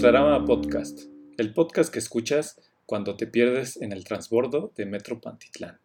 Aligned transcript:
Ilustrarama 0.00 0.46
Podcast, 0.46 0.98
el 1.36 1.52
podcast 1.52 1.92
que 1.92 1.98
escuchas 1.98 2.58
cuando 2.86 3.18
te 3.18 3.26
pierdes 3.26 3.76
en 3.82 3.92
el 3.92 4.04
transbordo 4.04 4.72
de 4.74 4.86
Metro 4.86 5.20
Pantitlán. 5.20 5.78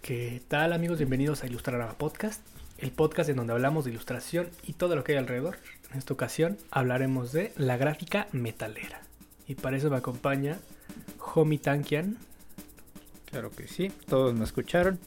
¿Qué 0.00 0.40
tal 0.48 0.72
amigos? 0.72 0.96
Bienvenidos 0.96 1.42
a 1.42 1.46
Ilustrarama 1.46 1.92
Podcast, 1.98 2.40
el 2.78 2.90
podcast 2.90 3.28
en 3.28 3.36
donde 3.36 3.52
hablamos 3.52 3.84
de 3.84 3.90
ilustración 3.90 4.48
y 4.66 4.72
todo 4.72 4.96
lo 4.96 5.04
que 5.04 5.12
hay 5.12 5.18
alrededor. 5.18 5.58
En 5.90 5.98
esta 5.98 6.14
ocasión 6.14 6.56
hablaremos 6.70 7.32
de 7.32 7.52
la 7.58 7.76
gráfica 7.76 8.28
metalera. 8.32 9.02
Y 9.46 9.56
para 9.56 9.76
eso 9.76 9.90
me 9.90 9.98
acompaña 9.98 10.58
Homi 11.34 11.58
Tankian. 11.58 12.16
Claro 13.26 13.50
que 13.50 13.68
sí, 13.68 13.92
todos 14.06 14.32
me 14.32 14.44
escucharon. 14.44 14.98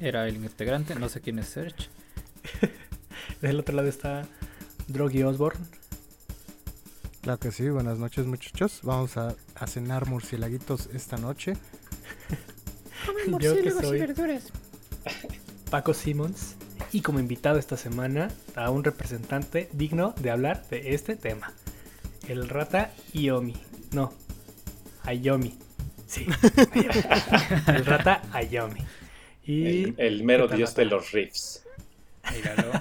Era 0.00 0.26
el 0.26 0.34
integrante, 0.34 0.96
no 0.96 1.08
sé 1.08 1.20
quién 1.20 1.38
es 1.38 1.46
Serge. 1.46 1.86
Del 3.40 3.60
otro 3.60 3.74
lado 3.74 3.88
está 3.88 4.26
Drogi 4.88 5.22
Osborne. 5.22 5.64
Claro 7.22 7.38
que 7.40 7.50
sí, 7.50 7.68
buenas 7.68 7.98
noches 7.98 8.26
muchachos. 8.26 8.80
Vamos 8.82 9.16
a, 9.16 9.34
a 9.54 9.66
cenar 9.66 10.06
murcielaguitos 10.06 10.88
esta 10.92 11.16
noche. 11.16 11.54
Yo 13.40 13.54
que 13.56 13.70
soy 13.70 14.06
Paco 15.70 15.94
Simmons. 15.94 16.56
Y 16.92 17.00
como 17.00 17.18
invitado 17.18 17.58
esta 17.58 17.76
semana 17.76 18.28
a 18.54 18.70
un 18.70 18.84
representante 18.84 19.68
digno 19.72 20.14
de 20.20 20.30
hablar 20.30 20.66
de 20.68 20.94
este 20.94 21.16
tema. 21.16 21.52
El 22.28 22.48
rata 22.48 22.92
Iomi. 23.12 23.56
No, 23.92 24.12
Ayomi. 25.02 25.56
Sí, 26.06 26.26
el 27.66 27.84
rata 27.84 28.22
Ayomi. 28.32 28.80
Y 29.44 29.84
El, 29.84 29.94
el 29.98 30.24
mero 30.24 30.44
¿qué 30.44 30.50
tal, 30.50 30.56
dios 30.58 30.70
rata? 30.70 30.80
de 30.82 30.86
los 30.86 31.12
riffs. 31.12 31.62
Míralo. 32.32 32.72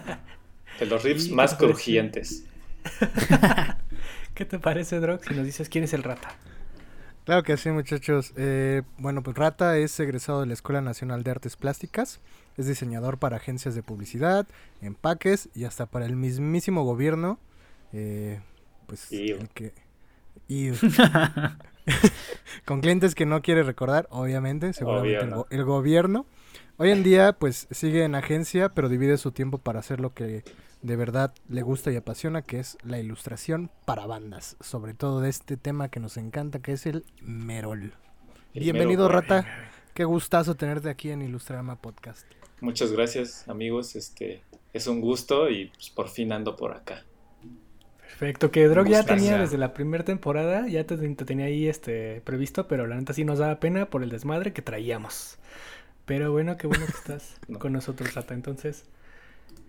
De 0.79 0.85
los 0.85 1.03
riffs 1.03 1.25
¿Y 1.25 1.29
qué 1.29 1.35
más 1.35 1.55
crujientes. 1.55 2.43
¿Qué 4.33 4.45
te 4.45 4.59
parece, 4.59 4.99
Drog, 4.99 5.23
si 5.23 5.33
nos 5.33 5.45
dices 5.45 5.69
quién 5.69 5.83
es 5.85 5.93
el 5.93 6.03
rata? 6.03 6.35
Claro 7.23 7.41
que 7.43 7.57
sí 7.57 7.71
muchachos. 7.71 8.33
Eh, 8.35 8.83
bueno, 8.99 9.23
pues 9.23 9.35
Rata 9.35 9.77
es 9.77 9.99
egresado 9.99 10.41
de 10.41 10.47
la 10.47 10.53
Escuela 10.53 10.81
Nacional 10.81 11.23
de 11.23 11.31
Artes 11.31 11.55
Plásticas. 11.55 12.19
Es 12.57 12.67
diseñador 12.67 13.17
para 13.17 13.37
agencias 13.37 13.73
de 13.73 13.81
publicidad, 13.81 14.45
empaques 14.81 15.49
y 15.55 15.63
hasta 15.63 15.87
para 15.87 16.05
el 16.05 16.15
mismísimo 16.15 16.83
gobierno. 16.83 17.39
Eh, 17.93 18.39
pues 18.85 19.11
Iu. 19.11 19.37
el 19.37 19.49
que... 19.49 19.73
Iu. 20.47 20.75
Con 22.65 22.81
clientes 22.81 23.15
que 23.15 23.25
no 23.25 23.41
quiere 23.41 23.63
recordar, 23.63 24.07
obviamente, 24.11 24.73
seguramente 24.73 25.17
el, 25.23 25.23
Obvio, 25.33 25.35
go- 25.37 25.47
el 25.49 25.63
gobierno. 25.63 26.25
Hoy 26.77 26.91
en 26.91 27.03
día, 27.03 27.33
pues 27.33 27.67
sigue 27.71 28.03
en 28.03 28.15
agencia, 28.15 28.69
pero 28.69 28.89
divide 28.89 29.17
su 29.17 29.31
tiempo 29.31 29.57
para 29.57 29.79
hacer 29.79 29.99
lo 29.99 30.13
que 30.13 30.43
de 30.85 30.95
verdad 30.95 31.33
le 31.49 31.63
gusta 31.63 31.91
y 31.91 31.95
apasiona, 31.95 32.43
que 32.43 32.59
es 32.59 32.77
la 32.83 32.99
ilustración 32.99 33.71
para 33.85 34.05
bandas. 34.05 34.55
Sobre 34.59 34.93
todo 34.93 35.19
de 35.19 35.29
este 35.29 35.57
tema 35.57 35.89
que 35.89 35.99
nos 35.99 36.15
encanta, 36.17 36.59
que 36.59 36.73
es 36.73 36.85
el 36.85 37.05
Merol. 37.21 37.93
El 38.53 38.63
Bienvenido, 38.63 39.09
Rata. 39.09 39.45
Qué 39.95 40.03
gustazo 40.03 40.53
tenerte 40.55 40.89
aquí 40.89 41.09
en 41.09 41.23
Ilustrama 41.23 41.77
Podcast. 41.77 42.27
Muchas 42.61 42.91
gracias, 42.91 43.47
amigos. 43.49 43.95
Este 43.95 44.43
es 44.73 44.85
un 44.85 45.01
gusto 45.01 45.49
y 45.49 45.69
pues, 45.69 45.89
por 45.89 46.07
fin 46.07 46.31
ando 46.31 46.55
por 46.55 46.73
acá. 46.73 47.03
Perfecto, 48.01 48.51
que 48.51 48.67
Drog 48.67 48.87
ya 48.87 49.03
tenía 49.03 49.39
desde 49.39 49.57
la 49.57 49.73
primera 49.73 50.05
temporada, 50.05 50.67
ya 50.67 50.85
te, 50.85 50.95
te 50.97 51.25
tenía 51.25 51.47
ahí 51.47 51.67
este 51.67 52.21
previsto, 52.21 52.67
pero 52.67 52.85
la 52.85 52.95
neta 52.95 53.13
sí 53.13 53.25
nos 53.25 53.39
daba 53.39 53.59
pena 53.59 53.87
por 53.89 54.03
el 54.03 54.09
desmadre 54.09 54.53
que 54.53 54.61
traíamos. 54.61 55.37
Pero 56.05 56.31
bueno, 56.31 56.55
qué 56.57 56.67
bueno 56.67 56.85
que 56.85 56.91
estás 56.91 57.37
No. 57.47 57.57
con 57.57 57.73
nosotros, 57.73 58.13
Rata. 58.13 58.35
Entonces, 58.35 58.85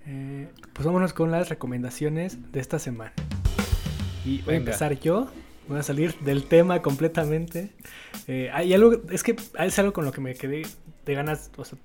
eh, 0.06 0.48
pues 0.72 0.86
vámonos 0.86 1.12
con 1.12 1.30
las 1.30 1.48
recomendaciones 1.48 2.52
de 2.52 2.60
esta 2.60 2.78
semana. 2.78 3.12
Y 4.24 4.42
voy 4.42 4.54
a 4.54 4.58
Venga. 4.58 4.70
empezar 4.70 4.98
yo, 4.98 5.28
voy 5.68 5.78
a 5.78 5.82
salir 5.82 6.14
del 6.20 6.44
tema 6.44 6.82
completamente. 6.82 7.72
Eh, 8.26 8.50
hay 8.52 8.74
algo, 8.74 9.02
es 9.10 9.22
que 9.22 9.36
es 9.58 9.78
algo 9.78 9.92
con 9.92 10.04
lo 10.04 10.12
que 10.12 10.20
me 10.20 10.34
quedé 10.34 10.62
de 11.04 11.14
ganas, 11.14 11.50
o 11.56 11.64
sea, 11.64 11.78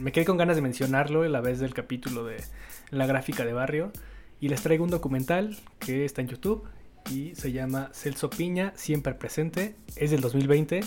me 0.00 0.12
quedé 0.12 0.24
con 0.24 0.36
ganas 0.36 0.56
de 0.56 0.62
mencionarlo 0.62 1.26
la 1.28 1.40
vez 1.40 1.60
del 1.60 1.74
capítulo 1.74 2.24
de 2.24 2.42
la 2.90 3.06
gráfica 3.06 3.44
de 3.44 3.52
barrio. 3.52 3.92
Y 4.40 4.48
les 4.48 4.62
traigo 4.62 4.84
un 4.84 4.90
documental 4.90 5.56
que 5.78 6.04
está 6.04 6.20
en 6.20 6.28
YouTube 6.28 6.64
y 7.10 7.34
se 7.34 7.52
llama 7.52 7.90
Celso 7.92 8.30
Piña, 8.30 8.72
siempre 8.76 9.14
presente. 9.14 9.76
Es 9.96 10.10
del 10.10 10.20
2020. 10.20 10.80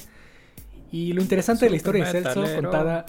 Y 0.92 1.14
lo 1.14 1.22
interesante 1.22 1.66
de 1.66 1.72
la 1.72 1.78
historia 1.78 2.06
de 2.06 2.12
Celso, 2.12 2.44
contada, 2.56 3.06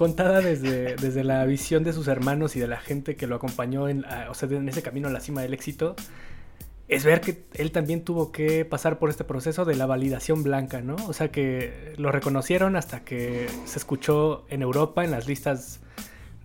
contada 0.00 0.40
desde, 0.40 0.96
desde 0.96 1.24
la 1.24 1.44
visión 1.44 1.84
de 1.84 1.92
sus 1.92 2.08
hermanos 2.08 2.56
y 2.56 2.60
de 2.60 2.66
la 2.66 2.78
gente 2.80 3.16
que 3.16 3.26
lo 3.26 3.36
acompañó 3.36 3.86
en, 3.86 4.06
o 4.30 4.32
sea, 4.32 4.48
en 4.48 4.66
ese 4.66 4.80
camino 4.80 5.08
a 5.08 5.10
la 5.10 5.20
cima 5.20 5.42
del 5.42 5.52
éxito, 5.52 5.94
es 6.88 7.04
ver 7.04 7.20
que 7.20 7.44
él 7.52 7.70
también 7.70 8.02
tuvo 8.02 8.32
que 8.32 8.64
pasar 8.64 8.98
por 8.98 9.10
este 9.10 9.24
proceso 9.24 9.66
de 9.66 9.76
la 9.76 9.84
validación 9.84 10.42
blanca, 10.42 10.80
¿no? 10.80 10.96
O 11.06 11.12
sea, 11.12 11.28
que 11.30 11.92
lo 11.98 12.10
reconocieron 12.12 12.76
hasta 12.76 13.04
que 13.04 13.46
se 13.66 13.78
escuchó 13.78 14.46
en 14.48 14.62
Europa, 14.62 15.04
en 15.04 15.10
las 15.10 15.26
listas 15.26 15.80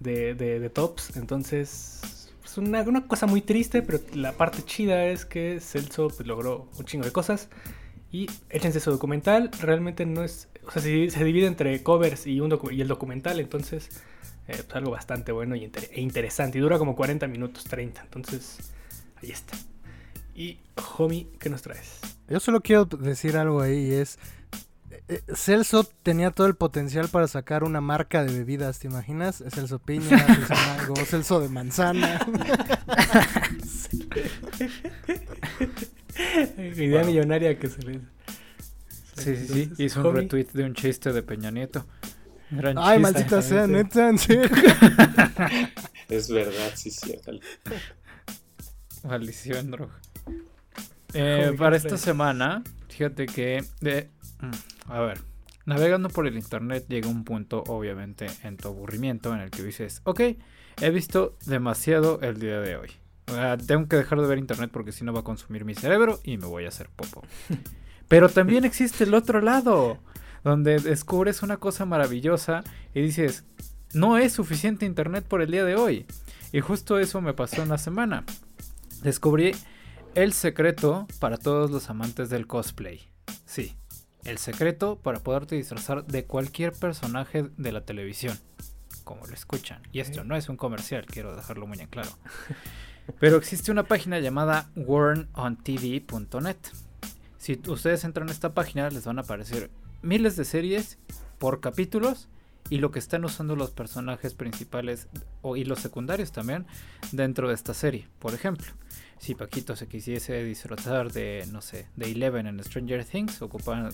de, 0.01 0.35
de- 0.35 0.59
de 0.59 0.69
tops. 0.69 1.15
Entonces, 1.15 2.29
es 2.44 2.57
una, 2.57 2.81
una 2.81 3.07
cosa 3.07 3.25
muy 3.25 3.39
triste, 3.41 3.81
pero 3.83 3.99
la 4.15 4.33
parte 4.33 4.63
chida 4.63 5.05
es 5.05 5.25
que 5.25 5.61
Celso 5.61 6.09
pues, 6.09 6.27
logró 6.27 6.67
un 6.77 6.83
chingo 6.85 7.05
de 7.05 7.13
cosas. 7.13 7.47
Y 8.15 8.27
échense 8.49 8.79
su 8.79 8.91
documental, 8.91 9.49
realmente 9.59 10.05
no 10.05 10.23
es... 10.23 10.47
O 10.65 10.71
sea, 10.71 10.81
se, 10.81 11.09
se 11.09 11.23
divide 11.25 11.47
entre 11.47 11.83
covers 11.83 12.25
y, 12.27 12.39
un 12.39 12.49
docu- 12.49 12.73
y 12.73 12.79
el 12.79 12.87
documental, 12.87 13.39
entonces... 13.41 13.89
eh, 14.47 14.61
pues 14.63 14.73
algo 14.75 14.91
bastante 14.91 15.31
bueno 15.33 15.55
y 15.55 15.63
inter- 15.65 15.89
e 15.91 15.99
interesante. 16.01 16.57
Y 16.57 16.61
dura 16.61 16.77
como 16.77 16.95
40 16.95 17.27
minutos, 17.27 17.65
30. 17.65 18.01
Entonces, 18.03 18.57
ahí 19.21 19.31
está. 19.31 19.57
Y, 20.33 20.59
homie, 20.97 21.27
¿qué 21.39 21.49
nos 21.49 21.61
traes? 21.61 21.99
Yo 22.29 22.39
solo 22.39 22.61
quiero 22.61 22.85
decir 22.85 23.35
algo 23.37 23.61
ahí 23.61 23.87
y 23.87 23.93
es... 23.95 24.17
eh, 24.91 25.01
eh, 25.09 25.21
Celso 25.35 25.83
tenía 26.03 26.31
todo 26.31 26.47
el 26.47 26.55
potencial 26.55 27.09
para 27.09 27.27
sacar 27.27 27.63
una 27.65 27.81
marca 27.81 28.23
de 28.23 28.31
bebidas, 28.31 28.79
¿te 28.79 28.87
imaginas? 28.87 29.43
Celso 29.49 29.79
Piña, 29.79 30.17
Celso 30.25 30.53
Mango, 30.53 30.95
Celso 31.05 31.39
de 31.41 31.49
manzana. 31.49 32.19
Idea 36.57 37.03
millonaria 37.03 37.57
que 37.57 37.67
se 37.67 37.81
les... 37.81 38.01
Sí, 39.17 39.35
sí, 39.35 39.47
sí. 39.47 39.83
Hizo 39.83 40.07
un 40.07 40.15
retweet 40.15 40.47
de 40.53 40.63
un 40.63 40.73
chiste 40.73 41.13
de 41.13 41.23
Peña 41.23 41.51
Nieto. 41.51 41.85
Gran 42.51 42.77
Ay, 42.77 42.99
chiste. 42.99 43.13
maldita 43.13 43.41
sea, 43.41 43.67
neta. 43.67 44.11
Es 46.09 46.29
verdad, 46.29 46.71
sí, 46.75 46.91
cierto. 46.91 47.31
Maldición, 49.03 49.71
droga. 49.71 49.99
Eh, 51.13 51.53
para 51.57 51.71
¿qué 51.71 51.77
esta 51.77 51.97
semana, 51.97 52.63
fíjate 52.89 53.25
que, 53.25 53.63
de, 53.81 54.09
mm, 54.41 54.91
a 54.91 54.99
ver, 54.99 55.21
navegando 55.65 56.09
por 56.09 56.27
el 56.27 56.35
internet 56.35 56.85
llega 56.87 57.07
un 57.07 57.23
punto, 57.23 57.63
obviamente, 57.67 58.27
en 58.43 58.57
tu 58.57 58.67
aburrimiento 58.67 59.33
en 59.33 59.41
el 59.41 59.49
que 59.49 59.63
dices, 59.63 60.01
ok, 60.03 60.21
he 60.81 60.89
visto 60.91 61.37
demasiado 61.45 62.19
el 62.21 62.39
día 62.39 62.59
de 62.59 62.75
hoy. 62.75 62.91
Ah, 63.28 63.58
tengo 63.66 63.88
que 63.88 63.96
dejar 63.96 64.22
de 64.22 64.28
ver 64.28 64.38
internet 64.38 64.69
porque 64.72 64.91
si 64.91 65.03
no 65.03 65.13
va 65.13 65.22
a 65.22 65.24
consumir 65.24 65.66
mi 65.66 65.74
cerebro 65.74 66.19
y 66.24 66.38
me 66.38 66.46
voy 66.46 66.66
a 66.66 66.69
hacer 66.69 66.90
popo. 66.90 67.24
Pero 68.08 68.30
también 68.30 68.66
existe 68.66 69.03
el 69.03 69.13
otro 69.13 69.41
lado, 69.41 69.97
donde 70.44 70.80
descubres 70.80 71.41
una 71.41 71.58
cosa 71.58 71.86
maravillosa 71.86 72.63
y 72.94 73.02
dices, 73.02 73.46
no 73.94 74.18
es 74.18 74.34
suficiente 74.34 74.86
internet 74.86 75.25
por 75.28 75.41
el 75.41 75.52
día 75.52 75.66
de 75.66 75.75
hoy. 75.75 76.06
Y 76.52 76.59
justo 76.59 77.00
eso 77.00 77.19
me 77.19 77.34
pasó 77.34 77.63
en 77.63 77.69
la 77.69 77.80
semana. 77.80 78.24
Descubrí 79.02 79.53
el 80.13 80.34
secreto 80.34 81.07
para 81.19 81.38
todos 81.38 81.72
los 81.72 81.90
amantes 81.90 82.30
del 82.30 82.47
cosplay. 82.47 83.09
Sí, 83.46 83.75
el 84.24 84.38
secreto 84.38 84.98
para 84.98 85.19
poderte 85.19 85.56
disfrazar 85.56 86.06
de 86.06 86.25
cualquier 86.25 86.74
personaje 86.74 87.50
de 87.57 87.71
la 87.71 87.81
televisión. 87.81 88.38
Como 89.04 89.25
lo 89.25 89.33
escuchan. 89.33 89.81
Y 89.92 90.00
esto 90.00 90.24
no 90.24 90.36
es 90.36 90.50
un 90.50 90.57
comercial, 90.57 91.06
quiero 91.06 91.36
dejarlo 91.36 91.68
muy 91.68 91.80
en 91.80 91.88
claro. 91.88 92.10
Pero 93.19 93.38
existe 93.38 93.72
una 93.72 93.84
página 93.84 94.19
llamada 94.19 94.69
warnontv.net. 94.75 96.57
Si 97.38 97.62
ustedes 97.68 98.04
entran 98.04 98.30
a 98.30 98.31
esta 98.31 98.54
página, 98.54 98.90
les 98.90 99.06
van 99.06 99.19
a 99.19 99.22
aparecer 99.22 99.69
miles 100.02 100.36
de 100.36 100.46
series 100.46 100.98
por 101.38 101.60
capítulos 101.62 102.28
y 102.69 102.80
lo 102.80 102.92
que 102.92 103.00
están 103.00 103.24
usando 103.25 103.56
los 103.56 103.72
personajes 103.72 104.34
principales 104.34 105.07
o, 105.42 105.56
y 105.56 105.63
los 105.63 105.80
secundarios 105.80 106.31
también 106.31 106.66
dentro 107.12 107.48
de 107.48 107.54
esta 107.54 107.74
serie. 107.74 108.07
Por 108.19 108.34
ejemplo, 108.34 108.66
si 109.19 109.36
Paquito 109.36 109.75
se 109.75 109.88
quisiese 109.88 110.44
disfrutar 110.44 111.12
de, 111.12 111.46
no 111.52 111.62
sé, 111.62 111.88
de 111.96 112.12
Eleven 112.12 112.48
en 112.48 112.63
Stranger 112.63 113.06
Things, 113.06 113.40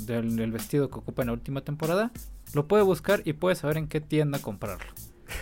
del, 0.05 0.35
del 0.35 0.51
vestido 0.51 0.89
que 0.89 0.99
ocupa 0.99 1.23
en 1.23 1.27
la 1.27 1.33
última 1.33 1.61
temporada, 1.61 2.11
lo 2.53 2.67
puede 2.67 2.83
buscar 2.83 3.21
y 3.25 3.33
puede 3.33 3.55
saber 3.55 3.77
en 3.77 3.87
qué 3.87 3.99
tienda 3.99 4.39
comprarlo. 4.39 4.91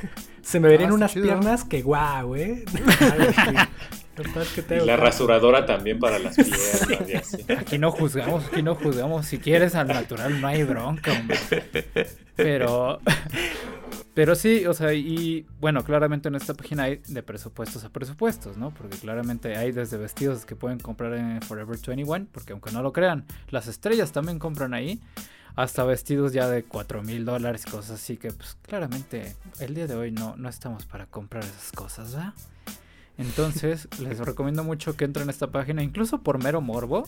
Se 0.41 0.59
me 0.59 0.67
verían 0.67 0.91
Ah, 0.91 0.95
unas 0.95 1.13
chido. 1.13 1.25
piernas 1.25 1.63
que 1.63 1.81
guau, 1.81 2.35
¿eh? 2.35 2.63
Y 4.69 4.85
la 4.85 4.97
rasuradora 4.97 5.65
también 5.65 5.97
para 5.97 6.19
las 6.19 6.35
piernas 6.35 7.09
y 7.09 7.13
así. 7.15 7.45
Aquí 7.57 7.77
no 7.77 7.89
juzgamos, 7.91 8.45
aquí 8.47 8.61
no 8.61 8.75
juzgamos. 8.75 9.25
Si 9.25 9.37
quieres 9.39 9.75
al 9.75 9.87
natural 9.87 10.41
no 10.41 10.47
hay 10.47 10.63
bronca, 10.63 11.13
hombre. 11.13 11.37
Pero, 12.35 12.99
Pero 14.13 14.35
sí, 14.35 14.65
o 14.65 14.73
sea, 14.73 14.93
y 14.93 15.45
bueno, 15.61 15.85
claramente 15.85 16.27
en 16.27 16.35
esta 16.35 16.53
página 16.53 16.83
hay 16.83 17.01
de 17.07 17.23
presupuestos 17.23 17.85
a 17.85 17.89
presupuestos, 17.89 18.57
¿no? 18.57 18.71
Porque 18.73 18.97
claramente 18.97 19.55
hay 19.55 19.71
desde 19.71 19.95
vestidos 19.95 20.45
que 20.45 20.57
pueden 20.57 20.79
comprar 20.79 21.13
en 21.13 21.41
Forever 21.41 21.77
21, 21.81 22.27
porque 22.33 22.51
aunque 22.51 22.71
no 22.71 22.81
lo 22.81 22.91
crean, 22.91 23.25
las 23.49 23.67
estrellas 23.67 24.11
también 24.11 24.37
compran 24.37 24.73
ahí, 24.73 24.99
hasta 25.55 25.83
vestidos 25.83 26.33
ya 26.33 26.47
de 26.47 26.63
4 26.63 27.03
mil 27.03 27.25
dólares, 27.25 27.65
cosas 27.65 28.01
así 28.01 28.17
que 28.17 28.31
pues 28.31 28.57
claramente 28.61 29.35
el 29.59 29.73
día 29.73 29.87
de 29.87 29.95
hoy 29.95 30.11
no, 30.11 30.35
no 30.37 30.49
estamos 30.49 30.85
para 30.85 31.05
comprar 31.05 31.43
esas 31.43 31.71
cosas, 31.71 32.13
¿verdad? 32.13 32.33
Entonces, 33.19 33.89
les 33.99 34.17
recomiendo 34.17 34.63
mucho 34.63 34.95
que 34.95 35.05
entren 35.05 35.27
a 35.27 35.31
esta 35.31 35.47
página, 35.47 35.83
incluso 35.83 36.23
por 36.23 36.41
mero 36.41 36.61
morbo, 36.61 37.05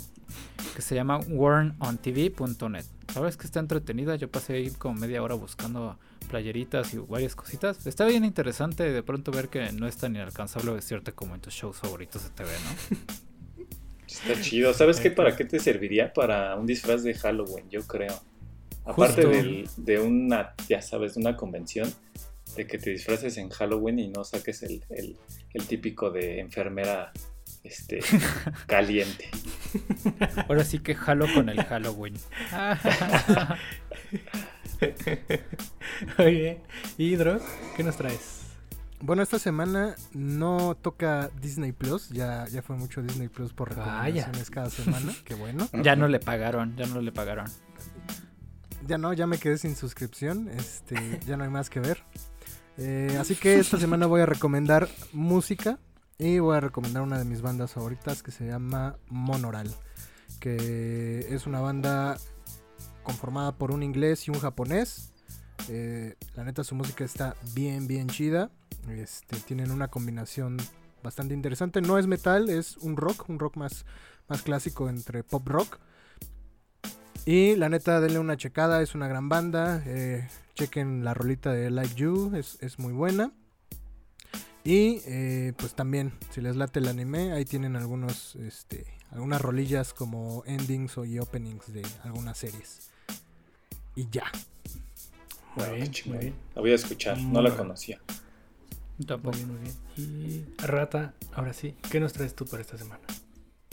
que 0.76 0.82
se 0.82 0.94
llama 0.94 1.20
warnontv.net. 1.20 2.86
La 3.08 3.14
verdad 3.16 3.30
es 3.30 3.38
que 3.38 3.46
está 3.46 3.60
entretenida. 3.60 4.16
Yo 4.16 4.30
pasé 4.30 4.56
ahí 4.56 4.72
como 4.72 5.00
media 5.00 5.24
hora 5.24 5.36
buscando 5.36 5.98
playeritas 6.30 6.94
y 6.94 6.98
varias 6.98 7.36
cositas. 7.36 7.88
Está 7.88 8.06
bien 8.06 8.26
interesante 8.26 8.92
de 8.92 9.04
pronto 9.04 9.32
ver 9.32 9.48
que 9.48 9.72
no 9.72 9.88
es 9.88 9.98
tan 9.98 10.16
inalcanzable 10.16 10.74
vestirte 10.74 11.14
como 11.14 11.34
en 11.36 11.42
tus 11.42 11.54
shows 11.54 11.78
favoritos 11.78 12.24
de 12.24 12.30
TV, 12.30 12.50
¿no? 12.50 12.98
Está 14.06 14.42
chido. 14.42 14.74
¿Sabes 14.74 15.00
qué? 15.00 15.12
¿Para 15.12 15.36
qué 15.38 15.46
te 15.46 15.60
serviría? 15.60 16.12
Para 16.12 16.56
un 16.58 16.68
disfraz 16.68 17.04
de 17.04 17.14
Halloween, 17.14 17.70
yo 17.70 17.82
creo. 17.88 18.22
Aparte 18.92 19.26
del- 19.28 19.70
de 19.78 20.00
una, 20.00 20.54
ya 20.68 20.82
sabes, 20.82 21.16
de 21.16 21.22
una 21.22 21.36
convención, 21.36 21.92
de 22.56 22.68
que 22.68 22.78
te 22.78 22.90
disfraces 22.90 23.38
en 23.38 23.50
Halloween 23.50 24.00
y 24.00 24.10
no 24.10 24.24
saques 24.24 24.64
el, 24.64 24.84
el- 24.90 25.18
el 25.54 25.68
típico 25.68 26.10
de 26.12 26.40
enfermera 26.40 27.12
este, 27.64 28.00
caliente. 28.68 29.30
Ahora 30.48 30.64
sí 30.64 30.80
que 30.80 30.96
jalo 30.96 31.26
con 31.34 31.50
el 31.50 31.64
Halloween. 31.64 32.16
Oye, 36.18 36.62
Hidro, 36.98 37.40
¿qué 37.78 37.84
nos 37.84 37.96
traes? 37.98 38.40
Bueno, 39.00 39.24
esta 39.24 39.40
semana 39.40 39.96
no 40.14 40.76
toca 40.76 41.30
Disney 41.42 41.72
Plus. 41.72 42.10
Ya, 42.10 42.46
ya 42.52 42.62
fue 42.62 42.76
mucho 42.76 43.02
Disney 43.02 43.30
Plus 43.30 43.52
por 43.54 43.74
Vaya. 43.76 43.94
recomendaciones 44.28 44.50
cada 44.52 44.70
semana. 44.70 45.12
Qué 45.26 45.34
bueno. 45.36 45.68
ya 45.82 45.96
no 45.96 46.08
le 46.08 46.20
pagaron, 46.20 46.76
ya 46.78 46.86
no 46.88 47.02
le 47.02 47.12
pagaron. 47.12 47.46
Ya 48.88 48.98
no, 48.98 49.14
ya 49.14 49.28
me 49.28 49.38
quedé 49.38 49.58
sin 49.58 49.76
suscripción. 49.76 50.50
Este, 50.50 51.20
ya 51.26 51.38
no 51.38 51.44
hay 51.44 51.50
más 51.50 51.70
que 51.70 51.80
ver. 51.80 52.04
Eh, 52.78 53.18
así 53.20 53.36
que 53.36 53.60
esta 53.60 53.78
semana 53.78 54.06
voy 54.06 54.22
a 54.22 54.26
recomendar 54.26 54.90
música. 55.14 55.80
Y 56.18 56.38
voy 56.38 56.56
a 56.56 56.60
recomendar 56.60 57.02
una 57.02 57.18
de 57.18 57.26
mis 57.26 57.42
bandas 57.42 57.72
favoritas 57.72 58.22
que 58.22 58.32
se 58.32 58.46
llama 58.46 58.96
Monoral. 59.10 59.74
Que 60.40 61.26
es 61.30 61.48
una 61.48 61.60
banda 61.60 62.18
conformada 63.04 63.58
por 63.58 63.72
un 63.72 63.82
inglés 63.84 64.28
y 64.28 64.32
un 64.32 64.40
japonés. 64.40 65.12
Eh, 65.70 66.16
la 66.36 66.44
neta 66.44 66.64
su 66.64 66.76
música 66.76 67.04
está 67.04 67.36
bien, 67.54 67.88
bien 67.88 68.08
chida. 68.08 68.52
Este, 68.90 69.38
tienen 69.38 69.72
una 69.72 69.88
combinación 69.88 70.58
bastante 71.04 71.34
interesante. 71.34 71.82
No 71.82 71.98
es 71.98 72.08
metal, 72.08 72.50
es 72.50 72.78
un 72.78 72.98
rock, 72.98 73.30
un 73.30 73.40
rock 73.40 73.58
más, 73.58 73.86
más 74.28 74.42
clásico 74.42 74.90
entre 74.90 75.24
pop 75.24 75.48
rock. 75.48 75.80
Y 77.26 77.56
la 77.56 77.70
neta, 77.70 78.00
denle 78.02 78.20
una 78.20 78.38
checada, 78.38 78.82
es 78.82 78.96
una 78.96 79.08
gran 79.08 79.30
banda. 79.30 79.84
eh, 79.86 80.28
chequen 80.56 81.04
la 81.04 81.14
rolita 81.14 81.52
de 81.54 81.70
Like 81.72 81.96
You, 81.96 82.36
es, 82.36 82.58
es 82.62 82.80
muy 82.80 82.94
buena. 82.94 83.32
Y 84.64 85.02
eh, 85.06 85.54
pues 85.58 85.74
también, 85.76 86.14
si 86.30 86.42
les 86.42 86.56
late 86.56 86.80
el 86.80 86.88
anime, 86.88 87.34
ahí 87.34 87.46
tienen 87.46 87.76
algunos, 87.76 88.36
este, 88.36 88.86
algunas 89.10 89.42
rolillas 89.42 89.94
como 89.94 90.44
endings 90.46 90.98
o 90.98 91.06
y 91.06 91.20
openings 91.20 91.72
de 91.74 91.98
algunas 92.04 92.38
series. 92.38 92.82
Y 93.96 94.10
ya. 94.10 94.26
Muy 95.56 95.68
Wow, 95.68 95.76
bien, 95.76 95.98
muy 96.06 96.18
bien. 96.18 96.36
La 96.56 96.62
voy 96.62 96.72
a 96.72 96.76
escuchar, 96.76 97.18
no 97.20 97.42
la 97.42 97.56
conocía. 97.56 98.02
Tampoco. 99.06 99.32
Muy 99.32 99.38
bien, 99.38 99.48
muy 99.50 99.60
bien. 99.60 99.76
Y 99.96 100.46
Rata, 100.58 101.16
ahora 101.34 101.54
sí, 101.54 101.76
¿qué 101.90 102.00
nos 102.00 102.14
traes 102.14 102.36
tú 102.36 102.46
para 102.48 102.62
esta 102.62 102.78
semana? 102.78 103.04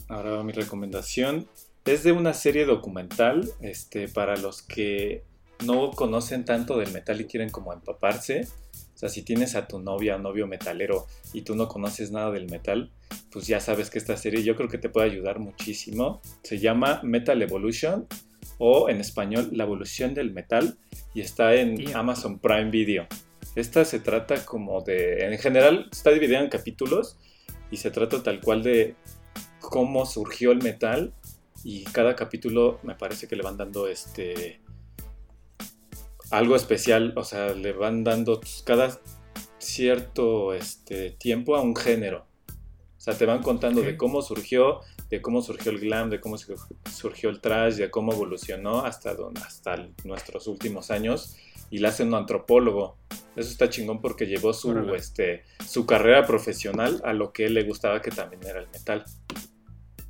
Ahora 0.09 0.31
va 0.33 0.45
mi 0.45 0.53
recomendación. 0.53 1.49
Es 1.89 2.03
de 2.03 2.13
una 2.13 2.35
serie 2.35 2.67
documental 2.67 3.49
este, 3.63 4.09
para 4.09 4.37
los 4.37 4.61
que 4.61 5.25
no 5.65 5.91
conocen 5.93 6.45
tanto 6.45 6.77
del 6.77 6.93
metal 6.93 7.19
y 7.19 7.25
quieren 7.25 7.49
como 7.49 7.73
empaparse. 7.73 8.47
O 8.95 8.99
sea, 8.99 9.09
si 9.09 9.23
tienes 9.23 9.55
a 9.55 9.67
tu 9.67 9.79
novia 9.79 10.17
o 10.17 10.19
novio 10.19 10.47
metalero 10.47 11.07
y 11.33 11.43
tú 11.43 11.57
no 11.57 11.67
conoces 11.67 12.11
nada 12.11 12.31
del 12.31 12.51
metal, 12.51 12.93
pues 13.33 13.47
ya 13.47 13.59
sabes 13.61 13.89
que 13.89 13.97
esta 13.97 14.19
serie 14.19 14.43
yo 14.43 14.55
creo 14.55 14.69
que 14.69 14.77
te 14.77 14.91
puede 14.91 15.11
ayudar 15.11 15.39
muchísimo. 15.39 16.21
Se 16.43 16.59
llama 16.59 17.01
Metal 17.05 17.41
Evolution 17.41 18.07
o 18.59 18.91
en 18.91 19.01
español 19.01 19.49
La 19.53 19.65
Evolución 19.65 20.13
del 20.13 20.31
Metal 20.31 20.77
y 21.15 21.23
está 21.23 21.55
en 21.55 21.75
Tío. 21.77 21.97
Amazon 21.97 22.39
Prime 22.39 22.71
Video. 22.71 23.07
Esta 23.55 23.87
se 23.87 23.99
trata 23.99 24.45
como 24.45 24.83
de, 24.83 25.25
en 25.25 25.39
general 25.39 25.89
está 25.91 26.11
dividida 26.11 26.41
en 26.41 26.51
capítulos 26.51 27.17
y 27.71 27.79
se 27.79 27.91
trata 27.91 28.23
tal 28.23 28.43
cual 28.43 28.63
de 28.63 28.95
cómo 29.61 30.05
surgió 30.05 30.53
el 30.53 30.63
metal 30.63 31.15
y 31.65 31.85
cada 31.85 32.15
capítulo 32.17 32.79
me 32.83 32.95
parece 32.95 33.27
que 33.29 33.37
le 33.37 33.43
van 33.43 33.57
dando 33.57 33.89
este 33.89 34.61
algo 36.31 36.57
especial, 36.57 37.15
o 37.17 37.25
sea, 37.25 37.55
le 37.55 37.73
van 37.73 38.05
dando 38.05 38.41
cada 38.65 38.99
cierto 39.59 40.53
este 40.55 41.11
tiempo 41.13 41.57
a 41.57 41.61
un 41.63 41.75
género. 41.75 42.27
O 42.97 43.01
sea, 43.01 43.17
te 43.17 43.25
van 43.27 43.43
contando 43.43 43.81
de 43.83 43.97
cómo 43.97 44.21
surgió, 44.23 44.81
de 45.09 45.23
cómo 45.23 45.41
surgió 45.41 45.71
el 45.73 45.79
glam, 45.79 46.11
de 46.11 46.21
cómo 46.21 46.37
sur- 46.37 46.59
surgió 46.93 47.31
el 47.31 47.41
trash, 47.41 47.75
de 47.77 47.91
cómo 47.91 48.13
evolucionó 48.13 48.85
hasta, 48.85 49.15
don- 49.15 49.37
hasta 49.39 49.89
nuestros 50.05 50.47
últimos 50.49 50.91
años 50.91 51.37
y 51.71 51.79
la 51.79 51.89
hace 51.91 52.03
un 52.03 52.15
antropólogo. 52.15 52.97
Eso 53.37 53.51
está 53.51 53.71
chingón 53.71 54.01
porque 54.01 54.27
llevó 54.27 54.53
su, 54.53 54.71
Órale. 54.71 54.97
este, 54.97 55.45
su 55.67 55.87
carrera 55.87 56.27
profesional 56.27 57.01
a 57.05 57.13
lo 57.15 57.33
que 57.33 57.47
él 57.47 57.55
le 57.55 57.63
gustaba 57.65 58.03
que 58.03 58.11
también 58.11 58.43
era 58.45 58.61
el 58.61 58.69
metal. 58.69 59.05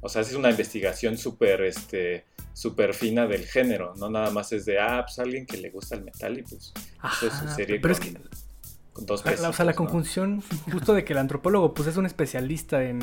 O 0.00 0.09
sea, 0.09 0.23
es 0.23 0.33
una 0.35 0.50
investigación 0.50 1.17
súper 1.19 1.62
este, 1.62 2.25
súper 2.53 2.95
fina 2.95 3.27
del 3.27 3.45
género, 3.45 3.95
no 3.97 4.09
nada 4.11 4.31
más 4.31 4.53
es 4.53 4.65
de, 4.65 4.79
ah, 4.79 5.03
pues 5.05 5.19
alguien 5.19 5.45
que 5.47 5.56
le 5.56 5.71
gusta 5.71 5.97
el 5.97 6.05
metal 6.05 6.39
y 6.39 6.43
pues 6.43 6.73
eso 7.03 7.27
es 7.27 7.33
su 7.33 7.45
Ajá, 7.47 7.55
serie 7.55 7.81
pero 7.81 7.95
con, 7.95 8.03
es 8.06 8.11
que 8.12 8.21
con 8.93 9.06
dos 9.06 9.25
la- 9.25 9.49
o 9.49 9.53
sea, 9.53 9.65
la 9.65 9.75
conjunción 9.75 10.43
justo 10.73 10.95
de 10.95 11.05
que 11.05 11.12
el 11.12 11.19
antropólogo 11.19 11.75
pues 11.75 11.89
es 11.89 11.97
un 11.97 12.06
especialista 12.06 12.83
en, 12.85 13.00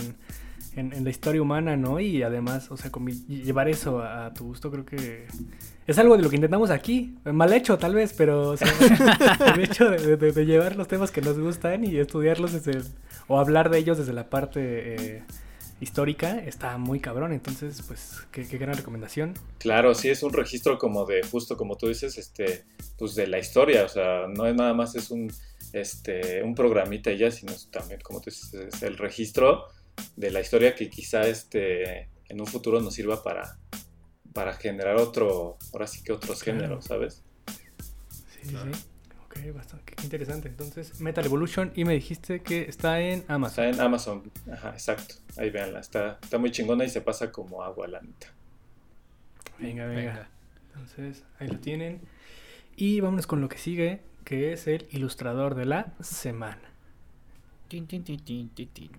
en- 0.76 0.94
en 0.94 1.04
la 1.04 1.10
historia 1.10 1.42
humana, 1.42 1.78
¿no? 1.78 2.00
Y 2.02 2.22
además, 2.24 2.70
o 2.72 2.78
sea, 2.78 2.92
convi- 2.92 3.26
llevar 3.28 3.68
eso 3.70 4.00
a, 4.02 4.28
a 4.28 4.34
tu 4.34 4.46
gusto 4.46 4.72
creo 4.72 4.86
que 4.86 5.26
es 5.88 5.98
algo 6.00 6.18
de 6.18 6.24
lo 6.24 6.30
que 6.30 6.36
intentamos 6.38 6.70
aquí. 6.70 7.18
Mal 7.26 7.52
hecho 7.54 7.78
tal 7.78 7.94
vez, 7.96 8.14
pero 8.14 8.50
o 8.52 8.58
sea, 8.58 8.68
el 9.54 9.62
hecho 9.62 9.90
de, 9.90 10.18
de- 10.18 10.32
de 10.32 10.46
llevar 10.46 10.76
los 10.76 10.88
temas 10.88 11.12
que 11.12 11.22
nos 11.22 11.38
gustan 11.40 11.84
y 11.86 11.98
estudiarlos 11.98 12.52
desde 12.54 12.82
o 13.28 13.40
hablar 13.40 13.70
de 13.70 13.78
ellos 13.80 13.98
desde 13.98 14.14
la 14.14 14.30
parte 14.30 14.60
eh, 15.18 15.24
histórica 15.82 16.40
está 16.40 16.78
muy 16.78 17.00
cabrón. 17.00 17.34
Entonces, 17.34 17.82
pues, 17.88 18.22
qué, 18.32 18.48
qué 18.48 18.58
gran 18.58 18.76
recomendación. 18.76 19.34
Claro, 19.60 19.94
sí 19.96 20.10
es 20.10 20.24
un 20.24 20.34
registro 20.34 20.78
como 20.78 21.06
de, 21.06 21.22
justo 21.24 21.58
como 21.58 21.76
tú 21.78 21.88
dices, 21.88 22.18
este, 22.18 22.64
pues 22.98 23.16
de 23.16 23.28
la 23.28 23.40
historia, 23.40 23.84
o 23.86 23.90
sea, 23.90 24.28
no 24.28 24.46
es 24.46 24.56
nada 24.56 24.74
más 24.74 24.96
es 24.96 25.12
un, 25.12 25.32
este, 25.74 26.42
un 26.44 26.56
programita 26.56 27.12
y 27.12 27.18
ya, 27.18 27.32
sino 27.32 27.52
es 27.52 27.70
también, 27.72 28.00
como 28.02 28.22
tú 28.22 28.30
dices, 28.30 28.54
es 28.54 28.82
el 28.84 28.98
registro 28.98 29.66
de 30.16 30.32
la 30.32 30.42
historia 30.42 30.76
que 30.76 30.90
quizá 30.90 31.28
este, 31.28 32.10
en 32.30 32.40
un 32.40 32.48
futuro 32.48 32.82
nos 32.82 32.94
sirva 32.94 33.22
para, 33.24 33.58
para 34.34 34.54
generar 34.54 34.96
otro, 34.98 35.58
ahora 35.74 35.88
sí 35.88 36.04
que 36.04 36.12
otros 36.14 36.42
Claro. 36.44 36.60
géneros, 36.60 36.86
¿sabes? 36.86 37.24
Sí, 37.48 38.50
sí, 38.50 38.56
sí. 38.74 38.82
Ok, 39.36 39.54
bastante 39.54 39.94
interesante. 40.04 40.48
Entonces, 40.48 41.00
Metal 41.02 41.26
Evolution 41.26 41.72
y 41.76 41.86
me 41.86 41.94
dijiste 41.94 42.42
que 42.42 42.64
está 42.64 43.02
en 43.02 43.26
Amazon. 43.28 43.66
Está 43.66 43.82
en 43.82 43.86
Amazon, 43.86 44.32
ajá, 44.52 44.70
exacto, 44.70 45.16
ahí 45.38 45.50
véanla, 45.50 45.80
está, 45.80 46.20
está 46.22 46.38
muy 46.38 46.52
chingona 46.52 46.86
y 46.86 46.90
se 46.90 47.02
pasa 47.02 47.32
como 47.32 47.64
agua, 47.64 47.88
la 47.88 48.02
neta. 48.02 48.28
Venga, 49.60 49.86
venga, 49.86 50.02
Venga. 50.12 50.30
Entonces, 50.74 51.24
ahí 51.40 51.48
lo 51.48 51.60
tienen. 51.60 52.02
Y 52.76 53.00
vámonos 53.00 53.28
con 53.28 53.40
lo 53.40 53.48
que 53.48 53.58
sigue, 53.58 54.02
que 54.26 54.52
es 54.52 54.68
el 54.68 54.88
ilustrador 54.92 55.56
de 55.56 55.66
la 55.66 55.94
semana. 56.02 56.62
Tin, 57.70 57.88
tin, 57.88 58.04
tin, 58.04 58.20
tin, 58.20 58.50
tin, 58.50 58.68
tin. 58.70 58.92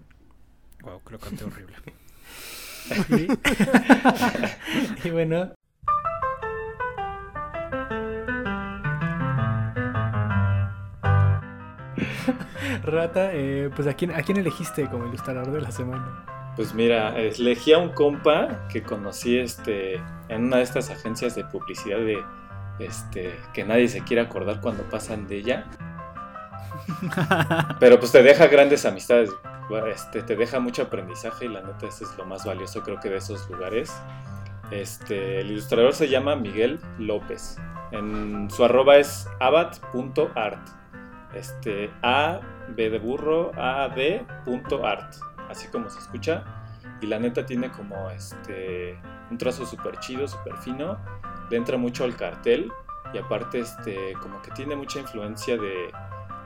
Wow, 0.83 1.01
creo 1.01 1.19
que 1.19 1.29
canté 1.29 1.45
horrible. 1.45 1.77
Y, 3.09 3.27
y 5.09 5.11
bueno. 5.11 5.53
Rata, 12.83 13.31
eh, 13.33 13.71
pues 13.75 13.87
¿a 13.89 13.95
quién, 13.95 14.13
¿a 14.13 14.23
quién 14.23 14.39
elegiste 14.39 14.89
como 14.89 15.07
ilustrador 15.07 15.51
de 15.51 15.61
la 15.61 15.71
semana? 15.71 16.25
Pues 16.57 16.73
mira, 16.73 17.17
elegí 17.19 17.73
a 17.73 17.79
un 17.79 17.91
compa 17.91 18.67
que 18.71 18.83
conocí 18.83 19.39
este, 19.39 19.97
en 20.29 20.45
una 20.47 20.57
de 20.59 20.63
estas 20.63 20.91
agencias 20.91 21.35
de 21.35 21.45
publicidad 21.45 21.99
de 21.99 22.23
este, 22.79 23.39
que 23.53 23.65
nadie 23.65 23.89
se 23.89 24.03
quiere 24.03 24.23
acordar 24.23 24.61
cuando 24.61 24.83
pasan 24.85 25.27
de 25.29 25.37
ella. 25.37 25.67
Pero 27.81 27.99
pues 27.99 28.13
te 28.13 28.23
deja 28.23 28.47
grandes 28.47 28.87
amistades, 28.87 29.31
este, 29.93 30.23
te 30.23 30.37
deja 30.37 30.61
mucho 30.61 30.83
aprendizaje 30.83 31.47
y 31.47 31.49
la 31.49 31.61
neta 31.61 31.89
eso 31.89 32.05
es 32.05 32.17
lo 32.17 32.25
más 32.25 32.45
valioso 32.45 32.83
creo 32.83 33.01
que 33.01 33.11
de 33.11 33.17
esos 33.17 33.49
lugares. 33.51 33.93
Este, 34.71 35.41
el 35.41 35.53
ilustrador 35.53 35.93
se 35.93 36.09
llama 36.09 36.37
Miguel 36.37 36.81
López. 36.99 37.57
En 37.93 38.49
su 38.51 38.65
arroba 38.65 38.97
es 38.97 39.29
abad.art. 39.41 40.69
este, 41.39 41.91
A, 42.03 42.41
B 42.69 42.91
de 42.91 42.99
burro, 42.99 43.53
A, 43.57 43.89
D, 43.89 44.25
punto 44.45 44.87
art, 44.87 45.15
así 45.49 45.69
como 45.69 45.89
se 45.89 45.99
escucha. 45.99 46.45
Y 47.01 47.07
la 47.07 47.19
neta 47.19 47.45
tiene 47.45 47.71
como 47.71 48.11
este, 48.11 48.99
un 49.31 49.39
trazo 49.39 49.67
súper 49.67 49.99
chido, 49.99 50.27
súper 50.27 50.57
fino, 50.59 50.99
le 51.51 51.57
entra 51.57 51.77
mucho 51.77 52.05
al 52.05 52.17
cartel 52.17 52.73
y 53.13 53.19
aparte 53.19 53.61
este, 53.61 54.15
como 54.21 54.41
que 54.43 54.51
tiene 54.53 54.77
mucha 54.77 54.99
influencia 54.99 55.57
de, 55.57 55.93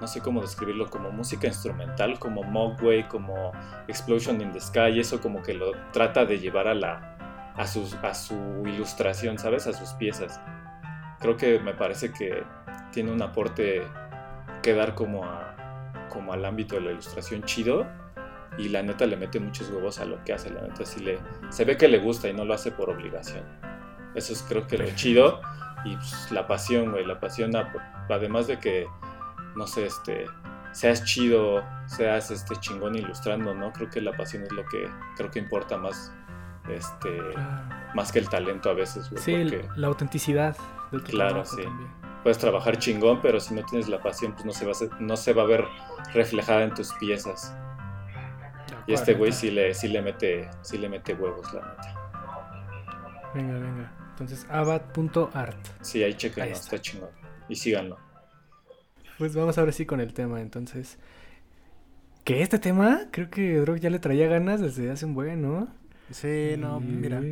no 0.01 0.07
sé 0.07 0.21
cómo 0.21 0.41
describirlo, 0.41 0.89
como 0.89 1.11
música 1.11 1.47
instrumental, 1.47 2.19
como 2.19 2.43
Mogwai, 2.43 3.09
como 3.09 3.53
Explosion 3.87 4.41
in 4.41 4.53
the 4.53 4.61
Sky, 4.61 4.99
eso 4.99 5.21
como 5.21 5.43
que 5.43 5.55
lo 5.55 5.73
trata 5.93 6.25
de 6.25 6.39
llevar 6.39 6.69
a 6.69 6.75
la 6.75 7.17
a, 7.57 7.67
sus, 7.67 7.95
a 7.95 8.15
su 8.15 8.63
ilustración, 8.65 9.39
¿sabes? 9.39 9.67
A 9.67 9.73
sus 9.73 9.91
piezas. 9.91 10.41
Creo 11.21 11.37
que 11.37 11.59
me 11.59 11.75
parece 11.75 12.13
que 12.13 12.43
tiene 12.93 13.13
un 13.13 13.21
aporte 13.23 13.83
que 14.61 14.75
dar 14.75 14.95
como, 14.95 15.25
a, 15.25 16.07
como 16.09 16.33
al 16.33 16.45
ámbito 16.45 16.77
de 16.77 16.83
la 16.83 16.93
ilustración 16.93 17.43
chido 17.45 17.87
y 18.59 18.69
la 18.69 18.83
neta 18.83 19.07
le 19.07 19.17
mete 19.17 19.41
muchos 19.41 19.71
huevos 19.71 20.01
a 20.01 20.05
lo 20.05 20.23
que 20.25 20.33
hace, 20.33 20.51
la 20.51 20.63
neta 20.63 20.85
sí 20.85 21.01
le, 21.01 21.19
se 21.51 21.65
ve 21.65 21.77
que 21.77 21.89
le 21.89 21.99
gusta 21.99 22.29
y 22.29 22.35
no 22.35 22.45
lo 22.45 22.55
hace 22.55 22.73
por 22.73 22.91
obligación. 22.91 23.45
Eso 24.15 24.33
es 24.33 24.43
creo 24.43 24.67
que 24.67 24.77
lo 24.77 24.87
chido 24.97 25.41
y 25.85 25.95
pues, 25.97 26.31
la 26.33 26.47
pasión, 26.47 26.91
güey, 26.91 27.07
la 27.07 27.21
pasión, 27.21 27.53
además 28.09 28.49
de 28.49 28.59
que, 28.59 28.87
no 29.57 29.67
sé, 29.67 29.87
este, 29.87 30.27
seas 30.73 31.05
chido, 31.05 31.65
seas 31.87 32.31
este 32.31 32.57
chingón 32.57 32.97
ilustrando, 32.97 33.55
¿no? 33.55 33.73
Creo 33.73 33.89
que 33.89 34.01
la 34.01 34.17
pasión 34.17 34.43
es 34.43 34.53
lo 34.53 34.65
que 34.67 34.89
creo 35.17 35.31
que 35.31 35.39
importa 35.39 35.79
más, 35.79 36.13
este, 36.69 37.21
más 37.95 38.11
que 38.11 38.19
el 38.19 38.29
talento 38.29 38.69
a 38.69 38.75
veces, 38.75 39.09
güey. 39.11 39.23
Sí, 39.23 39.63
la 39.77 39.87
autenticidad. 39.87 40.57
claro, 41.07 41.45
sí 41.45 41.63
puedes 42.23 42.39
trabajar 42.39 42.79
chingón, 42.79 43.21
pero 43.21 43.41
si 43.41 43.55
no 43.55 43.65
tienes 43.65 43.89
la 43.89 44.03
pasión, 44.03 44.33
pues 44.33 44.45
no 44.45 44.53
se 44.53 44.67
va 44.67 44.73
a, 44.73 45.01
no 45.01 45.17
se 45.17 45.33
va 45.33 45.43
a 45.43 45.47
ver 45.47 45.65
reflejada 46.13 46.65
en 46.65 46.75
tus 46.75 46.93
piezas. 46.95 47.55
Y 48.87 48.95
este 48.95 49.15
güey 49.15 49.33
sí 49.33 49.51
le, 49.51 49.75
sí 49.75 49.89
le 49.89 50.03
mete, 50.03 50.49
sí 50.63 50.79
le 50.79 50.89
mete 50.89 51.15
huevos, 51.15 51.53
la 51.53 51.61
neta. 51.61 53.33
Venga, 53.35 53.59
venga. 53.59 53.93
Entonces, 54.11 54.47
abad.art. 54.51 55.57
Sí, 55.81 56.03
ahí 56.03 56.15
chequenlo, 56.15 56.53
está. 56.53 56.77
está 56.77 56.81
chingón. 56.81 57.11
Y 57.49 57.57
síganlo. 57.57 57.99
Pues 59.19 59.35
vamos 59.35 59.59
ahora 59.59 59.73
sí 59.73 59.87
con 59.87 60.01
el 60.01 60.13
tema, 60.13 60.41
entonces. 60.41 60.99
Que 62.25 62.43
este 62.43 62.59
tema, 62.59 63.09
creo 63.11 63.31
que 63.31 63.59
Drog 63.59 63.79
ya 63.79 63.91
le 63.91 63.99
traía 63.99 64.29
ganas 64.29 64.61
desde 64.61 64.91
hace 64.91 65.07
un 65.07 65.15
buen, 65.15 65.41
¿no? 65.41 65.69
Sí, 66.11 66.57
no, 66.59 66.81
mira 66.81 67.23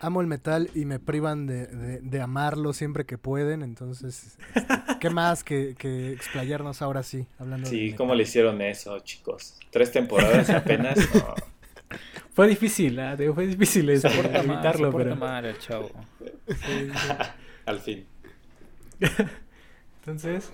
amo 0.00 0.20
el 0.20 0.26
metal 0.26 0.70
y 0.74 0.84
me 0.84 0.98
privan 0.98 1.46
de, 1.46 2.20
amarlo 2.20 2.72
siempre 2.72 3.04
que 3.04 3.18
pueden, 3.18 3.62
entonces, 3.62 4.38
este, 4.54 4.68
¿qué 5.00 5.10
más 5.10 5.44
que, 5.44 5.74
explayarnos 6.12 6.82
ahora 6.82 7.02
sí, 7.02 7.26
hablando 7.38 7.68
Sí, 7.68 7.92
¿cómo 7.94 8.14
le 8.14 8.22
hicieron 8.22 8.60
eso, 8.62 8.98
chicos? 9.00 9.58
Tres 9.70 9.92
temporadas 9.92 10.50
apenas, 10.50 10.98
Fue 12.34 12.48
difícil, 12.48 12.98
¿eh? 12.98 13.32
fue 13.32 13.46
difícil 13.46 13.88
evitarlo, 13.88 14.92
pero... 14.92 15.14
Mal, 15.14 15.56
chavo. 15.60 15.88
Al 17.66 17.78
fin. 17.78 18.04
Entonces, 20.00 20.50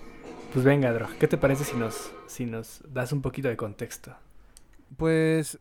pues 0.53 0.63
venga, 0.63 0.93
Dro, 0.93 1.07
¿qué 1.19 1.27
te 1.27 1.37
parece 1.37 1.63
si 1.63 1.75
nos, 1.75 2.11
si 2.27 2.45
nos 2.45 2.83
das 2.87 3.11
un 3.11 3.23
poquito 3.23 3.47
de 3.47 3.57
contexto? 3.57 4.15
Pues 4.95 5.59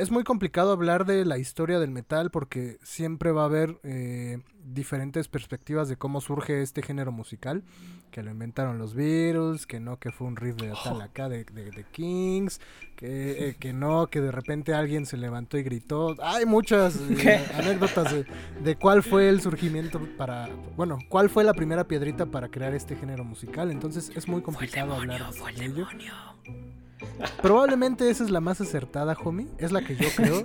es 0.00 0.10
muy 0.10 0.24
complicado 0.24 0.72
hablar 0.72 1.04
de 1.04 1.26
la 1.26 1.36
historia 1.36 1.78
del 1.78 1.90
metal 1.90 2.30
porque 2.30 2.78
siempre 2.82 3.32
va 3.32 3.42
a 3.42 3.44
haber 3.44 3.78
eh, 3.82 4.38
diferentes 4.64 5.28
perspectivas 5.28 5.90
de 5.90 5.96
cómo 5.96 6.22
surge 6.22 6.62
este 6.62 6.82
género 6.82 7.12
musical. 7.12 7.62
Que 8.10 8.22
lo 8.22 8.30
inventaron 8.30 8.78
los 8.78 8.94
Beatles, 8.94 9.66
que 9.66 9.78
no, 9.78 9.98
que 9.98 10.10
fue 10.10 10.26
un 10.26 10.36
riff 10.36 10.56
de 10.56 10.72
tal 10.82 11.00
acá 11.00 11.28
de, 11.28 11.44
de, 11.44 11.84
Kings, 11.92 12.60
que, 12.96 13.50
eh, 13.50 13.56
que, 13.60 13.72
no, 13.72 14.08
que 14.08 14.20
de 14.20 14.32
repente 14.32 14.74
alguien 14.74 15.06
se 15.06 15.16
levantó 15.16 15.58
y 15.58 15.62
gritó. 15.62 16.16
Hay 16.20 16.44
muchas 16.44 16.96
eh, 16.96 17.46
anécdotas 17.54 18.12
de, 18.12 18.26
de, 18.64 18.76
cuál 18.76 19.04
fue 19.04 19.28
el 19.28 19.40
surgimiento 19.40 20.00
para, 20.16 20.48
bueno, 20.76 20.98
cuál 21.08 21.30
fue 21.30 21.44
la 21.44 21.54
primera 21.54 21.84
piedrita 21.86 22.26
para 22.26 22.48
crear 22.48 22.74
este 22.74 22.96
género 22.96 23.22
musical. 23.22 23.70
Entonces 23.70 24.10
es 24.16 24.26
muy 24.26 24.42
complicado 24.42 24.94
hablar 24.94 25.30
de 25.30 25.64
ello. 25.64 25.86
Probablemente 27.42 28.10
esa 28.10 28.24
es 28.24 28.30
la 28.30 28.40
más 28.40 28.60
acertada, 28.60 29.16
homie. 29.24 29.48
Es 29.58 29.72
la 29.72 29.82
que 29.82 29.96
yo 29.96 30.08
creo 30.16 30.44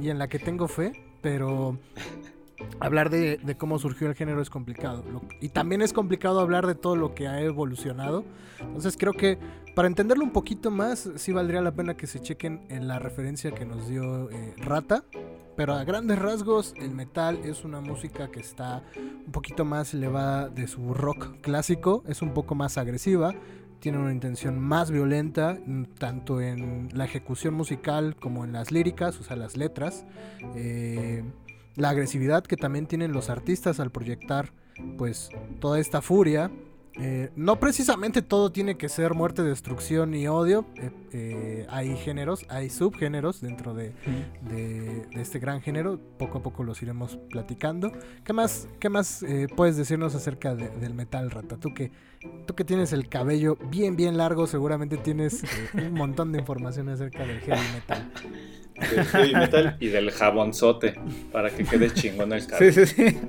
y, 0.00 0.08
en 0.08 0.18
la 0.18 0.28
que 0.28 0.38
tengo 0.38 0.68
fe, 0.68 0.92
pero 1.20 1.78
hablar 2.80 3.10
de, 3.10 3.56
cómo 3.58 3.78
surgió 3.78 4.08
el 4.08 4.14
género 4.14 4.40
es 4.40 4.50
complicado. 4.50 5.04
y 5.40 5.48
también 5.48 5.82
es 5.82 5.92
complicado 5.92 6.40
hablar 6.40 6.66
de 6.66 6.74
todo 6.74 6.96
lo 6.96 7.14
que 7.14 7.28
ha 7.28 7.40
evolucionado. 7.40 8.24
Entonces 8.60 8.96
creo 8.98 9.12
que 9.12 9.38
para 9.74 9.88
entenderlo 9.88 10.24
un 10.24 10.30
poquito 10.30 10.70
más, 10.70 11.10
sí 11.16 11.32
valdría 11.32 11.60
la 11.60 11.72
pena 11.72 11.96
que 11.96 12.06
se 12.06 12.20
chequen 12.20 12.64
en 12.68 12.86
la 12.86 13.00
referencia 13.00 13.50
que 13.50 13.64
nos 13.64 13.88
dio 13.88 14.30
eh, 14.30 14.54
Rata. 14.58 15.04
Pero 15.56 15.74
a 15.74 15.84
grandes 15.84 16.18
rasgos, 16.18 16.74
el 16.78 16.90
metal 16.90 17.38
es 17.44 17.64
una 17.64 17.80
música 17.80 18.28
que 18.28 18.40
está 18.40 18.82
un 18.96 19.30
poquito 19.30 19.64
más 19.64 19.94
elevada 19.94 20.48
de 20.48 20.66
su 20.66 20.94
rock 20.94 21.40
clásico, 21.42 22.02
es 22.08 22.22
un 22.22 22.34
poco 22.34 22.56
más 22.56 22.76
agresiva, 22.76 23.34
tiene 23.84 23.98
una 23.98 24.12
intención 24.12 24.58
más 24.58 24.90
violenta, 24.90 25.58
mm, 25.66 25.84
tanto 25.98 26.40
en 26.40 26.88
la 26.94 27.04
ejecución 27.04 27.52
musical 27.52 28.16
como 28.16 28.42
en 28.42 28.52
las 28.54 28.72
líricas, 28.72 29.20
o 29.20 29.22
sea, 29.22 29.36
las 29.36 29.58
letras. 29.58 30.06
Eh, 30.56 31.22
la 31.76 31.90
agresividad 31.90 32.44
que 32.44 32.56
también 32.56 32.86
tienen 32.86 33.12
los 33.12 33.28
artistas 33.28 33.80
al 33.80 33.90
proyectar 33.90 34.52
pues 34.96 35.28
toda 35.60 35.78
esta 35.78 36.00
furia 36.00 36.50
eh, 36.96 37.30
no 37.34 37.58
precisamente 37.58 38.22
todo 38.22 38.52
tiene 38.52 38.76
que 38.76 38.88
ser 38.88 39.14
muerte, 39.14 39.42
destrucción 39.42 40.14
y 40.14 40.28
odio. 40.28 40.64
Eh, 40.76 40.90
eh, 41.12 41.66
hay 41.68 41.96
géneros, 41.96 42.46
hay 42.48 42.70
subgéneros 42.70 43.40
dentro 43.40 43.74
de, 43.74 43.92
este 45.12 45.40
gran 45.40 45.60
género. 45.60 45.98
Poco 46.18 46.38
a 46.38 46.42
poco 46.42 46.62
los 46.62 46.80
iremos 46.82 47.18
platicando. 47.30 47.90
¿Qué 48.24 48.32
más, 48.32 48.68
qué 48.78 48.88
más 48.88 49.24
puedes 49.56 49.76
decirnos 49.76 50.14
acerca 50.14 50.54
del 50.54 50.94
metal, 50.94 51.30
Rata? 51.30 51.56
Tú 51.56 51.74
que, 51.74 51.90
tú 52.46 52.54
que 52.54 52.64
tienes 52.64 52.92
el 52.92 53.08
cabello 53.08 53.56
bien, 53.70 53.96
bien 53.96 54.16
largo, 54.16 54.46
seguramente 54.46 54.96
tienes 54.96 55.42
un 55.74 55.92
montón 55.92 56.32
de 56.32 56.40
información 56.40 56.88
acerca 56.88 57.26
del 57.26 57.40
heavy 57.40 57.62
metal. 57.74 58.12
Del 58.74 59.04
heavy 59.04 59.34
metal 59.34 59.76
y 59.80 59.88
del 59.88 60.10
jabonzote, 60.10 60.94
para 61.32 61.50
que 61.50 61.64
quede 61.64 61.92
chingón 61.92 62.32
el 62.32 62.46
cabello. 62.46 62.72
Sí, 62.72 62.86
sí, 62.86 63.10
sí. 63.10 63.20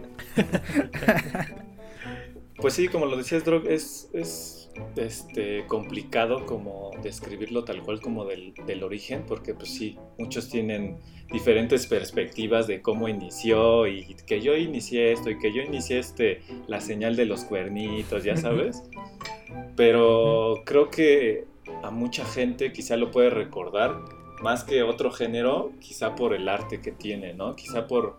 Pues 2.58 2.74
sí, 2.74 2.88
como 2.88 3.06
lo 3.06 3.18
decías, 3.18 3.44
Drog, 3.44 3.68
es, 3.68 4.10
es 4.14 4.64
este, 4.96 5.65
complicado 5.67 6.46
como 6.46 6.91
describirlo 7.01 7.63
tal 7.63 7.82
cual 7.84 8.01
como 8.01 8.25
del, 8.25 8.84
origen, 8.84 9.24
porque 9.27 9.53
pues 9.53 9.70
sí, 9.70 9.98
muchos 10.17 10.50
tienen 10.50 10.98
diferentes 11.32 11.88
perspectivas 11.88 12.67
de 12.67 12.82
cómo 12.82 13.08
inició 13.08 13.88
y 13.88 14.15
que 14.27 14.41
yo 14.41 14.55
inicié 14.55 15.12
esto 15.12 15.29
y 15.29 15.39
que 15.39 15.53
yo 15.53 15.62
inicié 15.62 16.00
este, 16.00 16.41
la 16.67 16.82
señal 16.82 17.15
de 17.15 17.25
los 17.25 17.44
cuernitos, 17.46 18.24
ya 18.24 18.38
sabes. 18.38 18.84
Pero 19.75 20.62
creo 20.65 20.89
que 20.89 21.46
a 21.84 21.91
mucha 21.91 22.25
gente 22.25 22.72
quizá 22.72 22.96
lo 22.98 23.12
puede 23.12 23.29
recordar 23.29 23.98
más 24.41 24.63
que 24.63 24.84
otro 24.84 25.12
género, 25.12 25.72
quizá 25.79 26.15
por 26.15 26.34
el 26.34 26.50
arte 26.50 26.82
que 26.82 26.91
tiene, 26.91 27.34
¿no? 27.34 27.55
Quizá 27.55 27.88
por 27.88 28.17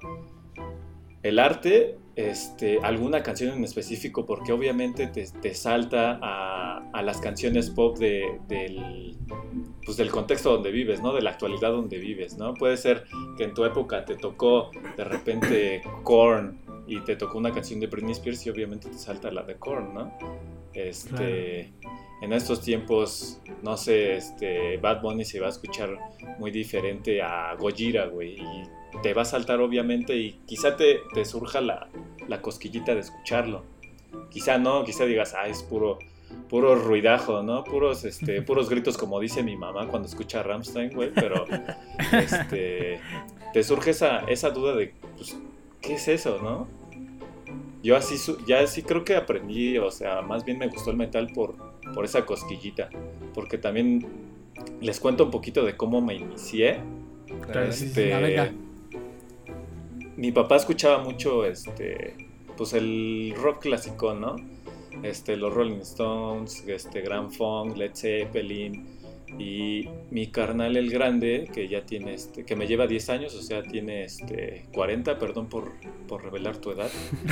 el 1.23 1.39
arte 1.39 1.99
este, 2.17 2.79
alguna 2.83 3.23
canción 3.23 3.53
en 3.53 3.63
específico, 3.63 4.25
porque 4.25 4.51
obviamente 4.51 5.07
te, 5.07 5.55
salta 5.55 6.19
a, 6.23 7.03
las 7.03 7.19
canciones 7.19 7.69
pop 7.71 7.99
de, 7.99 8.41
del, 8.49 9.17
pues 9.85 9.99
del 9.99 10.11
contexto 10.11 10.51
donde 10.51 10.71
vives, 10.71 11.03
¿no? 11.03 11.13
De 11.13 11.21
la 11.21 11.31
actualidad 11.31 11.71
donde 11.71 11.99
vives, 11.99 12.39
¿no? 12.39 12.55
Puede 12.55 12.79
ser 12.79 13.05
que 13.37 13.45
en 13.45 13.53
tu 13.53 13.65
época 13.67 14.05
te 14.07 14.17
tocó 14.17 14.71
de 14.97 15.05
repente 15.05 15.83
Korn 16.03 16.59
y 16.87 17.01
te 17.01 17.17
tocó 17.17 17.37
una 17.37 17.53
canción 17.53 17.81
de 17.81 17.87
Britney 17.87 18.13
Spears 18.13 18.47
y 18.47 18.51
obviamente 18.51 18.89
te 18.89 18.99
salta 18.99 19.31
la 19.31 19.43
de 19.43 19.57
Korn, 19.57 19.93
¿no? 19.93 20.13
Este, 20.73 21.75
En 22.23 22.33
estos 22.33 22.63
tiempos, 22.63 23.41
no 23.63 23.77
sé, 23.77 24.17
este, 24.17 24.79
Bad 24.79 25.03
Bunny 25.03 25.25
se 25.25 25.39
va 25.39 25.49
a 25.49 25.51
escuchar 25.51 25.99
muy 26.39 26.51
diferente 26.51 27.21
a 27.21 27.55
Gojira, 27.55 28.07
güey, 28.07 28.41
y 28.41 28.63
te 29.03 29.13
va 29.13 29.23
a 29.23 29.27
saltar 29.27 29.61
obviamente 29.61 30.17
y 30.17 30.41
quizá 30.47 30.77
te, 30.77 31.01
te 31.13 31.25
surja 31.27 31.61
la, 31.61 31.89
la, 32.27 32.41
cosquillita 32.41 32.95
de 32.95 33.01
escucharlo. 33.01 33.65
Quizá 34.31 34.57
no, 34.57 34.85
quizá 34.85 35.05
digas, 35.05 35.35
ah, 35.35 35.47
es 35.47 35.63
puro, 35.63 35.99
puro 36.49 36.75
ruidajo, 36.75 37.43
¿no? 37.43 37.65
Puros, 37.65 38.05
este, 38.05 38.41
puros 38.43 38.71
gritos 38.71 38.97
como 38.97 39.21
dice 39.21 39.43
mi 39.43 39.57
mamá 39.57 39.87
cuando 39.89 40.09
escucha 40.09 40.41
a 40.41 40.43
Ramstein, 40.43 40.95
güey, 40.95 41.11
pero 41.13 41.45
este, 42.13 42.99
te 43.53 43.63
surge 43.63 43.91
esa, 43.91 44.21
esa 44.21 44.51
duda 44.51 44.75
de, 44.75 44.95
pues, 45.17 45.37
¿qué 45.83 45.95
es 45.95 46.09
eso, 46.09 46.39
no? 46.43 46.67
Yo 47.83 47.95
así, 47.97 48.17
ya 48.47 48.61
así 48.61 48.83
creo 48.83 49.05
que 49.05 49.15
aprendí, 49.15 49.79
o 49.79 49.91
sea, 49.91 50.23
más 50.23 50.45
bien 50.45 50.59
me 50.59 50.67
gustó 50.67 50.91
el 50.91 50.97
metal 50.97 51.29
por, 51.33 51.55
por 51.95 52.05
esa 52.05 52.25
cosquillita, 52.25 52.91
porque 53.35 53.59
también 53.59 54.07
les 54.81 55.01
cuento 55.01 55.25
un 55.25 55.31
poquito 55.31 55.65
de 55.65 55.77
cómo 55.77 56.01
me 56.01 56.15
inicié. 56.15 56.81
Este, 57.69 58.53
mi 60.17 60.33
papá 60.33 60.57
escuchaba 60.57 61.03
mucho 61.03 61.45
este 61.45 62.15
pues 62.57 62.73
el 62.73 63.35
rock 63.37 63.61
clásico, 63.63 64.15
¿no? 64.15 64.37
este, 65.03 65.37
los 65.37 65.53
Rolling 65.53 65.81
Stones, 65.81 66.65
este, 66.67 67.01
Grand 67.01 67.31
Funk, 67.31 67.77
Led 67.77 67.93
Zeppelin. 67.95 68.97
Y 69.39 69.89
mi 70.11 70.29
carnal 70.29 70.77
el 70.77 70.89
grande, 70.89 71.51
que 71.53 71.67
ya 71.69 71.85
tiene, 71.85 72.15
este, 72.15 72.45
que 72.45 72.55
me 72.55 72.69
lleva 72.69 72.87
10 72.87 73.11
años, 73.11 73.35
o 73.35 73.43
sea, 73.43 73.63
tiene 73.63 74.05
este, 74.05 74.67
40, 74.73 75.19
perdón 75.19 75.49
por, 75.49 75.73
por 76.07 76.23
revelar 76.23 76.59
tu 76.59 76.71
edad, 76.71 76.89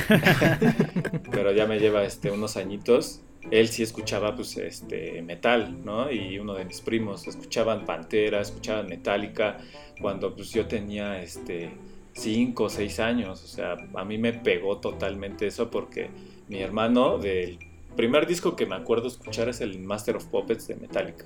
pero 1.31 1.53
ya 1.53 1.65
me 1.65 1.79
lleva 1.79 2.03
este, 2.03 2.31
unos 2.31 2.57
añitos. 2.57 3.21
Él 3.51 3.67
sí 3.67 3.83
escuchaba 3.83 4.35
pues, 4.35 4.57
este, 4.57 5.21
metal, 5.21 5.83
¿no? 5.83 6.11
Y 6.11 6.39
uno 6.39 6.53
de 6.53 6.65
mis 6.65 6.81
primos 6.81 7.27
escuchaban 7.27 7.85
Pantera, 7.85 8.41
escuchaban 8.41 8.87
Metallica, 8.87 9.57
cuando 10.01 10.35
pues, 10.35 10.51
yo 10.51 10.65
tenía 10.67 11.21
este, 11.21 11.71
5 12.13 12.63
o 12.63 12.69
6 12.69 12.99
años. 12.99 13.43
O 13.43 13.47
sea, 13.47 13.77
a 13.93 14.05
mí 14.05 14.17
me 14.17 14.33
pegó 14.33 14.77
totalmente 14.77 15.47
eso 15.47 15.69
porque 15.69 16.09
mi 16.47 16.59
hermano 16.61 17.17
del 17.17 17.59
primer 17.95 18.27
disco 18.27 18.55
que 18.55 18.65
me 18.65 18.75
acuerdo 18.75 19.07
escuchar 19.07 19.49
es 19.49 19.61
el 19.61 19.79
Master 19.79 20.17
of 20.17 20.25
Puppets 20.25 20.67
de 20.67 20.75
Metallica 20.75 21.25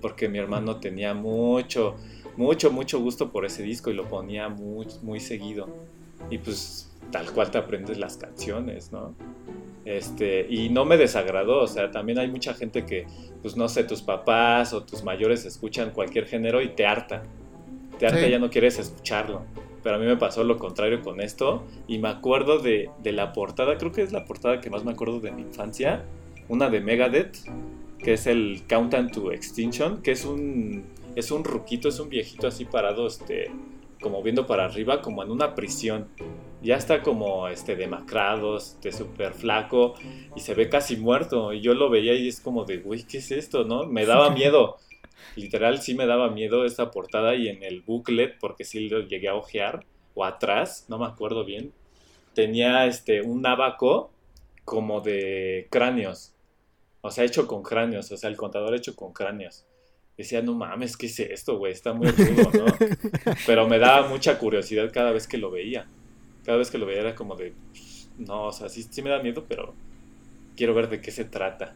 porque 0.00 0.28
mi 0.28 0.38
hermano 0.38 0.76
tenía 0.76 1.14
mucho, 1.14 1.96
mucho, 2.36 2.70
mucho 2.70 3.00
gusto 3.00 3.30
por 3.32 3.44
ese 3.44 3.62
disco 3.62 3.90
y 3.90 3.94
lo 3.94 4.08
ponía 4.08 4.48
muy, 4.48 4.86
muy 5.02 5.20
seguido. 5.20 5.68
Y 6.30 6.38
pues 6.38 6.92
tal 7.10 7.30
cual 7.32 7.50
te 7.50 7.58
aprendes 7.58 7.98
las 7.98 8.16
canciones, 8.16 8.92
¿no? 8.92 9.14
Este, 9.86 10.44
y 10.50 10.68
no 10.68 10.84
me 10.84 10.96
desagradó, 10.96 11.62
o 11.62 11.66
sea, 11.68 11.92
también 11.92 12.18
hay 12.18 12.28
mucha 12.28 12.54
gente 12.54 12.84
que, 12.84 13.06
pues 13.40 13.56
no 13.56 13.68
sé, 13.68 13.84
tus 13.84 14.02
papás 14.02 14.72
o 14.72 14.82
tus 14.82 15.04
mayores 15.04 15.44
escuchan 15.44 15.92
cualquier 15.92 16.26
género 16.26 16.60
y 16.60 16.70
te 16.70 16.84
harta. 16.84 17.22
Te 17.96 18.06
harta 18.08 18.26
ya 18.26 18.40
no 18.40 18.50
quieres 18.50 18.80
escucharlo. 18.80 19.42
Pero 19.84 19.94
a 19.94 19.98
mí 20.00 20.06
me 20.06 20.16
pasó 20.16 20.42
lo 20.42 20.58
contrario 20.58 21.00
con 21.02 21.20
esto 21.20 21.62
y 21.86 21.98
me 21.98 22.08
acuerdo 22.08 22.58
de, 22.58 22.90
de 23.04 23.12
la 23.12 23.32
portada, 23.32 23.78
creo 23.78 23.92
que 23.92 24.02
es 24.02 24.10
la 24.10 24.24
portada 24.24 24.60
que 24.60 24.70
más 24.70 24.84
me 24.84 24.90
acuerdo 24.90 25.20
de 25.20 25.30
mi 25.30 25.42
infancia, 25.42 26.02
una 26.48 26.68
de 26.68 26.80
Megadeth, 26.80 27.36
que 27.98 28.14
es 28.14 28.26
el 28.26 28.62
Countdown 28.68 29.12
to 29.12 29.30
Extinction, 29.30 30.02
que 30.02 30.10
es 30.10 30.24
un, 30.24 30.84
es 31.14 31.30
un 31.30 31.44
ruquito, 31.44 31.88
es 31.88 32.00
un 32.00 32.08
viejito 32.08 32.48
así 32.48 32.64
parado, 32.64 33.06
este, 33.06 33.52
como 34.00 34.22
viendo 34.22 34.46
para 34.46 34.64
arriba, 34.64 35.02
como 35.02 35.22
en 35.22 35.30
una 35.30 35.54
prisión. 35.54 36.08
Ya 36.62 36.76
está 36.76 37.02
como 37.02 37.48
este, 37.48 37.76
demacrado, 37.76 38.56
este, 38.56 38.92
súper 38.92 39.32
flaco 39.32 39.94
y 40.34 40.40
se 40.40 40.54
ve 40.54 40.68
casi 40.68 40.96
muerto. 40.96 41.52
Y 41.52 41.60
yo 41.60 41.74
lo 41.74 41.90
veía 41.90 42.14
y 42.14 42.28
es 42.28 42.40
como 42.40 42.64
de, 42.64 42.78
güey, 42.78 43.04
¿qué 43.04 43.18
es 43.18 43.30
esto? 43.30 43.64
¿No? 43.64 43.86
Me 43.86 44.06
daba 44.06 44.30
miedo. 44.34 44.76
Literal, 45.34 45.80
sí 45.80 45.94
me 45.94 46.06
daba 46.06 46.30
miedo 46.30 46.64
esta 46.64 46.90
portada 46.90 47.34
y 47.34 47.48
en 47.48 47.62
el 47.62 47.82
booklet, 47.82 48.38
porque 48.38 48.64
sí 48.64 48.88
lo 48.88 49.00
llegué 49.00 49.28
a 49.28 49.34
ojear, 49.34 49.84
o 50.14 50.24
atrás, 50.24 50.86
no 50.88 50.98
me 50.98 51.06
acuerdo 51.06 51.44
bien, 51.44 51.72
tenía 52.34 52.86
este, 52.86 53.20
un 53.20 53.46
abaco 53.46 54.10
como 54.64 55.00
de 55.00 55.68
cráneos 55.70 56.36
o 57.06 57.10
sea, 57.12 57.22
hecho 57.22 57.46
con 57.46 57.62
cráneos, 57.62 58.10
o 58.10 58.16
sea, 58.16 58.28
el 58.28 58.36
contador 58.36 58.74
hecho 58.74 58.96
con 58.96 59.12
cráneos. 59.12 59.64
Decía, 60.16 60.40
no 60.42 60.54
mames, 60.54 60.96
¿qué 60.96 61.06
es 61.06 61.20
esto, 61.20 61.58
güey? 61.58 61.72
Está 61.72 61.92
muy 61.92 62.08
rudo, 62.08 62.50
¿no? 62.52 62.64
Pero 63.46 63.68
me 63.68 63.78
daba 63.78 64.08
mucha 64.08 64.38
curiosidad 64.38 64.90
cada 64.92 65.12
vez 65.12 65.26
que 65.26 65.38
lo 65.38 65.50
veía. 65.50 65.86
Cada 66.44 66.58
vez 66.58 66.70
que 66.70 66.78
lo 66.78 66.86
veía 66.86 67.00
era 67.00 67.14
como 67.14 67.36
de, 67.36 67.52
no, 68.18 68.46
o 68.46 68.52
sea, 68.52 68.68
sí, 68.68 68.86
sí 68.88 69.02
me 69.02 69.10
da 69.10 69.22
miedo, 69.22 69.44
pero 69.48 69.74
quiero 70.56 70.74
ver 70.74 70.88
de 70.88 71.00
qué 71.00 71.10
se 71.10 71.24
trata. 71.24 71.74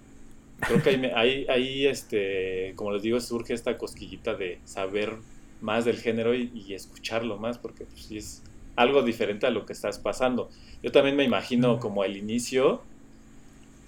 Creo 0.60 0.82
que 0.82 1.12
ahí, 1.14 1.44
ahí, 1.48 1.86
este, 1.86 2.72
como 2.76 2.92
les 2.92 3.02
digo, 3.02 3.20
surge 3.20 3.52
esta 3.52 3.76
cosquillita 3.76 4.34
de 4.34 4.58
saber 4.64 5.14
más 5.60 5.84
del 5.84 5.98
género 5.98 6.34
y, 6.34 6.72
escucharlo 6.72 7.36
más, 7.36 7.58
porque 7.58 7.84
pues, 7.84 8.04
sí 8.04 8.18
es 8.18 8.42
algo 8.76 9.02
diferente 9.02 9.46
a 9.46 9.50
lo 9.50 9.66
que 9.66 9.72
estás 9.72 9.98
pasando. 9.98 10.48
Yo 10.82 10.92
también 10.92 11.16
me 11.16 11.24
imagino 11.24 11.80
como 11.80 12.04
el 12.04 12.16
inicio 12.16 12.82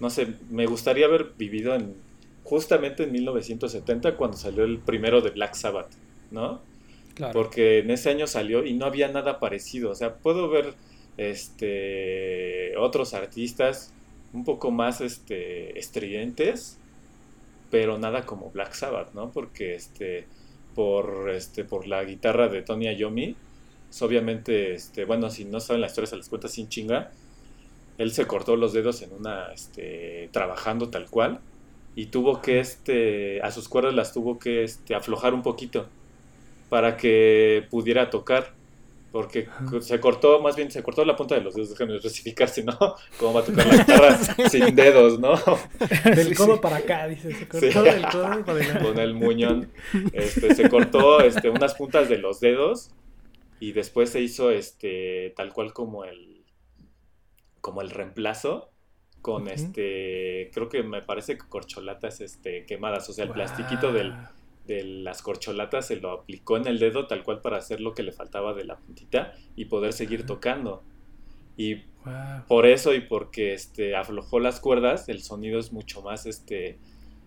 no 0.02 0.10
sé, 0.10 0.34
me 0.50 0.66
gustaría 0.66 1.06
haber 1.06 1.30
vivido 1.38 1.76
en 1.76 1.94
justamente 2.44 3.04
en 3.04 3.12
1970 3.12 4.16
cuando 4.16 4.36
salió 4.36 4.64
el 4.64 4.78
primero 4.78 5.20
de 5.20 5.30
Black 5.30 5.54
Sabbath, 5.54 5.92
¿no? 6.30 6.60
Claro. 7.14 7.32
Porque 7.32 7.78
en 7.80 7.90
ese 7.90 8.10
año 8.10 8.26
salió 8.26 8.64
y 8.64 8.72
no 8.72 8.86
había 8.86 9.08
nada 9.08 9.38
parecido, 9.38 9.90
o 9.90 9.94
sea, 9.94 10.14
puedo 10.14 10.48
ver 10.48 10.74
este 11.18 12.74
otros 12.78 13.12
artistas 13.12 13.92
un 14.32 14.44
poco 14.44 14.70
más 14.70 15.00
este 15.00 15.78
estridentes, 15.78 16.78
pero 17.70 17.98
nada 17.98 18.24
como 18.24 18.50
Black 18.50 18.72
Sabbath, 18.72 19.12
¿no? 19.14 19.30
Porque 19.30 19.74
este 19.74 20.26
por 20.74 21.30
este 21.30 21.64
por 21.64 21.86
la 21.86 22.02
guitarra 22.04 22.48
de 22.48 22.62
Tony 22.62 22.88
Iommi, 22.94 23.36
pues, 23.88 24.02
obviamente 24.02 24.72
este, 24.74 25.04
bueno, 25.04 25.28
si 25.30 25.44
no 25.44 25.60
saben 25.60 25.82
la 25.82 25.88
historia 25.88 26.08
se 26.08 26.16
les 26.16 26.30
cuenta 26.30 26.48
sin 26.48 26.68
chinga, 26.70 27.10
él 27.98 28.12
se 28.12 28.26
cortó 28.26 28.56
los 28.56 28.72
dedos 28.72 29.02
en 29.02 29.12
una, 29.12 29.52
este, 29.52 30.30
trabajando 30.32 30.88
tal 30.88 31.10
cual, 31.10 31.40
y 31.94 32.06
tuvo 32.06 32.40
que, 32.40 32.60
este, 32.60 33.40
a 33.42 33.50
sus 33.50 33.68
cuerdas 33.68 33.94
las 33.94 34.12
tuvo 34.12 34.38
que, 34.38 34.64
este, 34.64 34.94
aflojar 34.94 35.34
un 35.34 35.42
poquito 35.42 35.86
para 36.68 36.96
que 36.96 37.66
pudiera 37.70 38.08
tocar, 38.08 38.54
porque 39.10 39.46
se 39.80 40.00
cortó, 40.00 40.40
más 40.40 40.56
bien 40.56 40.70
se 40.70 40.82
cortó 40.82 41.04
la 41.04 41.16
punta 41.16 41.34
de 41.34 41.42
los 41.42 41.54
dedos, 41.54 41.70
déjame 41.70 41.96
especificar, 41.96 42.48
si 42.48 42.62
no, 42.62 42.78
¿cómo 43.18 43.34
va 43.34 43.40
a 43.40 43.44
tocar 43.44 43.66
la 43.66 43.76
guitarra 43.76 44.18
sin 44.50 44.74
dedos, 44.74 45.20
no? 45.20 45.34
Del 46.04 46.34
codo 46.34 46.62
para 46.62 46.76
acá, 46.76 47.06
dice, 47.08 47.34
se 47.34 47.46
cortó 47.46 47.82
del 47.82 48.02
codo 48.06 48.44
para 48.44 48.78
Con 48.82 48.98
el 48.98 49.12
muñón, 49.12 49.70
este, 50.14 50.54
se 50.54 50.70
cortó, 50.70 51.20
este, 51.20 51.50
unas 51.50 51.74
puntas 51.74 52.08
de 52.08 52.16
los 52.16 52.40
dedos, 52.40 52.90
y 53.60 53.72
después 53.72 54.08
se 54.08 54.22
hizo, 54.22 54.50
este, 54.50 55.34
tal 55.36 55.52
cual 55.52 55.74
como 55.74 56.04
el 56.04 56.32
como 57.60 57.80
el 57.80 57.90
reemplazo 57.90 58.71
con 59.22 59.48
este, 59.48 60.50
creo 60.52 60.68
que 60.68 60.82
me 60.82 61.00
parece 61.00 61.38
que 61.38 61.48
corcholatas 61.48 62.20
este, 62.20 62.66
quemadas, 62.66 63.08
o 63.08 63.12
sea, 63.12 63.24
el 63.24 63.30
plastiquito 63.30 63.92
del, 63.92 64.12
de 64.66 64.82
las 64.84 65.22
corcholatas 65.22 65.86
se 65.86 65.96
lo 65.96 66.10
aplicó 66.10 66.56
en 66.56 66.66
el 66.66 66.78
dedo 66.78 67.06
tal 67.06 67.22
cual 67.22 67.40
para 67.40 67.56
hacer 67.56 67.80
lo 67.80 67.94
que 67.94 68.02
le 68.02 68.12
faltaba 68.12 68.52
de 68.52 68.64
la 68.64 68.76
puntita 68.76 69.32
y 69.56 69.66
poder 69.66 69.92
seguir 69.92 70.26
tocando. 70.26 70.82
Y 71.56 71.76
por 72.48 72.66
eso 72.66 72.94
y 72.94 73.00
porque 73.00 73.54
este, 73.54 73.94
aflojó 73.94 74.40
las 74.40 74.58
cuerdas, 74.58 75.08
el 75.08 75.22
sonido 75.22 75.60
es 75.60 75.72
mucho 75.72 76.02
más, 76.02 76.26
este, 76.26 76.78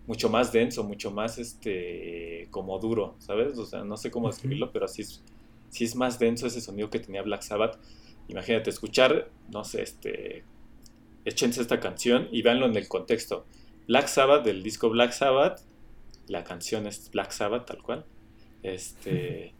mucho 0.06 0.28
más 0.28 0.52
denso, 0.52 0.84
mucho 0.84 1.10
más, 1.10 1.38
este, 1.38 2.48
como 2.50 2.78
duro, 2.78 3.14
¿sabes? 3.18 3.56
O 3.56 3.64
sea, 3.64 3.84
no 3.84 3.96
sé 3.96 4.10
cómo 4.10 4.28
describirlo, 4.28 4.70
pero 4.72 4.86
sí 4.88 5.02
es, 5.02 5.22
sí 5.70 5.84
es 5.84 5.96
más 5.96 6.18
denso 6.18 6.46
ese 6.46 6.60
sonido 6.60 6.90
que 6.90 6.98
tenía 6.98 7.22
Black 7.22 7.42
Sabbath. 7.42 7.78
Imagínate 8.28 8.70
escuchar, 8.70 9.30
no 9.50 9.64
sé, 9.64 9.82
este, 9.82 10.44
échense 11.26 11.60
esta 11.60 11.80
canción 11.80 12.28
y 12.32 12.40
véanlo 12.40 12.66
en 12.66 12.76
el 12.76 12.88
contexto. 12.88 13.44
Black 13.86 14.06
Sabbath 14.06 14.44
del 14.44 14.62
disco 14.62 14.88
Black 14.88 15.12
Sabbath, 15.12 15.60
la 16.28 16.44
canción 16.44 16.86
es 16.86 17.10
Black 17.10 17.32
Sabbath 17.32 17.66
tal 17.66 17.82
cual. 17.82 18.06
Este, 18.62 19.52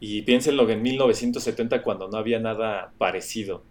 y 0.00 0.22
piénsenlo 0.22 0.66
que 0.66 0.72
en 0.72 0.82
1970 0.82 1.82
cuando 1.82 2.08
no 2.08 2.16
había 2.16 2.40
nada 2.40 2.92
parecido. 2.98 3.62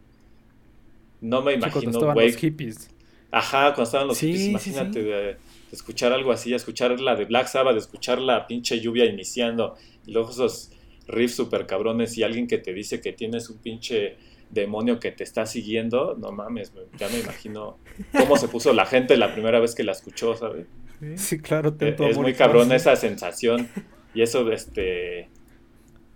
No 1.19 1.41
me 1.41 1.53
imagino, 1.53 2.13
güey. 2.13 2.31
los 2.31 2.37
hippies. 2.37 2.89
Ajá, 3.31 3.73
cuando 3.73 3.83
estaban 3.83 4.07
los 4.07 4.19
hippies, 4.19 4.47
imagínate 4.47 5.03
De, 5.03 5.37
escuchar 5.71 6.13
algo 6.13 6.31
así, 6.31 6.53
escuchar 6.53 6.99
la 6.99 7.15
de 7.15 7.25
Black 7.25 7.47
Sabbath, 7.47 7.73
de 7.73 7.79
escuchar 7.79 8.19
la 8.19 8.47
pinche 8.47 8.79
lluvia 8.79 9.05
iniciando, 9.05 9.75
y 10.05 10.11
luego 10.11 10.29
esos 10.29 10.71
riffs 11.07 11.35
super 11.35 11.65
cabrones 11.65 12.17
y 12.17 12.23
alguien 12.23 12.47
que 12.47 12.57
te 12.57 12.73
dice 12.73 13.01
que 13.01 13.13
tienes 13.13 13.49
un 13.49 13.57
pinche 13.57 14.17
demonio 14.49 14.99
que 14.99 15.11
te 15.11 15.23
está 15.23 15.45
siguiendo, 15.45 16.15
no 16.17 16.31
mames, 16.31 16.73
ya 16.97 17.09
me 17.09 17.19
imagino 17.19 17.77
cómo 18.17 18.37
se 18.37 18.47
puso 18.47 18.73
la 18.73 18.85
gente 18.85 19.17
la 19.17 19.33
primera 19.33 19.59
vez 19.59 19.75
que 19.75 19.83
la 19.83 19.91
escuchó, 19.91 20.35
¿sabes? 20.35 20.67
Sí, 21.15 21.39
claro. 21.39 21.75
E, 21.79 21.95
es, 21.99 22.17
muy 22.17 22.33
cabrón 22.33 22.71
esa 22.71 22.95
sensación 22.95 23.69
y 24.13 24.21
eso, 24.21 24.51
este, 24.51 25.29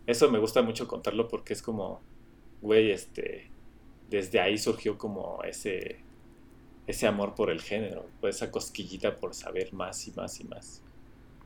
eso 0.08 0.32
me 0.32 0.40
gusta 0.40 0.62
mucho 0.62 0.88
contarlo 0.88 1.28
porque 1.28 1.54
es 1.54 1.62
como, 1.62 2.02
güey, 2.62 2.92
este, 2.92 3.52
desde 4.10 4.40
ahí 4.40 4.58
surgió 4.58 4.98
como 4.98 5.44
ese, 5.44 6.00
ese 6.88 7.08
amor 7.08 7.36
por 7.36 7.52
el 7.52 7.62
género, 7.62 8.08
esa 8.24 8.50
cosquillita 8.50 9.18
por 9.18 9.36
saber 9.36 9.74
más 9.74 10.08
y 10.08 10.12
más 10.12 10.40
y 10.40 10.46
más. 10.46 10.82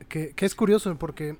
Que, 0.08 0.34
que 0.34 0.46
es 0.46 0.54
curioso 0.54 0.96
porque 0.98 1.36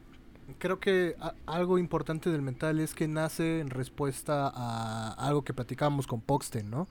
creo 0.58 0.78
que 0.80 1.16
algo 1.46 1.78
importante 1.78 2.30
del 2.30 2.42
mental 2.42 2.80
es 2.80 2.94
que 2.94 3.08
nace 3.08 3.60
en 3.60 3.70
respuesta 3.70 4.50
a 4.54 5.12
algo 5.12 5.42
que 5.42 5.54
platicábamos 5.54 6.06
con 6.06 6.20
Poxten, 6.20 6.70
¿no? 6.70 6.88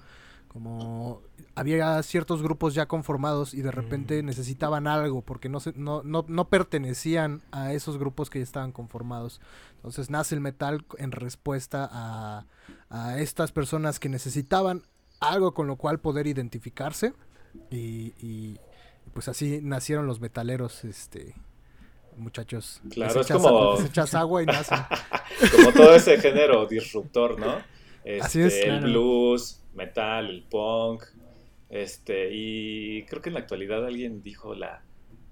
Como 0.48 1.22
había 1.54 2.02
ciertos 2.02 2.42
grupos 2.42 2.74
ya 2.74 2.86
conformados 2.86 3.54
y 3.54 3.62
de 3.62 3.72
repente 3.72 4.24
mm. 4.24 4.26
necesitaban 4.26 4.88
algo 4.88 5.22
porque 5.22 5.50
no, 5.50 5.60
se, 5.60 5.74
no, 5.76 6.02
no, 6.04 6.24
no, 6.30 6.48
pertenecían 6.48 7.42
a 7.52 7.74
esos 7.74 7.98
grupos 7.98 8.30
que 8.30 8.40
ya 8.40 8.44
estaban 8.44 8.72
conformados. 8.72 9.42
Entonces 9.76 10.10
nace 10.10 10.34
el 10.36 10.42
metal 10.42 10.86
en 10.98 11.12
respuesta 11.12 11.90
a, 11.92 12.46
a 12.90 13.20
estas 13.20 13.52
personas 13.52 14.00
que 14.00 14.08
necesitaban 14.08 14.84
algo 15.20 15.54
con 15.54 15.68
lo 15.68 15.76
cual 15.76 16.00
poder 16.00 16.26
identificarse 16.26 17.14
y, 17.70 18.14
y 18.22 18.60
pues 19.14 19.28
así 19.28 19.60
nacieron 19.62 20.08
los 20.08 20.22
metaleros 20.22 20.86
este 20.86 21.36
muchachos. 22.18 22.82
Claro, 22.90 23.22
es 23.22 23.28
como. 23.28 23.80
echas 23.82 24.16
agua 24.16 24.44
y 24.44 24.46
nacen. 24.46 24.78
como 25.56 25.72
todo 25.72 25.96
ese 25.96 26.18
género 26.20 26.66
disruptor, 26.66 27.40
¿no? 27.40 27.58
Así 28.22 28.42
es. 28.42 28.54
Este, 28.54 28.68
el 28.68 28.82
blues, 28.82 29.62
metal, 29.74 30.30
el 30.30 30.44
punk, 30.44 31.04
Este, 31.70 32.30
y 32.32 33.04
creo 33.04 33.22
que 33.22 33.30
en 33.30 33.34
la 33.34 33.42
actualidad 33.42 33.86
alguien 33.86 34.22
dijo 34.22 34.54
la 34.56 34.82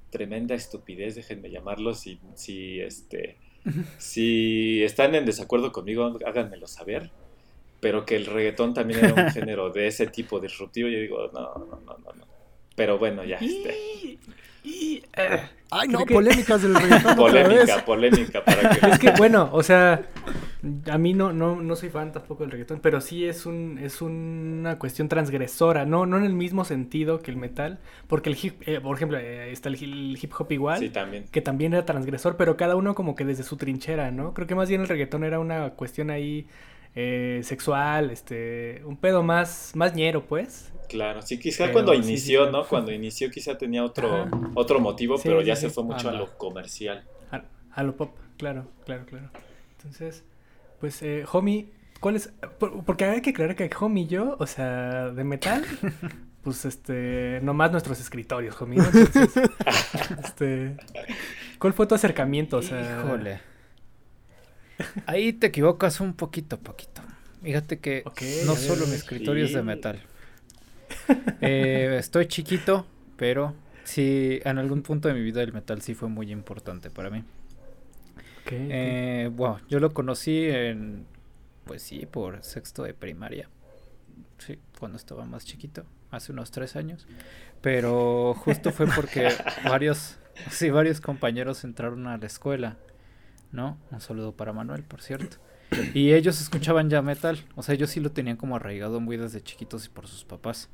tremenda 0.09 0.55
estupidez, 0.55 1.15
déjenme 1.15 1.49
llamarlo, 1.49 1.93
si, 1.93 2.19
si, 2.35 2.79
este, 2.79 3.37
si 3.97 4.83
están 4.83 5.15
en 5.15 5.25
desacuerdo 5.25 5.71
conmigo, 5.71 6.17
háganmelo 6.25 6.67
saber. 6.67 7.11
Pero 7.79 8.05
que 8.05 8.15
el 8.15 8.27
reggaetón 8.27 8.73
también 8.73 9.03
era 9.03 9.25
un 9.25 9.31
género 9.33 9.69
de 9.69 9.87
ese 9.87 10.07
tipo 10.07 10.39
disruptivo, 10.39 10.87
yo 10.87 10.99
digo, 10.99 11.29
no, 11.33 11.53
no, 11.53 11.79
no, 11.85 11.97
no. 11.97 12.13
no. 12.13 12.27
Pero 12.75 12.97
bueno, 12.97 13.23
ya. 13.23 13.37
Este. 13.37 14.17
Y, 14.63 15.03
eh, 15.17 15.41
Ay, 15.71 15.87
no, 15.89 16.05
que- 16.05 16.13
polémicas 16.13 16.61
del 16.61 16.75
reggaetón 16.81 17.19
otra 17.19 17.47
vez. 17.47 17.69
Polémica, 17.83 17.85
polémica, 17.85 18.45
para 18.45 18.69
que... 18.69 18.89
Es 18.89 18.99
que 18.99 19.11
bueno, 19.17 19.49
o 19.51 19.61
sea, 19.63 20.03
a 20.89 20.97
mí 20.97 21.13
no, 21.13 21.33
no, 21.33 21.61
no 21.61 21.75
soy 21.75 21.89
fan 21.89 22.11
tampoco 22.13 22.43
del 22.43 22.51
reggaetón, 22.51 22.79
pero 22.79 23.01
sí 23.01 23.25
es 23.25 23.45
un, 23.45 23.77
es 23.81 24.01
una 24.01 24.79
cuestión 24.79 25.09
transgresora, 25.09 25.85
no, 25.85 26.05
no 26.05 26.17
en 26.17 26.23
el 26.23 26.33
mismo 26.33 26.63
sentido 26.63 27.21
que 27.21 27.31
el 27.31 27.37
metal, 27.37 27.79
porque 28.07 28.29
el 28.29 28.37
hip, 28.41 28.61
eh, 28.67 28.79
por 28.79 28.95
ejemplo, 28.95 29.17
eh, 29.17 29.51
está 29.51 29.67
el, 29.69 29.75
hi- 29.75 29.83
el 30.13 30.17
hip 30.21 30.31
hop 30.37 30.51
igual, 30.51 30.79
Sí, 30.79 30.89
también. 30.89 31.25
que 31.31 31.41
también 31.41 31.73
era 31.73 31.85
transgresor, 31.85 32.37
pero 32.37 32.55
cada 32.55 32.75
uno 32.77 32.95
como 32.95 33.15
que 33.15 33.25
desde 33.25 33.43
su 33.43 33.57
trinchera, 33.57 34.11
¿no? 34.11 34.33
Creo 34.33 34.47
que 34.47 34.55
más 34.55 34.69
bien 34.69 34.81
el 34.81 34.87
reggaetón 34.87 35.23
era 35.25 35.39
una 35.39 35.71
cuestión 35.71 36.09
ahí 36.09 36.47
eh, 36.95 37.41
sexual, 37.43 38.11
este, 38.11 38.81
un 38.85 38.97
pedo 38.97 39.23
más, 39.23 39.71
más 39.75 39.93
ñero, 39.95 40.25
pues. 40.25 40.71
Claro, 40.89 41.21
sí, 41.21 41.39
quizá 41.39 41.63
Pero 41.65 41.73
cuando 41.73 41.93
sí, 41.93 41.99
inició, 41.99 42.45
sí. 42.45 42.51
¿no? 42.51 42.65
Cuando 42.67 42.91
inició 42.91 43.31
quizá 43.31 43.57
tenía 43.57 43.83
otro, 43.83 44.23
Ajá. 44.23 44.29
otro 44.53 44.79
motivo, 44.79 45.17
Sí, 45.17 45.23
pero 45.27 45.39
sí, 45.41 45.47
ya 45.47 45.55
sí. 45.55 45.63
se 45.63 45.69
fue 45.69 45.83
mucho 45.83 46.09
a 46.09 46.11
lo 46.13 46.37
comercial. 46.37 47.03
A, 47.31 47.41
a 47.73 47.83
lo 47.83 47.95
pop, 47.95 48.15
claro, 48.37 48.67
claro, 48.85 49.05
claro. 49.05 49.29
Entonces, 49.77 50.23
pues, 50.79 51.01
eh, 51.01 51.25
Homie, 51.31 51.71
¿cuál 51.99 52.15
es? 52.17 52.31
por- 52.59 52.83
porque 52.83 53.05
hay 53.05 53.21
que 53.21 53.31
aclarar 53.31 53.55
que 53.55 53.69
Homie 53.79 54.03
y 54.03 54.07
yo, 54.07 54.35
o 54.39 54.45
sea, 54.45 55.09
de 55.09 55.23
metal, 55.23 55.63
pues, 56.43 56.63
este, 56.65 57.39
nomás 57.41 57.71
nuestros 57.71 57.99
escritorios, 57.99 58.61
Homie. 58.61 58.77
¿no? 58.77 58.85
Entonces, 58.85 59.31
este, 60.23 60.77
¿cuál 61.57 61.73
fue 61.73 61.87
tu 61.87 61.95
acercamiento? 61.95 62.57
O 62.57 62.61
sea, 62.61 63.01
Híjole. 63.03 63.39
Ahí 65.05 65.33
te 65.33 65.47
equivocas 65.47 65.99
un 65.99 66.13
poquito, 66.13 66.59
poquito. 66.59 67.01
Fíjate 67.41 67.79
que 67.79 68.03
no 68.45 68.55
solo 68.55 68.87
mi 68.87 68.93
escritorio 68.93 69.45
es 69.45 69.53
de 69.53 69.63
metal. 69.63 69.99
Eh, 71.41 71.97
estoy 71.99 72.27
chiquito, 72.27 72.85
pero 73.17 73.55
sí, 73.83 74.39
en 74.45 74.57
algún 74.59 74.83
punto 74.83 75.07
de 75.07 75.15
mi 75.15 75.21
vida 75.21 75.41
el 75.41 75.51
metal 75.51 75.81
sí 75.81 75.95
fue 75.95 76.07
muy 76.07 76.31
importante 76.31 76.89
para 76.91 77.09
mí. 77.09 77.19
ok, 77.19 78.45
ok. 78.45 78.51
Eh, 78.51 79.29
bueno, 79.33 79.59
yo 79.67 79.79
lo 79.79 79.91
conocí 79.93 80.45
en, 80.45 81.05
pues 81.65 81.81
sí, 81.81 82.05
por 82.05 82.43
sexto 82.43 82.83
de 82.83 82.93
primaria. 82.93 83.49
Sí, 84.37 84.59
cuando 84.79 84.97
estaba 84.97 85.25
más 85.25 85.45
chiquito, 85.45 85.83
hace 86.11 86.31
unos 86.31 86.51
tres 86.51 86.75
años. 86.75 87.07
Pero 87.61 88.33
justo 88.35 88.71
fue 88.71 88.87
porque 88.87 89.29
varios, 89.65 90.17
sí, 90.51 90.69
varios 90.69 91.01
compañeros 91.01 91.63
entraron 91.63 92.07
a 92.07 92.17
la 92.17 92.25
escuela, 92.25 92.77
¿no? 93.53 93.77
Un 93.91 94.01
saludo 94.01 94.33
para 94.35 94.51
Manuel, 94.51 94.83
por 94.83 95.01
cierto. 95.01 95.37
Y 95.93 96.13
ellos 96.13 96.39
escuchaban 96.41 96.89
ya 96.89 97.01
metal, 97.01 97.39
o 97.55 97.63
sea, 97.63 97.73
ellos 97.75 97.89
sí 97.89 97.99
lo 98.01 98.11
tenían 98.11 98.37
como 98.37 98.55
arraigado 98.57 98.99
muy 98.99 99.15
desde 99.17 99.41
chiquitos 99.41 99.85
y 99.85 99.89
por 99.89 100.07
sus 100.07 100.25
papás. 100.25 100.69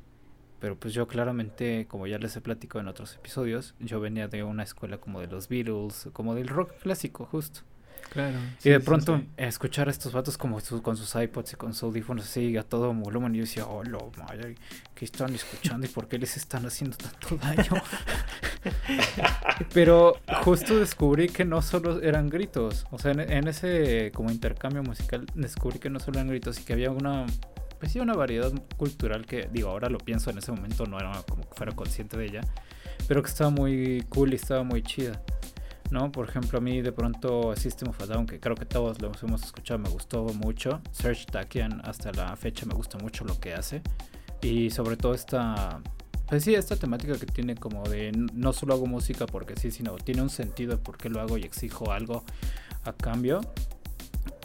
Pero 0.58 0.78
pues 0.78 0.92
yo 0.92 1.08
claramente, 1.08 1.86
como 1.88 2.06
ya 2.06 2.18
les 2.18 2.36
he 2.36 2.42
platicado 2.42 2.80
en 2.80 2.88
otros 2.88 3.14
episodios, 3.14 3.74
yo 3.78 3.98
venía 4.00 4.28
de 4.28 4.42
una 4.42 4.62
escuela 4.62 4.98
como 4.98 5.20
de 5.20 5.26
los 5.28 5.48
Beatles, 5.48 6.08
como 6.12 6.34
del 6.34 6.48
rock 6.48 6.72
clásico, 6.82 7.24
justo. 7.24 7.60
claro. 8.10 8.36
Y 8.62 8.68
de 8.68 8.80
pronto 8.80 9.16
sí, 9.16 9.22
sí. 9.22 9.28
escuchar 9.38 9.88
a 9.88 9.90
estos 9.90 10.12
vatos 10.12 10.36
como 10.36 10.60
su- 10.60 10.82
con 10.82 10.98
sus 10.98 11.14
iPods 11.14 11.54
y 11.54 11.56
con 11.56 11.72
sus 11.72 11.84
audífonos 11.84 12.26
así 12.26 12.56
a 12.58 12.62
todo 12.62 12.92
volumen. 12.92 13.34
Y 13.34 13.38
yo 13.38 13.44
decía, 13.44 13.64
oh, 13.66 13.82
lo 13.84 14.12
madre, 14.18 14.56
¿qué 14.94 15.06
están 15.06 15.34
escuchando 15.34 15.86
y 15.86 15.88
por 15.88 16.08
qué 16.08 16.18
les 16.18 16.36
están 16.36 16.66
haciendo 16.66 16.98
tanto 16.98 17.36
daño? 17.38 17.80
Pero 19.74 20.16
justo 20.42 20.78
descubrí 20.78 21.28
que 21.28 21.44
no 21.44 21.62
solo 21.62 22.00
eran 22.02 22.28
gritos. 22.28 22.86
O 22.90 22.98
sea, 22.98 23.12
en, 23.12 23.48
ese 23.48 24.12
como 24.14 24.30
intercambio 24.30 24.82
musical 24.82 25.26
descubrí 25.34 25.78
que 25.78 25.90
no 25.90 26.00
solo 26.00 26.18
eran 26.18 26.28
gritos 26.28 26.60
y 26.60 26.64
que 26.64 26.72
había 26.72 26.90
una, 26.90 27.26
pues 27.78 27.92
sí, 27.92 28.00
una 28.00 28.14
variedad 28.14 28.52
cultural 28.76 29.26
que, 29.26 29.48
digo, 29.52 29.70
ahora 29.70 29.88
lo 29.88 29.98
pienso, 29.98 30.30
en 30.30 30.38
ese 30.38 30.52
momento 30.52 30.86
no 30.86 30.98
era 30.98 31.12
como 31.28 31.48
que 31.48 31.54
fuera 31.54 31.72
consciente 31.72 32.16
de 32.16 32.26
ella. 32.26 32.40
Pero 33.08 33.22
que 33.22 33.28
estaba 33.28 33.50
muy 33.50 34.04
cool 34.08 34.32
y 34.32 34.36
estaba 34.36 34.62
muy 34.62 34.82
chida. 34.82 35.22
¿no? 35.90 36.12
Por 36.12 36.28
ejemplo, 36.28 36.58
a 36.58 36.60
mí 36.60 36.82
de 36.82 36.92
pronto 36.92 37.54
System 37.56 37.90
of 37.90 38.00
a 38.00 38.06
Down, 38.06 38.26
que 38.26 38.38
creo 38.38 38.54
que 38.54 38.64
todos 38.64 39.00
lo 39.00 39.10
hemos 39.22 39.42
escuchado, 39.42 39.78
me 39.78 39.88
gustó 39.88 40.24
mucho. 40.24 40.80
Serge 40.92 41.26
Takian 41.26 41.80
hasta 41.84 42.12
la 42.12 42.36
fecha 42.36 42.66
me 42.66 42.74
gusta 42.74 42.98
mucho 42.98 43.24
lo 43.24 43.38
que 43.38 43.54
hace. 43.54 43.82
Y 44.42 44.70
sobre 44.70 44.96
todo 44.96 45.14
esta, 45.14 45.80
pues 46.30 46.44
sí, 46.44 46.54
esta 46.54 46.76
temática 46.76 47.14
que 47.18 47.26
tiene 47.26 47.56
como 47.56 47.82
de 47.88 48.12
no 48.12 48.52
solo 48.52 48.74
hago 48.74 48.86
música 48.86 49.26
porque 49.26 49.56
sí, 49.56 49.72
sino 49.72 49.96
tiene 49.96 50.22
un 50.22 50.30
sentido 50.30 50.76
de 50.76 50.78
por 50.78 50.96
qué 50.96 51.08
lo 51.08 51.20
hago 51.20 51.36
y 51.36 51.42
exijo 51.42 51.90
algo 51.90 52.24
a 52.84 52.92
cambio. 52.92 53.40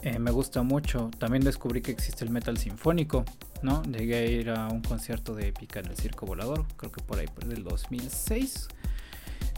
Eh, 0.02 0.18
me 0.18 0.32
gusta 0.32 0.62
mucho. 0.62 1.10
También 1.18 1.44
descubrí 1.44 1.82
que 1.82 1.92
existe 1.92 2.24
el 2.24 2.30
metal 2.30 2.58
sinfónico, 2.58 3.24
¿no? 3.62 3.84
Llegué 3.84 4.16
a 4.16 4.26
ir 4.26 4.50
a 4.50 4.66
un 4.68 4.82
concierto 4.82 5.32
de 5.32 5.46
Épica 5.48 5.78
en 5.78 5.86
el 5.86 5.96
Circo 5.96 6.26
Volador, 6.26 6.66
creo 6.76 6.90
que 6.90 7.02
por 7.04 7.20
ahí 7.20 7.28
por 7.28 7.44
del 7.44 7.62
2006. 7.62 8.66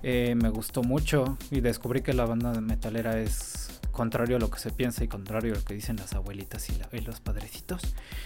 Eh, 0.02 0.34
me 0.36 0.50
gustó 0.50 0.82
mucho 0.82 1.38
y 1.50 1.60
descubrí 1.60 2.02
que 2.02 2.12
la 2.12 2.26
banda 2.26 2.52
metalera 2.60 3.18
es 3.18 3.67
contrario 3.98 4.36
a 4.36 4.38
lo 4.40 4.48
que 4.50 4.58
se 4.58 4.70
piensa 4.70 5.04
y 5.04 5.08
contrario 5.08 5.52
a 5.52 5.56
lo 5.58 5.64
que 5.64 5.74
dicen 5.74 5.96
las 5.96 6.14
abuelitas 6.14 6.70
y, 6.70 6.76
la- 6.78 6.88
y 6.92 7.00
los 7.00 7.20
padrecitos. 7.20 7.82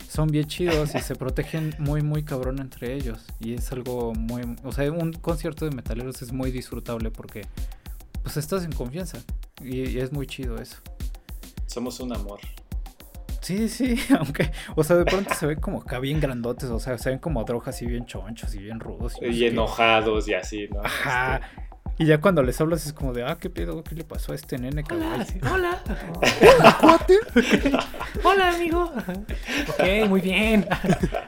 Son 0.08 0.28
bien 0.28 0.46
chidos 0.46 0.94
y 0.94 1.00
se 1.00 1.16
protegen 1.22 1.74
muy, 1.80 2.02
muy 2.02 2.22
cabrón 2.22 2.60
entre 2.60 2.94
ellos. 2.94 3.24
Y 3.40 3.54
es 3.54 3.72
algo 3.72 4.12
muy... 4.14 4.42
O 4.62 4.70
sea, 4.72 4.92
un 4.92 5.12
concierto 5.14 5.64
de 5.64 5.72
metaleros 5.74 6.22
es 6.22 6.32
muy 6.32 6.52
disfrutable 6.52 7.10
porque 7.10 7.46
pues 8.22 8.36
estás 8.36 8.64
en 8.64 8.70
confianza. 8.72 9.18
Y, 9.60 9.88
y 9.88 9.98
es 9.98 10.12
muy 10.12 10.26
chido 10.28 10.58
eso. 10.60 10.76
Somos 11.66 11.98
un 12.00 12.14
amor. 12.14 12.38
Sí, 13.40 13.68
sí, 13.68 13.98
aunque, 14.18 14.52
o 14.76 14.84
sea, 14.84 14.94
de 14.96 15.04
pronto 15.04 15.34
se 15.34 15.46
ven 15.46 15.58
como 15.58 15.78
acá 15.80 15.98
bien 15.98 16.20
grandotes, 16.20 16.70
o 16.70 16.78
sea, 16.78 16.96
se 16.96 17.10
ven 17.10 17.18
como 17.18 17.42
drogas 17.42 17.82
y 17.82 17.86
bien 17.86 18.06
chonchos 18.06 18.54
y 18.54 18.58
bien 18.58 18.78
rudos. 18.78 19.14
Y 19.20 19.46
enojados 19.46 20.28
y 20.28 20.34
así, 20.34 20.68
¿no? 20.72 20.80
Ajá. 20.84 21.36
Este, 21.36 21.71
Y 22.02 22.06
ya 22.06 22.20
cuando 22.20 22.42
les 22.42 22.60
hablas 22.60 22.84
es 22.84 22.92
como 22.92 23.12
de, 23.12 23.22
ah, 23.22 23.38
qué 23.38 23.48
pedo, 23.48 23.84
qué 23.84 23.94
le 23.94 24.02
pasó 24.02 24.32
a 24.32 24.34
este 24.34 24.58
nene, 24.58 24.82
cabrón. 24.82 25.24
Hola, 25.52 25.80
hola. 26.58 26.76
Cuate. 26.80 27.18
Hola, 28.24 28.48
amigo. 28.56 28.92
Ok, 29.68 30.08
muy 30.08 30.20
bien. 30.20 30.66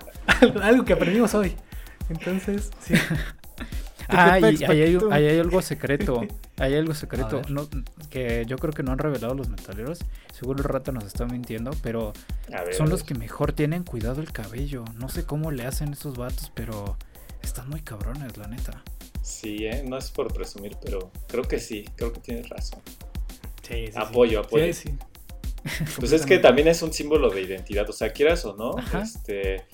algo, 0.63 0.85
que 0.85 0.95
aprendimos 0.95 1.33
hoy. 1.37 1.55
Entonces, 2.09 2.73
sí. 2.81 2.95
Ah, 4.07 4.39
y 4.39 4.45
ahí 4.45 4.83
hay, 4.83 4.99
ahí 5.13 5.27
hay 5.29 5.39
algo 5.39 5.63
secreto. 5.63 6.21
Ahí 6.59 6.75
hay 6.75 6.79
algo 6.79 6.93
secreto. 6.93 7.41
No, 7.49 7.67
que 8.11 8.45
yo 8.47 8.59
creo 8.59 8.75
que 8.75 8.83
no 8.83 8.93
han 8.93 8.99
revelado 8.99 9.35
los 9.35 9.49
metaleros. 9.49 10.01
Seguro 10.31 10.59
el 10.59 10.65
rato 10.65 10.93
nos 10.93 11.05
está 11.05 11.25
mintiendo, 11.25 11.71
pero 11.83 12.13
ver, 12.51 12.75
son 12.75 12.91
los 12.91 13.03
que 13.03 13.15
mejor 13.15 13.55
tienen 13.55 13.83
cuidado 13.83 14.21
el 14.21 14.31
cabello. 14.31 14.85
No 14.97 15.09
sé 15.09 15.25
cómo 15.25 15.53
le 15.53 15.65
hacen 15.65 15.95
esos 15.95 16.19
vatos, 16.19 16.53
pero 16.55 16.99
están 17.43 17.71
muy 17.71 17.81
cabrones, 17.81 18.37
la 18.37 18.47
neta. 18.47 18.83
Sí, 19.25 19.65
¿eh? 19.67 19.83
No 19.85 19.97
es 19.97 20.11
por 20.11 20.33
presumir, 20.33 20.77
pero 20.85 21.11
creo 21.29 21.45
que 21.45 21.59
sí, 21.59 21.85
creo 21.97 22.13
que 22.13 22.21
tienes 22.21 22.49
razón. 22.51 22.81
Sí, 23.67 23.87
sí, 23.87 23.87
sí. 23.87 23.93
Apoyo, 23.97 24.41
apoyo. 24.41 24.67
Sí, 24.67 24.73
sí. 24.75 24.95
Pues 25.99 26.13
es 26.13 26.27
que 26.27 26.39
también 26.39 26.69
es 26.69 26.83
un 26.83 26.93
símbolo 26.93 27.31
de 27.31 27.41
identidad, 27.41 27.89
o 27.89 27.93
sea, 27.95 28.13
quieras 28.13 28.45
o 28.45 28.55
no, 28.55 28.77
Ajá. 28.79 29.01
este 29.03 29.65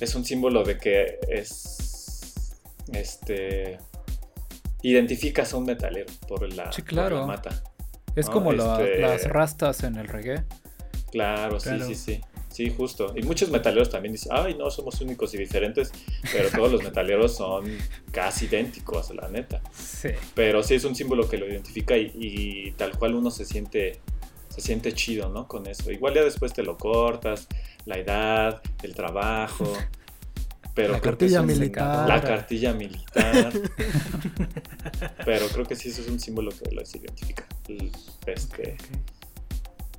es 0.00 0.14
un 0.16 0.24
símbolo 0.24 0.64
de 0.64 0.76
que 0.76 1.20
es 1.28 2.56
este 2.92 3.78
identificas 4.82 5.54
a 5.54 5.56
un 5.56 5.66
metalero 5.66 6.12
por 6.28 6.52
la, 6.52 6.72
Sí, 6.72 6.82
por 6.82 6.88
claro. 6.90 7.20
la 7.20 7.26
mata. 7.26 7.62
Es 8.16 8.26
No, 8.26 8.32
como 8.32 8.52
la- 8.52 8.80
este- 8.82 8.98
las 8.98 9.24
rastas 9.28 9.84
en 9.84 9.96
el 9.96 10.08
reggae. 10.08 10.42
Claro, 11.12 11.58
Claro. 11.58 11.86
sí, 11.86 11.94
sí, 11.94 12.14
sí. 12.16 12.20
Sí, 12.54 12.70
justo. 12.70 13.12
Y 13.16 13.22
muchos 13.24 13.50
metaleros 13.50 13.90
también 13.90 14.12
dicen, 14.12 14.30
ay, 14.32 14.54
no, 14.54 14.70
somos 14.70 15.00
únicos 15.00 15.34
y 15.34 15.38
diferentes, 15.38 15.90
pero 16.32 16.48
todos 16.50 16.70
los 16.70 16.84
metaleros 16.84 17.34
son 17.36 17.64
casi 18.12 18.44
idénticos, 18.44 19.12
la 19.12 19.28
neta. 19.28 19.60
Sí. 19.76 20.10
Pero 20.36 20.62
sí 20.62 20.74
es 20.74 20.84
un 20.84 20.94
símbolo 20.94 21.28
que 21.28 21.36
lo 21.36 21.48
identifica 21.48 21.96
y, 21.96 22.12
y 22.14 22.70
tal 22.76 22.96
cual 22.96 23.16
uno 23.16 23.32
se 23.32 23.44
siente, 23.44 23.98
se 24.50 24.60
siente 24.60 24.92
chido, 24.92 25.28
¿no? 25.30 25.48
Con 25.48 25.66
eso. 25.66 25.90
Igual 25.90 26.14
ya 26.14 26.22
después 26.22 26.52
te 26.52 26.62
lo 26.62 26.78
cortas, 26.78 27.48
la 27.86 27.98
edad, 27.98 28.62
el 28.84 28.94
trabajo. 28.94 29.72
Pero 30.76 30.92
La 30.92 31.00
cartilla 31.00 31.40
es 31.40 31.46
militar. 31.46 32.08
La 32.08 32.20
cartilla 32.22 32.72
militar. 32.72 33.52
pero 35.24 35.46
creo 35.48 35.64
que 35.66 35.74
sí 35.76 35.88
eso 35.88 36.02
es 36.02 36.08
un 36.08 36.20
símbolo 36.20 36.50
que 36.52 36.72
los 36.72 36.94
identifica. 36.94 37.44
El- 37.68 37.90
Este, 38.26 38.76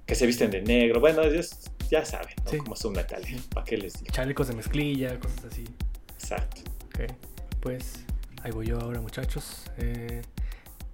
que 0.06 0.16
se 0.16 0.26
visten 0.26 0.52
de 0.52 0.62
negro. 0.62 1.00
Bueno, 1.00 1.22
ellos 1.24 1.52
ya 1.90 2.06
saben, 2.06 2.34
¿no? 2.44 2.52
Sí. 2.52 2.58
Cómo 2.58 2.76
son 2.76 2.94
metalero. 2.94 3.38
¿Para 3.54 3.66
qué 3.66 3.78
les 3.78 3.94
digo? 3.94 4.12
Chalecos 4.12 4.48
de 4.48 4.56
mezclilla, 4.56 5.20
cosas 5.20 5.46
así. 5.46 5.66
Exacto. 6.14 6.62
Ok, 6.88 7.12
pues 7.60 8.04
ahí 8.44 8.52
voy 8.52 8.68
yo 8.68 8.80
ahora, 8.80 9.02
muchachos. 9.02 9.64
Eh, 9.78 10.22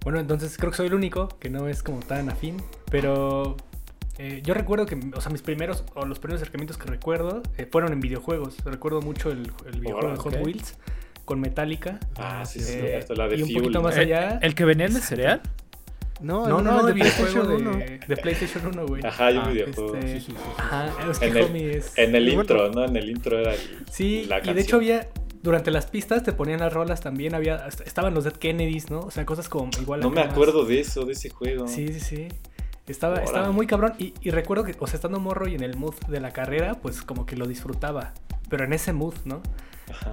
bueno, 0.04 0.18
entonces 0.20 0.56
creo 0.56 0.70
que 0.70 0.76
soy 0.76 0.86
el 0.88 0.94
único 0.94 1.28
que 1.38 1.48
no 1.50 1.68
es 1.68 1.82
como 1.82 2.00
tan 2.00 2.28
afín, 2.28 2.56
pero 2.90 3.56
eh, 4.18 4.40
yo 4.44 4.52
recuerdo 4.54 4.84
que, 4.86 4.98
o 5.14 5.20
sea, 5.20 5.30
mis 5.30 5.42
primeros, 5.42 5.84
o 5.94 6.04
los 6.06 6.18
primeros 6.18 6.42
acercamientos 6.42 6.76
que 6.76 6.86
recuerdo 6.86 7.42
eh, 7.56 7.66
fueron 7.70 7.92
en 7.92 8.00
videojuegos. 8.00 8.56
Recuerdo 8.64 9.00
mucho 9.00 9.30
el, 9.30 9.50
el 9.66 9.80
videojuego 9.80 10.10
de 10.10 10.16
Hot. 10.16 10.36
Wheels 10.44 10.76
con 11.24 11.40
Metallica. 11.40 12.00
Ah, 12.16 12.44
sí, 12.44 12.58
sí, 12.60 12.72
Eh, 12.78 12.96
hasta 12.96 13.14
la 13.14 13.28
de 13.28 13.36
y 13.36 13.42
un 13.42 13.48
Fuel. 13.48 13.62
poquito 13.62 13.80
más 13.80 13.96
Eh, 13.96 14.00
allá. 14.00 14.38
¿El 14.42 14.54
que 14.56 14.64
venía 14.64 14.86
en 14.86 14.96
el 14.96 15.02
cereal? 15.02 15.40
No, 16.22 16.46
No, 16.46 16.60
no, 16.62 16.80
el 16.80 16.86
de 16.86 16.92
videojuego 16.92 17.42
PlayStation 17.44 17.48
de, 17.48 17.94
1. 17.96 18.06
de 18.08 18.16
PlayStation 18.16 18.66
1, 18.66 18.86
güey. 18.86 19.04
Ajá, 19.06 19.26
hay 19.26 19.36
un 19.36 19.42
Ah, 19.44 19.48
videojuego. 19.50 19.96
Este, 19.96 20.08
Sí, 20.08 20.20
sí, 20.20 20.26
sí, 20.26 20.36
sí. 20.36 20.52
Ajá, 20.58 20.90
es 21.10 21.18
que 21.18 21.26
En 21.26 21.36
el- 21.36 21.42
homie 21.44 21.76
es... 21.76 21.98
En 21.98 22.14
el 22.14 22.24
bueno. 22.26 22.40
intro, 22.42 22.70
¿no? 22.72 22.84
En 22.84 22.96
el 22.96 23.10
intro 23.10 23.38
era 23.38 23.54
el, 23.54 23.60
Sí, 23.90 24.24
la 24.28 24.38
y 24.44 24.54
de 24.54 24.60
hecho 24.60 24.76
había, 24.76 25.08
durante 25.42 25.70
las 25.70 25.86
pistas 25.86 26.22
te 26.22 26.32
ponían 26.32 26.60
las 26.60 26.72
rolas 26.72 27.00
también, 27.00 27.34
había, 27.34 27.66
est- 27.66 27.80
estaban 27.82 28.14
los 28.14 28.24
Dead 28.24 28.34
Kennedys, 28.34 28.90
¿no? 28.90 29.00
O 29.00 29.10
sea, 29.10 29.26
cosas 29.26 29.48
como 29.48 29.70
igual. 29.80 30.00
No 30.00 30.10
me 30.10 30.22
más- 30.22 30.32
acuerdo 30.32 30.64
de 30.64 30.80
eso, 30.80 31.04
de 31.04 31.12
ese 31.14 31.28
juego. 31.30 31.66
Sí, 31.68 31.88
sí, 31.92 32.00
sí. 32.00 32.28
Estaba, 32.86 33.22
estaba 33.22 33.52
muy 33.52 33.66
cabrón 33.66 33.94
y, 33.98 34.12
y 34.22 34.30
recuerdo 34.30 34.64
que, 34.64 34.74
o 34.78 34.86
sea, 34.86 34.96
estando 34.96 35.20
morro 35.20 35.46
y 35.48 35.54
en 35.54 35.62
el 35.62 35.76
mood 35.76 35.94
de 36.08 36.20
la 36.20 36.32
carrera, 36.32 36.74
pues 36.82 37.02
como 37.02 37.26
que 37.26 37.36
lo 37.36 37.46
disfrutaba, 37.46 38.12
pero 38.48 38.64
en 38.64 38.72
ese 38.72 38.92
mood, 38.92 39.14
¿no? 39.24 39.40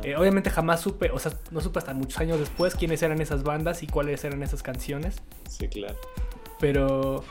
Eh, 0.03 0.15
obviamente 0.15 0.49
jamás 0.49 0.81
supe, 0.81 1.09
o 1.11 1.19
sea, 1.19 1.31
no 1.51 1.61
supe 1.61 1.79
hasta 1.79 1.93
muchos 1.93 2.19
años 2.19 2.39
después 2.39 2.75
quiénes 2.75 3.01
eran 3.03 3.21
esas 3.21 3.43
bandas 3.43 3.83
y 3.83 3.87
cuáles 3.87 4.23
eran 4.23 4.43
esas 4.43 4.63
canciones, 4.63 5.17
Sí, 5.47 5.67
claro. 5.67 5.95
pero 6.59 7.23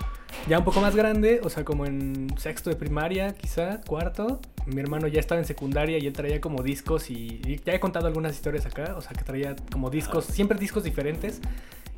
ya 0.46 0.58
un 0.58 0.64
poco 0.64 0.80
más 0.80 0.94
grande, 0.94 1.40
o 1.42 1.50
sea, 1.50 1.64
como 1.64 1.84
en 1.86 2.28
sexto 2.38 2.70
de 2.70 2.76
primaria, 2.76 3.34
quizá, 3.34 3.80
cuarto, 3.86 4.40
mi 4.66 4.80
hermano 4.80 5.06
ya 5.08 5.20
estaba 5.20 5.40
en 5.40 5.46
secundaria 5.46 5.98
y 5.98 6.06
él 6.06 6.12
traía 6.12 6.40
como 6.40 6.62
discos 6.62 7.10
y, 7.10 7.40
y 7.44 7.60
ya 7.64 7.74
he 7.74 7.80
contado 7.80 8.06
algunas 8.06 8.34
historias 8.34 8.66
acá, 8.66 8.94
o 8.96 9.00
sea, 9.00 9.12
que 9.12 9.24
traía 9.24 9.56
como 9.72 9.90
discos, 9.90 10.24
siempre 10.26 10.58
discos 10.58 10.84
diferentes. 10.84 11.40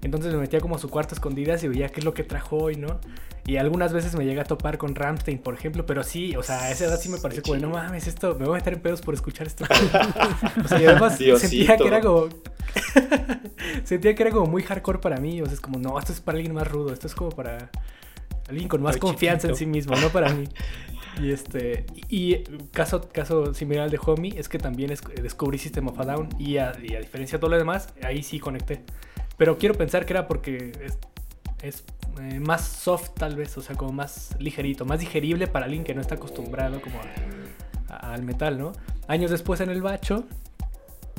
Entonces 0.02 0.32
me 0.32 0.38
metía 0.40 0.60
como 0.60 0.76
a 0.76 0.78
su 0.78 0.88
cuarto 0.88 1.14
escondidas 1.14 1.62
y 1.62 1.68
veía 1.68 1.88
qué 1.90 2.00
es 2.00 2.04
lo 2.04 2.14
que 2.14 2.24
trajo 2.24 2.56
hoy, 2.56 2.76
¿no? 2.76 2.98
Y 3.46 3.56
algunas 3.56 3.92
veces 3.92 4.14
me 4.14 4.24
llegué 4.24 4.40
a 4.40 4.44
topar 4.44 4.78
con 4.78 4.94
Ramstein, 4.94 5.38
por 5.38 5.54
ejemplo, 5.54 5.84
pero 5.84 6.02
sí, 6.04 6.36
o 6.36 6.42
sea, 6.42 6.62
a 6.62 6.70
esa 6.70 6.86
edad 6.86 6.98
sí 7.00 7.08
me 7.08 7.18
pareció 7.18 7.42
como, 7.42 7.56
no 7.58 7.68
mames, 7.70 8.06
esto, 8.06 8.34
me 8.38 8.44
voy 8.46 8.54
a 8.54 8.58
meter 8.58 8.74
en 8.74 8.80
pedos 8.80 9.00
por 9.02 9.12
escuchar 9.14 9.46
esto. 9.46 9.64
o 10.64 10.68
sea, 10.68 10.80
y 10.80 10.86
además 10.86 11.18
Diosito. 11.18 11.48
sentía 11.48 11.76
que 11.76 11.86
era 11.86 12.00
como... 12.00 12.28
sentía 13.84 14.14
que 14.14 14.22
era 14.22 14.30
como 14.32 14.46
muy 14.46 14.62
hardcore 14.62 14.98
para 15.00 15.16
mí, 15.18 15.40
o 15.42 15.44
sea, 15.46 15.54
es 15.54 15.60
como, 15.60 15.78
no, 15.78 15.98
esto 15.98 16.12
es 16.12 16.20
para 16.20 16.36
alguien 16.36 16.54
más 16.54 16.68
rudo, 16.68 16.92
esto 16.92 17.06
es 17.06 17.14
como 17.14 17.30
para 17.30 17.70
alguien 18.48 18.68
con 18.68 18.82
más 18.82 18.96
confianza 18.96 19.48
en 19.48 19.54
chiquito. 19.54 19.58
sí 19.58 19.66
mismo, 19.66 19.96
no 19.96 20.08
para 20.10 20.32
mí. 20.32 20.44
Y 21.20 21.32
este 21.32 21.84
y, 22.08 22.34
y 22.34 22.44
caso 22.70 23.08
caso 23.12 23.52
similar 23.52 23.82
al 23.84 23.90
de 23.90 23.98
Homie 24.06 24.38
es 24.38 24.48
que 24.48 24.58
también 24.58 24.90
es- 24.92 25.02
descubrí 25.20 25.58
System 25.58 25.88
of 25.88 25.98
a 25.98 26.04
Down 26.04 26.28
y 26.38 26.58
a, 26.58 26.72
y 26.80 26.94
a 26.94 27.00
diferencia 27.00 27.36
de 27.36 27.40
todo 27.40 27.50
lo 27.50 27.58
demás, 27.58 27.88
ahí 28.02 28.22
sí 28.22 28.38
conecté. 28.38 28.84
Pero 29.40 29.56
quiero 29.56 29.74
pensar 29.74 30.04
que 30.04 30.12
era 30.12 30.28
porque 30.28 30.72
es, 30.84 30.98
es, 31.62 31.84
eh, 32.20 32.38
más 32.40 32.60
soft 32.62 33.12
tal 33.14 33.36
vez, 33.36 33.56
o 33.56 33.62
sea, 33.62 33.74
como 33.74 33.90
más 33.90 34.36
ligerito, 34.38 34.84
más 34.84 35.00
digerible 35.00 35.46
para 35.46 35.64
alguien 35.64 35.82
que 35.82 35.94
no 35.94 36.02
está 36.02 36.16
acostumbrado 36.16 36.82
como 36.82 36.98
a- 37.00 37.94
a- 37.94 38.12
al 38.12 38.22
metal, 38.22 38.58
¿no? 38.58 38.72
Años 39.08 39.30
después 39.30 39.60
en 39.62 39.70
el 39.70 39.80
bacho 39.80 40.24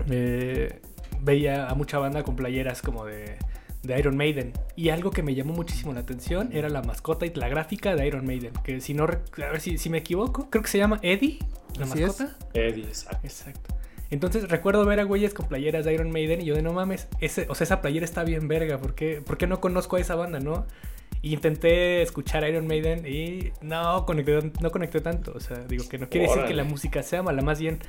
eh, 0.10 0.80
veía 1.22 1.68
a 1.68 1.74
mucha 1.74 1.98
banda 1.98 2.22
con 2.24 2.36
playeras 2.36 2.82
como 2.84 3.06
de, 3.06 3.38
de 3.84 4.00
Iron 4.00 4.16
Maiden. 4.18 4.54
Y 4.76 4.90
algo 4.90 5.10
que 5.12 5.24
me 5.24 5.34
llamó 5.36 5.54
muchísimo 5.54 5.92
la 5.94 6.02
atención 6.02 6.50
era 6.54 6.70
la 6.70 6.82
mascota 6.84 7.26
y 7.26 7.34
la 7.34 7.50
gráfica 7.50 7.96
de 7.96 8.06
Iron 8.08 8.26
Maiden. 8.26 8.54
Que 8.64 8.82
si 8.82 8.94
no, 8.94 9.06
a 9.06 9.08
ver 9.36 9.62
si, 9.62 9.78
si 9.80 9.90
me 9.90 9.98
equivoco, 10.00 10.48
creo 10.50 10.62
que 10.64 10.70
se 10.70 10.78
llama 10.78 11.00
Eddie, 11.02 11.40
la 11.78 11.86
Así 11.86 12.04
es. 12.04 12.08
mascota. 12.20 12.38
Eddie, 12.54 12.84
exacto. 12.86 13.20
Exacto. 13.28 13.76
Entonces 14.12 14.50
recuerdo 14.50 14.86
ver 14.86 15.00
a 15.00 15.04
güeyes 15.04 15.34
con 15.34 15.48
playeras 15.48 15.86
de 15.86 15.94
Iron 15.94 16.12
Maiden 16.12 16.42
y 16.42 16.46
yo 16.46 16.56
de 16.56 16.62
no 16.62 16.74
mames, 16.74 17.08
ese, 17.22 17.48
o 17.50 17.56
sea, 17.56 17.64
esa 17.64 17.82
playera 17.82 18.04
está 18.06 18.24
bien 18.26 18.48
verga, 18.50 18.78
¿por 18.78 18.94
qué, 18.94 19.22
por 19.26 19.38
qué 19.38 19.48
no 19.48 19.62
conozco 19.62 19.96
a 19.96 20.02
esa 20.02 20.16
banda, 20.16 20.40
no? 20.40 20.66
Y 21.22 21.34
intenté 21.34 22.02
escuchar 22.02 22.48
Iron 22.48 22.68
Maiden 22.68 23.06
y 23.08 23.52
no 23.62 24.06
conecté, 24.06 24.52
no 24.60 24.70
conecté 24.70 25.00
tanto, 25.00 25.32
o 25.34 25.40
sea, 25.40 25.60
digo 25.60 25.88
que 25.88 25.98
no 25.98 26.10
quiere 26.10 26.28
decir 26.28 26.44
que 26.44 26.54
la 26.54 26.66
música 26.66 27.04
sea 27.04 27.24
mala, 27.24 27.42
más 27.42 27.60
bien 27.62 27.80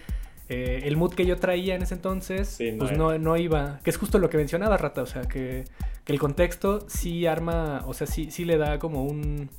eh, 0.48 0.82
el 0.85 0.96
mood 0.96 1.14
que 1.14 1.26
yo 1.26 1.37
traía 1.38 1.74
en 1.74 1.82
ese 1.82 1.94
entonces, 1.94 2.48
Sí, 2.48 2.70
no 2.70 2.78
pues 2.78 2.96
no, 2.96 3.18
no 3.18 3.37
iba, 3.37 3.80
que 3.82 3.90
es 3.90 3.96
justo 3.96 4.18
lo 4.18 4.30
que 4.30 4.37
mencionaba 4.37 4.76
Rata, 4.76 5.02
o 5.02 5.06
sea, 5.06 5.22
que, 5.22 5.64
que 6.04 6.12
el 6.12 6.20
contexto 6.20 6.85
sí 6.88 7.26
arma, 7.26 7.82
o 7.87 7.94
sea, 7.94 8.06
sí, 8.06 8.30
sí 8.30 8.44
le 8.44 8.58
da 8.58 8.78
como 8.78 9.02
un, 9.04 9.50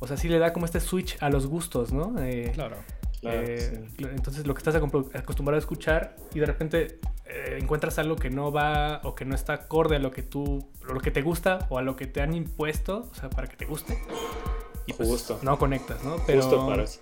o 0.00 0.06
sea, 0.08 0.16
sí 0.16 0.28
le 0.28 0.40
da 0.40 0.52
como 0.52 0.66
este 0.66 0.80
switch 0.80 1.16
a 1.20 1.30
los 1.30 1.46
gustos, 1.46 1.92
¿no? 1.92 2.16
Eh, 2.18 2.50
Claro. 2.54 2.76
Claro, 3.22 3.40
eh, 3.40 3.86
sí. 3.96 4.04
Entonces 4.04 4.46
lo 4.46 4.52
que 4.52 4.58
estás 4.58 4.74
acostumbrado 4.74 5.56
a 5.56 5.58
escuchar 5.58 6.16
y 6.34 6.40
de 6.40 6.46
repente 6.46 6.98
eh, 7.24 7.58
encuentras 7.60 7.98
algo 7.98 8.16
que 8.16 8.30
no 8.30 8.50
va 8.52 9.00
o 9.04 9.14
que 9.14 9.24
no 9.24 9.34
está 9.34 9.54
acorde 9.54 9.96
a 9.96 9.98
lo 10.00 10.10
que 10.10 10.22
tú, 10.22 10.70
a 10.88 10.92
lo 10.92 11.00
que 11.00 11.10
te 11.12 11.22
gusta 11.22 11.66
o 11.70 11.78
a 11.78 11.82
lo 11.82 11.94
que 11.96 12.06
te 12.06 12.20
han 12.20 12.34
impuesto, 12.34 13.08
o 13.10 13.14
sea, 13.14 13.30
para 13.30 13.46
que 13.46 13.56
te 13.56 13.64
guste. 13.64 13.96
Y 14.86 14.92
pues 14.92 15.08
Justo. 15.08 15.38
no 15.42 15.56
conectas, 15.56 16.02
¿no? 16.02 16.16
Pero 16.26 16.42
Justo 16.42 16.66
para 16.66 16.82
eso. 16.82 17.00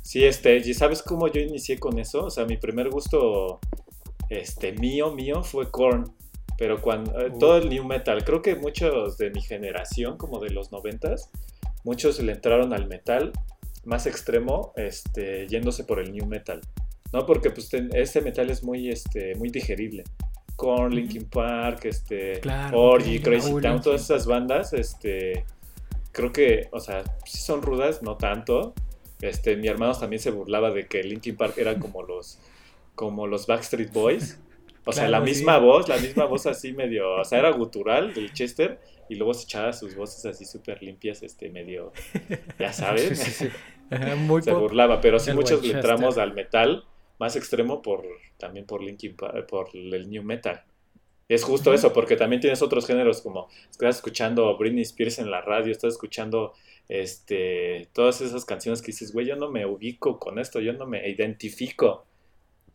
Sí, 0.00 0.24
este, 0.24 0.56
¿y 0.56 0.72
sabes 0.72 1.02
cómo 1.02 1.28
yo 1.28 1.40
inicié 1.42 1.78
con 1.78 1.98
eso? 1.98 2.24
O 2.24 2.30
sea, 2.30 2.46
mi 2.46 2.56
primer 2.56 2.88
gusto, 2.88 3.60
este, 4.30 4.72
mío, 4.72 5.12
mío, 5.12 5.42
fue 5.42 5.70
Korn. 5.70 6.10
Pero 6.56 6.80
cuando, 6.80 7.20
eh, 7.20 7.30
Uh. 7.30 7.38
todo 7.38 7.58
el 7.58 7.68
new 7.68 7.84
metal, 7.84 8.24
creo 8.24 8.40
que 8.40 8.56
muchos 8.56 9.18
de 9.18 9.30
mi 9.30 9.42
generación, 9.42 10.16
como 10.16 10.40
de 10.40 10.50
los 10.50 10.72
noventas, 10.72 11.30
muchos 11.84 12.18
le 12.20 12.32
entraron 12.32 12.72
al 12.72 12.88
metal 12.88 13.32
más 13.86 14.06
extremo, 14.06 14.72
este, 14.76 15.46
yéndose 15.48 15.84
por 15.84 15.98
el 16.00 16.12
new 16.12 16.26
metal. 16.26 16.60
¿No? 17.12 17.24
Porque 17.24 17.50
pues 17.50 17.68
ten- 17.68 17.90
este 17.94 18.20
metal 18.20 18.50
es 18.50 18.62
muy, 18.64 18.90
este, 18.90 19.34
muy 19.36 19.48
digerible. 19.48 20.02
Korn, 20.56 20.94
Linkin 20.94 21.26
Park, 21.28 21.84
este, 21.84 22.40
Claro, 22.40 22.80
Orgy, 22.80 23.20
Crazy 23.20 23.52
Town, 23.60 23.80
todas 23.80 24.04
sí. 24.04 24.12
esas 24.12 24.26
bandas, 24.26 24.72
este, 24.72 25.44
creo 26.12 26.32
que, 26.32 26.68
o 26.72 26.80
sea, 26.80 27.04
sí 27.24 27.38
son 27.38 27.62
rudas, 27.62 28.02
no 28.02 28.16
tanto. 28.16 28.74
Este, 29.20 29.56
mi 29.56 29.68
hermano 29.68 29.94
también 29.94 30.20
se 30.20 30.30
burlaba 30.30 30.70
de 30.70 30.86
que 30.86 31.02
Linkin 31.02 31.36
Park 31.36 31.54
eran 31.58 31.78
como 31.78 32.02
los, 32.02 32.38
como 32.94 33.26
los 33.26 33.46
Backstreet 33.46 33.92
Boys. 33.92 34.38
O 34.84 34.92
sea, 34.92 35.06
Claro, 35.08 35.24
la 35.24 35.30
sí. 35.32 35.38
misma 35.38 35.58
voz, 35.58 35.88
la 35.88 35.98
misma 35.98 36.24
voz 36.26 36.46
así 36.46 36.72
medio, 36.72 37.16
o 37.20 37.24
sea, 37.24 37.38
era 37.40 37.50
gutural 37.50 38.14
del 38.14 38.32
Chester 38.32 38.78
y 39.08 39.14
luego 39.16 39.34
se 39.34 39.44
echaba 39.44 39.72
sus 39.72 39.94
voces 39.96 40.24
así 40.26 40.44
súper 40.44 40.82
limpias, 40.82 41.22
este, 41.22 41.50
medio, 41.50 41.92
ya 42.58 42.72
sabes, 42.72 43.18
Sí, 43.18 43.24
sí, 43.30 43.30
sí. 43.30 43.48
Ajá, 43.90 44.16
muy 44.16 44.42
se 44.42 44.52
burlaba, 44.52 45.00
pero 45.00 45.18
sí 45.18 45.32
muchos 45.32 45.64
le 45.64 45.74
entramos 45.74 46.18
al 46.18 46.34
metal 46.34 46.84
más 47.18 47.36
extremo 47.36 47.82
por, 47.82 48.04
también 48.36 48.66
por 48.66 48.82
Linkin 48.82 49.16
por 49.16 49.68
el 49.74 50.10
new 50.10 50.22
metal. 50.22 50.62
Es 51.28 51.42
justo 51.42 51.74
eso, 51.74 51.92
porque 51.92 52.16
también 52.16 52.40
tienes 52.40 52.62
otros 52.62 52.86
géneros 52.86 53.20
como 53.20 53.48
estás 53.70 53.96
escuchando 53.96 54.56
Britney 54.56 54.82
Spears 54.82 55.18
en 55.18 55.30
la 55.30 55.40
radio, 55.40 55.72
estás 55.72 55.94
escuchando 55.94 56.52
este 56.88 57.88
todas 57.92 58.20
esas 58.20 58.44
canciones 58.44 58.80
que 58.80 58.88
dices, 58.88 59.12
güey, 59.12 59.26
yo 59.26 59.34
no 59.34 59.50
me 59.50 59.66
ubico 59.66 60.20
con 60.20 60.38
esto, 60.38 60.60
yo 60.60 60.72
no 60.72 60.86
me 60.86 61.08
identifico. 61.08 62.04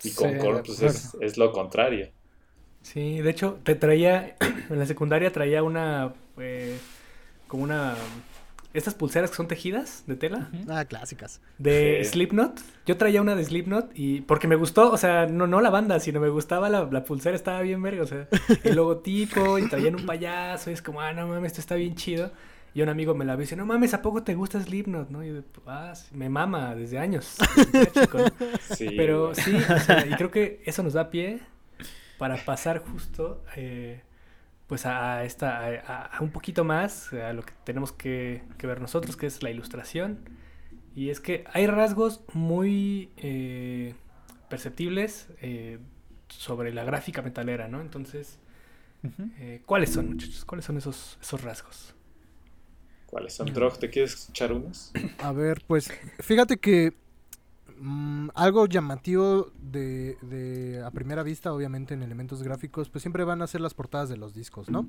Y 0.03 0.11
con 0.11 0.37
Korn, 0.39 0.63
pues 0.65 0.81
es, 0.81 1.15
es 1.21 1.37
lo 1.37 1.51
contrario. 1.51 2.09
Sí, 2.81 3.21
de 3.21 3.29
hecho, 3.29 3.59
te 3.63 3.75
traía, 3.75 4.35
en 4.69 4.79
la 4.79 4.85
secundaria 4.85 5.31
traía 5.31 5.63
una, 5.63 6.13
eh, 6.39 6.77
como 7.47 7.63
una, 7.63 7.95
estas 8.73 8.93
pulseras 8.93 9.29
que 9.29 9.35
son 9.35 9.47
tejidas 9.47 10.03
de 10.07 10.15
tela. 10.15 10.49
Ah, 10.69 10.85
clásicas. 10.85 11.41
De 11.57 12.01
Sí. 12.03 12.11
Slipknot. 12.11 12.61
Yo 12.85 12.97
traía 12.97 13.21
una 13.21 13.35
de 13.35 13.43
Slipknot 13.43 13.91
y 13.93 14.21
porque 14.21 14.47
me 14.47 14.55
gustó, 14.55 14.91
o 14.91 14.97
sea, 14.97 15.25
no, 15.27 15.47
no 15.47 15.61
la 15.61 15.69
banda, 15.69 15.99
sino 15.99 16.19
me 16.19 16.29
gustaba 16.29 16.69
la, 16.69 16.85
la 16.91 17.03
pulsera, 17.03 17.35
estaba 17.35 17.61
bien 17.61 17.81
verga, 17.81 18.03
o 18.03 18.07
sea, 18.07 18.27
el 18.63 18.75
logotipo 18.75 19.59
y 19.59 19.67
traían 19.69 19.95
un 19.95 20.05
payaso 20.05 20.69
y 20.69 20.73
es 20.73 20.81
como, 20.81 21.01
ah, 21.01 21.13
no 21.13 21.27
mames, 21.27 21.51
esto 21.51 21.61
está 21.61 21.75
bien 21.75 21.95
chido. 21.95 22.31
Y 22.73 22.81
un 22.81 22.87
amigo 22.87 23.13
me 23.13 23.25
la 23.25 23.35
vio 23.35 23.41
y 23.41 23.45
dice, 23.45 23.57
no 23.57 23.65
mames, 23.65 23.93
¿a 23.93 24.01
poco 24.01 24.23
te 24.23 24.33
gusta 24.33 24.61
Slipknot? 24.61 25.09
¿no? 25.09 25.23
Y 25.25 25.27
yo, 25.27 25.41
ah, 25.67 25.93
sí, 25.93 26.15
me 26.15 26.29
mama 26.29 26.73
desde 26.73 26.97
años. 26.99 27.35
chico, 27.93 28.19
¿no? 28.19 28.25
Sí, 28.75 28.87
Pero 28.95 29.35
sí, 29.35 29.53
o 29.55 29.79
sea, 29.79 30.05
y 30.07 30.11
creo 30.15 30.31
que 30.31 30.61
eso 30.65 30.81
nos 30.81 30.93
da 30.93 31.09
pie 31.09 31.41
para 32.17 32.37
pasar 32.37 32.79
justo 32.79 33.43
eh, 33.57 34.01
pues 34.71 34.85
a 34.85 35.25
esta 35.25 35.65
a, 35.85 36.05
a 36.05 36.21
un 36.21 36.31
poquito 36.31 36.63
más 36.63 37.11
a 37.11 37.33
lo 37.33 37.43
que 37.43 37.51
tenemos 37.65 37.91
que, 37.91 38.41
que 38.57 38.67
ver 38.67 38.79
nosotros, 38.79 39.17
que 39.17 39.25
es 39.25 39.43
la 39.43 39.49
ilustración. 39.49 40.19
Y 40.95 41.09
es 41.09 41.19
que 41.19 41.43
hay 41.51 41.67
rasgos 41.67 42.21
muy 42.31 43.11
eh, 43.17 43.95
perceptibles 44.47 45.27
eh, 45.41 45.77
sobre 46.29 46.71
la 46.71 46.85
gráfica 46.85 47.21
metalera, 47.21 47.67
¿no? 47.67 47.81
Entonces, 47.81 48.39
eh, 49.41 49.61
¿cuáles 49.65 49.89
son, 49.89 50.07
muchachos? 50.11 50.45
¿Cuáles 50.45 50.63
son 50.63 50.77
esos, 50.77 51.17
esos 51.21 51.41
rasgos? 51.41 51.93
¿Cuáles 53.07 53.33
son? 53.33 53.53
Drog, 53.53 53.77
¿te 53.77 53.89
quieres 53.89 54.13
escuchar 54.13 54.53
unos? 54.53 54.93
A 55.17 55.33
ver, 55.33 55.65
pues 55.67 55.91
fíjate 56.19 56.55
que 56.55 56.93
mm, 57.81 58.29
algo 58.35 58.65
llamativo 58.67 59.51
de, 59.61 60.17
de 60.21 60.81
a 60.83 60.91
primera 60.91 61.23
vista, 61.23 61.51
obviamente 61.51 61.93
en 61.93 62.03
elementos 62.03 62.43
gráficos, 62.43 62.89
pues 62.89 63.01
siempre 63.01 63.23
van 63.23 63.41
a 63.41 63.47
ser 63.47 63.61
las 63.61 63.73
portadas 63.73 64.07
de 64.07 64.17
los 64.17 64.33
discos, 64.33 64.69
¿no? 64.69 64.87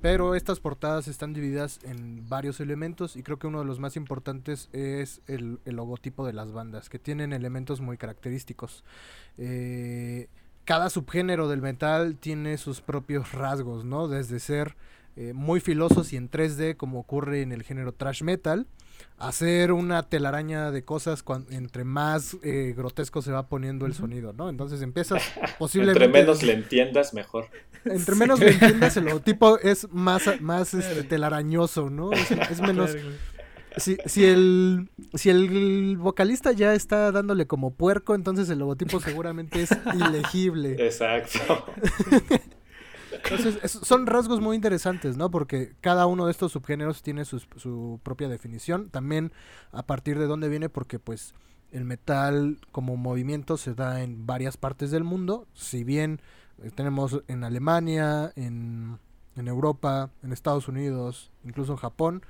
Pero 0.00 0.34
estas 0.34 0.58
portadas 0.58 1.06
están 1.06 1.32
divididas 1.32 1.78
en 1.84 2.28
varios 2.28 2.58
elementos 2.60 3.16
y 3.16 3.22
creo 3.22 3.38
que 3.38 3.46
uno 3.46 3.60
de 3.60 3.64
los 3.64 3.78
más 3.78 3.96
importantes 3.96 4.68
es 4.72 5.20
el, 5.26 5.60
logotipo 5.64 6.26
de 6.26 6.32
las 6.32 6.52
bandas, 6.52 6.88
que 6.88 6.98
tienen 6.98 7.32
elementos 7.32 7.80
muy 7.80 7.96
característicos. 7.96 8.82
Eh, 9.38 10.28
cada 10.64 10.90
subgénero 10.90 11.48
del 11.48 11.62
metal 11.62 12.16
tiene 12.16 12.56
sus 12.56 12.80
propios 12.80 13.32
rasgos, 13.32 13.84
¿no? 13.84 14.08
Desde 14.08 14.38
ser 14.40 14.76
eh, 15.16 15.32
muy 15.34 15.60
filosos 15.60 16.12
y 16.12 16.16
en 16.16 16.30
3D 16.30 16.76
como 16.76 16.98
ocurre 17.00 17.42
en 17.42 17.52
el 17.52 17.62
género 17.62 17.92
trash 17.92 18.22
metal, 18.22 18.66
hacer 19.18 19.72
una 19.72 20.02
telaraña 20.02 20.70
de 20.70 20.84
cosas 20.84 21.24
entre 21.50 21.84
más 21.84 22.36
eh, 22.42 22.74
grotesco 22.76 23.22
se 23.22 23.30
va 23.30 23.46
poniendo 23.46 23.86
el 23.86 23.94
sonido, 23.94 24.32
¿no? 24.32 24.48
Entonces 24.48 24.82
empiezas 24.82 25.22
posiblemente... 25.58 26.04
entre 26.04 26.22
menos 26.22 26.42
le 26.42 26.54
entiendas, 26.54 27.14
mejor. 27.14 27.46
Entre 27.84 28.14
menos 28.14 28.40
le 28.40 28.52
entiendas, 28.52 28.96
el 28.96 29.04
logotipo 29.06 29.58
es 29.58 29.88
más, 29.90 30.40
más 30.40 30.74
este, 30.74 31.02
telarañoso, 31.04 31.90
¿no? 31.90 32.12
Es, 32.12 32.60
menos... 32.60 32.96
Si, 33.78 33.96
si, 34.04 34.26
el, 34.26 34.90
si 35.14 35.30
el 35.30 35.96
vocalista 35.98 36.52
ya 36.52 36.74
está 36.74 37.10
dándole 37.10 37.46
como 37.46 37.72
puerco, 37.74 38.14
entonces 38.14 38.50
el 38.50 38.58
logotipo 38.58 39.00
seguramente 39.00 39.62
es 39.62 39.70
ilegible. 39.94 40.76
Exacto. 40.78 41.64
Entonces, 43.24 43.70
son 43.70 44.06
rasgos 44.06 44.40
muy 44.40 44.56
interesantes, 44.56 45.16
¿no? 45.16 45.30
Porque 45.30 45.74
cada 45.80 46.06
uno 46.06 46.26
de 46.26 46.32
estos 46.32 46.52
subgéneros 46.52 47.02
tiene 47.02 47.24
su, 47.24 48.00
propia 48.02 48.28
definición. 48.28 48.88
También 48.90 49.32
a 49.70 49.84
partir 49.84 50.18
de 50.18 50.26
dónde 50.26 50.48
viene, 50.48 50.68
porque 50.68 50.98
pues 50.98 51.34
el 51.70 51.84
metal 51.84 52.58
como 52.70 52.96
movimiento 52.96 53.56
se 53.56 53.74
da 53.74 54.02
en 54.02 54.26
varias 54.26 54.56
partes 54.56 54.90
del 54.90 55.04
mundo. 55.04 55.46
Si 55.54 55.84
bien 55.84 56.20
eh, 56.62 56.70
tenemos 56.74 57.22
en 57.28 57.44
Alemania, 57.44 58.32
en, 58.36 58.98
Europa, 59.36 60.10
en 60.22 60.32
Estados 60.32 60.68
Unidos, 60.68 61.30
incluso 61.44 61.72
en 61.72 61.78
Japón, 61.78 62.22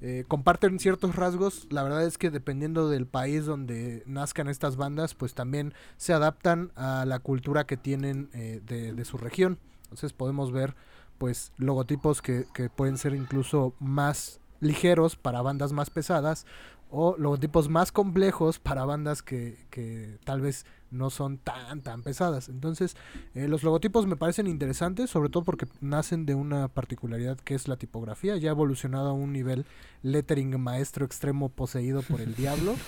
eh, 0.00 0.24
comparten 0.28 0.78
ciertos 0.78 1.16
rasgos. 1.16 1.66
La 1.70 1.82
verdad 1.82 2.04
es 2.04 2.18
que 2.18 2.30
dependiendo 2.30 2.88
del 2.88 3.06
país 3.06 3.46
donde 3.46 4.02
nazcan 4.06 4.48
estas 4.48 4.76
bandas, 4.76 5.14
pues 5.14 5.34
también 5.34 5.74
se 5.96 6.12
adaptan 6.12 6.70
a 6.76 7.04
la 7.06 7.18
cultura 7.18 7.64
que 7.64 7.76
tienen 7.76 8.28
eh, 8.34 8.60
de 8.62 9.04
su 9.04 9.16
región. 9.16 9.58
Entonces 9.94 10.12
podemos 10.12 10.50
ver 10.50 10.74
pues 11.18 11.52
logotipos 11.56 12.20
que, 12.20 12.46
pueden 12.74 12.98
ser 12.98 13.14
incluso 13.14 13.74
más 13.78 14.40
ligeros 14.58 15.14
para 15.14 15.40
bandas 15.40 15.72
más 15.72 15.88
pesadas 15.88 16.46
o 16.90 17.14
logotipos 17.16 17.68
más 17.68 17.92
complejos 17.92 18.58
para 18.58 18.84
bandas 18.84 19.22
que, 19.22 20.18
tal 20.24 20.40
vez 20.40 20.66
no 20.90 21.10
son 21.10 21.38
tan 21.38 21.80
tan 21.80 22.02
pesadas. 22.02 22.48
Entonces, 22.48 22.96
eh, 23.36 23.46
los 23.46 23.62
logotipos 23.62 24.06
me 24.06 24.16
parecen 24.16 24.48
interesantes, 24.48 25.10
sobre 25.10 25.28
todo 25.28 25.44
porque 25.44 25.66
nacen 25.80 26.26
de 26.26 26.34
una 26.34 26.66
particularidad 26.66 27.38
que 27.38 27.54
es 27.54 27.68
la 27.68 27.76
tipografía, 27.76 28.36
ya 28.36 28.50
ha 28.50 28.52
evolucionado 28.52 29.10
a 29.10 29.12
un 29.12 29.32
nivel 29.32 29.64
lettering 30.02 30.60
maestro 30.60 31.06
extremo 31.06 31.50
poseído 31.50 32.02
por 32.02 32.20
el 32.20 32.34
diablo. 32.34 32.74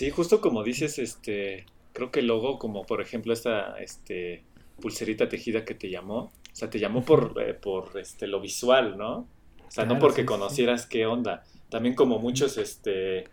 Sí, 0.00 0.08
justo 0.08 0.40
como 0.40 0.62
dices, 0.62 0.98
este 0.98 1.66
creo 1.92 2.10
que 2.10 2.20
el 2.20 2.26
logo, 2.26 2.58
como 2.58 2.84
por 2.84 3.00
ejemplo 3.00 3.32
esta 3.32 3.78
este, 3.80 4.44
pulserita 4.80 5.28
tejida 5.28 5.64
que 5.64 5.74
te 5.74 5.90
llamó, 5.90 6.32
o 6.52 6.56
sea, 6.56 6.70
te 6.70 6.78
llamó 6.78 7.04
por, 7.04 7.34
eh, 7.40 7.54
por 7.54 7.98
este, 7.98 8.26
lo 8.26 8.40
visual, 8.40 8.96
¿no? 8.96 9.26
O 9.66 9.70
sea, 9.70 9.84
no 9.84 9.98
porque 9.98 10.26
conocieras 10.26 10.86
qué 10.86 11.06
onda. 11.06 11.44
También 11.68 11.94
como 11.94 12.18
muchos, 12.18 12.58
este, 12.58 13.24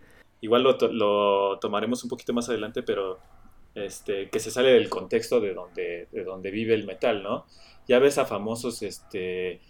igual 0.41 0.63
lo, 0.63 0.77
lo, 0.91 1.57
tomaremos 1.59 2.03
un 2.03 2.09
poquito 2.09 2.31
más 2.33 2.47
adelante, 2.47 2.83
pero 2.83 3.19
este, 3.73 4.29
que 4.29 4.39
se 4.39 4.51
sale 4.51 4.71
del 4.71 4.89
contexto 4.89 5.39
de 5.39 5.53
donde, 5.53 6.07
de 6.11 6.23
donde 6.23 6.51
vive 6.51 6.75
el 6.75 6.85
metal, 6.85 7.23
¿no? 7.23 7.45
Ya 7.87 7.97
ves 7.97 8.19
a 8.19 8.25
famosos, 8.25 8.83
este, 8.83 9.61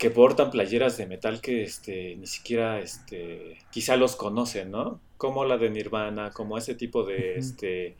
que 0.00 0.08
portan 0.08 0.50
playeras 0.50 0.96
de 0.96 1.06
metal 1.06 1.42
que 1.42 1.62
este, 1.62 2.16
ni 2.16 2.26
siquiera 2.26 2.80
este, 2.80 3.58
quizá 3.70 3.96
los 3.96 4.16
conocen, 4.16 4.70
¿no? 4.70 4.98
Como 5.18 5.44
la 5.44 5.58
de 5.58 5.68
Nirvana, 5.68 6.30
como 6.30 6.56
ese 6.56 6.74
tipo 6.74 7.04
de 7.04 7.36
este, 7.36 7.96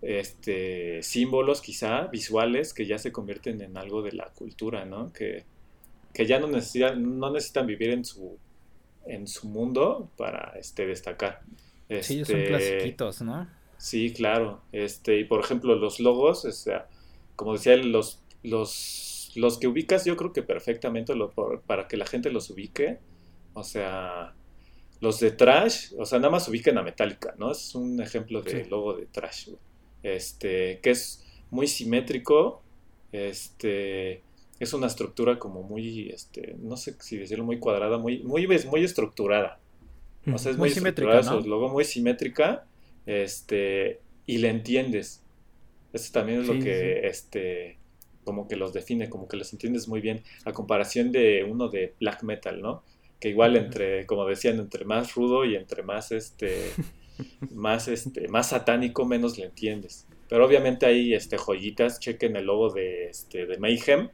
este, 0.00 1.02
símbolos 1.02 1.60
quizá 1.60 2.06
visuales 2.06 2.72
que 2.72 2.86
ya 2.86 2.96
se 2.96 3.12
convierten 3.12 3.60
en 3.60 3.76
algo 3.76 4.00
de 4.00 4.12
la 4.12 4.30
cultura, 4.30 4.86
¿no? 4.86 5.12
Que, 5.12 5.44
que 6.14 6.24
ya 6.24 6.40
no 6.40 6.46
necesitan, 6.46 7.18
no 7.18 7.30
necesitan 7.30 7.66
vivir 7.66 7.90
en 7.90 8.06
su, 8.06 8.38
en 9.04 9.26
su 9.26 9.48
mundo 9.50 10.10
para 10.16 10.54
este, 10.58 10.86
destacar. 10.86 11.42
sí, 12.00 12.24
son 12.24 12.36
este, 12.36 12.44
clasiquitos, 12.46 13.20
¿no? 13.20 13.46
Sí, 13.76 14.14
claro. 14.14 14.62
Este, 14.72 15.20
y 15.20 15.24
por 15.24 15.40
ejemplo, 15.40 15.74
los 15.74 16.00
logos, 16.00 16.46
o 16.46 16.52
sea, 16.52 16.88
como 17.36 17.52
decía, 17.52 17.76
los, 17.76 18.22
los 18.42 19.07
los 19.38 19.58
que 19.58 19.66
ubicas 19.66 20.04
yo 20.04 20.16
creo 20.16 20.32
que 20.32 20.42
perfectamente 20.42 21.14
lo, 21.14 21.32
para 21.66 21.88
que 21.88 21.96
la 21.96 22.06
gente 22.06 22.30
los 22.30 22.50
ubique. 22.50 22.98
O 23.54 23.64
sea, 23.64 24.34
los 25.00 25.20
de 25.20 25.30
Trash, 25.30 25.92
o 25.98 26.04
sea, 26.04 26.18
nada 26.18 26.30
más 26.30 26.48
ubiquen 26.48 26.76
a 26.78 26.82
Metallica, 26.82 27.34
¿no? 27.38 27.50
Es 27.50 27.74
un 27.74 28.00
ejemplo 28.00 28.42
de 28.42 28.66
logo 28.66 28.94
de 28.94 29.06
Trash, 29.06 29.50
Este, 30.02 30.80
que 30.80 30.90
es 30.90 31.24
muy 31.50 31.66
simétrico, 31.66 32.62
este, 33.12 34.22
es 34.58 34.72
una 34.72 34.86
estructura 34.86 35.38
como 35.38 35.62
muy, 35.62 36.10
este, 36.10 36.56
no 36.58 36.76
sé 36.76 36.96
si 37.00 37.16
decirlo, 37.16 37.44
muy 37.44 37.58
cuadrada, 37.58 37.98
muy, 37.98 38.22
muy, 38.22 38.46
muy 38.46 38.84
estructurada. 38.84 39.60
O 40.32 40.36
sea, 40.36 40.52
es 40.52 40.58
muy, 40.58 40.70
simétrica, 40.70 41.22
¿no? 41.22 41.40
logo 41.40 41.68
muy 41.68 41.84
simétrica, 41.84 42.66
este, 43.06 44.00
y 44.26 44.38
le 44.38 44.50
entiendes. 44.50 45.22
Eso 45.92 46.12
también 46.12 46.42
es 46.42 46.48
lo 46.48 46.58
que, 46.58 47.06
este, 47.06 47.78
como 48.28 48.46
que 48.46 48.56
los 48.56 48.74
define, 48.74 49.08
como 49.08 49.26
que 49.26 49.38
los 49.38 49.54
entiendes 49.54 49.88
muy 49.88 50.02
bien, 50.02 50.22
a 50.44 50.52
comparación 50.52 51.12
de 51.12 51.44
uno 51.44 51.70
de 51.70 51.94
black 51.98 52.24
metal, 52.24 52.60
¿no? 52.60 52.82
Que 53.18 53.30
igual 53.30 53.56
entre, 53.56 54.04
como 54.04 54.26
decían, 54.26 54.58
entre 54.58 54.84
más 54.84 55.14
rudo 55.14 55.46
y 55.46 55.56
entre 55.56 55.82
más 55.82 56.12
este 56.12 56.72
más 57.54 57.88
este 57.88 58.28
más 58.28 58.50
satánico 58.50 59.06
menos 59.06 59.38
le 59.38 59.46
entiendes. 59.46 60.06
Pero 60.28 60.44
obviamente 60.44 60.84
hay 60.84 61.14
este 61.14 61.38
joyitas, 61.38 62.00
chequen 62.00 62.36
el 62.36 62.44
logo 62.44 62.68
de 62.70 63.06
este 63.08 63.46
de 63.46 63.56
Mayhem. 63.56 64.10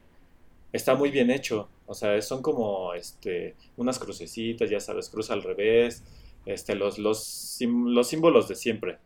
Está 0.71 0.95
muy 0.95 1.11
bien 1.11 1.29
hecho. 1.29 1.67
O 1.85 1.93
sea, 1.93 2.21
son 2.21 2.41
como 2.41 2.93
este 2.93 3.55
unas 3.75 3.99
crucecitas, 3.99 4.69
ya 4.69 4.79
sabes, 4.79 5.09
cruz 5.09 5.29
al 5.29 5.43
revés, 5.43 6.05
este 6.45 6.73
los 6.75 6.99
los 6.99 7.59
los 7.59 8.07
símbolos 8.07 8.47
de 8.47 8.55
siempre. 8.55 8.97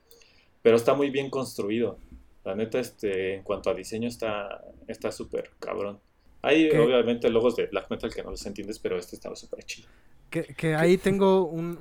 Pero 0.61 0.75
está 0.75 0.93
muy 0.93 1.09
bien 1.09 1.31
construido. 1.31 1.97
La 2.43 2.55
neta, 2.55 2.79
este, 2.79 3.35
en 3.35 3.43
cuanto 3.43 3.69
a 3.69 3.73
diseño, 3.73 4.07
está 4.07 4.63
está 4.87 5.11
súper 5.11 5.51
cabrón. 5.59 5.99
Hay 6.41 6.69
obviamente 6.69 7.29
logos 7.29 7.55
de 7.55 7.67
black 7.67 7.89
metal 7.89 8.13
que 8.13 8.23
no 8.23 8.31
los 8.31 8.45
entiendes, 8.45 8.79
pero 8.79 8.97
este 8.97 9.15
está 9.15 9.33
súper 9.35 9.63
chido. 9.63 9.87
Que, 10.29 10.75
ahí 10.75 10.97
tengo 10.97 11.45
un, 11.45 11.79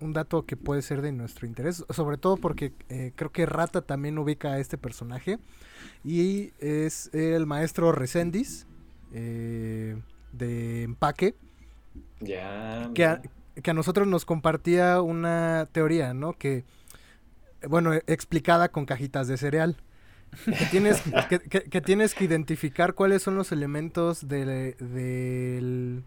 un, 0.00 0.12
dato 0.12 0.44
que 0.44 0.56
puede 0.56 0.82
ser 0.82 1.02
de 1.02 1.12
nuestro 1.12 1.46
interés, 1.46 1.84
sobre 1.90 2.18
todo 2.18 2.36
porque 2.36 2.72
eh, 2.88 3.12
creo 3.14 3.30
que 3.30 3.46
Rata 3.46 3.80
también 3.80 4.18
ubica 4.18 4.54
a 4.54 4.58
este 4.58 4.76
personaje. 4.76 5.38
Y 6.04 6.50
es 6.58 7.14
el 7.14 7.46
maestro 7.46 7.92
Resendis 7.92 8.66
eh, 9.12 9.96
de 10.32 10.82
Empaque. 10.82 11.36
Ya. 12.20 12.90
Que 12.92 13.04
a, 13.04 13.22
que 13.62 13.70
a 13.70 13.74
nosotros 13.74 14.06
nos 14.08 14.24
compartía 14.24 15.00
una 15.00 15.68
teoría, 15.72 16.12
¿no? 16.12 16.32
Que, 16.32 16.64
bueno, 17.68 17.94
explicada 18.06 18.68
con 18.70 18.86
cajitas 18.86 19.28
de 19.28 19.36
cereal 19.36 19.76
que 20.44 20.66
tienes 20.70 21.02
que, 21.48 21.80
tienes 21.80 22.14
que 22.14 22.24
identificar 22.24 22.94
cuáles 22.94 23.22
son 23.22 23.36
los 23.36 23.52
elementos 23.52 24.26
del 24.28 26.04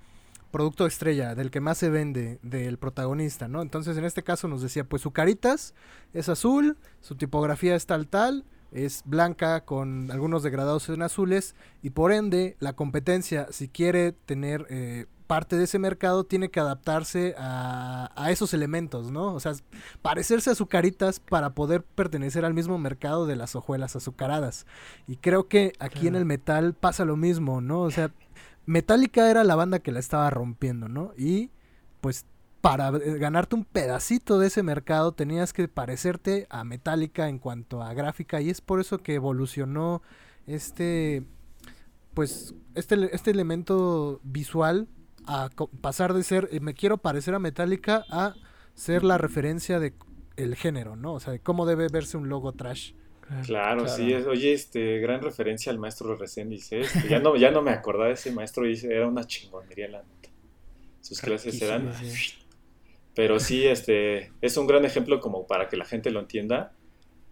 producto 0.51 0.85
estrella, 0.85 1.35
del 1.35 1.51
que 1.51 1.61
más 1.61 1.77
se 1.77 1.89
vende, 1.89 2.39
del 2.41 2.77
protagonista, 2.77 3.47
¿no? 3.47 3.61
Entonces, 3.61 3.97
en 3.97 4.05
este 4.05 4.23
caso 4.23 4.47
nos 4.47 4.61
decía, 4.61 4.83
pues 4.83 5.01
su 5.01 5.11
caritas 5.11 5.75
es 6.13 6.27
azul, 6.27 6.77
su 7.01 7.15
tipografía 7.15 7.75
es 7.75 7.85
tal 7.85 8.07
tal, 8.07 8.45
es 8.71 9.03
blanca 9.05 9.65
con 9.65 10.12
algunos 10.12 10.43
degradados 10.43 10.89
en 10.89 11.01
azules 11.01 11.55
y 11.82 11.91
por 11.91 12.12
ende 12.12 12.55
la 12.60 12.73
competencia, 12.73 13.47
si 13.51 13.67
quiere 13.67 14.12
tener 14.12 14.65
eh, 14.69 15.05
parte 15.29 15.58
de 15.58 15.65
ese 15.65 15.77
mercado 15.77 16.23
tiene 16.23 16.49
que 16.49 16.60
adaptarse 16.60 17.36
a, 17.38 18.10
esos 18.32 18.55
elementos, 18.55 19.12
¿no? 19.12 19.36
O 19.36 19.39
sea, 19.39 19.53
parecerse 20.01 20.49
a 20.49 20.53
azucaritas 20.53 21.19
para 21.19 21.51
poder 21.51 21.84
pertenecer 21.84 22.45
al 22.45 22.55
mismo 22.55 22.79
mercado 22.79 23.27
de 23.27 23.36
las 23.36 23.55
hojuelas 23.55 23.95
azucaradas. 23.95 24.65
Y 25.08 25.17
creo 25.17 25.47
que 25.47 25.73
aquí 25.77 26.08
en 26.08 26.15
el 26.15 26.25
metal 26.25 26.73
pasa 26.73 27.05
lo 27.05 27.15
mismo, 27.15 27.62
¿no? 27.62 27.82
O 27.82 27.91
sea, 27.91 28.12
Metallica 28.65 29.29
era 29.29 29.43
la 29.43 29.56
banda 29.56 29.77
que 29.77 29.91
la 29.91 30.00
estaba 30.00 30.31
rompiendo, 30.31 30.89
¿no? 30.89 31.13
Y 31.15 31.52
pues 32.02 32.25
para 32.62 32.91
ganarte 32.91 33.55
un 33.55 33.65
pedacito 33.65 34.37
de 34.39 34.47
ese 34.47 34.63
mercado 34.63 35.13
tenías 35.13 35.53
que 35.53 35.67
parecerte 35.67 36.45
a 36.49 36.63
Metallica 36.63 37.29
en 37.29 37.39
cuanto 37.39 37.81
a 37.81 37.93
gráfica 37.93 38.41
y 38.41 38.49
es 38.49 38.62
por 38.62 38.79
eso 38.81 38.97
que 38.97 39.15
evolucionó 39.15 40.01
este 40.45 41.23
pues 42.13 42.53
este, 42.75 43.15
este 43.15 43.31
elemento 43.31 44.19
visual 44.23 44.87
a 45.25 45.49
pasar 45.79 46.13
de 46.13 46.23
ser 46.23 46.49
eh, 46.51 46.60
me 46.60 46.73
quiero 46.73 46.97
parecer 46.97 47.33
a 47.33 47.39
Metallica 47.39 48.05
a 48.10 48.33
ser 48.73 49.03
la 49.03 49.17
referencia 49.17 49.79
de 49.79 49.93
el 50.35 50.55
género, 50.55 50.95
¿no? 50.95 51.13
O 51.13 51.19
sea, 51.19 51.33
de 51.33 51.39
cómo 51.39 51.65
debe 51.65 51.87
verse 51.91 52.17
un 52.17 52.29
logo 52.29 52.53
trash. 52.53 52.93
Claro, 53.45 53.87
sí, 53.87 54.12
oye, 54.13 54.53
este, 54.53 54.99
gran 54.99 55.21
referencia 55.21 55.71
al 55.71 55.77
maestro 55.77 56.15
recién 56.15 56.49
dice 56.49 56.79
este, 56.79 57.07
ya 57.07 57.19
no, 57.19 57.35
ya 57.35 57.51
no 57.51 57.62
me 57.62 57.71
acordaba 57.71 58.07
de 58.07 58.13
ese 58.13 58.31
maestro, 58.31 58.63
dice, 58.63 58.91
era 58.91 59.07
una 59.07 59.23
chingonería 59.25 59.87
la 59.87 59.99
neta. 59.99 60.29
Sus 61.01 61.21
clases 61.21 61.62
eran... 61.62 61.91
Pero 63.15 63.39
sí, 63.39 63.65
este, 63.65 64.31
es 64.41 64.57
un 64.57 64.67
gran 64.67 64.85
ejemplo 64.85 65.19
como 65.19 65.47
para 65.47 65.67
que 65.67 65.77
la 65.77 65.85
gente 65.85 66.12
lo 66.12 66.19
entienda. 66.19 66.73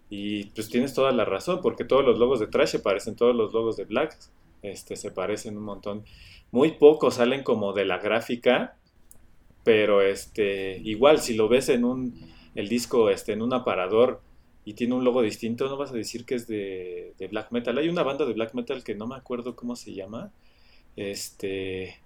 Y 0.10 0.46
pues 0.52 0.70
tienes 0.70 0.94
toda 0.94 1.12
la 1.12 1.26
razón, 1.26 1.60
porque 1.62 1.84
todos 1.84 2.06
los 2.06 2.18
logos 2.18 2.40
de 2.40 2.48
Trash 2.48 2.70
se 2.70 2.80
parecen, 2.80 3.16
todos 3.16 3.36
los 3.36 3.54
logos 3.54 3.76
de 3.76 3.86
Black 3.86 4.18
este, 4.62 4.96
se 4.96 5.12
parecen 5.12 5.58
un 5.58 5.64
montón. 5.64 6.06
Muy 6.52 6.72
pocos 6.72 7.16
salen 7.16 7.44
como 7.44 7.74
de 7.74 7.86
la 7.86 7.98
gráfica, 7.98 8.78
pero 9.64 10.02
este, 10.02 10.78
igual 10.78 11.20
si 11.20 11.36
lo 11.36 11.50
ves 11.50 11.70
en 11.70 11.84
un, 11.84 12.16
el 12.56 12.70
disco 12.70 13.10
este, 13.10 13.34
en 13.34 13.42
un 13.42 13.54
aparador 13.54 14.22
y 14.64 14.74
tiene 14.74 14.96
un 14.96 15.04
logo 15.04 15.22
distinto, 15.22 15.68
no 15.68 15.78
vas 15.78 15.92
a 15.92 15.96
decir 15.96 16.26
que 16.26 16.36
es 16.36 16.48
de, 16.48 17.14
de 17.18 17.28
black 17.28 17.52
metal. 17.52 17.78
Hay 17.78 17.90
una 17.90 18.04
banda 18.04 18.26
de 18.26 18.34
black 18.34 18.54
metal 18.54 18.84
que 18.84 18.96
no 18.96 19.08
me 19.08 19.16
acuerdo 19.16 19.56
cómo 19.56 19.76
se 19.76 19.94
llama, 19.94 20.32
este, 20.96 22.00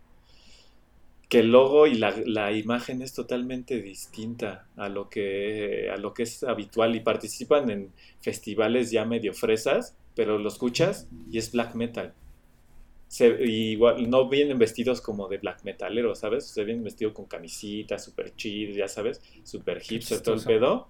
que 1.32 1.40
el 1.40 1.50
logo 1.54 1.88
y 1.88 1.96
la, 1.96 2.52
imagen 2.52 3.02
es 3.02 3.14
totalmente 3.14 3.82
distinta 3.82 4.68
a 4.76 4.90
lo, 4.90 5.10
que, 5.10 5.90
a 5.90 5.96
lo 5.96 6.14
que 6.14 6.24
es 6.24 6.44
habitual 6.44 6.94
y 6.94 7.00
participan 7.00 7.72
en 7.72 7.94
festivales 8.20 8.92
ya 8.92 9.06
medio 9.06 9.34
fresas, 9.34 9.96
pero 10.14 10.38
lo 10.38 10.50
escuchas 10.50 11.08
y 11.32 11.38
es 11.38 11.54
black 11.54 11.74
metal. 11.76 12.14
Se, 13.08 13.30
igual, 13.46 14.10
no 14.10 14.28
vienen 14.28 14.60
vestidos 14.60 15.00
como 15.00 15.30
de 15.30 15.38
black 15.38 15.64
metalero, 15.64 16.16
¿sabes? 16.16 16.48
Se 16.48 16.66
vienen 16.66 16.84
vestidos 16.84 17.14
con 17.14 17.28
camisitas, 17.28 18.04
super 18.04 18.36
chill, 18.36 18.76
ya 18.76 18.90
sabes, 18.90 19.22
super 19.46 19.80
hipster, 19.80 20.20
todo 20.20 20.36
el 20.36 20.44
pedo, 20.44 20.90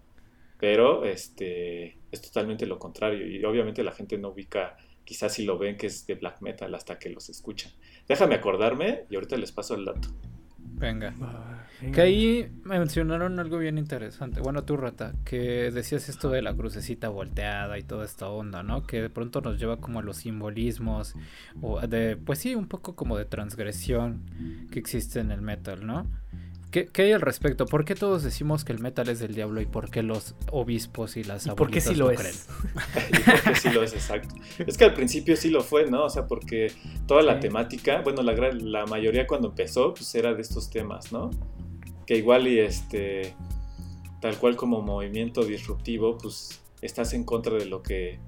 pero 0.59 1.05
este, 1.05 1.99
es 2.11 2.19
totalmente 2.19 2.65
lo 2.65 2.79
contrario 2.79 3.27
y 3.27 3.45
obviamente 3.45 3.83
la 3.83 3.91
gente 3.91 4.17
no 4.17 4.29
ubica, 4.29 4.75
quizás 5.03 5.35
si 5.35 5.45
lo 5.45 5.59
ven 5.59 5.77
que 5.77 5.85
es 5.85 6.07
de 6.07 6.15
black 6.15 6.41
metal 6.41 6.73
hasta 6.73 6.97
que 6.97 7.11
los 7.11 7.29
escuchan. 7.29 7.71
Déjame 8.07 8.33
acordarme 8.33 9.05
y 9.11 9.13
ahorita 9.13 9.37
les 9.37 9.51
paso 9.51 9.75
el 9.75 9.85
dato. 9.85 10.09
Venga. 10.81 11.13
Que 11.93 12.01
ahí 12.01 12.51
mencionaron 12.63 13.39
algo 13.39 13.57
bien 13.57 13.77
interesante. 13.77 14.41
Bueno, 14.41 14.63
tú, 14.63 14.77
Rata, 14.77 15.13
que 15.23 15.71
decías 15.71 16.09
esto 16.09 16.29
de 16.29 16.41
la 16.41 16.53
crucecita 16.53 17.09
volteada 17.09 17.77
y 17.79 17.83
toda 17.83 18.05
esta 18.05 18.27
onda, 18.29 18.61
¿no? 18.63 18.85
Que 18.85 19.01
de 19.01 19.09
pronto 19.09 19.41
nos 19.41 19.59
lleva 19.59 19.77
como 19.77 19.99
a 19.99 20.01
los 20.03 20.17
simbolismos, 20.17 21.15
o 21.61 21.79
de, 21.87 22.17
pues 22.17 22.39
sí, 22.39 22.55
un 22.55 22.67
poco 22.67 22.95
como 22.95 23.17
de 23.17 23.25
transgresión 23.25 24.21
que 24.71 24.79
existe 24.79 25.19
en 25.19 25.31
el 25.31 25.41
metal, 25.41 25.85
¿no? 25.85 26.07
¿Qué, 26.71 26.89
hay 26.97 27.11
al 27.11 27.19
respecto? 27.19 27.65
¿Por 27.65 27.83
qué 27.83 27.95
todos 27.95 28.23
decimos 28.23 28.63
que 28.63 28.71
el 28.71 28.79
metal 28.79 29.09
es 29.09 29.19
del 29.19 29.35
diablo 29.35 29.59
y 29.59 29.65
por 29.65 29.91
qué 29.91 30.03
los 30.03 30.35
obispos 30.51 31.17
y 31.17 31.23
las 31.23 31.45
abuelitas 31.45 31.57
¿Por 31.57 31.71
qué 31.71 31.81
sí 31.81 31.95
lo, 31.95 32.11
es? 32.11 32.47
¿Por 33.43 33.53
qué 33.53 33.59
sí 33.59 33.69
lo 33.69 33.83
es? 33.83 33.93
Exacto. 33.93 34.35
Es 34.65 34.77
que 34.77 34.85
al 34.85 34.93
principio 34.93 35.35
sí 35.35 35.49
lo 35.49 35.61
fue, 35.61 35.85
¿no? 35.89 36.05
O 36.05 36.09
sea, 36.09 36.27
porque 36.27 36.71
toda 37.07 37.23
la 37.23 37.41
temática, 37.41 38.01
bueno, 38.01 38.21
la, 38.23 38.33
la 38.53 38.85
mayoría 38.85 39.27
cuando 39.27 39.49
empezó, 39.49 39.93
pues 39.93 40.15
era 40.15 40.33
de 40.33 40.41
estos 40.41 40.69
temas, 40.69 41.11
¿no? 41.11 41.29
Que 42.05 42.15
igual 42.15 42.47
y 42.47 42.59
este, 42.59 43.35
tal 44.21 44.37
cual 44.37 44.55
como 44.55 44.81
movimiento 44.81 45.43
disruptivo, 45.43 46.17
pues 46.17 46.61
estás 46.81 47.13
en 47.13 47.25
contra 47.25 47.55
de 47.55 47.65
lo 47.65 47.83
que 47.83 48.19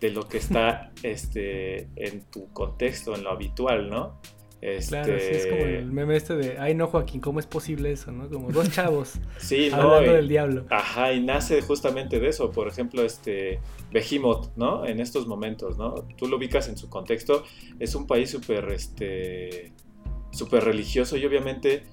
de 0.00 0.10
lo 0.10 0.28
que 0.28 0.38
está 0.38 0.92
este 1.02 1.88
en 1.96 2.22
tu 2.30 2.52
contexto, 2.52 3.16
en 3.16 3.24
lo 3.24 3.30
habitual, 3.30 3.90
¿no? 3.90 4.20
Claro, 4.60 5.18
sí, 5.18 5.26
es 5.30 5.46
como 5.46 5.62
este 5.62 5.78
el 5.78 5.90
meme 5.90 6.16
este 6.16 6.36
de, 6.36 6.58
ay 6.58 6.74
no 6.74 6.86
Joaquín, 6.86 7.20
¿cómo 7.22 7.40
es 7.40 7.46
posible 7.46 7.92
eso? 7.92 8.12
¿no? 8.12 8.28
Como 8.28 8.50
dos 8.50 8.70
chavos 8.70 9.14
sí, 9.38 9.70
hablando 9.72 10.12
del 10.12 10.28
diablo. 10.28 10.66
Ajá, 10.68 11.12
y 11.14 11.20
nace 11.20 11.62
justamente 11.62 12.20
de 12.20 12.28
eso, 12.28 12.50
por 12.50 12.68
ejemplo, 12.68 13.02
este 13.02 13.60
Behemoth, 13.90 14.54
¿no? 14.56 14.84
En 14.84 15.00
estos 15.00 15.26
momentos, 15.26 15.78
¿no? 15.78 15.94
Tú 16.16 16.26
lo 16.28 16.36
ubicas 16.36 16.68
en 16.68 16.76
su 16.76 16.90
contexto, 16.90 17.44
es 17.78 17.94
un 17.94 18.06
país 18.06 18.30
súper, 18.30 18.70
este, 18.70 19.72
súper 20.30 20.64
religioso 20.64 21.16
y 21.16 21.24
obviamente 21.24 21.84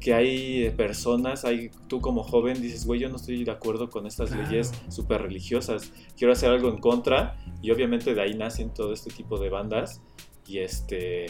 que 0.00 0.14
hay 0.14 0.70
personas, 0.70 1.44
hay, 1.44 1.70
tú 1.88 2.00
como 2.00 2.24
joven 2.24 2.60
dices, 2.60 2.84
güey, 2.84 3.00
yo 3.00 3.08
no 3.08 3.16
estoy 3.16 3.44
de 3.44 3.50
acuerdo 3.50 3.90
con 3.90 4.06
estas 4.06 4.30
leyes 4.30 4.72
súper 4.88 5.22
religiosas, 5.22 5.92
quiero 6.16 6.32
hacer 6.32 6.50
algo 6.50 6.68
en 6.68 6.78
contra 6.78 7.36
y 7.62 7.70
obviamente 7.70 8.14
de 8.14 8.20
ahí 8.20 8.34
nacen 8.34 8.72
todo 8.72 8.92
este 8.92 9.10
tipo 9.10 9.38
de 9.38 9.50
bandas 9.50 10.02
y 10.46 10.58
este 10.58 11.26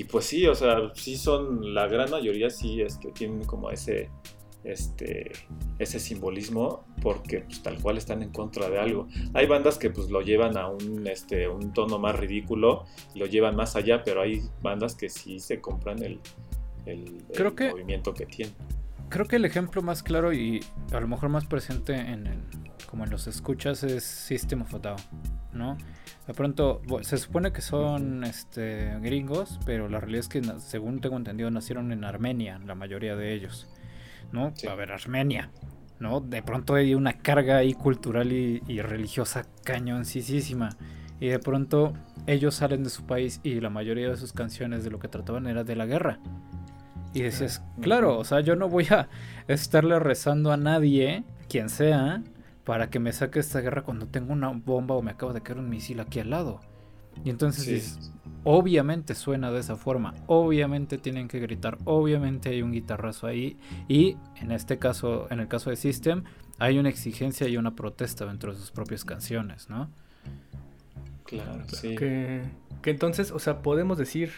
y 0.00 0.04
pues 0.04 0.24
sí, 0.24 0.46
o 0.46 0.54
sea, 0.54 0.78
sí 0.94 1.14
son, 1.14 1.74
la 1.74 1.86
gran 1.86 2.10
mayoría 2.10 2.48
sí 2.48 2.80
este, 2.80 3.12
tienen 3.12 3.44
como 3.44 3.70
ese, 3.70 4.08
este, 4.64 5.30
ese 5.78 6.00
simbolismo 6.00 6.86
porque 7.02 7.40
pues, 7.40 7.62
tal 7.62 7.78
cual 7.82 7.98
están 7.98 8.22
en 8.22 8.30
contra 8.30 8.70
de 8.70 8.78
algo. 8.78 9.08
Hay 9.34 9.46
bandas 9.46 9.76
que 9.76 9.90
pues 9.90 10.08
lo 10.08 10.22
llevan 10.22 10.56
a 10.56 10.68
un, 10.68 11.06
este, 11.06 11.48
un 11.48 11.74
tono 11.74 11.98
más 11.98 12.18
ridículo 12.18 12.86
lo 13.14 13.26
llevan 13.26 13.56
más 13.56 13.76
allá, 13.76 14.02
pero 14.02 14.22
hay 14.22 14.40
bandas 14.62 14.94
que 14.94 15.10
sí 15.10 15.38
se 15.38 15.60
compran 15.60 16.02
el, 16.02 16.18
el, 16.86 17.22
movimiento 17.70 18.14
que 18.14 18.24
tienen. 18.24 18.54
Creo 19.10 19.26
que 19.26 19.36
el 19.36 19.44
ejemplo 19.44 19.82
más 19.82 20.02
claro 20.02 20.32
y 20.32 20.64
a 20.92 21.00
lo 21.00 21.08
mejor 21.08 21.28
más 21.28 21.44
presente 21.44 21.92
en 21.92 22.48
como 22.90 23.04
en 23.04 23.10
los 23.10 23.26
escuchas 23.26 23.84
es 23.84 24.02
System 24.02 24.62
of 24.62 24.74
a 24.74 24.78
Down, 24.78 24.98
¿no? 25.52 25.76
De 26.30 26.34
pronto, 26.34 26.80
se 27.00 27.18
supone 27.18 27.50
que 27.50 27.60
son 27.60 28.22
este, 28.22 28.96
gringos, 29.00 29.58
pero 29.66 29.88
la 29.88 29.98
realidad 29.98 30.20
es 30.20 30.28
que, 30.28 30.40
según 30.60 31.00
tengo 31.00 31.16
entendido, 31.16 31.50
nacieron 31.50 31.90
en 31.90 32.04
Armenia, 32.04 32.60
la 32.64 32.76
mayoría 32.76 33.16
de 33.16 33.34
ellos. 33.34 33.66
¿No? 34.30 34.52
A 34.70 34.74
ver, 34.76 34.92
Armenia. 34.92 35.50
¿No? 35.98 36.20
De 36.20 36.40
pronto 36.44 36.76
hay 36.76 36.94
una 36.94 37.14
carga 37.14 37.56
ahí 37.56 37.74
cultural 37.74 38.30
y, 38.30 38.60
religiosa 38.80 39.44
cañoncísima. 39.64 40.68
Y 41.18 41.26
de 41.26 41.40
pronto 41.40 41.94
ellos 42.28 42.54
salen 42.54 42.84
de 42.84 42.90
su 42.90 43.06
país 43.06 43.40
y 43.42 43.58
la 43.58 43.68
mayoría 43.68 44.08
de 44.08 44.16
sus 44.16 44.32
canciones 44.32 44.84
de 44.84 44.90
lo 44.90 45.00
que 45.00 45.08
trataban 45.08 45.48
era 45.48 45.64
de 45.64 45.74
la 45.74 45.86
guerra. 45.86 46.20
Y 47.12 47.22
decías, 47.22 47.60
claro, 47.80 48.16
o 48.16 48.24
sea, 48.24 48.38
yo 48.38 48.54
no 48.54 48.68
voy 48.68 48.86
a 48.90 49.08
estarle 49.48 49.98
rezando 49.98 50.52
a 50.52 50.56
nadie, 50.56 51.24
quien 51.48 51.68
sea, 51.68 52.22
para 52.70 52.88
que 52.88 53.00
me 53.00 53.12
saque 53.12 53.40
esta 53.40 53.60
guerra 53.60 53.82
cuando 53.82 54.06
tengo 54.06 54.32
una 54.32 54.50
bomba 54.50 54.94
o 54.94 55.02
me 55.02 55.10
acaba 55.10 55.32
de 55.32 55.40
caer 55.40 55.58
un 55.58 55.68
misil 55.68 55.98
aquí 55.98 56.20
al 56.20 56.30
lado. 56.30 56.60
Y 57.24 57.30
entonces 57.30 58.12
obviamente 58.44 59.16
suena 59.16 59.50
de 59.50 59.58
esa 59.58 59.74
forma, 59.74 60.14
obviamente 60.28 60.96
tienen 60.96 61.26
que 61.26 61.40
gritar, 61.40 61.78
obviamente 61.84 62.50
hay 62.50 62.62
un 62.62 62.70
guitarrazo 62.70 63.26
ahí 63.26 63.56
y 63.88 64.18
en 64.40 64.52
este 64.52 64.78
caso, 64.78 65.26
en 65.30 65.40
el 65.40 65.48
caso 65.48 65.70
de 65.70 65.74
System, 65.74 66.22
hay 66.60 66.78
una 66.78 66.90
exigencia 66.90 67.48
y 67.48 67.56
una 67.56 67.74
protesta 67.74 68.24
dentro 68.24 68.52
de 68.52 68.58
sus 68.60 68.70
propias 68.70 69.04
canciones, 69.04 69.68
¿no? 69.68 69.90
Claro, 71.24 71.64
sí. 71.66 71.96
Que, 71.96 72.44
que 72.82 72.90
entonces, 72.90 73.32
o 73.32 73.40
sea, 73.40 73.62
podemos 73.62 73.98
decir 73.98 74.30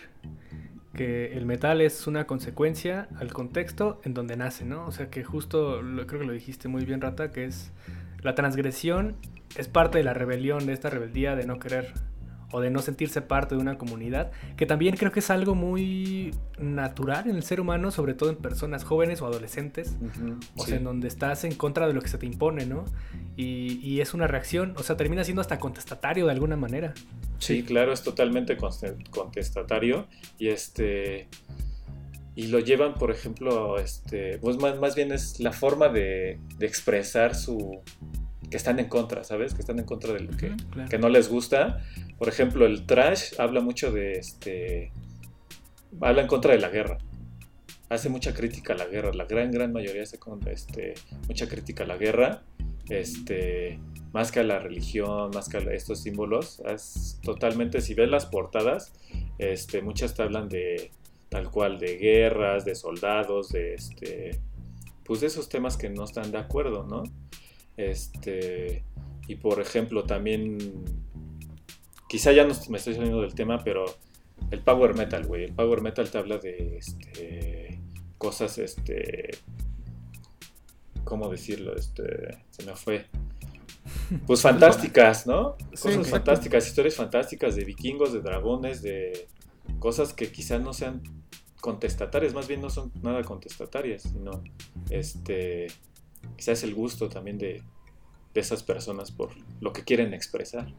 que 0.94 1.34
el 1.36 1.44
metal 1.44 1.82
es 1.82 2.06
una 2.06 2.26
consecuencia 2.26 3.08
al 3.18 3.30
contexto 3.30 4.00
en 4.04 4.14
donde 4.14 4.38
nace, 4.38 4.64
¿no? 4.64 4.86
O 4.86 4.90
sea, 4.90 5.10
que 5.10 5.22
justo, 5.22 5.82
creo 6.06 6.20
que 6.20 6.26
lo 6.26 6.32
dijiste 6.32 6.68
muy 6.68 6.86
bien, 6.86 7.02
Rata, 7.02 7.30
que 7.30 7.44
es 7.44 7.72
la 8.22 8.34
transgresión 8.34 9.16
es 9.56 9.68
parte 9.68 9.98
de 9.98 10.04
la 10.04 10.14
rebelión, 10.14 10.66
de 10.66 10.72
esta 10.72 10.90
rebeldía 10.90 11.36
de 11.36 11.46
no 11.46 11.58
querer 11.58 11.92
o 12.52 12.60
de 12.60 12.70
no 12.70 12.80
sentirse 12.80 13.22
parte 13.22 13.54
de 13.54 13.60
una 13.60 13.78
comunidad, 13.78 14.30
que 14.56 14.66
también 14.66 14.96
creo 14.96 15.10
que 15.10 15.20
es 15.20 15.30
algo 15.30 15.54
muy 15.54 16.34
natural 16.58 17.28
en 17.28 17.36
el 17.36 17.42
ser 17.42 17.60
humano, 17.60 17.90
sobre 17.90 18.12
todo 18.12 18.28
en 18.28 18.36
personas 18.36 18.84
jóvenes 18.84 19.22
o 19.22 19.26
adolescentes, 19.26 19.96
o 20.56 20.66
sea, 20.66 20.76
en 20.76 20.84
donde 20.84 21.08
estás 21.08 21.44
en 21.44 21.54
contra 21.54 21.88
de 21.88 21.94
lo 21.94 22.02
que 22.02 22.08
se 22.08 22.18
te 22.18 22.26
impone, 22.26 22.66
¿no? 22.66 22.84
Y, 23.36 23.80
y, 23.82 24.02
es 24.02 24.12
una 24.12 24.26
reacción, 24.26 24.74
o 24.76 24.82
sea, 24.82 24.98
termina 24.98 25.24
siendo 25.24 25.40
hasta 25.40 25.58
contestatario 25.58 26.26
de 26.26 26.32
alguna 26.32 26.56
manera. 26.56 26.92
Sí, 27.38 27.62
claro, 27.62 27.90
es 27.90 28.02
totalmente 28.02 28.58
contestatario 29.10 30.06
y 30.38 30.48
este 30.48 31.28
y 32.34 32.46
lo 32.46 32.58
llevan, 32.60 32.94
por 32.94 33.10
ejemplo, 33.10 33.78
este, 33.78 34.38
pues 34.38 34.56
más, 34.56 34.78
más 34.78 34.94
bien 34.94 35.12
es 35.12 35.38
la 35.40 35.52
forma 35.52 35.88
de, 35.88 36.38
de, 36.58 36.66
expresar 36.66 37.34
su 37.34 37.80
que 38.50 38.56
están 38.56 38.78
en 38.78 38.88
contra, 38.88 39.22
¿sabes? 39.24 39.54
Que 39.54 39.60
están 39.60 39.78
en 39.78 39.84
contra 39.84 40.12
de 40.12 40.20
lo 40.20 40.36
que, 40.36 40.54
que, 40.88 40.98
no 40.98 41.08
les 41.08 41.28
gusta. 41.28 41.82
Por 42.18 42.28
ejemplo, 42.28 42.66
el 42.66 42.86
trash 42.86 43.34
habla 43.38 43.60
mucho 43.60 43.92
de 43.92 44.12
este 44.12 44.92
habla 46.00 46.22
en 46.22 46.28
contra 46.28 46.52
de 46.52 46.60
la 46.60 46.70
guerra. 46.70 46.98
Hace 47.90 48.08
mucha 48.08 48.32
crítica 48.32 48.72
a 48.72 48.76
la 48.76 48.86
guerra, 48.86 49.12
la 49.12 49.26
gran 49.26 49.50
gran 49.50 49.72
mayoría 49.72 50.02
hace 50.02 50.18
con, 50.18 50.46
este, 50.48 50.94
mucha 51.28 51.48
crítica 51.48 51.84
a 51.84 51.86
la 51.86 51.96
guerra. 51.96 52.42
Este, 52.88 53.78
más 54.12 54.32
que 54.32 54.40
a 54.40 54.44
la 54.44 54.58
religión, 54.58 55.30
más 55.34 55.48
que 55.48 55.58
a 55.58 55.60
estos 55.72 56.00
símbolos, 56.00 56.60
es 56.66 57.18
totalmente, 57.22 57.80
si 57.80 57.94
ves 57.94 58.10
las 58.10 58.26
portadas, 58.26 58.92
este, 59.38 59.82
muchas 59.82 60.14
te 60.14 60.22
hablan 60.22 60.48
de, 60.48 60.90
tal 61.32 61.50
cual 61.50 61.78
de 61.78 61.96
guerras, 61.96 62.66
de 62.66 62.74
soldados, 62.74 63.48
de 63.48 63.72
este, 63.72 64.38
pues 65.02 65.22
de 65.22 65.28
esos 65.28 65.48
temas 65.48 65.78
que 65.78 65.88
no 65.88 66.04
están 66.04 66.30
de 66.30 66.36
acuerdo, 66.36 66.84
¿no? 66.84 67.04
Este, 67.78 68.84
y 69.26 69.36
por 69.36 69.58
ejemplo 69.58 70.04
también, 70.04 70.58
quizá 72.06 72.32
ya 72.32 72.44
no 72.44 72.52
me 72.68 72.76
estoy 72.76 72.92
saliendo 72.92 73.22
del 73.22 73.34
tema, 73.34 73.64
pero 73.64 73.86
el 74.50 74.60
power 74.60 74.94
metal, 74.94 75.24
güey, 75.24 75.44
el 75.44 75.54
power 75.54 75.80
metal 75.80 76.10
te 76.10 76.18
habla 76.18 76.36
de 76.36 76.76
este, 76.76 77.80
cosas, 78.18 78.58
este, 78.58 79.30
¿cómo 81.02 81.30
decirlo? 81.30 81.74
Este, 81.74 82.44
se 82.50 82.62
me 82.66 82.76
fue. 82.76 83.06
Pues 84.26 84.42
fantásticas, 84.42 85.26
¿no? 85.26 85.56
Cosas 85.70 86.10
fantásticas, 86.10 86.66
historias 86.66 86.96
fantásticas 86.96 87.56
de 87.56 87.64
vikingos, 87.64 88.12
de 88.12 88.20
dragones, 88.20 88.82
de 88.82 89.28
cosas 89.78 90.12
que 90.12 90.30
quizá 90.30 90.58
no 90.58 90.72
sean 90.72 91.02
contestatarias, 91.60 92.34
más 92.34 92.48
bien 92.48 92.60
no 92.60 92.70
son 92.70 92.92
nada 93.02 93.22
contestatarias, 93.22 94.02
sino 94.02 94.42
este 94.90 95.68
quizás 96.36 96.62
el 96.62 96.74
gusto 96.74 97.08
también 97.08 97.38
de, 97.38 97.62
de 98.34 98.40
esas 98.40 98.62
personas 98.62 99.10
por 99.10 99.30
lo 99.60 99.72
que 99.72 99.82
quieren 99.82 100.14
expresar. 100.14 100.72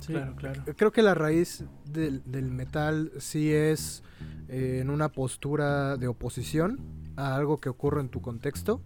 Sí. 0.00 0.12
Claro, 0.12 0.36
claro. 0.36 0.62
Creo 0.76 0.92
que 0.92 1.02
la 1.02 1.14
raíz 1.14 1.64
del, 1.84 2.22
del 2.30 2.50
metal 2.50 3.12
sí 3.18 3.52
es 3.52 4.02
eh, 4.48 4.78
en 4.82 4.90
una 4.90 5.10
postura 5.10 5.96
de 5.96 6.06
oposición 6.06 6.78
a 7.16 7.34
algo 7.34 7.58
que 7.58 7.68
ocurre 7.68 8.00
en 8.00 8.08
tu 8.08 8.20
contexto, 8.20 8.80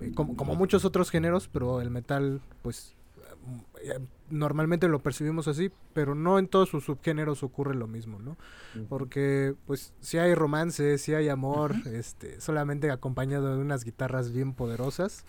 eh, 0.00 0.12
como, 0.14 0.36
como 0.36 0.54
muchos 0.54 0.84
otros 0.84 1.10
géneros, 1.10 1.48
pero 1.48 1.80
el 1.80 1.90
metal, 1.90 2.40
pues, 2.62 2.94
eh, 3.82 3.98
normalmente 4.30 4.88
lo 4.88 5.00
percibimos 5.00 5.48
así, 5.48 5.70
pero 5.92 6.14
no 6.14 6.38
en 6.38 6.48
todos 6.48 6.68
sus 6.68 6.84
subgéneros 6.84 7.42
ocurre 7.42 7.74
lo 7.74 7.86
mismo, 7.86 8.18
¿no? 8.18 8.36
Porque, 8.88 9.54
pues, 9.66 9.94
si 10.00 10.18
hay 10.18 10.34
romance, 10.34 10.98
si 10.98 11.14
hay 11.14 11.28
amor, 11.28 11.74
este, 11.92 12.40
solamente 12.40 12.90
acompañado 12.90 13.54
de 13.54 13.60
unas 13.60 13.84
guitarras 13.84 14.32
bien 14.32 14.52
poderosas. 14.52 15.24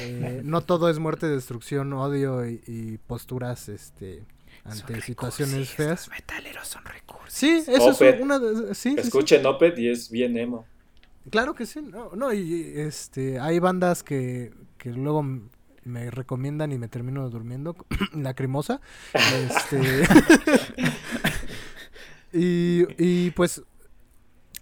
Eh, 0.00 0.42
no 0.44 0.60
todo 0.60 0.88
es 0.88 0.98
muerte, 0.98 1.26
destrucción, 1.26 1.92
odio 1.92 2.46
y, 2.46 2.62
y 2.66 2.98
posturas, 2.98 3.68
este, 3.68 4.24
ante 4.64 5.00
situaciones 5.00 5.70
feas. 5.70 6.08
metaleros 6.08 6.68
son 6.68 6.84
recursos. 6.84 7.32
Sí, 7.32 7.62
eso 7.66 7.90
es 7.90 8.20
una 8.20 8.38
de, 8.38 8.74
sí, 8.74 8.90
sí, 8.90 8.94
sí. 8.94 8.94
Escuchen 8.98 9.44
Opet 9.46 9.78
y 9.78 9.88
es 9.88 10.10
bien 10.10 10.36
emo. 10.36 10.66
Claro 11.30 11.54
que 11.54 11.64
sí, 11.64 11.80
no, 11.80 12.10
no, 12.14 12.32
y 12.32 12.72
este, 12.76 13.40
hay 13.40 13.58
bandas 13.58 14.02
que, 14.02 14.52
que 14.76 14.90
luego 14.90 15.24
me 15.84 16.10
recomiendan 16.10 16.72
y 16.72 16.78
me 16.78 16.88
termino 16.88 17.28
durmiendo, 17.30 17.76
lacrimosa, 18.14 18.80
este, 19.12 20.04
y, 22.32 22.84
y 22.98 23.30
pues 23.32 23.62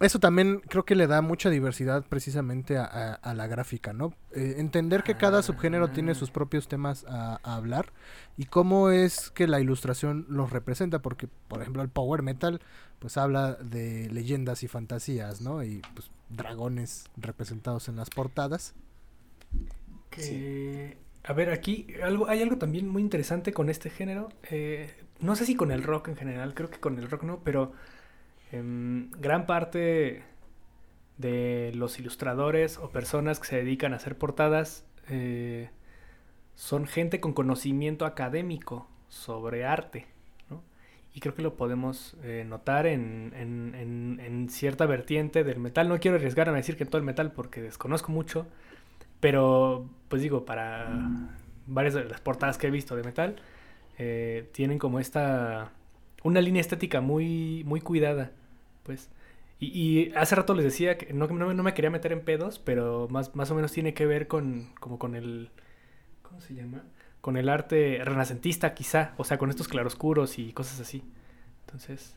eso 0.01 0.19
también 0.19 0.61
creo 0.69 0.85
que 0.85 0.97
le 0.97 1.07
da 1.07 1.23
mucha 1.23 1.49
diversidad 1.49 2.05
precisamente 2.09 2.77
a, 2.77 2.85
a- 2.85 3.15
a 3.15 3.35
la 3.35 3.47
gráfica, 3.47 3.93
¿no? 3.93 4.15
Eh, 4.35 4.57
entender 4.59 5.05
que 5.05 5.17
cada 5.17 5.43
subgénero 5.43 5.91
tiene 5.91 6.17
sus 6.17 6.31
propios 6.33 6.67
temas 6.67 7.05
a, 7.09 7.39
a 7.45 7.55
hablar 7.55 7.93
y 8.37 8.47
cómo 8.47 8.91
es 8.91 9.31
que 9.31 9.47
la 9.47 9.61
ilustración 9.61 10.27
los 10.29 10.51
representa, 10.51 11.01
porque 11.03 11.29
por 11.47 11.61
ejemplo 11.63 11.83
el 11.83 11.89
power 11.89 12.23
metal 12.23 12.61
pues 12.99 13.17
habla 13.17 13.55
de 13.55 14.09
leyendas 14.11 14.65
y 14.65 14.69
fantasías, 14.69 15.41
¿no? 15.41 15.63
Y 15.63 15.83
pues 15.95 16.11
dragones 16.31 17.05
representados 17.17 17.89
en 17.89 17.95
las 17.95 18.11
portadas. 18.11 18.75
Que, 20.11 20.99
A 21.25 21.33
ver, 21.35 21.51
aquí 21.51 21.87
algo, 22.03 22.29
hay 22.29 22.43
algo 22.43 22.59
también 22.59 22.89
muy 22.89 23.03
interesante 23.03 23.53
con 23.53 23.69
este 23.71 23.91
género. 23.91 24.29
eh, 24.51 24.91
no 25.21 25.37
sé 25.37 25.47
si 25.47 25.55
con 25.55 25.71
el 25.71 25.83
rock 25.85 26.09
en 26.09 26.17
general, 26.17 26.53
creo 26.55 26.69
que 26.71 26.81
con 26.81 26.99
el 26.99 27.09
rock 27.11 27.23
no, 27.23 27.41
pero 27.45 27.73
em, 28.53 29.11
gran 29.13 29.47
parte 29.47 30.25
de 31.19 31.73
los 31.77 31.99
ilustradores 32.01 32.79
o 32.79 32.91
personas 32.91 33.41
que 33.41 33.47
se 33.49 33.57
dedican 33.57 33.93
a 33.93 33.97
hacer 33.97 34.19
portadas 34.19 34.85
eh, 35.09 35.71
son 36.57 36.87
gente 36.87 37.21
con 37.21 37.33
conocimiento 37.35 38.07
académico 38.07 38.89
sobre 39.09 39.65
arte. 39.67 40.07
¿no? 40.51 40.63
Y 41.15 41.21
creo 41.21 41.35
que 41.35 41.43
lo 41.43 41.57
podemos 41.57 42.17
eh, 42.25 42.45
notar 42.49 42.87
en, 42.87 43.33
en- 43.37 43.75
en- 43.77 44.21
en 44.21 44.49
cierta 44.51 44.87
vertiente 44.87 45.45
del 45.45 45.61
metal. 45.61 45.89
No 45.89 46.01
quiero 46.01 46.17
arriesgarme 46.19 46.55
a 46.55 46.57
decir 46.59 46.77
que 46.77 46.85
en 46.85 46.91
todo 46.91 46.99
el 46.99 47.05
metal 47.07 47.33
porque 47.33 47.63
desconozco 47.63 48.13
mucho. 48.13 48.47
Pero, 49.23 49.89
pues 50.09 50.23
digo, 50.23 50.45
para 50.45 51.31
varias 51.69 51.95
de 51.95 52.05
las 52.07 52.21
portadas 52.21 52.59
que 52.59 52.67
he 52.67 52.71
visto 52.73 52.97
de 52.97 53.05
metal, 53.05 53.37
eh, 53.99 54.51
tienen 54.53 54.79
como 54.81 55.01
esta. 55.01 55.73
Una 56.25 56.41
línea 56.43 56.61
estética 56.61 57.01
muy, 57.01 57.63
muy 57.65 57.81
cuidada, 57.81 58.33
pues. 58.85 59.11
Y, 59.61 59.69
y 60.09 60.13
hace 60.17 60.35
rato 60.35 60.55
les 60.55 60.65
decía 60.65 60.99
que 60.99 61.13
no, 61.15 61.29
no, 61.29 61.55
no 61.55 61.63
me 61.63 61.75
quería 61.75 61.91
meter 61.91 62.13
en 62.13 62.23
pedos, 62.25 62.59
pero 62.59 63.09
más, 63.11 63.37
más 63.37 63.51
o 63.53 63.55
menos 63.55 63.73
tiene 63.73 63.95
que 63.95 64.07
ver 64.07 64.27
con, 64.29 64.75
como 64.81 64.99
con 64.99 65.15
el. 65.15 65.51
¿Cómo 66.23 66.41
se 66.41 66.55
llama? 66.55 66.85
Con 67.21 67.37
el 67.37 67.49
arte 67.49 68.01
renacentista, 68.05 68.75
quizá. 68.75 69.15
O 69.19 69.25
sea, 69.25 69.39
con 69.39 69.51
estos 69.51 69.69
claroscuros 69.69 70.39
y 70.39 70.53
cosas 70.53 70.81
así. 70.81 71.05
Entonces. 71.67 72.17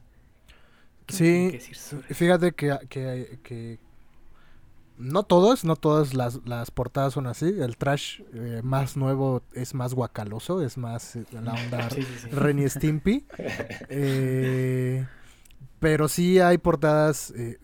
¿qué 1.05 1.17
me 1.17 1.23
tienen 1.23 1.51
Sí, 1.51 2.05
Fíjate 2.13 2.53
que, 2.53 2.77
que, 2.89 3.39
que 3.43 3.79
no 4.97 5.23
todas, 5.23 5.65
no 5.65 5.75
todas 5.75 6.13
las, 6.13 6.39
las 6.45 6.71
portadas 6.71 7.13
son 7.13 7.27
así. 7.27 7.45
El 7.45 7.77
trash 7.77 8.21
eh, 8.33 8.61
más 8.63 8.97
nuevo 8.97 9.41
es 9.53 9.73
más 9.73 9.93
guacaloso, 9.93 10.61
es 10.61 10.77
más 10.77 11.15
eh, 11.15 11.25
la 11.31 11.53
onda 11.53 11.89
Sí, 11.89 12.01
sí, 12.03 12.19
sí. 12.23 12.29
Ren 12.29 12.59
y 12.59 12.69
Stimpy. 12.69 13.25
Eh, 13.89 15.05
pero 15.79 16.07
sí 16.07 16.39
hay 16.39 16.57
portadas, 16.57 17.31
eh, 17.31 17.59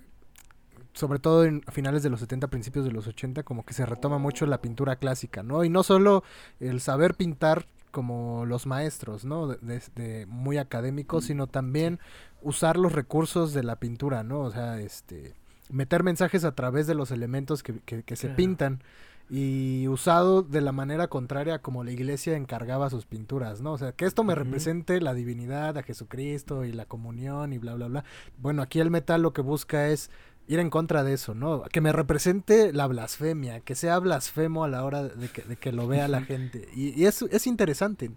sobre 0.94 1.20
todo 1.20 1.46
en 1.46 1.62
finales 1.72 2.04
de 2.04 2.10
los 2.10 2.20
70, 2.20 2.48
principios 2.50 2.86
de 2.86 2.92
los 2.92 3.08
80, 3.08 3.44
como 3.44 3.66
que 3.66 3.74
se 3.74 3.86
retoma 3.86 4.18
mucho 4.18 4.46
la 4.46 4.62
pintura 4.62 4.98
clásica, 4.98 5.42
¿no? 5.44 5.64
Y 5.64 5.70
no 5.70 5.84
solo 5.84 6.24
el 6.60 6.82
saber 6.82 7.16
pintar 7.16 7.66
como 7.92 8.46
los 8.46 8.68
maestros, 8.68 9.26
¿no? 9.26 9.48
De, 9.48 9.58
de- 9.62 9.82
de 9.96 10.26
muy 10.28 10.58
académicos, 10.58 11.26
sino 11.26 11.48
también 11.48 12.00
usar 12.42 12.78
los 12.78 12.92
recursos 12.94 13.54
de 13.54 13.64
la 13.64 13.78
pintura, 13.78 14.24
¿no? 14.24 14.42
O 14.42 14.52
sea, 14.52 14.80
este 14.80 15.34
meter 15.72 16.04
mensajes 16.04 16.44
a 16.46 16.54
través 16.56 16.88
de 16.88 16.96
los 16.96 17.12
elementos 17.12 17.64
que, 17.64 17.80
que- 17.86 18.04
que 18.04 18.16
se 18.16 18.28
Claro. 18.28 18.36
pintan 18.36 18.84
y 19.30 19.88
usado 19.88 20.42
de 20.44 20.60
la 20.62 20.74
manera 20.74 21.08
contraria 21.08 21.60
como 21.60 21.84
la 21.86 21.92
iglesia 21.92 22.36
encargaba 22.36 22.90
sus 22.90 23.06
pinturas, 23.06 23.62
¿no? 23.62 23.74
O 23.74 23.78
sea, 23.78 23.94
que 23.94 24.06
esto 24.06 24.24
me 24.26 24.36
represente 24.36 25.00
la 25.00 25.14
divinidad, 25.14 25.78
a 25.78 25.84
Jesucristo 25.84 26.66
y 26.66 26.74
la 26.74 26.86
comunión 26.86 27.54
y 27.54 27.58
bla, 27.58 27.76
bla, 27.76 27.88
bla. 27.88 28.04
Bueno, 28.38 28.62
aquí 28.62 28.80
el 28.82 28.92
metal 28.92 29.22
lo 29.22 29.32
que 29.34 29.42
busca 29.42 29.88
es 29.90 30.12
ir 30.48 30.60
en 30.60 30.70
contra 30.70 31.04
de 31.06 31.14
eso, 31.14 31.34
¿no? 31.34 31.64
Que 31.64 31.80
me 31.80 31.94
represente 31.94 32.74
la 32.74 32.88
blasfemia, 32.88 33.62
que 33.62 33.76
sea 33.76 34.00
blasfemo 34.00 34.66
a 34.66 34.68
la 34.68 34.84
hora 34.84 35.04
de 35.04 35.30
que, 35.30 35.44
de 35.44 35.56
que 35.56 35.72
lo 35.72 35.88
vea 35.88 36.10
la 36.10 36.22
gente. 36.24 36.68
Y, 36.76 37.00
y 37.02 37.06
es, 37.06 37.22
es 37.22 37.48
interesante. 37.48 38.12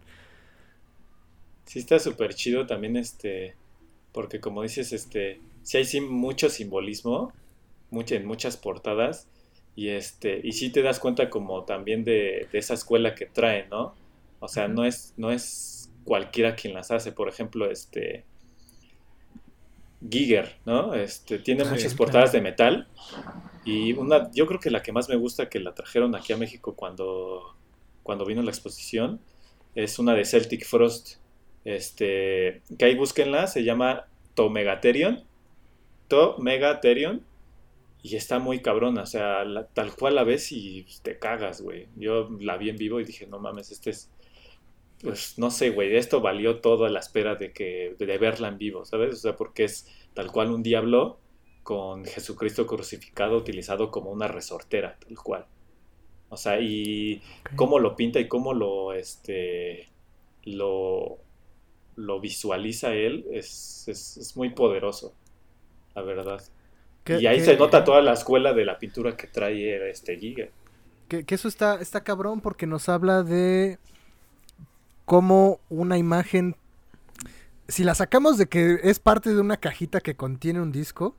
Sí 1.67 1.79
está 1.79 1.99
súper 1.99 2.35
chido 2.35 2.67
también 2.67 2.97
este, 2.97 3.55
porque 4.13 4.41
como 4.41 4.63
dices, 4.63 4.93
este, 4.93 5.41
sí 5.63 5.79
hay 5.79 5.85
sí 5.85 6.01
mucho 6.01 6.49
simbolismo, 6.51 7.33
mucha, 7.95 8.17
en 8.17 8.27
muchas 8.27 8.57
portadas, 8.57 9.29
y 9.77 9.89
este, 9.89 10.41
y 10.45 10.53
sí 10.53 10.71
te 10.71 10.83
das 10.83 10.99
cuenta 11.01 11.31
como 11.31 11.65
también 11.65 12.05
de, 12.05 12.49
de 12.53 12.59
esa 12.59 12.75
escuela 12.75 13.15
que 13.15 13.27
trae, 13.27 13.67
¿no? 13.71 13.95
O 14.41 14.49
sea, 14.49 14.69
no 14.69 14.85
es, 14.85 15.15
no 15.17 15.31
es 15.31 15.91
cualquiera 16.05 16.55
quien 16.55 16.75
las 16.75 16.91
hace, 16.91 17.13
por 17.13 17.29
ejemplo, 17.29 17.71
este 17.71 18.25
Giger, 20.11 20.57
¿no? 20.67 20.95
Este, 20.95 21.39
tiene 21.39 21.65
Sí, 21.65 21.71
muchas 21.71 21.85
claro. 21.95 21.97
portadas 21.99 22.33
de 22.33 22.41
metal, 22.43 22.89
y 23.65 23.93
una, 23.95 24.31
yo 24.33 24.47
creo 24.47 24.61
que 24.61 24.71
la 24.71 24.83
que 24.83 24.93
más 24.93 25.09
me 25.09 25.17
gusta 25.17 25.49
que 25.49 25.61
la 25.61 25.73
trajeron 25.75 26.15
aquí 26.15 26.33
a 26.35 26.37
México 26.37 26.75
cuando, 26.77 27.57
cuando 28.03 28.27
vino 28.27 28.43
la 28.43 28.51
exposición, 28.51 29.21
es 29.75 29.99
una 29.99 30.15
de 30.15 30.25
Celtic 30.25 30.67
Frost. 30.67 31.17
Este, 31.65 32.61
que 32.79 32.85
ahí 32.85 32.95
búsquenla, 32.95 33.47
se 33.47 33.65
llama 33.65 34.07
Tomegaterion. 34.35 35.25
Tomegaterion. 36.09 37.25
Y 38.05 38.17
está 38.17 38.39
muy 38.41 38.63
cabrona, 38.63 39.05
o 39.05 39.07
sea, 39.07 39.45
la- 39.47 39.67
tal 39.69 39.97
cual 39.97 40.17
la 40.17 40.25
ves 40.25 40.53
y 40.53 40.87
te 41.03 41.19
cagas, 41.19 41.63
güey. 41.63 41.89
Yo 41.97 42.31
la 42.41 42.59
vi 42.59 42.71
en 42.71 42.77
vivo 42.79 43.01
y 43.01 43.05
dije, 43.07 43.27
no 43.29 43.41
mames, 43.41 43.73
este 43.73 43.91
es. 43.91 44.13
Pues 45.03 45.39
no 45.39 45.51
sé, 45.51 45.71
güey, 45.71 45.97
esto 45.97 46.21
valió 46.21 46.61
todo 46.61 46.87
a 46.87 46.91
la 46.91 47.01
espera 47.01 47.35
de 47.37 47.53
que 47.53 47.95
de 47.99 48.19
verla 48.19 48.49
en 48.49 48.59
vivo, 48.59 48.85
¿sabes? 48.87 49.15
O 49.15 49.19
sea, 49.19 49.37
porque 49.37 49.65
es 49.65 49.89
tal 50.15 50.33
cual 50.33 50.51
un 50.53 50.63
diablo 50.63 51.21
con 51.63 52.05
Jesucristo 52.07 52.67
crucificado 52.67 53.37
utilizado 53.39 53.91
como 53.91 54.11
una 54.13 54.29
resortera, 54.29 54.99
tal 55.01 55.17
cual. 55.19 55.47
O 56.31 56.37
sea, 56.37 56.61
y 56.61 57.23
cómo 57.57 57.79
lo 57.79 57.97
pinta 57.97 58.21
y 58.21 58.29
cómo 58.29 58.55
lo 58.55 58.93
este 58.95 59.91
lo, 60.45 61.19
lo 61.97 62.21
visualiza 62.21 62.95
él 62.95 63.27
es, 63.33 63.87
es, 63.89 64.17
es 64.19 64.37
muy 64.37 64.51
poderoso, 64.51 65.15
la 65.95 66.03
verdad. 66.03 66.43
Y 67.07 67.27
ahí 67.27 67.41
se 67.41 67.57
nota 67.57 67.85
toda 67.85 68.01
la 68.03 68.13
escuela 68.15 68.53
de 68.55 68.65
la 68.65 68.79
pintura 68.79 69.17
que 69.17 69.27
trae 69.27 69.91
este 69.91 70.17
Giga. 70.17 70.47
Que, 71.09 71.25
que 71.25 71.35
eso 71.35 71.49
está, 71.49 71.81
está 71.81 72.03
cabrón 72.03 72.41
porque 72.41 72.67
nos 72.67 72.89
habla 72.89 73.23
de 73.23 73.79
cómo 75.05 75.61
una 75.69 75.99
imagen, 75.99 76.57
si 77.69 77.85
la 77.85 77.95
sacamos 77.95 78.39
de 78.39 78.47
que 78.47 78.81
es 78.83 78.99
parte 78.99 79.35
de 79.35 79.41
una 79.41 79.57
cajita 79.59 80.01
que 80.01 80.15
contiene 80.17 80.61
un 80.61 80.73
disco 80.73 81.17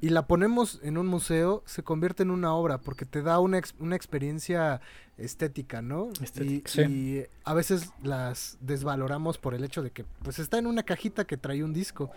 y 0.00 0.08
la 0.08 0.26
ponemos 0.26 0.80
en 0.82 0.96
un 0.96 1.06
museo, 1.06 1.62
se 1.66 1.82
convierte 1.82 2.22
en 2.22 2.30
una 2.30 2.54
obra 2.54 2.78
porque 2.78 3.04
te 3.04 3.20
da 3.20 3.38
una, 3.38 3.58
ex- 3.58 3.74
una 3.78 3.96
experiencia 3.96 4.80
estética, 5.18 5.82
¿no? 5.82 6.08
Estética. 6.22 6.70
Y, 6.70 6.84
Sí. 6.86 6.90
y 6.90 7.26
a 7.44 7.52
veces 7.52 7.90
las 8.02 8.56
desvaloramos 8.62 9.36
por 9.36 9.52
el 9.52 9.62
hecho 9.64 9.82
de 9.82 9.90
que 9.90 10.06
pues 10.22 10.38
está 10.38 10.56
en 10.56 10.68
una 10.68 10.84
cajita 10.84 11.26
que 11.26 11.36
trae 11.36 11.62
un 11.62 11.74
disco. 11.74 12.10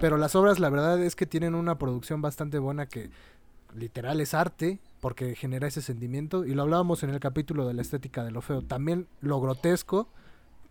Pero 0.00 0.16
las 0.16 0.34
obras 0.36 0.58
la 0.58 0.70
verdad 0.70 1.02
es 1.02 1.16
que 1.16 1.26
tienen 1.26 1.54
una 1.54 1.78
producción 1.78 2.22
bastante 2.22 2.58
buena 2.58 2.86
que 2.86 3.10
literal 3.74 4.20
es 4.20 4.32
arte 4.34 4.78
porque 5.00 5.34
genera 5.34 5.66
ese 5.68 5.82
sentimiento 5.82 6.44
y 6.44 6.54
lo 6.54 6.62
hablábamos 6.62 7.02
en 7.02 7.10
el 7.10 7.20
capítulo 7.20 7.66
de 7.66 7.74
la 7.74 7.82
estética 7.82 8.24
de 8.24 8.30
lo 8.30 8.40
feo. 8.40 8.62
También 8.62 9.06
lo 9.20 9.40
grotesco 9.40 10.08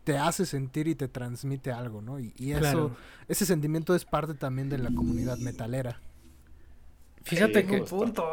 te 0.03 0.17
hace 0.17 0.45
sentir 0.45 0.87
y 0.87 0.95
te 0.95 1.07
transmite 1.09 1.71
algo, 1.71 2.01
¿no? 2.01 2.19
Y, 2.19 2.33
y 2.37 2.51
eso, 2.51 2.59
Claro. 2.61 2.91
ese 3.27 3.45
sentimiento 3.45 3.93
es 3.93 4.05
parte 4.05 4.33
también 4.33 4.69
de 4.69 4.77
la 4.77 4.89
comunidad 4.89 5.37
metalera. 5.39 5.99
Fíjate 7.23 7.61
Sí, 7.61 7.67
que. 7.67 7.81
Un 7.81 7.85
punto. 7.85 8.25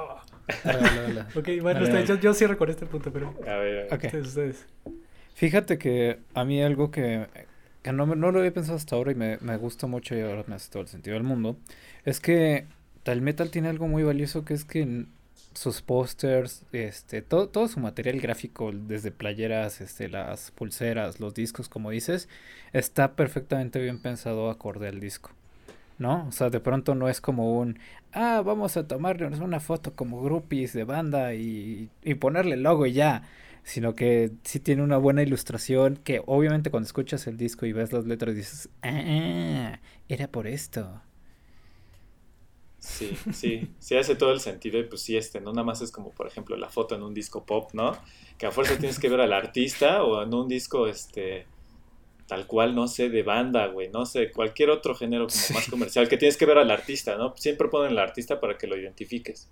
Ok, 1.36 1.48
bueno, 1.62 2.04
yo, 2.04 2.14
yo 2.16 2.34
cierro 2.34 2.58
con 2.58 2.68
este 2.68 2.84
punto, 2.86 3.10
pero 3.12 3.34
A 3.48 3.56
ver, 3.56 3.56
a 3.56 3.56
ver. 3.56 3.94
Ok. 3.94 4.04
ustedes, 4.04 4.26
ustedes. 4.28 4.66
Fíjate 5.34 5.78
que 5.78 6.20
a 6.34 6.44
mí 6.44 6.62
algo 6.62 6.90
que, 6.90 7.26
que 7.84 7.92
no, 7.92 8.06
no 8.06 8.32
lo 8.32 8.38
había 8.38 8.52
pensado 8.52 8.76
hasta 8.76 8.96
ahora 8.96 9.12
y 9.12 9.14
me, 9.14 9.36
me 9.42 9.58
gusta 9.58 9.86
mucho 9.86 10.16
y 10.16 10.20
ahora 10.22 10.42
me 10.46 10.54
hace 10.54 10.70
todo 10.70 10.82
el 10.82 10.88
sentido 10.88 11.14
del 11.14 11.22
mundo, 11.22 11.58
es 12.06 12.18
que 12.18 12.66
el 13.04 13.20
metal 13.20 13.50
tiene 13.50 13.68
algo 13.68 13.86
muy 13.86 14.02
valioso 14.02 14.42
que 14.42 14.54
es 14.54 14.64
que 14.64 15.04
sus 15.52 15.82
pósters, 15.82 16.64
este, 16.72 17.20
todo, 17.20 17.50
todo 17.50 17.68
su 17.68 17.80
material 17.80 18.20
gráfico, 18.20 18.72
desde 18.72 19.10
playeras, 19.10 19.82
este, 19.82 20.08
las 20.08 20.50
pulseras, 20.50 21.20
los 21.20 21.34
discos, 21.34 21.68
como 21.68 21.90
dices, 21.90 22.26
está 22.72 23.12
perfectamente 23.16 23.80
bien 23.80 24.00
pensado 24.00 24.50
acorde 24.50 24.88
al 24.88 24.98
disco. 24.98 25.30
¿No? 25.96 26.26
O 26.26 26.32
sea, 26.32 26.50
de 26.50 26.58
pronto 26.58 26.96
no 26.96 27.08
es 27.08 27.20
como 27.20 27.56
un, 27.56 27.78
ah, 28.12 28.42
vamos 28.44 28.76
a 28.76 28.88
tomarnos 28.88 29.38
una 29.38 29.60
foto 29.60 29.94
como 29.94 30.22
groupies 30.22 30.72
de 30.72 30.82
banda 30.82 31.34
y, 31.34 31.88
y 32.02 32.14
ponerle 32.14 32.56
logo 32.56 32.86
y 32.86 32.94
ya 32.94 33.22
sino 33.64 33.94
que 33.96 34.32
sí 34.44 34.60
tiene 34.60 34.82
una 34.82 34.98
buena 34.98 35.22
ilustración 35.22 35.96
que 35.98 36.22
obviamente 36.26 36.70
cuando 36.70 36.86
escuchas 36.86 37.26
el 37.28 37.36
disco 37.38 37.66
y 37.66 37.72
ves 37.72 37.92
las 37.92 38.06
letras 38.06 38.36
dices, 38.36 38.70
ah, 38.82 39.80
era 40.08 40.28
por 40.28 40.46
esto. 40.48 41.02
Sí, 42.78 43.24
sí, 43.30 43.70
sí 43.78 43.96
hace 43.96 44.14
todo 44.14 44.32
el 44.32 44.40
sentido 44.40 44.78
y 44.78 44.84
pues 44.84 45.00
sí, 45.02 45.16
este, 45.16 45.40
no 45.40 45.52
nada 45.52 45.64
más 45.64 45.80
es 45.80 45.90
como 45.90 46.12
por 46.12 46.26
ejemplo 46.26 46.54
la 46.56 46.68
foto 46.68 46.94
en 46.94 47.02
un 47.02 47.14
disco 47.14 47.46
pop, 47.46 47.70
¿no? 47.72 47.92
Que 48.36 48.46
a 48.46 48.50
fuerza 48.52 48.78
tienes 48.78 48.98
que 48.98 49.08
ver 49.08 49.20
al 49.20 49.32
artista 49.32 50.02
o 50.04 50.22
en 50.22 50.34
un 50.34 50.48
disco, 50.48 50.86
este, 50.86 51.48
tal 52.26 52.46
cual, 52.46 52.74
no 52.74 52.88
sé, 52.88 53.10
de 53.10 53.22
banda, 53.22 53.68
güey, 53.68 53.90
no 53.90 54.06
sé, 54.06 54.32
cualquier 54.32 54.70
otro 54.70 54.94
género 54.94 55.30
como 55.30 55.48
Sí. 55.48 55.52
más 55.52 55.68
comercial, 55.68 56.08
que 56.08 56.18
tienes 56.18 56.36
que 56.38 56.46
ver 56.46 56.58
al 56.58 56.70
artista, 56.70 57.16
¿no? 57.16 57.34
Siempre 57.36 57.68
ponen 57.68 57.92
al 57.92 57.98
artista 58.00 58.40
para 58.40 58.58
que 58.58 58.66
lo 58.66 58.76
identifiques. 58.78 59.50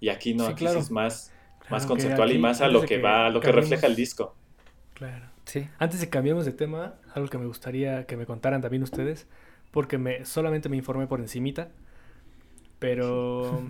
Y 0.00 0.08
aquí 0.08 0.34
no, 0.34 0.46
Sí, 0.46 0.52
aquí 0.52 0.64
claro. 0.64 0.80
es 0.80 0.90
más, 0.90 1.34
más 1.70 1.86
conceptual 1.86 2.32
y 2.32 2.38
más 2.38 2.60
a 2.60 2.68
lo 2.68 2.80
que, 2.82 2.86
que 2.86 2.98
va, 2.98 3.26
a 3.26 3.30
lo 3.30 3.40
que 3.40 3.52
refleja 3.52 3.86
el 3.86 3.96
disco. 3.96 4.34
Claro. 4.94 5.26
Sí. 5.44 5.68
Antes 5.78 6.00
de 6.00 6.06
que 6.06 6.10
cambiemos 6.10 6.44
de 6.44 6.52
tema, 6.52 6.94
algo 7.14 7.28
que 7.28 7.38
me 7.38 7.46
gustaría 7.46 8.06
que 8.06 8.16
me 8.16 8.26
contaran 8.26 8.60
también 8.60 8.82
ustedes, 8.82 9.26
porque 9.70 9.98
me 9.98 10.24
solamente 10.24 10.68
me 10.68 10.76
informé 10.76 11.06
por 11.06 11.20
encimita, 11.20 11.68
pero 12.78 13.62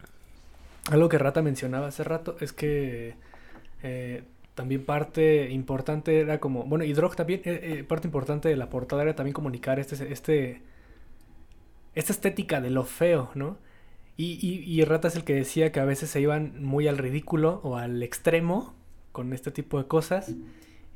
algo 0.90 1.08
que 1.08 1.18
Rata 1.18 1.42
mencionaba 1.42 1.86
hace 1.88 2.04
rato 2.04 2.36
es 2.40 2.52
que 2.52 3.14
eh, 3.82 4.24
también 4.54 4.84
parte 4.84 5.50
importante 5.50 6.20
era 6.20 6.38
como, 6.38 6.64
bueno, 6.64 6.84
y 6.84 6.92
Drog 6.92 7.16
también, 7.16 7.40
eh, 7.44 7.60
eh, 7.62 7.84
parte 7.84 8.06
importante 8.06 8.48
de 8.48 8.56
la 8.56 8.68
portada 8.68 9.02
era 9.02 9.14
también 9.14 9.32
comunicar 9.32 9.78
este, 9.78 10.12
este, 10.12 10.62
esta 11.94 12.12
estética 12.12 12.60
de 12.60 12.70
lo 12.70 12.84
feo, 12.84 13.30
¿no? 13.34 13.58
Y, 14.16 14.38
y, 14.46 14.62
y 14.80 14.84
Rata 14.84 15.08
es 15.08 15.16
el 15.16 15.24
que 15.24 15.34
decía 15.34 15.72
que 15.72 15.80
a 15.80 15.84
veces 15.84 16.10
se 16.10 16.20
iban 16.20 16.62
muy 16.62 16.86
al 16.86 16.98
ridículo 16.98 17.60
o 17.64 17.76
al 17.76 18.02
extremo 18.02 18.74
con 19.10 19.32
este 19.32 19.50
tipo 19.50 19.78
de 19.78 19.86
cosas. 19.88 20.32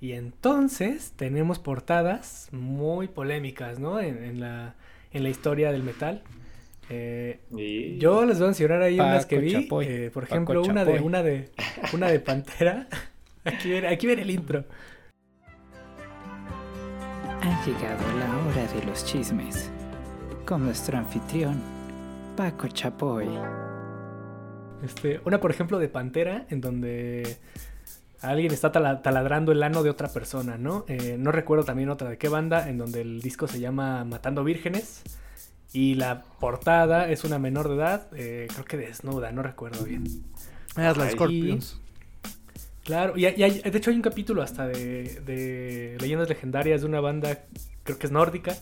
Y 0.00 0.12
entonces 0.12 1.12
tenemos 1.16 1.58
portadas 1.58 2.48
muy 2.52 3.08
polémicas, 3.08 3.78
¿no? 3.78 3.98
En, 4.00 4.22
en 4.22 4.40
la, 4.40 4.74
en 5.12 5.22
la 5.22 5.28
historia 5.30 5.72
del 5.72 5.82
metal. 5.82 6.22
Eh, 6.90 7.40
Y 7.56 7.98
yo 7.98 8.24
les 8.26 8.36
voy 8.38 8.44
a 8.44 8.48
mencionar 8.48 8.82
ahí 8.82 9.00
unas 9.00 9.26
que 9.26 9.38
vi. 9.38 9.52
Chapoy. 9.52 9.86
eh, 9.88 10.10
por 10.12 10.24
Paco 10.24 10.34
ejemplo, 10.34 10.62
una 10.62 10.84
de, 10.84 11.00
una 11.00 11.22
de 11.22 11.50
una 11.94 12.08
de 12.08 12.20
Pantera. 12.20 12.86
Aquí 13.44 13.70
viene, 13.70 13.88
aquí 13.88 14.06
viene 14.08 14.22
el 14.22 14.30
intro. 14.30 14.64
Ha 17.42 17.64
llegado 17.64 18.18
la 18.18 18.36
hora 18.38 18.72
de 18.72 18.84
los 18.86 19.04
chismes. 19.04 19.70
Con 20.44 20.64
nuestro 20.64 20.98
anfitrión, 20.98 21.60
Paco 22.36 22.68
Chapoy. 22.68 23.28
Este, 24.84 25.20
una, 25.24 25.40
por 25.40 25.50
ejemplo, 25.50 25.78
de 25.78 25.88
Pantera, 25.88 26.46
en 26.50 26.60
donde 26.60 27.36
alguien 28.20 28.52
está 28.52 28.70
tala- 28.72 29.02
taladrando 29.02 29.52
el 29.52 29.62
ano 29.62 29.82
de 29.82 29.90
otra 29.90 30.08
persona, 30.08 30.58
¿no? 30.58 30.84
Eh, 30.88 31.16
no 31.18 31.32
recuerdo 31.32 31.64
también 31.64 31.88
otra 31.88 32.08
de 32.10 32.18
qué 32.18 32.28
banda, 32.28 32.68
en 32.68 32.78
donde 32.78 33.00
el 33.00 33.20
disco 33.20 33.48
se 33.48 33.58
llama 33.60 34.04
Matando 34.04 34.44
Vírgenes. 34.44 35.02
Y 35.72 35.94
la 35.94 36.22
portada 36.40 37.08
es 37.10 37.24
una 37.24 37.38
menor 37.38 37.68
de 37.68 37.74
edad, 37.74 38.06
eh, 38.14 38.48
creo 38.52 38.64
que 38.64 38.76
desnuda, 38.76 39.32
no 39.32 39.42
recuerdo 39.42 39.84
bien. 39.84 40.04
Es 40.06 40.96
la. 40.96 41.10
Scorpions. 41.10 41.80
Claro, 42.84 43.16
y, 43.16 43.24
hay- 43.26 43.34
y 43.36 43.42
hay- 43.42 43.60
de 43.62 43.78
hecho 43.78 43.90
hay 43.90 43.96
un 43.96 44.02
capítulo 44.02 44.42
hasta 44.42 44.66
de, 44.68 45.20
de 45.26 45.96
leyendas 46.00 46.28
legendarias 46.28 46.82
de 46.82 46.86
una 46.86 47.00
banda, 47.00 47.44
creo 47.82 47.98
que 47.98 48.06
es 48.06 48.12
nórdica, 48.12 48.54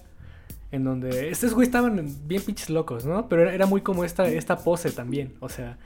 en 0.74 0.82
donde 0.82 1.30
estos 1.30 1.54
güeyes 1.54 1.68
estaban 1.68 2.04
bien 2.26 2.42
pinches 2.42 2.68
locos, 2.68 3.04
¿no? 3.04 3.28
Pero 3.28 3.48
era, 3.48 3.66
muy 3.66 3.82
como 3.82 4.04
esta, 4.04 4.26
esta 4.26 4.58
pose 4.58 4.90
también, 4.90 5.34
o 5.38 5.48
sea, 5.48 5.78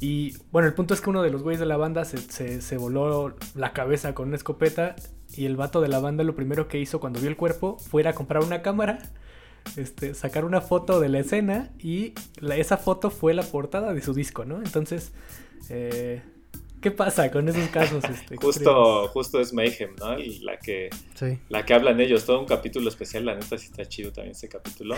y 0.00 0.36
bueno, 0.52 0.68
el 0.68 0.74
punto 0.74 0.92
es 0.92 1.00
que 1.00 1.08
uno 1.08 1.22
de 1.22 1.30
los 1.30 1.42
güeyes 1.42 1.58
de 1.58 1.66
la 1.66 1.78
banda 1.78 2.04
se, 2.04 2.18
se, 2.18 2.60
se 2.60 2.76
voló 2.76 3.34
la 3.54 3.72
cabeza 3.72 4.14
con 4.14 4.28
una 4.28 4.36
escopeta 4.36 4.96
y 5.34 5.46
el 5.46 5.56
vato 5.56 5.80
de 5.80 5.88
la 5.88 5.98
banda 5.98 6.24
lo 6.24 6.36
primero 6.36 6.68
que 6.68 6.78
hizo 6.78 7.00
cuando 7.00 7.20
vio 7.20 7.28
el 7.30 7.36
cuerpo 7.36 7.78
fue 7.78 8.02
ir 8.02 8.08
a 8.08 8.12
comprar 8.12 8.44
una 8.44 8.60
cámara, 8.60 8.98
este, 9.76 10.12
sacar 10.14 10.44
una 10.44 10.60
foto 10.60 11.00
de 11.00 11.08
la 11.08 11.20
escena 11.20 11.70
y 11.78 12.12
esa 12.54 12.76
foto 12.76 13.10
fue 13.10 13.32
la 13.32 13.42
portada 13.42 13.94
de 13.94 14.02
su 14.02 14.12
disco, 14.12 14.44
¿no? 14.44 14.58
Entonces, 14.58 15.12
eh, 15.70 16.22
¿qué 16.80 16.90
pasa 16.90 17.30
con 17.30 17.48
esos 17.48 17.68
casos? 17.68 18.02
Este, 18.04 18.36
justo, 18.36 19.08
justo 19.08 19.40
es 19.40 19.52
Mayhem, 19.52 19.94
¿no? 19.96 20.18
Y 20.18 20.38
la 20.40 20.58
que 20.58 20.90
Sí. 21.14 21.38
la 21.48 21.64
que 21.64 21.74
hablan 21.74 22.00
ellos, 22.00 22.24
todo 22.24 22.40
un 22.40 22.46
capítulo 22.46 22.88
especial, 22.88 23.24
la 23.26 23.34
neta 23.34 23.58
sí 23.58 23.66
está 23.66 23.84
chido 23.86 24.12
también 24.12 24.32
ese 24.32 24.48
capítulo. 24.48 24.96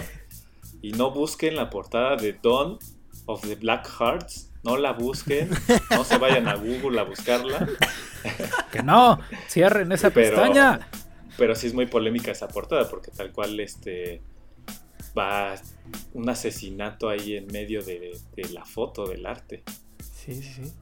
Y 0.83 0.93
no 0.93 1.11
busquen 1.11 1.57
la 1.57 1.69
portada 1.71 2.17
de 2.17 2.33
Dawn 2.43 2.79
of 3.27 3.43
the 3.47 3.55
Black 3.57 3.89
Hearts, 3.99 4.51
no 4.63 4.77
la 4.77 4.93
busquen, 4.93 5.51
no 5.91 6.05
se 6.05 6.19
vayan 6.19 6.49
a 6.49 6.55
Google 6.55 7.01
a 7.01 7.05
buscarla, 7.05 7.69
Que 8.73 8.83
no, 8.83 9.19
cierren 9.49 9.91
esa 9.93 10.11
Pero- 10.11 10.37
pestaña. 10.37 10.89
pero 11.39 11.55
sí 11.55 11.67
es 11.67 11.75
muy 11.75 11.87
polémica 11.87 12.31
esa 12.33 12.49
portada 12.49 12.89
porque 12.89 13.11
tal 13.11 13.33
cual 13.33 13.59
este 13.61 14.21
va 15.19 15.55
un 16.15 16.29
asesinato 16.29 17.09
ahí 17.09 17.37
en 17.37 17.47
medio 17.49 17.83
de, 17.83 18.17
de 18.37 18.49
la 18.51 18.65
foto 18.65 19.07
del 19.07 19.25
arte. 19.27 19.63
Sí, 20.15 20.35
sí, 20.35 20.53
sí. 20.65 20.73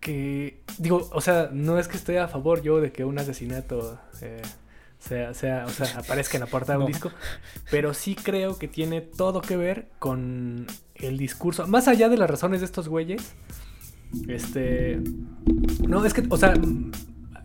Que, 0.00 0.62
digo, 0.78 1.08
o 1.12 1.20
sea, 1.20 1.50
no 1.52 1.78
es 1.78 1.86
que 1.86 1.96
esté 1.98 2.18
a 2.18 2.26
favor 2.28 2.62
yo 2.62 2.80
de 2.80 2.90
que 2.90 3.04
un 3.04 3.18
asesinato 3.18 3.98
eh, 4.22 4.40
sea, 4.98 5.34
sea, 5.34 5.66
o 5.66 5.70
sea, 5.70 5.98
aparezca 5.98 6.38
en 6.38 6.40
la 6.40 6.46
portada 6.46 6.78
de 6.78 6.84
un 6.84 6.90
No. 6.90 6.94
disco, 6.94 7.10
pero 7.70 7.92
sí 7.94 8.14
creo 8.14 8.58
que 8.58 8.66
tiene 8.68 9.02
todo 9.02 9.42
que 9.42 9.56
ver 9.56 9.88
con 9.98 10.66
el 10.94 11.18
discurso, 11.18 11.66
más 11.66 11.86
allá 11.88 12.08
de 12.08 12.16
las 12.16 12.30
razones 12.30 12.60
de 12.60 12.66
estos 12.66 12.88
güeyes, 12.88 13.34
este, 14.28 15.00
no, 15.86 16.04
es 16.04 16.14
que, 16.14 16.24
o 16.28 16.36
sea, 16.36 16.54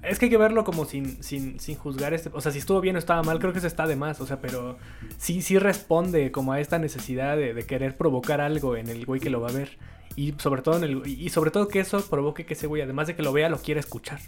es 0.03 0.19
que 0.19 0.25
hay 0.25 0.29
que 0.29 0.37
verlo 0.37 0.63
como 0.63 0.85
sin, 0.85 1.21
sin, 1.23 1.59
sin 1.59 1.75
juzgar 1.75 2.13
este, 2.13 2.29
o 2.33 2.41
sea, 2.41 2.51
si 2.51 2.59
estuvo 2.59 2.79
bien 2.81 2.95
o 2.95 2.99
estaba 2.99 3.21
mal, 3.23 3.39
creo 3.39 3.51
que 3.53 3.59
eso 3.59 3.67
está 3.67 3.87
de 3.87 3.95
más, 3.95 4.21
o 4.21 4.25
sea, 4.25 4.39
pero 4.39 4.77
sí, 5.17 5.41
sí 5.41 5.57
responde 5.59 6.31
como 6.31 6.53
a 6.53 6.59
esta 6.59 6.79
necesidad 6.79 7.37
de, 7.37 7.53
de 7.53 7.65
querer 7.65 7.97
provocar 7.97 8.39
algo 8.41 8.75
en 8.75 8.89
el 8.89 9.05
güey 9.05 9.19
que 9.19 9.29
lo 9.29 9.41
va 9.41 9.49
a 9.49 9.53
ver. 9.53 9.77
Y 10.15 10.33
sobre 10.37 10.61
todo 10.61 10.77
en 10.77 10.83
el, 10.83 11.07
y 11.07 11.29
sobre 11.29 11.51
todo 11.51 11.67
que 11.67 11.79
eso 11.79 12.03
provoque 12.05 12.45
que 12.45 12.53
ese 12.53 12.67
güey, 12.67 12.81
además 12.81 13.07
de 13.07 13.15
que 13.15 13.21
lo 13.23 13.33
vea, 13.33 13.49
lo 13.49 13.57
quiera 13.61 13.79
escuchar, 13.79 14.19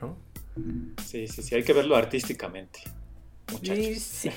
¿no? 0.00 0.16
Sí, 1.04 1.26
sí, 1.28 1.42
sí, 1.42 1.54
hay 1.54 1.62
que 1.62 1.72
verlo 1.72 1.96
artísticamente. 1.96 2.80
Muchachos. 3.50 3.96
Sí. 4.02 4.30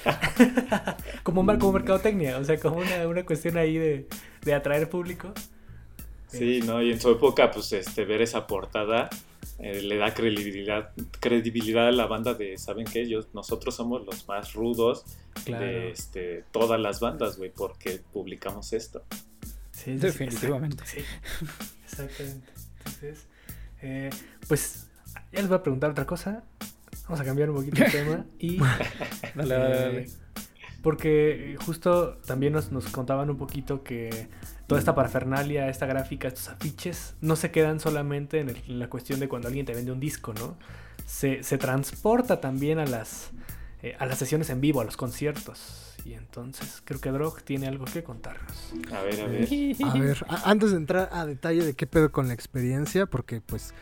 como, 1.24 1.44
mar- 1.44 1.60
como 1.60 1.74
mercadotecnia, 1.74 2.38
o 2.38 2.46
sea, 2.46 2.58
como 2.60 2.78
una, 2.78 3.08
una 3.08 3.26
cuestión 3.26 3.58
ahí 3.58 3.78
de, 3.78 4.08
de 4.44 4.54
atraer 4.54 4.90
público. 4.90 5.34
Sí, 6.28 6.62
¿no? 6.66 6.82
Y 6.82 6.92
en 6.92 7.00
su 7.00 7.12
época, 7.12 7.52
pues, 7.52 7.72
este, 7.74 8.06
ver 8.06 8.22
esa 8.22 8.48
portada 8.48 9.10
eh, 9.60 9.82
le 9.82 9.98
da 9.98 10.14
credibilidad, 10.16 10.92
credibilidad 11.20 11.90
a 11.90 11.92
la 11.92 12.08
banda 12.08 12.34
de, 12.34 12.58
¿saben 12.58 12.86
qué? 12.86 13.08
Yo, 13.08 13.20
nosotros 13.34 13.76
somos 13.76 14.06
los 14.06 14.28
más 14.28 14.54
rudos 14.54 15.04
Claro. 15.46 15.66
de 15.66 15.90
este, 15.92 16.44
todas 16.52 16.80
las 16.80 17.00
bandas, 17.00 17.38
güey, 17.38 17.52
porque 17.52 18.00
publicamos 18.14 18.72
esto. 18.74 19.04
Sí, 19.84 19.96
Definitivamente. 19.98 20.84
sí, 20.86 21.00
exactamente. 21.86 22.52
Entonces, 22.78 23.28
eh, 23.82 24.10
pues 24.48 24.88
ya 25.32 25.40
les 25.40 25.48
voy 25.48 25.58
a 25.58 25.64
preguntar 25.64 25.92
otra 25.92 26.06
cosa. 26.06 26.44
Vamos 27.04 27.20
a 27.20 27.26
cambiar 27.26 27.50
un 27.50 27.58
poquito 27.58 27.84
el 27.84 27.92
tema. 27.92 28.26
Y 28.40 28.58
Dale, 29.36 29.56
dale, 29.56 29.56
Eh, 29.56 29.80
dale. 29.80 30.10
porque 30.82 31.58
justo 31.66 32.18
también 32.26 32.54
nos, 32.54 32.72
nos 32.72 32.86
contaban 32.88 33.30
un 33.30 33.38
poquito 33.38 33.84
que 33.84 34.28
toda 34.68 34.80
esta 34.80 34.96
parafernalia, 34.96 35.70
esta 35.70 35.86
gráfica, 35.86 36.28
estos 36.28 36.50
afiches, 36.50 37.16
no 37.22 37.36
se 37.36 37.52
quedan 37.52 37.80
solamente 37.80 38.40
en, 38.40 38.50
el- 38.50 38.62
en 38.68 38.80
la 38.80 38.90
cuestión 38.90 39.20
de 39.20 39.28
cuando 39.28 39.48
alguien 39.48 39.66
te 39.66 39.74
vende 39.74 39.92
un 39.92 40.00
disco, 40.00 40.34
¿no? 40.34 40.58
Se, 41.06 41.44
se 41.44 41.58
transporta 41.58 42.40
también 42.40 42.80
a 42.80 42.86
las, 42.86 43.32
eh, 43.82 43.96
a 44.00 44.06
las 44.06 44.18
sesiones 44.18 44.50
en 44.50 44.62
vivo, 44.62 44.80
a 44.82 44.86
los 44.86 44.96
conciertos. 44.98 45.93
Y 46.06 46.14
entonces 46.14 46.82
creo 46.84 47.00
que 47.00 47.10
Drog 47.12 47.42
tiene 47.44 47.68
algo 47.68 47.86
que 47.86 48.04
contarnos. 48.04 48.74
A 48.92 49.02
ver, 49.02 49.22
a 49.22 49.28
ver. 49.28 49.48
A 49.86 49.94
ver, 49.94 50.26
a- 50.28 50.50
antes 50.50 50.72
de 50.72 50.78
entrar 50.78 51.10
a 51.14 51.26
detalle 51.26 51.64
de 51.64 51.74
qué 51.76 51.88
pedo 51.88 52.12
con 52.12 52.28
la 52.28 52.34
experiencia, 52.34 53.06
porque 53.06 53.40
pues 53.42 53.74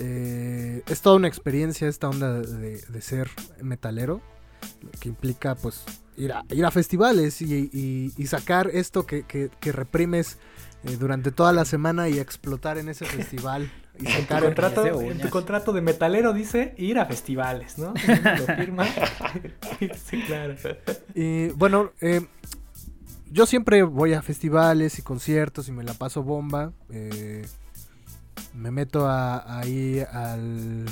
eh, 0.00 0.82
es 0.86 1.00
toda 1.00 1.16
una 1.16 1.28
experiencia 1.28 1.86
esta 1.88 2.08
onda 2.08 2.40
de, 2.40 2.78
de 2.80 3.00
ser 3.00 3.28
metalero. 3.62 4.20
que 4.98 5.08
implica 5.10 5.54
pues 5.54 5.84
ir 6.16 6.32
a, 6.32 6.42
ir 6.50 6.64
a 6.64 6.70
festivales 6.70 7.40
y, 7.42 7.70
y- 7.72 8.12
y 8.16 8.26
sacar 8.26 8.70
esto 8.72 9.06
que, 9.06 9.22
que- 9.24 9.50
que 9.60 9.72
reprimes 9.72 10.38
eh, 10.84 10.96
durante 10.98 11.30
toda 11.32 11.52
la 11.52 11.64
semana 11.64 12.08
y 12.08 12.18
explotar 12.18 12.78
en 12.78 12.88
ese 12.88 13.04
festival. 13.04 13.70
Y 13.98 14.06
En 14.18 14.26
contrato, 14.26 14.82
tu 15.22 15.30
contrato 15.30 15.72
de 15.72 15.80
metalero 15.80 16.32
dice 16.32 16.74
ir 16.78 16.98
a 16.98 17.06
festivales, 17.06 17.78
¿no? 17.78 17.94
Lo 18.38 18.46
firma. 18.56 18.86
sí, 20.04 20.18
claro. 20.26 20.54
Y 21.14 21.48
bueno, 21.50 21.92
eh, 22.00 22.26
yo 23.30 23.46
siempre 23.46 23.82
voy 23.82 24.12
a 24.14 24.22
festivales 24.22 24.98
y 24.98 25.02
conciertos 25.02 25.68
y 25.68 25.72
me 25.72 25.84
la 25.84 25.94
paso 25.94 26.22
bomba. 26.22 26.72
eh, 26.90 27.46
me 28.52 28.70
meto 28.70 29.06
a- 29.08 29.58
ahí 29.60 30.00
al, 30.12 30.84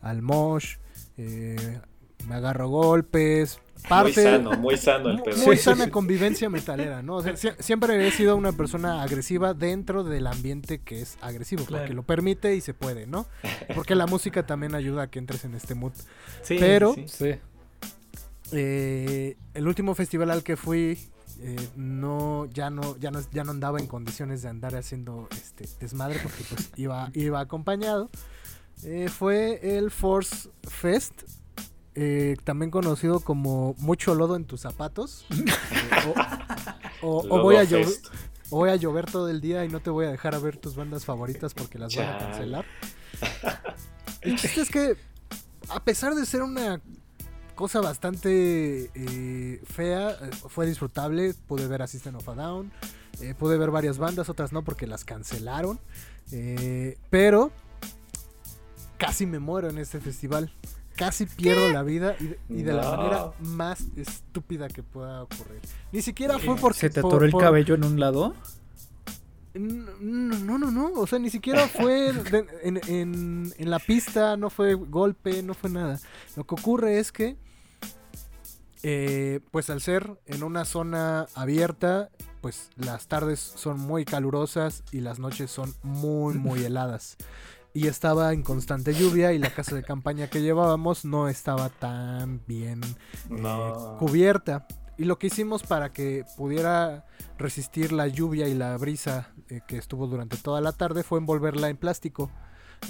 al 0.00 0.22
mosh, 0.22 0.76
eh, 1.16 1.80
me 2.28 2.34
agarro 2.36 2.68
golpes. 2.68 3.60
Parte, 3.88 4.12
Muy 4.14 4.22
sano, 4.32 4.50
muy 4.52 4.76
sano 4.78 5.10
el 5.10 5.22
pedo. 5.22 5.44
Muy 5.44 5.56
sana 5.58 5.90
convivencia 5.90 6.48
metalera, 6.48 7.02
¿no? 7.02 7.16
O 7.16 7.22
sea, 7.22 7.34
sie- 7.34 7.54
siempre 7.60 8.06
he 8.06 8.10
sido 8.12 8.34
una 8.36 8.52
persona 8.52 9.02
agresiva 9.02 9.52
dentro 9.52 10.04
del 10.04 10.26
ambiente 10.26 10.78
que 10.80 11.02
es 11.02 11.18
agresivo, 11.20 11.64
Claro. 11.66 11.82
porque 11.84 11.94
lo 11.94 12.02
permite 12.02 12.54
y 12.56 12.60
se 12.62 12.72
puede, 12.72 13.06
¿no? 13.06 13.26
Porque 13.74 13.94
la 13.94 14.06
música 14.06 14.46
también 14.46 14.74
ayuda 14.74 15.02
a 15.02 15.06
que 15.10 15.18
entres 15.18 15.44
en 15.44 15.54
este 15.54 15.74
mood. 15.74 15.92
Sí, 16.42 16.56
Pero- 16.58 16.94
sí. 16.94 17.04
Sí. 17.08 17.34
Eh, 18.52 19.36
el 19.54 19.66
último 19.68 19.94
festival 19.94 20.30
al 20.30 20.42
que 20.42 20.56
fui 20.56 20.98
eh, 21.40 21.56
no 21.76 22.46
ya 22.46 22.70
no 22.70 22.96
ya 22.98 23.10
no 23.10 23.20
ya 23.32 23.42
no 23.42 23.50
andaba 23.50 23.80
en 23.80 23.86
condiciones 23.86 24.42
de 24.42 24.48
andar 24.48 24.76
haciendo 24.76 25.28
este 25.32 25.68
desmadre 25.80 26.20
porque 26.22 26.44
pues 26.48 26.70
iba 26.76 27.10
iba 27.14 27.40
acompañado. 27.40 28.10
Eh, 28.84 29.08
fue 29.08 29.76
el 29.76 29.90
Force 29.90 30.48
Fest, 30.62 31.22
eh, 31.94 32.36
también 32.44 32.70
conocido 32.70 33.20
como 33.20 33.74
mucho 33.78 34.14
lodo 34.14 34.36
en 34.36 34.44
tus 34.44 34.60
zapatos. 34.60 35.26
Eh, 35.74 36.14
o, 37.02 37.08
o- 37.08 37.18
o 37.20 37.26
Lodo 37.28 37.42
voy 37.42 37.56
a 37.56 37.64
llover, 37.64 37.88
o 38.50 38.56
voy 38.58 38.70
a 38.70 38.76
llover 38.76 39.06
todo 39.10 39.28
el 39.28 39.40
día 39.40 39.64
y 39.64 39.68
no 39.68 39.80
te 39.80 39.90
voy 39.90 40.06
a 40.06 40.10
dejar 40.10 40.34
a 40.34 40.38
ver 40.38 40.56
tus 40.56 40.74
bandas 40.76 41.04
favoritas 41.04 41.54
porque 41.54 41.78
las 41.78 41.94
van 41.96 42.08
a 42.08 42.18
cancelar. 42.18 42.64
El 44.20 44.36
chiste 44.36 44.60
es 44.62 44.70
que, 44.70 44.96
a 45.68 45.82
pesar 45.82 46.14
de 46.14 46.24
ser 46.26 46.42
una 46.42 46.80
cosa 47.54 47.80
bastante 47.80 48.90
eh, 48.94 49.62
fea, 49.66 50.10
eh, 50.10 50.30
fue 50.48 50.66
disfrutable. 50.66 51.34
Pude 51.46 51.66
ver 51.68 51.82
a 51.82 51.86
System 51.86 52.16
of 52.16 52.28
a 52.28 52.34
Down, 52.34 52.72
eh, 53.20 53.34
pude 53.38 53.56
ver 53.58 53.70
varias 53.70 53.98
bandas, 53.98 54.28
otras 54.28 54.52
no 54.52 54.62
porque 54.62 54.86
las 54.86 55.04
cancelaron. 55.04 55.78
pero 57.10 57.50
casi 58.98 59.26
me 59.26 59.38
muero 59.38 59.68
en 59.68 59.78
este 59.78 60.00
festival. 60.00 60.52
Casi 60.96 61.26
pierdo 61.26 61.70
la 61.70 61.82
vida 61.82 62.14
y 62.20 62.26
de, 62.26 62.38
y 62.48 62.62
de 62.62 62.72
la 62.72 62.96
manera 62.96 63.32
más 63.40 63.84
estúpida 63.96 64.68
que 64.68 64.82
pueda 64.82 65.22
ocurrir. 65.24 65.60
Ni 65.92 66.02
siquiera 66.02 66.38
fue 66.38 66.56
porque... 66.56 66.78
¿Se 66.80 66.90
te 66.90 67.00
por- 67.02 67.10
atoró 67.12 67.24
el 67.26 67.32
por- 67.32 67.42
cabello 67.42 67.74
en 67.74 67.84
un 67.84 67.98
lado? 67.98 68.34
no, 69.54 69.92
no, 70.00 70.58
no, 70.58 70.70
no, 70.70 70.92
o 70.94 71.06
sea, 71.06 71.18
ni 71.20 71.30
siquiera 71.30 71.68
fue 71.68 72.12
de- 72.12 72.46
en, 72.62 72.80
en- 72.88 73.54
en 73.56 73.70
la 73.70 73.78
pista, 73.78 74.36
no 74.36 74.50
fue 74.50 74.74
golpe, 74.74 75.42
no 75.42 75.54
fue 75.54 75.70
nada. 75.70 76.00
Lo 76.36 76.44
que 76.44 76.54
ocurre 76.56 76.98
es 76.98 77.12
que, 77.12 77.36
eh, 78.82 79.40
pues 79.50 79.70
al 79.70 79.80
ser 79.80 80.18
en 80.26 80.42
una 80.42 80.64
zona 80.64 81.26
abierta, 81.34 82.10
pues 82.40 82.68
las 82.76 83.06
tardes 83.06 83.40
son 83.40 83.78
muy 83.80 84.04
calurosas 84.04 84.82
y 84.92 85.00
las 85.00 85.18
noches 85.18 85.50
son 85.50 85.74
muy, 85.82 86.34
muy 86.34 86.62
heladas. 86.64 87.16
Y 87.74 87.88
estaba 87.88 88.32
en 88.32 88.42
constante 88.42 88.94
lluvia 88.94 89.32
y 89.32 89.38
la 89.38 89.50
casa 89.50 89.74
de 89.74 89.82
campaña 89.82 90.30
que 90.30 90.40
llevábamos 90.40 91.04
no 91.04 91.28
estaba 91.28 91.68
tan 91.68 92.40
bien 92.46 92.80
eh, 92.84 93.42
cubierta. 93.98 94.66
Y 94.96 95.04
lo 95.04 95.18
que 95.18 95.26
hicimos 95.26 95.64
para 95.64 95.92
que 95.92 96.24
pudiera 96.36 97.04
resistir 97.36 97.90
la 97.90 98.06
lluvia 98.06 98.46
y 98.46 98.54
la 98.54 98.76
brisa 98.76 99.32
eh, 99.48 99.60
que 99.66 99.76
estuvo 99.76 100.06
durante 100.06 100.36
toda 100.36 100.60
la 100.60 100.70
tarde 100.70 101.02
fue 101.02 101.18
envolverla 101.18 101.68
en 101.68 101.76
plástico. 101.76 102.30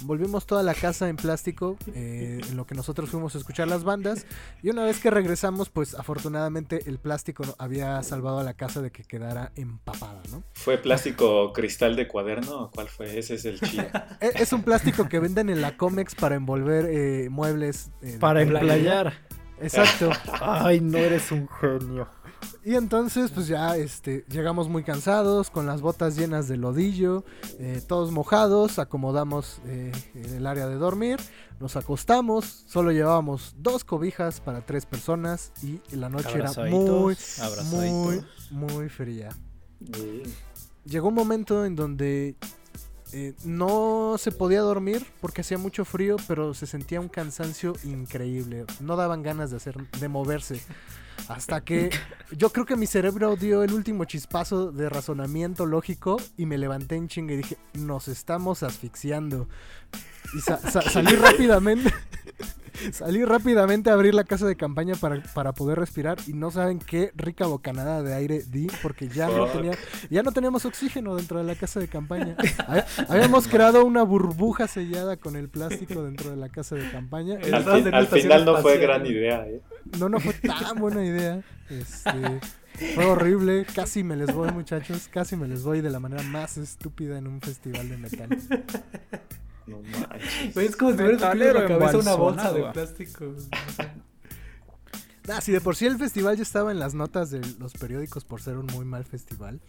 Envolvimos 0.01 0.45
toda 0.45 0.61
la 0.63 0.73
casa 0.73 1.09
en 1.09 1.15
plástico, 1.15 1.77
eh, 1.93 2.39
en 2.47 2.57
lo 2.57 2.65
que 2.65 2.75
nosotros 2.75 3.09
fuimos 3.09 3.35
a 3.35 3.37
escuchar 3.37 3.67
las 3.67 3.83
bandas. 3.83 4.25
Y 4.61 4.69
una 4.69 4.83
vez 4.83 4.99
que 4.99 5.09
regresamos, 5.09 5.69
pues 5.69 5.95
afortunadamente 5.95 6.81
el 6.87 6.99
plástico 6.99 7.43
había 7.57 8.01
salvado 8.03 8.39
a 8.39 8.43
la 8.43 8.53
casa 8.53 8.81
de 8.81 8.91
que 8.91 9.03
quedara 9.03 9.51
empapada, 9.55 10.21
¿no? 10.31 10.43
¿Fue 10.53 10.77
plástico 10.77 11.53
cristal 11.53 11.95
de 11.95 12.07
cuaderno 12.07 12.63
o 12.63 12.71
cuál 12.71 12.87
fue? 12.87 13.17
Ese 13.17 13.35
es 13.35 13.45
el 13.45 13.59
chido. 13.59 13.83
E- 14.21 14.31
Es 14.35 14.53
un 14.53 14.63
plástico 14.63 15.07
que 15.09 15.19
venden 15.19 15.49
en 15.49 15.61
la 15.61 15.77
Comex 15.77 16.15
para 16.15 16.35
envolver 16.35 16.85
eh, 16.89 17.29
muebles. 17.29 17.91
eh, 18.01 18.17
Para 18.19 18.45
playa. 18.45 18.59
emplayar. 18.75 19.13
Exacto. 19.61 20.09
Ay, 20.41 20.81
no 20.81 20.97
eres 20.97 21.31
un 21.31 21.47
genio. 21.47 22.07
Y 22.63 22.75
entonces, 22.75 23.31
pues 23.31 23.47
ya 23.47 23.77
este, 23.77 24.25
llegamos 24.29 24.69
muy 24.69 24.83
cansados, 24.83 25.49
con 25.49 25.65
las 25.65 25.81
botas 25.81 26.15
llenas 26.15 26.47
de 26.47 26.57
lodillo, 26.57 27.23
eh, 27.59 27.81
todos 27.87 28.11
mojados, 28.11 28.79
acomodamos 28.79 29.59
eh, 29.65 29.91
el 30.15 30.47
área 30.47 30.67
de 30.67 30.75
dormir, 30.75 31.19
nos 31.59 31.75
acostamos, 31.75 32.65
solo 32.67 32.91
llevábamos 32.91 33.55
dos 33.57 33.83
cobijas 33.83 34.41
para 34.41 34.65
tres 34.65 34.85
personas 34.85 35.51
y 35.61 35.79
la 35.95 36.09
noche 36.09 36.37
era 36.37 36.51
muy, 36.69 37.15
muy, 37.71 38.25
muy 38.51 38.89
fría. 38.89 39.29
Llegó 40.85 41.09
un 41.09 41.15
momento 41.15 41.65
en 41.65 41.75
donde 41.75 42.35
eh, 43.13 43.33
no 43.45 44.15
se 44.17 44.31
podía 44.31 44.61
dormir 44.61 45.05
porque 45.21 45.41
hacía 45.41 45.57
mucho 45.57 45.85
frío, 45.85 46.17
pero 46.27 46.53
se 46.53 46.67
sentía 46.67 46.99
un 46.99 47.09
cansancio 47.09 47.73
increíble. 47.83 48.65
No 48.79 48.95
daban 48.95 49.23
ganas 49.23 49.51
de 49.51 49.57
hacer, 49.57 49.77
de 49.91 50.09
moverse. 50.09 50.59
Hasta 51.27 51.61
que 51.61 51.89
yo 52.31 52.49
creo 52.51 52.65
que 52.65 52.75
mi 52.75 52.85
cerebro 52.87 53.35
dio 53.35 53.63
el 53.63 53.73
último 53.73 54.05
chispazo 54.05 54.71
de 54.71 54.89
razonamiento 54.89 55.65
lógico 55.65 56.17
y 56.37 56.45
me 56.45 56.57
levanté 56.57 56.95
en 56.95 57.07
chinga 57.07 57.33
y 57.33 57.37
dije, 57.37 57.57
nos 57.73 58.07
estamos 58.07 58.63
asfixiando. 58.63 59.47
Y 60.35 60.41
sa- 60.41 60.57
sa- 60.57 60.81
salí 60.81 61.15
rápidamente. 61.15 61.93
Salí 62.91 63.23
rápidamente 63.25 63.89
a 63.89 63.93
abrir 63.93 64.13
la 64.13 64.23
casa 64.23 64.45
de 64.45 64.55
campaña 64.55 64.95
para, 64.95 65.21
para 65.33 65.53
poder 65.53 65.79
respirar 65.79 66.17
y 66.27 66.33
no 66.33 66.51
saben 66.51 66.79
qué 66.79 67.11
rica 67.15 67.45
bocanada 67.47 68.01
de 68.03 68.13
aire 68.13 68.43
di 68.49 68.67
porque 68.81 69.07
ya 69.07 69.27
no 69.27 69.47
tenía 69.47 69.71
ya 70.09 70.23
no 70.23 70.31
teníamos 70.31 70.65
oxígeno 70.65 71.15
dentro 71.15 71.37
de 71.39 71.45
la 71.45 71.55
casa 71.55 71.79
de 71.79 71.87
campaña. 71.87 72.35
Hab- 72.37 72.85
Habíamos 73.09 73.47
creado 73.47 73.85
una 73.85 74.03
burbuja 74.03 74.67
sellada 74.67 75.17
con 75.17 75.35
el 75.35 75.49
plástico 75.49 76.03
dentro 76.03 76.29
de 76.29 76.37
la 76.37 76.49
casa 76.49 76.75
de 76.75 76.89
campaña. 76.91 77.35
Al, 77.35 77.63
fin- 77.63 77.93
final 78.21 78.45
no 78.45 78.57
fue 78.61 78.77
gran 78.77 79.05
idea, 79.05 79.47
¿eh? 79.47 79.61
No, 79.99 80.09
no 80.09 80.19
fue 80.19 80.33
tan 80.33 80.77
buena 80.79 81.05
idea. 81.05 81.41
Este, 81.69 82.39
fue 82.93 83.05
horrible. 83.05 83.65
Casi 83.73 84.03
me 84.03 84.15
les 84.15 84.33
voy, 84.33 84.51
muchachos. 84.51 85.07
Casi 85.11 85.35
me 85.35 85.47
les 85.47 85.63
voy 85.63 85.81
de 85.81 85.89
la 85.89 85.99
manera 85.99 86.23
más 86.23 86.57
estúpida 86.57 87.17
en 87.17 87.27
un 87.27 87.41
festival 87.41 87.89
de 87.89 87.97
metal. 87.97 88.29
No 89.67 89.81
manches. 89.81 90.53
Güey, 90.53 90.67
es 90.67 90.75
como 90.75 90.91
si 90.91 90.97
hubieras 90.97 91.21
metido 91.35 91.49
en 91.49 91.53
la 91.55 91.67
cabeza 91.67 91.97
una 91.97 92.15
bolsa 92.15 92.53
de 92.53 92.63
plástico. 92.71 93.33
Ah, 95.27 95.41
si 95.41 95.51
de 95.51 95.59
por 95.59 95.75
sí 95.75 95.87
el 95.87 95.97
festival 95.97 96.37
ya 96.37 96.43
estaba 96.43 96.71
en 96.71 96.77
las 96.77 96.93
notas 96.93 97.31
de 97.31 97.41
los 97.57 97.73
periódicos 97.73 98.23
por 98.23 98.43
ser 98.43 98.57
un 98.57 98.67
muy 98.67 98.85
mal 98.85 99.05
festival, 99.05 99.59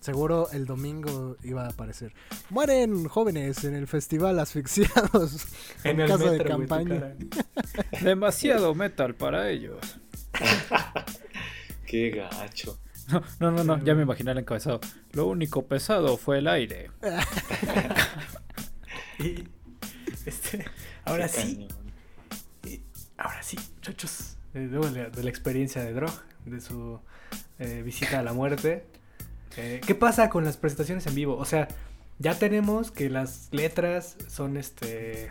seguro 0.00 0.48
el 0.50 0.66
domingo 0.66 1.36
iba 1.44 1.66
a 1.66 1.68
aparecer. 1.68 2.12
Mueren 2.50 3.06
jóvenes 3.06 3.62
en 3.62 3.76
el 3.76 3.86
festival 3.86 4.40
asfixiados 4.40 5.46
en, 5.84 5.92
En 5.92 6.00
el 6.00 6.08
casa 6.08 6.24
de 6.24 6.38
metro, 6.38 6.48
campaña. 6.48 7.14
Demasiado 8.02 8.74
metal 8.74 9.14
para 9.14 9.50
ellos. 9.50 9.78
Qué 11.86 12.10
gacho. 12.10 12.76
No, 13.08 13.22
no, 13.38 13.50
no, 13.52 13.64
no, 13.64 13.84
ya 13.84 13.94
me 13.94 14.02
imaginé 14.02 14.32
el 14.32 14.38
encabezado. 14.38 14.80
Lo 15.12 15.26
único 15.26 15.66
pesado 15.66 16.16
fue 16.16 16.38
el 16.38 16.48
aire. 16.48 16.90
Y, 19.18 19.44
este, 20.26 20.64
ahora 21.04 21.28
sí, 21.28 21.68
y 22.64 22.80
ahora 23.16 23.42
sí, 23.42 23.58
muchachos. 23.76 24.36
eh, 24.54 24.66
luego 24.70 24.88
de, 24.90 25.02
la- 25.04 25.10
de 25.10 25.22
la 25.22 25.30
experiencia 25.30 25.82
de 25.82 25.92
Drog, 25.92 26.12
de 26.46 26.60
su 26.60 27.00
eh, 27.58 27.82
visita 27.84 28.20
a 28.20 28.22
la 28.22 28.32
muerte. 28.32 28.86
eh, 29.56 29.80
¿Qué 29.86 29.94
pasa 29.94 30.30
con 30.30 30.44
las 30.44 30.56
presentaciones 30.56 31.06
en 31.06 31.14
vivo? 31.14 31.36
O 31.36 31.44
sea, 31.44 31.68
ya 32.18 32.38
tenemos 32.38 32.90
que 32.90 33.10
las 33.10 33.48
letras 33.52 34.16
son 34.28 34.56
este 34.56 35.30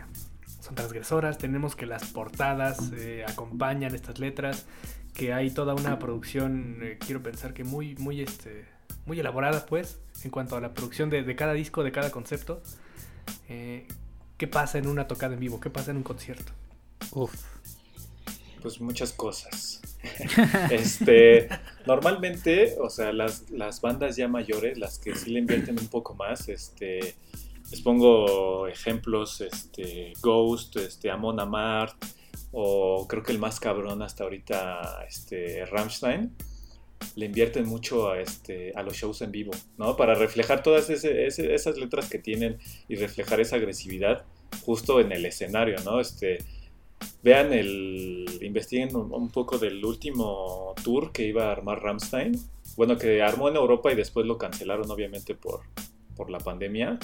son 0.60 0.74
transgresoras, 0.76 1.36
tenemos 1.36 1.76
que 1.76 1.84
las 1.84 2.04
portadas 2.06 2.90
eh, 2.94 3.22
acompañan 3.28 3.94
estas 3.94 4.18
letras, 4.18 4.64
que 5.12 5.34
hay 5.34 5.50
toda 5.50 5.74
una 5.74 5.98
producción, 5.98 6.78
eh, 6.80 6.96
quiero 7.04 7.22
pensar 7.22 7.52
que 7.52 7.64
muy, 7.64 7.94
muy, 7.96 8.22
este, 8.22 8.64
muy 9.04 9.20
elaborada, 9.20 9.66
pues, 9.66 9.98
en 10.22 10.30
cuanto 10.30 10.56
a 10.56 10.62
la 10.62 10.72
producción 10.72 11.10
de, 11.10 11.22
de 11.22 11.36
cada 11.36 11.52
disco, 11.52 11.84
de 11.84 11.92
cada 11.92 12.10
concepto. 12.10 12.62
Eh, 13.48 13.86
¿Qué 14.36 14.46
pasa 14.46 14.78
en 14.78 14.88
una 14.88 15.06
tocada 15.06 15.34
en 15.34 15.40
vivo? 15.40 15.60
¿Qué 15.60 15.70
pasa 15.70 15.90
en 15.90 15.98
un 15.98 16.02
concierto? 16.02 16.52
Uf. 17.12 17.34
Pues 18.60 18.80
muchas 18.80 19.12
cosas. 19.12 19.80
este, 20.70 21.48
normalmente, 21.86 22.76
o 22.80 22.90
sea, 22.90 23.12
las, 23.12 23.50
las 23.50 23.80
bandas 23.80 24.16
ya 24.16 24.28
mayores, 24.28 24.78
las 24.78 24.98
que 24.98 25.14
sí 25.14 25.30
le 25.30 25.40
invierten 25.40 25.78
un 25.78 25.88
poco 25.88 26.14
más, 26.14 26.48
este, 26.48 27.14
les 27.70 27.80
pongo 27.80 28.66
ejemplos, 28.66 29.40
este, 29.40 30.12
Ghost, 30.20 30.76
este, 30.76 31.10
Amon 31.10 31.40
Amart, 31.40 31.94
o 32.52 33.06
creo 33.08 33.22
que 33.22 33.32
el 33.32 33.38
más 33.38 33.60
cabrón 33.60 34.02
hasta 34.02 34.24
ahorita, 34.24 35.04
este, 35.08 35.64
Rammstein, 35.66 36.34
le 37.16 37.26
invierten 37.26 37.66
mucho 37.66 38.10
a, 38.10 38.20
este, 38.20 38.72
a 38.74 38.82
los 38.82 38.94
shows 38.94 39.22
en 39.22 39.32
vivo, 39.32 39.52
¿no? 39.78 39.96
Para 39.96 40.14
reflejar 40.14 40.62
todas 40.62 40.90
esas 40.90 41.76
letras 41.76 42.08
que 42.08 42.18
tienen 42.18 42.58
y 42.88 42.96
reflejar 42.96 43.40
esa 43.40 43.56
agresividad 43.56 44.24
justo 44.64 45.00
en 45.00 45.12
el 45.12 45.24
escenario, 45.26 45.76
¿no? 45.84 46.00
Este, 46.00 46.38
vean 47.22 47.52
el, 47.52 48.38
investiguen 48.42 48.94
un, 48.96 49.12
un 49.12 49.30
poco 49.30 49.58
del 49.58 49.84
último 49.84 50.74
tour 50.82 51.12
que 51.12 51.26
iba 51.26 51.48
a 51.48 51.52
armar 51.52 51.82
Rammstein, 51.82 52.38
bueno, 52.76 52.98
que 52.98 53.22
armó 53.22 53.48
en 53.48 53.56
Europa 53.56 53.92
y 53.92 53.94
después 53.94 54.26
lo 54.26 54.38
cancelaron 54.38 54.90
obviamente 54.90 55.34
por, 55.34 55.60
por 56.16 56.30
la 56.30 56.38
pandemia. 56.38 56.98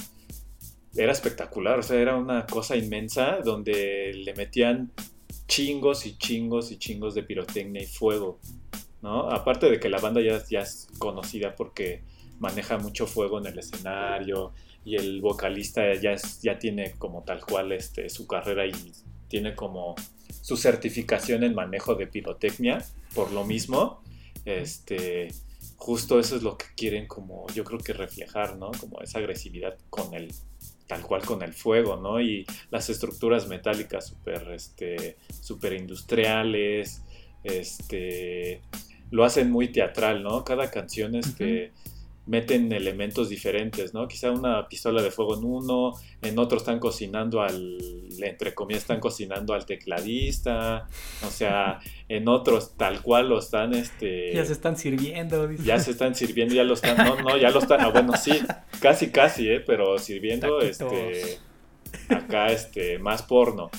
Era 0.96 1.12
espectacular, 1.12 1.78
o 1.78 1.82
sea, 1.82 2.00
era 2.00 2.16
una 2.16 2.46
cosa 2.46 2.76
inmensa 2.76 3.38
donde 3.44 4.12
le 4.12 4.34
metían 4.34 4.90
chingos 5.46 6.06
y 6.06 6.16
chingos 6.16 6.70
y 6.72 6.78
chingos 6.78 7.14
de 7.14 7.22
pirotecnia 7.22 7.82
y 7.82 7.86
fuego, 7.86 8.38
¿no? 9.02 9.30
Aparte 9.30 9.70
de 9.70 9.80
que 9.80 9.88
la 9.88 9.98
banda 9.98 10.20
ya, 10.20 10.60
es 10.60 10.88
conocida 10.98 11.54
porque 11.56 12.02
maneja 12.38 12.78
mucho 12.78 13.06
fuego 13.06 13.38
en 13.38 13.46
el 13.46 13.58
escenario 13.58 14.52
y 14.84 14.96
el 14.96 15.20
vocalista 15.20 15.82
ya 15.94 16.58
tiene 16.58 16.92
como 16.92 17.22
tal 17.22 17.44
cual 17.44 17.72
este, 17.72 18.08
su 18.08 18.26
carrera 18.26 18.66
y 18.66 18.72
tiene 19.28 19.54
como 19.54 19.94
su 20.40 20.56
certificación 20.56 21.44
en 21.44 21.54
manejo 21.54 21.94
de 21.94 22.06
pirotecnia, 22.06 22.84
por 23.14 23.30
lo 23.30 23.44
mismo, 23.44 24.02
este, 24.44 25.28
justo 25.76 26.18
eso 26.18 26.36
es 26.36 26.42
lo 26.42 26.56
que 26.56 26.66
quieren 26.76 27.06
como 27.06 27.46
yo 27.54 27.64
creo 27.64 27.78
que 27.78 27.92
reflejar, 27.92 28.56
¿no? 28.56 28.70
Como 28.72 29.00
esa 29.00 29.18
agresividad 29.18 29.78
con 29.90 30.14
el 30.14 30.32
tal 30.86 31.02
cual 31.02 31.24
con 31.24 31.42
el 31.42 31.52
fuego, 31.52 31.96
¿no? 31.96 32.20
Y 32.20 32.44
las 32.70 32.90
estructuras 32.90 33.46
metálicas 33.46 34.08
súper 34.08 34.50
este, 34.52 35.16
super 35.40 35.72
industriales, 35.72 37.02
este, 37.44 38.60
lo 39.10 39.24
hacen 39.24 39.50
muy 39.50 39.68
teatral, 39.68 40.22
¿no? 40.22 40.44
Cada 40.44 40.70
canción 40.70 41.14
este, 41.14 41.72
meten 42.26 42.72
elementos 42.72 43.28
diferentes, 43.28 43.92
¿no? 43.92 44.06
Quizá 44.06 44.30
una 44.30 44.68
pistola 44.68 45.02
de 45.02 45.10
fuego 45.10 45.36
en 45.36 45.44
uno, 45.44 45.94
en 46.22 46.38
otro 46.38 46.58
están 46.58 46.78
cocinando 46.78 47.42
al, 47.42 47.78
entre 48.22 48.54
comillas, 48.54 48.82
están 48.82 49.00
cocinando 49.00 49.52
al 49.52 49.66
tecladista, 49.66 50.86
o 51.26 51.30
sea, 51.30 51.80
en 52.08 52.28
otros 52.28 52.76
tal 52.76 53.02
cual 53.02 53.30
lo 53.30 53.38
están, 53.40 53.74
este... 53.74 54.32
Ya 54.32 54.44
se 54.44 54.52
están 54.52 54.76
sirviendo. 54.76 55.48
dice. 55.48 55.64
Ya 55.64 55.80
se 55.80 55.90
están 55.90 56.14
sirviendo, 56.14 56.54
ya 56.54 56.62
lo 56.62 56.74
están, 56.74 56.96
no, 56.98 57.16
no, 57.20 57.36
ya 57.36 57.50
lo 57.50 57.58
están, 57.58 57.80
ah, 57.80 57.88
bueno, 57.88 58.12
sí, 58.16 58.40
casi, 58.80 59.10
casi, 59.10 59.48
¿eh? 59.48 59.60
Pero 59.60 59.98
sirviendo, 59.98 60.58
Taquitos. 60.58 60.92
este, 60.92 61.38
acá, 62.14 62.52
este, 62.52 62.98
más 63.00 63.22
porno. 63.22 63.70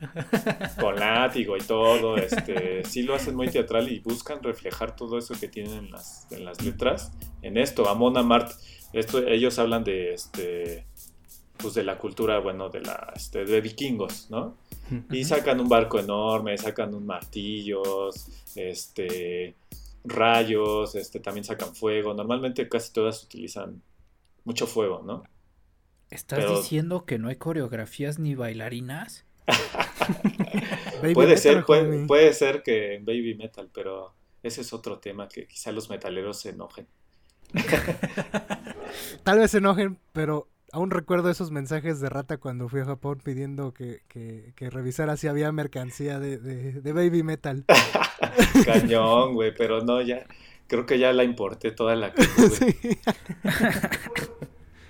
Con 0.80 0.96
látigo 0.96 1.56
y 1.56 1.60
todo, 1.60 2.16
este, 2.16 2.84
sí 2.84 3.02
lo 3.02 3.14
hacen 3.14 3.34
muy 3.34 3.48
teatral 3.48 3.90
y 3.90 4.00
buscan 4.00 4.42
reflejar 4.42 4.94
todo 4.94 5.18
eso 5.18 5.34
que 5.38 5.48
tienen 5.48 5.72
en 5.86 5.90
las, 5.90 6.26
en 6.30 6.44
las 6.44 6.62
letras. 6.62 7.12
En 7.42 7.56
esto, 7.56 7.88
Amon 7.88 8.16
Amart, 8.16 8.52
esto, 8.92 9.26
ellos 9.26 9.58
hablan 9.58 9.84
de, 9.84 10.12
este, 10.14 10.86
pues 11.56 11.74
de 11.74 11.82
la 11.84 11.98
cultura, 11.98 12.38
bueno, 12.40 12.68
de 12.68 12.80
la, 12.82 13.12
este, 13.16 13.44
de 13.44 13.60
vikingos, 13.60 14.30
¿no? 14.30 14.56
Y 15.10 15.24
sacan 15.24 15.60
un 15.60 15.68
barco 15.68 15.98
enorme, 15.98 16.56
sacan 16.58 16.94
un 16.94 17.06
martillos, 17.06 18.28
este, 18.54 19.56
rayos, 20.04 20.94
este, 20.94 21.18
también 21.20 21.44
sacan 21.44 21.74
fuego. 21.74 22.14
Normalmente 22.14 22.68
casi 22.68 22.92
todas 22.92 23.24
utilizan 23.24 23.82
mucho 24.44 24.66
fuego, 24.66 25.02
¿no? 25.04 25.24
¿Estás 26.10 26.38
Pero- 26.38 26.58
diciendo 26.58 27.04
que 27.04 27.18
no 27.18 27.28
hay 27.28 27.36
coreografías 27.36 28.18
ni 28.20 28.34
bailarinas? 28.36 29.24
Puede 31.00 31.14
metal, 31.14 31.38
ser, 31.38 31.64
puede, 31.64 32.06
puede 32.06 32.32
ser 32.32 32.62
que 32.62 32.94
en 32.94 33.04
baby 33.04 33.34
metal, 33.34 33.70
pero 33.72 34.14
ese 34.42 34.62
es 34.62 34.72
otro 34.72 34.98
tema 34.98 35.28
que 35.28 35.46
quizá 35.46 35.72
los 35.72 35.90
metaleros 35.90 36.40
se 36.40 36.50
enojen. 36.50 36.86
Tal 39.24 39.38
vez 39.38 39.50
se 39.50 39.58
enojen, 39.58 39.98
pero 40.12 40.48
aún 40.72 40.90
recuerdo 40.90 41.30
esos 41.30 41.50
mensajes 41.50 42.00
de 42.00 42.08
rata 42.08 42.38
cuando 42.38 42.68
fui 42.68 42.80
a 42.80 42.84
Japón 42.84 43.20
pidiendo 43.22 43.72
que, 43.72 44.02
que, 44.08 44.52
que 44.56 44.70
revisara 44.70 45.16
si 45.16 45.28
había 45.28 45.50
mercancía 45.52 46.18
de, 46.18 46.38
de, 46.38 46.80
de 46.80 46.92
baby 46.92 47.22
metal. 47.22 47.64
Cañón, 48.64 49.34
güey, 49.34 49.54
pero 49.54 49.82
no, 49.82 50.00
ya, 50.02 50.26
creo 50.66 50.86
que 50.86 50.98
ya 50.98 51.12
la 51.12 51.24
importé 51.24 51.72
toda 51.72 51.96
la 51.96 52.12
tuve. 52.12 52.26
Sí. 52.50 52.98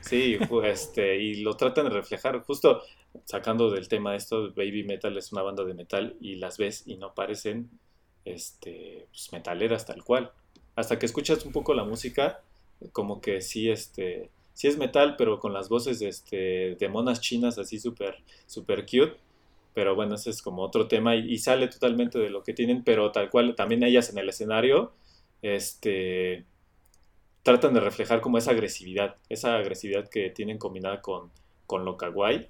Sí, 0.06 0.38
este, 0.62 1.16
y 1.18 1.42
lo 1.42 1.56
tratan 1.56 1.86
de 1.86 1.90
reflejar, 1.90 2.40
justo 2.42 2.82
sacando 3.24 3.70
del 3.72 3.88
tema 3.88 4.14
esto, 4.14 4.52
Baby 4.54 4.84
Metal 4.84 5.16
es 5.18 5.32
una 5.32 5.42
banda 5.42 5.64
de 5.64 5.74
metal 5.74 6.16
y 6.20 6.36
las 6.36 6.58
ves 6.58 6.84
y 6.86 6.96
no 6.96 7.12
parecen 7.12 7.70
este, 8.24 9.06
pues, 9.10 9.32
metaleras 9.32 9.84
tal 9.84 10.04
cual. 10.04 10.30
Hasta 10.76 10.98
que 10.98 11.06
escuchas 11.06 11.44
un 11.44 11.52
poco 11.52 11.74
la 11.74 11.82
música, 11.82 12.40
como 12.92 13.20
que 13.20 13.40
sí, 13.40 13.68
este, 13.68 14.30
sí 14.52 14.68
es 14.68 14.78
metal, 14.78 15.16
pero 15.16 15.40
con 15.40 15.52
las 15.52 15.68
voces 15.68 16.00
este, 16.02 16.76
de 16.76 16.88
monas 16.88 17.20
chinas 17.20 17.58
así 17.58 17.80
súper, 17.80 18.18
súper 18.46 18.82
cute. 18.86 19.16
Pero 19.74 19.96
bueno, 19.96 20.14
ese 20.14 20.30
es 20.30 20.40
como 20.40 20.62
otro 20.62 20.86
tema 20.86 21.16
y, 21.16 21.32
y 21.32 21.38
sale 21.38 21.66
totalmente 21.66 22.18
de 22.20 22.30
lo 22.30 22.44
que 22.44 22.54
tienen, 22.54 22.84
pero 22.84 23.10
tal 23.10 23.28
cual, 23.28 23.56
también 23.56 23.82
ellas 23.82 24.08
en 24.10 24.18
el 24.18 24.28
escenario, 24.28 24.92
este, 25.42 26.44
tratan 27.46 27.74
de 27.74 27.78
reflejar 27.80 28.20
como 28.20 28.38
esa 28.38 28.50
agresividad, 28.50 29.14
esa 29.28 29.54
agresividad 29.56 30.08
que 30.08 30.30
tienen 30.30 30.58
combinada 30.58 31.00
con, 31.00 31.30
con 31.64 31.84
lo 31.84 31.96
kawaii, 31.96 32.48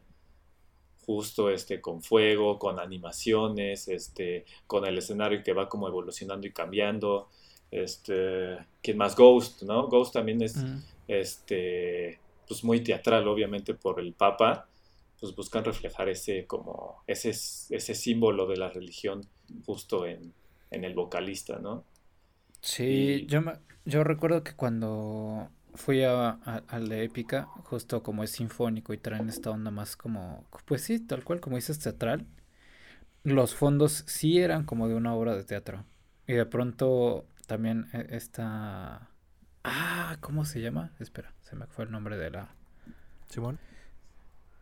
justo 1.04 1.50
este, 1.50 1.82
con 1.82 2.02
fuego, 2.02 2.58
con 2.58 2.80
animaciones, 2.80 3.88
este, 3.88 4.46
con 4.66 4.86
el 4.86 4.96
escenario 4.96 5.42
que 5.44 5.52
va 5.52 5.68
como 5.68 5.86
evolucionando 5.86 6.46
y 6.46 6.52
cambiando. 6.52 7.28
Este, 7.70 8.56
¿quién 8.82 8.96
más? 8.96 9.14
Ghost, 9.14 9.64
¿no? 9.64 9.88
Ghost 9.88 10.14
también 10.14 10.40
es 10.40 10.56
Mm. 10.56 10.78
este, 11.08 12.18
pues 12.48 12.64
muy 12.64 12.80
teatral, 12.80 13.28
obviamente, 13.28 13.74
por 13.74 14.00
el 14.00 14.14
Papa, 14.14 14.66
pues 15.20 15.34
buscan 15.36 15.62
reflejar 15.62 16.08
ese 16.08 16.46
como 16.46 17.02
ese, 17.06 17.30
ese 17.30 17.94
símbolo 17.94 18.46
de 18.46 18.56
la 18.56 18.70
religión 18.70 19.26
justo 19.66 20.06
en, 20.06 20.32
en 20.70 20.84
el 20.84 20.94
vocalista, 20.94 21.58
¿no? 21.58 21.84
Sí, 22.74 23.24
Y- 23.24 23.26
yo, 23.26 23.42
me- 23.42 23.58
yo 23.84 24.04
recuerdo 24.04 24.42
que 24.42 24.54
cuando 24.54 25.50
fui 25.74 26.02
a, 26.04 26.30
a- 26.30 26.64
al 26.68 26.88
de 26.88 27.04
Épica, 27.04 27.44
justo 27.64 28.02
como 28.02 28.24
es 28.24 28.30
sinfónico 28.32 28.92
y 28.94 28.98
traen 28.98 29.28
esta 29.28 29.50
onda 29.50 29.70
más 29.70 29.96
como, 29.96 30.44
pues 30.66 30.82
sí, 30.82 30.98
tal 31.00 31.24
cual 31.24 31.40
como 31.40 31.56
dices, 31.56 31.78
teatral, 31.78 32.26
los 33.24 33.54
fondos 33.54 34.04
sí 34.06 34.38
eran 34.40 34.64
como 34.64 34.88
de 34.88 34.94
una 34.94 35.14
obra 35.14 35.36
de 35.36 35.44
teatro. 35.44 35.84
Y 36.26 36.34
de 36.34 36.46
pronto 36.46 37.26
también 37.46 37.88
eh, 37.92 38.06
esta... 38.10 39.10
Ah, 39.64 40.18
¿cómo 40.20 40.44
se 40.44 40.60
llama? 40.60 40.92
Espera, 41.00 41.34
se 41.42 41.56
me 41.56 41.66
fue 41.66 41.84
el 41.86 41.90
nombre 41.92 42.16
de 42.18 42.30
la... 42.30 42.48
Simón. 43.28 43.58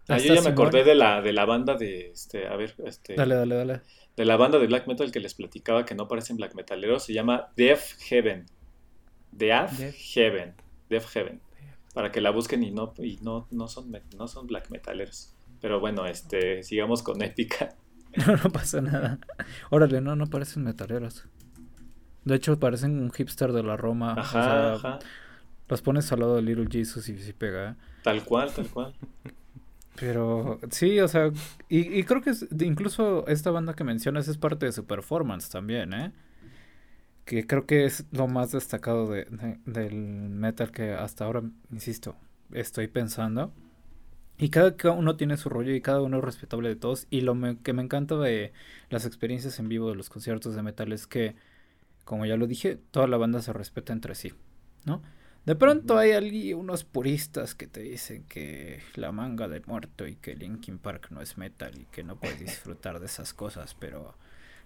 Ah, 0.09 0.19
yo 0.19 0.35
ya 0.35 0.43
me 0.43 0.51
acordé 0.51 0.85
de 0.85 0.95
la, 0.95 1.23
de 1.23 1.33
la 1.33 1.45
banda 1.47 1.75
de, 1.77 2.11
este, 2.11 2.47
a 2.47 2.57
ver, 2.57 2.75
este, 2.85 3.15
Dale, 3.15 3.35
dale, 3.37 3.55
dale. 3.55 3.81
de 4.17 4.25
la 4.25 4.37
banda 4.37 4.59
de 4.59 4.67
black 4.67 4.87
metal 4.87 5.11
que 5.11 5.21
les 5.21 5.35
platicaba 5.35 5.85
que 5.85 5.95
no 5.95 6.09
parecen 6.09 6.37
black 6.37 6.55
metaleros, 6.55 7.05
se 7.05 7.15
llama 7.15 7.49
Death 7.57 7.99
Heaven. 8.09 8.47
Death 9.33 9.73
Death. 9.73 9.95
Heaven. 10.15 10.55
Death 10.91 11.07
Heaven. 11.15 11.41
Para 11.95 12.11
que 12.13 12.21
la 12.21 12.31
busquen 12.31 12.63
y 12.63 12.71
no, 12.71 12.93
y 12.99 13.19
no, 13.23 13.47
no 13.51 13.67
son, 13.69 13.91
no 14.17 14.29
son 14.29 14.47
black 14.47 14.71
metaleros. 14.71 15.35
Pero 15.61 15.81
bueno, 15.81 16.07
este, 16.07 16.63
sigamos 16.63 17.03
con 17.03 17.23
épica. 17.23 17.75
No, 18.27 18.37
no 18.37 18.49
pasa 18.51 18.81
nada. 18.81 19.19
Órale, 19.71 20.01
no, 20.01 20.15
no 20.15 20.27
parecen 20.29 20.63
metaleros. 20.63 21.25
De 22.25 22.37
hecho, 22.37 22.61
parecen 22.61 23.01
un 23.01 23.11
hipster 23.11 23.51
de 23.53 23.65
la 23.65 23.77
Roma. 23.77 24.15
o 24.15 24.21
Ajá, 24.21 24.43
sea, 24.45 24.73
ajá. 24.75 24.99
Los 25.69 25.83
pones 25.83 26.13
al 26.13 26.21
lado 26.21 26.37
de 26.37 26.43
Little 26.43 26.69
Jesus 26.71 27.09
y 27.09 27.19
sí 27.19 27.33
pega. 27.33 27.77
Tal 28.05 28.23
cual, 28.25 28.53
tal 28.55 28.69
cual. 28.69 28.95
Pero 29.99 30.59
sí, 30.71 30.99
o 31.01 31.09
sea, 31.09 31.31
y, 31.69 31.99
y 31.99 32.05
creo 32.05 32.21
que 32.21 32.31
es- 32.31 32.47
incluso 32.61 33.27
esta 33.29 33.51
banda 33.51 33.75
que 33.75 33.85
mencionas 33.85 34.27
es 34.29 34.39
parte 34.39 34.67
de 34.67 34.73
su 34.73 34.87
performance 34.87 35.49
también, 35.49 35.93
¿eh? 35.95 36.13
Que 37.25 37.47
creo 37.47 37.65
que 37.67 37.87
es 37.87 38.05
lo 38.13 38.27
más 38.29 38.53
destacado 38.53 39.07
de, 39.09 39.25
de- 39.25 39.59
del 39.65 39.95
metal 39.95 40.71
que 40.73 40.93
hasta 40.93 41.25
ahora, 41.25 41.43
insisto, 41.73 42.17
estoy 42.53 42.87
pensando. 42.89 43.53
Y 44.39 44.51
cada 44.51 44.75
uno 44.93 45.17
tiene 45.17 45.37
su 45.39 45.49
rollo 45.51 45.75
y 45.75 45.81
cada 45.83 46.03
uno 46.03 46.19
es 46.19 46.25
respetable 46.25 46.69
de 46.71 46.77
todos. 46.77 47.07
Y 47.11 47.23
lo 47.23 47.35
me- 47.35 47.59
que 47.59 47.73
me 47.75 47.83
encanta 47.83 48.17
de 48.19 48.53
las 48.91 49.07
experiencias 49.07 49.59
en 49.61 49.69
vivo 49.69 49.91
de 49.91 49.97
los 49.97 50.11
conciertos 50.11 50.55
de 50.57 50.63
metal 50.63 50.93
es 50.93 51.07
que, 51.07 51.37
como 52.05 52.27
ya 52.27 52.37
lo 52.37 52.47
dije, 52.49 52.79
toda 52.93 53.09
la 53.09 53.19
banda 53.19 53.43
se 53.43 53.53
respeta 53.55 53.93
entre 53.95 54.15
sí, 54.17 54.35
¿no? 54.87 55.03
De 55.45 55.55
pronto 55.55 55.99
hay 55.99 56.13
alguien, 56.13 56.57
unos 56.59 56.85
puristas 56.85 57.55
que 57.55 57.67
te 57.67 57.81
dicen 57.81 58.25
que 58.29 58.81
la 58.95 59.13
manga 59.13 59.47
del 59.47 59.63
muerto 59.67 60.07
y 60.07 60.17
que 60.17 60.35
Linkin 60.35 60.79
Park 60.79 61.09
no 61.11 61.21
es 61.21 61.37
metal 61.37 61.73
y 61.79 61.85
que 61.87 62.03
no 62.03 62.17
puedes 62.17 62.41
disfrutar 62.41 62.99
de 63.01 63.07
esas 63.07 63.35
cosas, 63.35 63.75
pero 63.79 64.15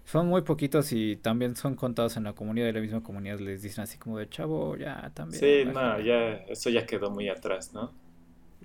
son 0.05 0.27
muy 0.27 0.41
poquitos 0.43 0.93
y 0.93 1.17
también 1.17 1.55
son 1.57 1.75
contados 1.75 2.15
en 2.17 2.23
la 2.23 2.33
comunidad 2.33 2.67
y 2.67 2.71
la 2.71 2.79
misma 2.79 3.03
comunidad 3.03 3.39
les 3.39 3.61
dicen 3.61 3.83
así 3.83 3.97
como 3.97 4.17
de 4.17 4.29
chavo, 4.29 4.77
ya 4.77 5.11
también. 5.13 5.39
Sí, 5.41 5.65
no, 5.65 5.73
bájale". 5.73 6.05
ya, 6.05 6.29
eso 6.47 6.69
ya 6.69 6.85
quedó 6.85 7.11
muy 7.11 7.27
atrás, 7.27 7.73
¿no? 7.73 7.91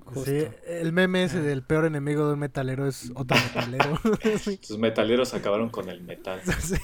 Justo. 0.05 0.25
Sí, 0.31 0.45
el 0.67 0.93
meme 0.93 1.25
ese 1.25 1.41
del 1.41 1.63
peor 1.63 1.87
enemigo 1.87 2.27
de 2.29 2.35
un 2.35 2.39
metalero 2.41 2.87
es 2.87 3.11
otro 3.15 3.37
metalero. 3.39 3.99
Los 4.69 4.79
metaleros 4.79 5.33
acabaron 5.35 5.71
con 5.71 5.89
el 5.89 6.01
metal. 6.03 6.41
Sí. 6.61 6.77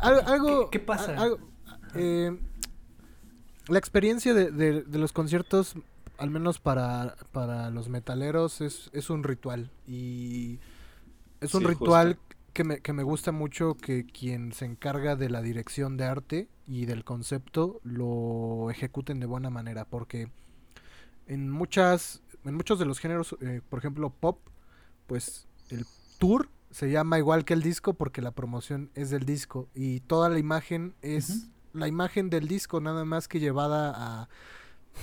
Al- 0.00 0.20
algo, 0.26 0.70
¿Qué- 0.70 0.78
qué 0.78 0.84
pasa? 0.84 1.14
algo- 1.20 1.38
eh, 1.94 2.36
la 3.68 3.78
experiencia 3.78 4.34
de, 4.34 4.50
de- 4.50 4.82
de 4.82 4.98
los 4.98 5.12
conciertos, 5.12 5.74
al 6.18 6.30
menos 6.30 6.58
para, 6.58 7.16
para 7.32 7.70
los 7.70 7.88
metaleros, 7.88 8.60
es, 8.60 8.90
es 8.92 9.10
un 9.10 9.22
ritual. 9.22 9.70
Y 9.86 10.58
es 11.40 11.54
un 11.54 11.62
Sí, 11.62 11.64
ritual 11.64 12.16
justo. 12.16 12.36
que 12.52 12.64
me, 12.64 12.80
que 12.80 12.92
me 12.92 13.02
gusta 13.02 13.32
mucho 13.32 13.76
que 13.76 14.06
quien 14.06 14.52
se 14.52 14.64
encarga 14.66 15.16
de 15.16 15.30
la 15.30 15.42
dirección 15.42 15.96
de 15.96 16.04
arte 16.04 16.48
y 16.66 16.86
del 16.86 17.04
concepto 17.04 17.80
lo 17.84 18.70
ejecuten 18.70 19.20
de 19.20 19.26
buena 19.26 19.50
manera. 19.50 19.84
Porque 19.84 20.30
en 21.26 21.50
muchas 21.50 22.22
en 22.44 22.54
muchos 22.54 22.78
de 22.78 22.86
los 22.86 22.98
géneros, 23.00 23.36
eh, 23.42 23.60
por 23.68 23.78
ejemplo, 23.78 24.10
pop, 24.10 24.38
pues 25.06 25.46
el 25.68 25.84
tour 26.18 26.48
se 26.70 26.90
llama 26.90 27.18
igual 27.18 27.44
que 27.44 27.52
el 27.54 27.62
disco 27.62 27.94
porque 27.94 28.22
la 28.22 28.30
promoción 28.30 28.90
es 28.94 29.10
del 29.10 29.26
disco 29.26 29.68
y 29.74 30.00
toda 30.00 30.28
la 30.30 30.38
imagen 30.38 30.94
es 31.02 31.48
la 31.72 31.88
imagen 31.88 32.30
del 32.30 32.48
disco 32.48 32.80
nada 32.80 33.04
más 33.04 33.28
que 33.28 33.40
llevada 33.40 33.92
a 33.94 34.28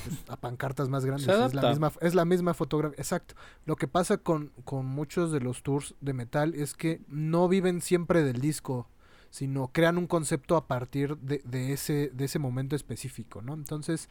pues, 0.04 0.18
a 0.28 0.36
pancartas 0.38 0.90
más 0.90 1.06
grandes. 1.06 1.28
Es 1.28 1.54
la 1.54 1.70
misma 1.70 1.92
es 2.02 2.16
la 2.16 2.26
misma 2.26 2.54
fotografía 2.54 2.98
exacto. 2.98 3.36
Lo 3.66 3.76
que 3.76 3.88
pasa 3.88 4.18
con, 4.18 4.52
con 4.66 4.86
muchos 4.86 5.32
de 5.32 5.40
los 5.40 5.64
tours 5.64 5.96
de 6.02 6.14
metal 6.14 6.54
es 6.56 6.74
que 6.74 7.02
no 7.08 7.48
viven 7.48 7.82
siempre 7.82 8.24
del 8.24 8.42
disco 8.42 8.88
sino 9.30 9.68
crean 9.74 9.98
un 9.98 10.08
concepto 10.08 10.56
a 10.56 10.68
partir 10.68 11.18
de, 11.18 11.42
de 11.44 11.74
ese 11.74 12.10
de 12.14 12.26
ese 12.26 12.40
momento 12.40 12.78
específico 12.78 13.42
no 13.42 13.56
entonces 13.56 14.10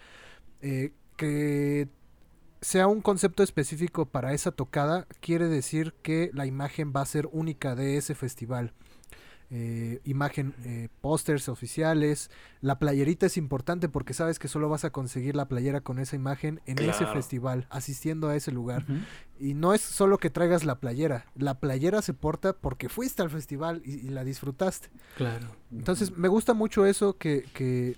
eh, 0.61 0.93
que 1.17 1.89
sea 2.61 2.87
un 2.87 3.01
concepto 3.01 3.43
específico 3.43 4.07
para 4.07 4.33
esa 4.33 4.51
tocada, 4.51 5.07
quiere 5.21 5.49
decir 5.49 5.95
que 6.03 6.31
la 6.35 6.47
imagen 6.47 6.93
va 6.95 7.03
a 7.03 7.07
ser 7.07 7.29
única 7.31 7.75
de 7.75 7.97
ese 7.97 8.15
festival. 8.15 8.73
Eh, 9.49 10.01
imagen, 10.03 10.55
eh, 10.65 10.89
pósters 11.01 11.49
oficiales, 11.49 12.31
la 12.61 12.81
playerita 12.81 13.27
es 13.27 13.37
importante 13.37 13.89
porque 13.89 14.13
sabes 14.13 14.41
que 14.41 14.49
solo 14.49 14.69
vas 14.69 14.85
a 14.85 14.91
conseguir 14.91 15.37
la 15.37 15.47
playera 15.47 15.81
con 15.83 16.01
esa 16.01 16.17
imagen 16.17 16.61
en 16.67 16.79
ese 16.81 17.05
festival, 17.13 17.67
asistiendo 17.71 18.29
a 18.29 18.35
ese 18.35 18.51
lugar. 18.51 18.85
Y 19.39 19.55
no 19.55 19.73
es 19.73 19.83
solo 19.83 20.19
que 20.19 20.31
traigas 20.31 20.65
la 20.65 20.81
playera, 20.81 21.27
la 21.37 21.61
playera 21.61 22.03
se 22.03 22.13
porta 22.13 22.55
porque 22.55 22.89
fuiste 22.89 23.23
al 23.23 23.31
festival 23.31 23.83
y- 23.85 23.93
y 24.07 24.09
la 24.09 24.25
disfrutaste. 24.25 24.89
Claro. 25.17 25.47
Entonces, 25.71 26.17
me 26.17 26.27
gusta 26.27 26.53
mucho 26.53 26.85
eso 26.85 27.17
que, 27.17 27.45
que, 27.55 27.97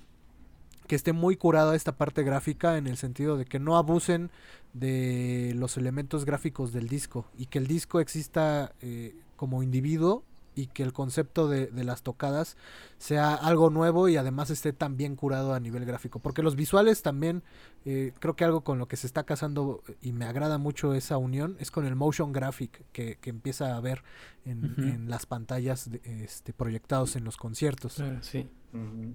que 0.87 0.97
esté 0.97 1.15
muy 1.15 1.37
curada 1.37 1.75
esta 1.75 1.97
parte 1.97 2.25
gráfica 2.25 2.77
en 2.77 2.87
el 2.87 2.99
sentido 2.99 3.39
de 3.39 3.47
que 3.47 3.59
no 3.59 3.79
abusen 3.79 4.31
de 4.75 5.53
los 5.57 5.77
elementos 5.79 6.25
gráficos 6.27 6.73
del 6.75 6.89
disco 6.89 7.27
y 7.39 7.47
que 7.47 7.59
el 7.59 7.67
disco 7.67 8.01
exista 8.01 8.73
eh, 8.83 9.17
como 9.37 9.63
individuo 9.63 10.25
y 10.59 10.67
que 10.67 10.83
el 10.83 10.93
concepto 10.93 11.49
de, 11.49 11.67
de 11.67 11.85
las 11.85 12.03
tocadas 12.03 12.57
sea 12.99 13.35
algo 13.35 13.71
nuevo 13.71 14.09
y 14.09 14.17
además 14.17 14.51
esté 14.51 14.73
tan 14.73 14.97
bien 14.97 15.15
curado 15.15 15.55
a 15.55 15.61
nivel 15.61 15.85
gráfico. 15.85 16.19
Porque 16.19 16.43
los 16.43 16.57
visuales 16.57 17.03
también, 17.03 17.43
eh, 17.85 18.13
creo 18.19 18.35
que 18.35 18.45
algo 18.45 18.63
con 18.63 18.79
lo 18.79 18.89
que 18.89 18.97
se 18.97 19.07
está 19.07 19.23
casando 19.23 19.83
y 20.03 20.13
me 20.13 20.25
agrada 20.25 20.59
mucho 20.59 20.95
esa 20.95 21.17
unión 21.17 21.57
es 21.61 21.71
con 21.71 21.87
el 21.87 21.95
motion 21.95 22.33
graphic 22.33 22.83
que, 22.93 23.17
que 23.21 23.31
empieza 23.31 23.77
a 23.77 23.81
ver 23.81 24.03
en, 24.45 25.09
las 25.09 25.27
pantallas 25.27 25.91
de- 25.91 26.01
este, 26.25 26.53
proyectados 26.53 27.15
en 27.17 27.25
los 27.25 27.37
conciertos. 27.37 27.95
Claro, 27.95 28.19
sí. 28.23 28.47
Ujú. 28.73 29.15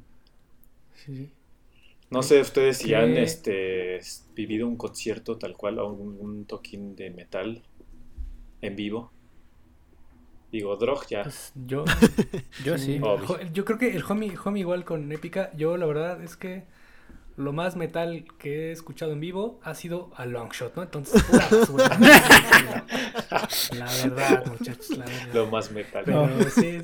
Sí, 0.95 1.15
sí. 1.15 1.29
No 2.09 2.21
sé 2.21 2.39
ustedes 2.41 2.77
si 2.77 2.89
¿Qué? 2.89 2.95
han 2.95 3.17
este, 3.17 3.99
vivido 4.35 4.67
un 4.67 4.77
concierto 4.77 5.37
tal 5.37 5.57
cual 5.57 5.79
o 5.79 5.91
un, 5.91 6.17
un 6.19 6.45
toquín 6.45 6.95
de 6.95 7.09
metal 7.09 7.61
en 8.61 8.75
vivo. 8.75 9.11
Digo, 10.53 10.75
Drog 10.77 11.05
ya. 11.07 11.23
Pues 11.23 11.51
yo, 11.65 11.83
Yo 12.63 12.77
sí. 12.85 12.99
Obvio. 13.01 13.39
Yo 13.51 13.65
creo 13.65 13.77
que 13.79 13.95
el 13.95 14.03
homie, 14.07 14.37
homie 14.45 14.61
igual 14.61 14.85
con 14.85 15.11
Épica, 15.11 15.51
yo 15.57 15.75
la 15.77 15.85
verdad 15.87 16.23
es 16.23 16.37
que 16.37 16.63
lo 17.35 17.51
más 17.51 17.75
metal 17.75 18.25
que 18.37 18.69
he 18.69 18.71
escuchado 18.71 19.11
en 19.13 19.19
vivo 19.19 19.59
ha 19.63 19.73
sido 19.73 20.11
a 20.15 20.27
Longshot, 20.27 20.75
¿no? 20.75 20.83
Entonces, 20.83 21.23
pura 21.23 21.47
basura. 21.49 21.99
la 23.73 23.85
verdad, 23.85 24.45
muchachos, 24.45 24.89
la 24.97 25.05
verdad. 25.05 25.33
Lo 25.33 25.47
más 25.47 25.71
metal. 25.71 26.03
Pero 26.05 26.27
No. 26.27 26.43
sí. 26.51 26.79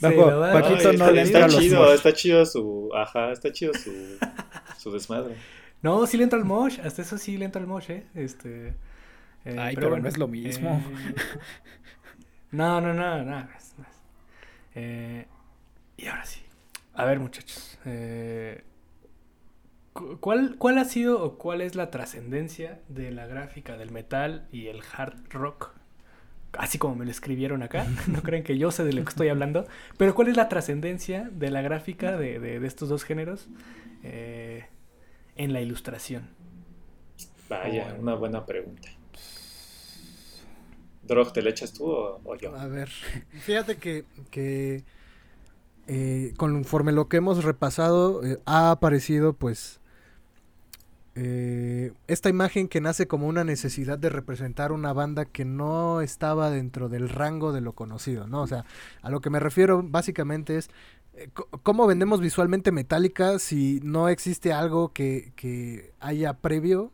la 0.00 0.08
verdad, 0.10 0.52
Paquito 0.52 0.84
no 0.84 0.90
está, 0.92 1.10
le 1.12 1.22
está 1.22 1.38
entra 1.38 1.46
los 1.48 1.58
chido, 1.58 1.82
mosh. 1.82 1.94
está 1.94 2.12
chido 2.12 2.44
su. 2.46 2.90
Ajá, 2.94 3.32
está 3.32 3.50
chido 3.52 3.72
su, 3.72 4.18
su 4.78 4.92
desmadre. 4.92 5.36
No, 5.82 6.06
sí 6.06 6.18
le 6.18 6.24
entra 6.24 6.38
al 6.38 6.44
mosh, 6.44 6.78
hasta 6.84 7.00
eso 7.02 7.16
sí 7.16 7.38
le 7.38 7.46
entra 7.46 7.62
al 7.62 7.66
mosh, 7.66 7.90
¿eh? 7.90 8.04
Este... 8.14 8.74
eh, 9.46 9.56
Ay, 9.58 9.74
pero 9.76 9.96
no 9.98 10.06
es 10.08 10.18
lo 10.18 10.26
mismo. 10.28 10.82
eh, 11.08 11.14
no, 12.56 12.80
no, 12.80 12.92
no, 12.94 13.24
no. 13.24 13.48
Eh, 14.74 15.26
y 15.96 16.06
ahora 16.06 16.24
sí. 16.24 16.40
A 16.94 17.04
ver, 17.04 17.18
muchachos. 17.20 17.78
eh, 17.84 18.64
cu- 19.92 20.18
¿cuál, 20.20 20.56
¿Cuál 20.58 20.78
ha 20.78 20.84
sido 20.84 21.22
o 21.22 21.38
cuál 21.38 21.60
es 21.60 21.74
la 21.74 21.90
trascendencia 21.90 22.80
de 22.88 23.10
la 23.10 23.26
gráfica 23.26 23.76
del 23.76 23.90
metal 23.90 24.46
y 24.52 24.66
el 24.68 24.80
hard 24.96 25.28
rock? 25.30 25.70
Así 26.52 26.78
como 26.78 26.94
me 26.96 27.04
lo 27.04 27.10
escribieron 27.10 27.62
acá, 27.62 27.84
no 28.08 28.22
creen 28.22 28.42
que 28.42 28.56
yo 28.58 28.70
sé 28.70 28.84
de 28.84 28.92
lo 28.92 29.02
que 29.04 29.10
estoy 29.10 29.28
hablando, 29.28 29.66
pero 29.98 30.14
¿cuál 30.14 30.28
es 30.28 30.36
la 30.36 30.48
trascendencia 30.48 31.28
de 31.30 31.50
la 31.50 31.62
gráfica 31.62 32.16
de, 32.16 32.38
de- 32.40 32.60
de 32.60 32.66
estos 32.66 32.88
dos 32.88 33.04
géneros 33.04 33.48
eh, 34.02 34.66
en 35.36 35.52
la 35.52 35.60
ilustración? 35.60 36.28
Vaya, 37.48 37.94
una 37.98 38.14
buena 38.14 38.44
pregunta. 38.44 38.88
Drog, 41.06 41.32
¿te 41.32 41.42
le 41.42 41.50
echas 41.50 41.72
tú 41.72 41.90
o, 41.90 42.36
yo? 42.36 42.54
A 42.56 42.66
ver, 42.66 42.88
fíjate 43.40 43.76
que, 43.76 44.04
que 44.30 44.84
eh, 45.86 46.34
conforme 46.36 46.92
lo 46.92 47.08
que 47.08 47.18
hemos 47.18 47.44
repasado, 47.44 48.24
eh, 48.24 48.38
ha 48.44 48.70
aparecido 48.70 49.34
pues 49.34 49.80
eh, 51.14 51.92
esta 52.08 52.28
imagen 52.28 52.68
que 52.68 52.80
nace 52.80 53.06
como 53.06 53.28
una 53.28 53.44
necesidad 53.44 53.98
de 53.98 54.08
representar 54.08 54.72
una 54.72 54.92
banda 54.92 55.24
que 55.24 55.44
no 55.44 56.00
estaba 56.00 56.50
dentro 56.50 56.88
del 56.88 57.08
rango 57.08 57.52
de 57.52 57.60
lo 57.60 57.72
conocido, 57.72 58.26
¿no? 58.26 58.42
O 58.42 58.46
sea, 58.46 58.64
a 59.00 59.10
lo 59.10 59.20
que 59.20 59.30
me 59.30 59.38
refiero 59.38 59.80
básicamente 59.82 60.58
es 60.58 60.70
eh, 61.14 61.30
cómo 61.62 61.86
vendemos 61.86 62.20
visualmente 62.20 62.72
Metallica 62.72 63.38
si 63.38 63.80
no 63.84 64.08
existe 64.08 64.52
algo 64.52 64.92
que, 64.92 65.32
que 65.36 65.92
haya 66.00 66.34
previo, 66.34 66.92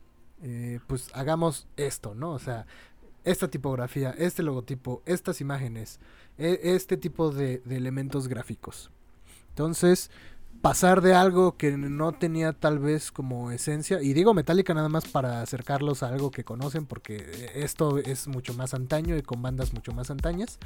pues 0.89 1.09
hagamos 1.15 1.69
esto, 1.77 2.17
¿no? 2.17 2.33
O 2.33 2.41
sea, 2.41 2.67
esta 3.25 3.49
tipografía, 3.49 4.15
este 4.19 4.43
logotipo, 4.43 5.03
estas 5.07 5.41
imágenes, 5.41 6.01
e- 6.39 6.61
este 6.63 6.97
tipo 6.97 7.31
de, 7.31 7.63
elementos 7.69 8.29
gráficos. 8.29 8.91
Entonces, 9.51 10.11
pasar 10.61 11.03
de 11.03 11.15
algo 11.15 11.57
que 11.57 11.77
no 11.77 12.13
tenía 12.13 12.53
tal 12.53 12.79
vez 12.79 13.11
como 13.11 13.51
esencia, 13.51 14.03
y 14.03 14.13
digo 14.13 14.35
Metallica 14.35 14.75
nada 14.75 14.89
más 14.89 15.07
para 15.07 15.43
acercarlos 15.43 16.03
a 16.03 16.09
algo 16.09 16.31
que 16.31 16.45
conocen, 16.45 16.87
porque 16.87 17.51
esto 17.55 17.99
es 17.99 18.29
mucho 18.29 18.55
más 18.55 18.75
antaño 18.75 19.17
y 19.17 19.23
con 19.23 19.43
bandas 19.43 19.73
mucho 19.73 19.93
más 19.93 20.11
antañas. 20.11 20.59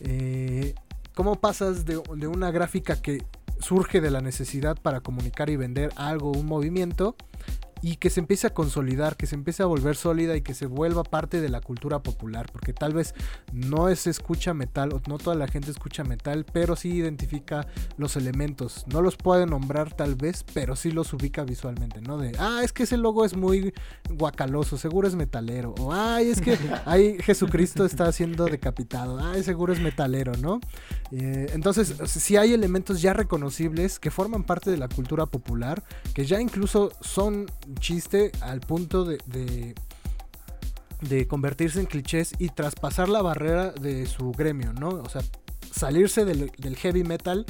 Eh, 0.00 0.74
¿Cómo 1.14 1.40
pasas 1.40 1.84
de 1.84 2.26
una 2.26 2.50
gráfica 2.50 3.00
que 3.00 3.24
surge 3.60 4.00
de 4.00 4.10
la 4.10 4.20
necesidad 4.20 4.76
para 4.80 5.00
comunicar 5.00 5.50
y 5.50 5.56
vender 5.56 5.92
algo, 5.96 6.32
un 6.32 6.46
movimiento, 6.46 7.16
y 7.84 7.96
que 7.96 8.08
se 8.08 8.20
empiece 8.20 8.46
a 8.46 8.54
consolidar, 8.54 9.14
que 9.14 9.26
se 9.26 9.34
empiece 9.34 9.62
a 9.62 9.66
volver 9.66 9.94
sólida 9.94 10.34
y 10.34 10.40
que 10.40 10.54
se 10.54 10.64
vuelva 10.64 11.04
parte 11.04 11.42
de 11.42 11.50
la 11.50 11.60
cultura 11.60 12.02
popular, 12.02 12.46
porque 12.50 12.72
tal 12.72 12.94
vez 12.94 13.14
no 13.52 13.94
se 13.94 14.08
escucha 14.08 14.54
metal, 14.54 14.94
o 14.94 15.02
no 15.06 15.18
toda 15.18 15.36
la 15.36 15.48
gente 15.48 15.70
escucha 15.70 16.02
metal, 16.02 16.46
pero 16.50 16.76
sí 16.76 16.88
identifica 16.88 17.66
los 17.98 18.16
elementos. 18.16 18.86
No 18.86 19.02
los 19.02 19.18
puede 19.18 19.44
nombrar 19.44 19.92
tal 19.92 20.14
vez, 20.14 20.46
pero 20.54 20.76
sí 20.76 20.92
los 20.92 21.12
ubica 21.12 21.44
visualmente, 21.44 22.00
¿no? 22.00 22.16
De, 22.16 22.32
ah, 22.38 22.62
es 22.64 22.72
que 22.72 22.84
ese 22.84 22.96
logo 22.96 23.26
es 23.26 23.36
muy 23.36 23.74
guacaloso, 24.08 24.78
seguro 24.78 25.06
es 25.06 25.14
metalero. 25.14 25.74
O, 25.78 25.92
ay, 25.92 26.30
es 26.30 26.40
que 26.40 26.56
ahí 26.86 27.18
Jesucristo 27.20 27.84
está 27.84 28.10
siendo 28.12 28.46
decapitado, 28.46 29.20
ay, 29.20 29.42
seguro 29.42 29.74
es 29.74 29.80
metalero, 29.80 30.32
¿no? 30.40 30.58
Eh, 31.12 31.50
entonces, 31.52 31.94
si 32.06 32.38
hay 32.38 32.54
elementos 32.54 33.02
ya 33.02 33.12
reconocibles 33.12 33.98
que 33.98 34.10
forman 34.10 34.42
parte 34.42 34.70
de 34.70 34.78
la 34.78 34.88
cultura 34.88 35.26
popular, 35.26 35.82
que 36.14 36.24
ya 36.24 36.40
incluso 36.40 36.90
son 37.02 37.44
chiste 37.74 38.32
al 38.40 38.60
punto 38.60 39.04
de, 39.04 39.74
de, 41.00 41.26
convertirse 41.26 41.80
en 41.80 41.86
clichés 41.86 42.32
y 42.38 42.48
traspasar 42.48 43.08
la 43.08 43.22
barrera 43.22 43.70
de 43.72 44.06
su 44.06 44.32
gremio, 44.32 44.72
¿no? 44.72 44.88
O 44.88 45.08
sea, 45.08 45.22
salirse 45.70 46.24
del 46.24 46.76
heavy 46.76 47.04
metal 47.04 47.46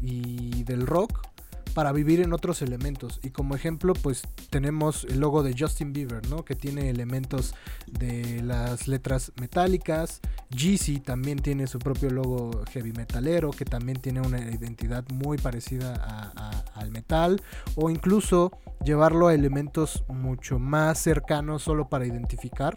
y 0.00 0.64
del 0.64 0.86
rock 0.86 1.33
para 1.74 1.92
vivir 1.92 2.20
en 2.20 2.32
otros 2.32 2.62
elementos. 2.62 3.20
Y 3.22 3.30
como 3.30 3.54
ejemplo, 3.54 3.92
pues 3.94 4.22
tenemos 4.50 5.04
el 5.04 5.20
logo 5.20 5.42
de 5.42 5.54
Justin 5.58 5.92
Bieber, 5.92 6.26
¿no? 6.28 6.44
Que 6.44 6.54
tiene 6.54 6.88
elementos 6.88 7.54
de 7.90 8.42
las 8.42 8.88
letras 8.88 9.32
metálicas. 9.40 10.20
Jeezy 10.50 11.00
también 11.00 11.40
tiene 11.40 11.66
su 11.66 11.78
propio 11.78 12.10
logo 12.10 12.62
heavy 12.72 12.92
metalero, 12.92 13.50
que 13.50 13.64
también 13.64 14.00
tiene 14.00 14.20
una 14.20 14.38
identidad 14.38 15.04
muy 15.12 15.36
parecida 15.36 15.94
a- 15.94 16.64
al 16.74 16.90
metal. 16.90 17.42
O 17.74 17.90
incluso 17.90 18.52
llevarlo 18.84 19.28
a 19.28 19.34
elementos 19.34 20.04
mucho 20.08 20.58
más 20.58 20.98
cercanos 20.98 21.62
solo 21.62 21.88
para 21.88 22.06
identificar 22.06 22.76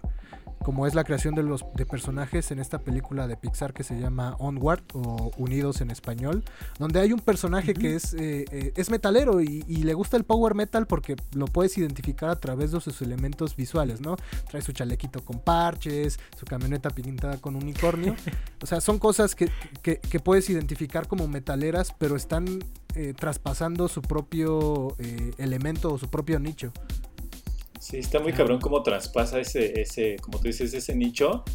como 0.68 0.86
es 0.86 0.96
la 0.96 1.06
creación 1.06 1.34
de 1.34 1.44
los 1.44 1.64
de 1.76 1.86
personajes 1.86 2.52
en 2.52 2.60
esta 2.60 2.80
película 2.80 3.26
de 3.26 3.38
Pixar 3.38 3.74
que 3.74 3.86
se 3.86 3.98
llama 4.02 4.36
Onward 4.38 4.84
o 4.94 5.32
Unidos 5.38 5.80
en 5.80 5.92
español, 5.92 6.44
donde 6.78 7.00
hay 7.00 7.14
un 7.14 7.22
personaje 7.22 7.74
que 7.74 7.96
es, 7.96 8.14
eh, 8.16 8.44
eh, 8.52 8.74
es 8.76 8.90
metalero 8.90 9.40
y, 9.40 9.64
y 9.66 9.84
le 9.84 9.94
gusta 9.94 10.18
el 10.18 10.26
power 10.26 10.56
metal 10.56 10.86
porque 10.86 11.16
lo 11.34 11.46
puedes 11.46 11.78
identificar 11.78 12.30
a 12.30 12.36
través 12.36 12.74
de 12.74 12.82
sus 12.82 13.02
elementos 13.02 13.56
visuales, 13.56 14.02
¿no? 14.02 14.18
Trae 14.50 14.62
su 14.62 14.74
chalequito 14.74 15.24
con 15.24 15.40
parches, 15.40 16.20
su 16.38 16.44
camioneta 16.46 16.90
pintada 16.90 17.38
con 17.38 17.56
unicornio. 17.56 18.14
O 18.62 18.66
sea, 18.66 18.82
son 18.82 18.98
cosas 19.00 19.36
que, 19.36 19.50
que- 19.84 20.00
que 20.00 20.20
puedes 20.20 20.50
identificar 20.50 21.08
como 21.08 21.28
metaleras, 21.30 21.94
pero 21.98 22.18
están 22.18 22.46
eh, 22.96 23.14
traspasando 23.16 23.88
su 23.88 24.02
propio 24.02 24.98
elemento 25.38 25.94
o 25.94 25.98
su 25.98 26.10
propio 26.10 26.40
nicho. 26.40 26.74
Sí, 27.90 28.00
está 28.00 28.20
muy 28.20 28.34
cabrón 28.34 28.60
cómo 28.60 28.84
traspasa 28.84 29.40
ese, 29.40 29.80
ese, 29.80 30.18
como 30.18 30.40
tú 30.40 30.48
dices, 30.48 30.74
ese 30.74 30.94
nicho, 30.94 31.46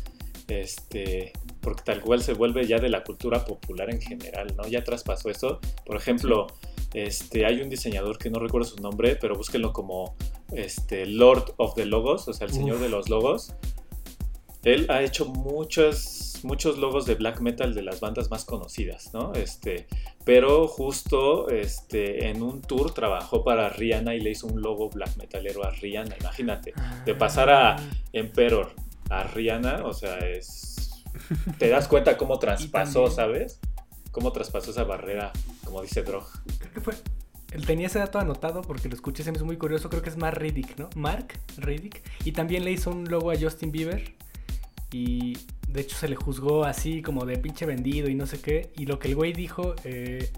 este, 0.49 1.31
porque 1.61 1.83
tal 1.83 2.01
cual 2.01 2.23
se 2.23 2.33
vuelve 2.33 2.67
ya 2.67 2.79
de 2.79 2.89
la 2.89 3.05
cultura 3.05 3.45
popular 3.45 3.91
en 3.91 4.01
general, 4.01 4.55
¿no? 4.57 4.67
Ya 4.67 4.83
traspasó 4.83 5.29
eso. 5.29 5.61
Por 5.85 5.97
ejemplo, 5.97 6.47
este, 6.95 7.45
hay 7.45 7.61
un 7.61 7.69
diseñador 7.69 8.17
que 8.17 8.31
no 8.31 8.39
recuerdo 8.39 8.67
su 8.67 8.81
nombre, 8.81 9.17
pero 9.17 9.37
búsquenlo 9.37 9.75
como 9.75 10.17
este, 10.55 11.05
Lord 11.05 11.53
of 11.59 11.75
the 11.75 11.85
Logos, 11.85 12.27
o 12.29 12.33
sea, 12.33 12.47
el 12.47 12.55
señor 12.55 12.79
de 12.79 12.89
los 12.89 13.11
logos. 13.11 13.53
Él 14.65 14.87
ha 14.91 15.03
hecho 15.03 15.27
muchos, 15.27 16.41
muchos 16.45 16.79
logos 16.79 17.07
de 17.07 17.17
black 17.17 17.41
metal 17.41 17.75
de 17.75 17.83
las 17.83 18.01
bandas 18.01 18.31
más 18.31 18.45
conocidas, 18.45 19.13
¿no? 19.13 19.33
Este, 19.35 19.87
pero 20.25 20.69
justo 20.69 21.49
este, 21.49 22.29
en 22.29 22.43
un 22.43 22.63
tour 22.63 22.95
trabajó 22.95 23.43
para 23.43 23.69
Rihanna 23.69 24.15
y 24.15 24.21
le 24.21 24.31
hizo 24.31 24.47
un 24.47 24.63
logo 24.63 24.89
black 24.89 25.17
metalero 25.17 25.65
a 25.65 25.71
Rihanna, 25.71 26.17
imagínate. 26.21 26.75
De 27.05 27.15
pasar 27.15 27.51
a 27.51 27.77
Emperor 28.13 28.73
a 29.11 29.25
Rihanna, 29.25 29.85
o 29.85 29.93
sea, 29.93 30.19
es... 30.19 31.05
Te 31.59 31.69
das 31.69 31.89
cuenta 31.89 32.17
cómo 32.17 32.39
traspasó, 32.39 33.11
¿sabes? 33.11 33.61
Cómo 34.13 34.33
traspasó 34.33 34.71
esa 34.71 34.85
barrera, 34.85 35.33
como 35.65 35.83
dice 35.83 36.03
Drog. 36.03 36.27
Creo 36.59 36.73
que 36.73 36.81
fue. 36.81 36.95
Él 37.53 37.67
tenía 37.67 37.87
ese 37.87 37.99
dato 37.99 38.19
anotado 38.19 38.63
porque 38.63 38.89
lo 38.89 38.95
escuché, 38.95 39.23
se 39.23 39.31
me 39.31 39.37
hizo 39.37 39.45
muy 39.45 39.59
curioso. 39.59 39.91
Creo 39.91 40.03
que 40.03 40.09
es 40.09 40.17
Mark 40.17 40.39
Riddick, 40.39 40.79
¿no? 40.79 40.89
Mark 40.97 41.39
Riddick. 41.59 42.03
Y 42.25 42.33
también 42.33 42.65
le 42.65 42.73
hizo 42.73 42.91
un 42.91 43.11
logo 43.11 43.31
a 43.31 43.39
Justin 43.39 43.71
Bieber. 43.73 44.15
Y 44.93 45.39
de 45.69 45.81
hecho 45.81 45.97
se 45.97 46.07
le 46.09 46.17
juzgó 46.17 46.65
así 46.65 47.03
como 47.03 47.25
de 47.25 47.39
pinche 47.39 47.67
vendido 47.67 48.09
y 48.09 48.15
no 48.15 48.27
sé 48.27 48.41
qué. 48.41 48.71
Y 48.77 48.87
lo 48.87 48.99
que 48.99 49.09
el 49.09 49.15
güey 49.17 49.33
dijo 49.33 49.75
eh, 49.85 50.31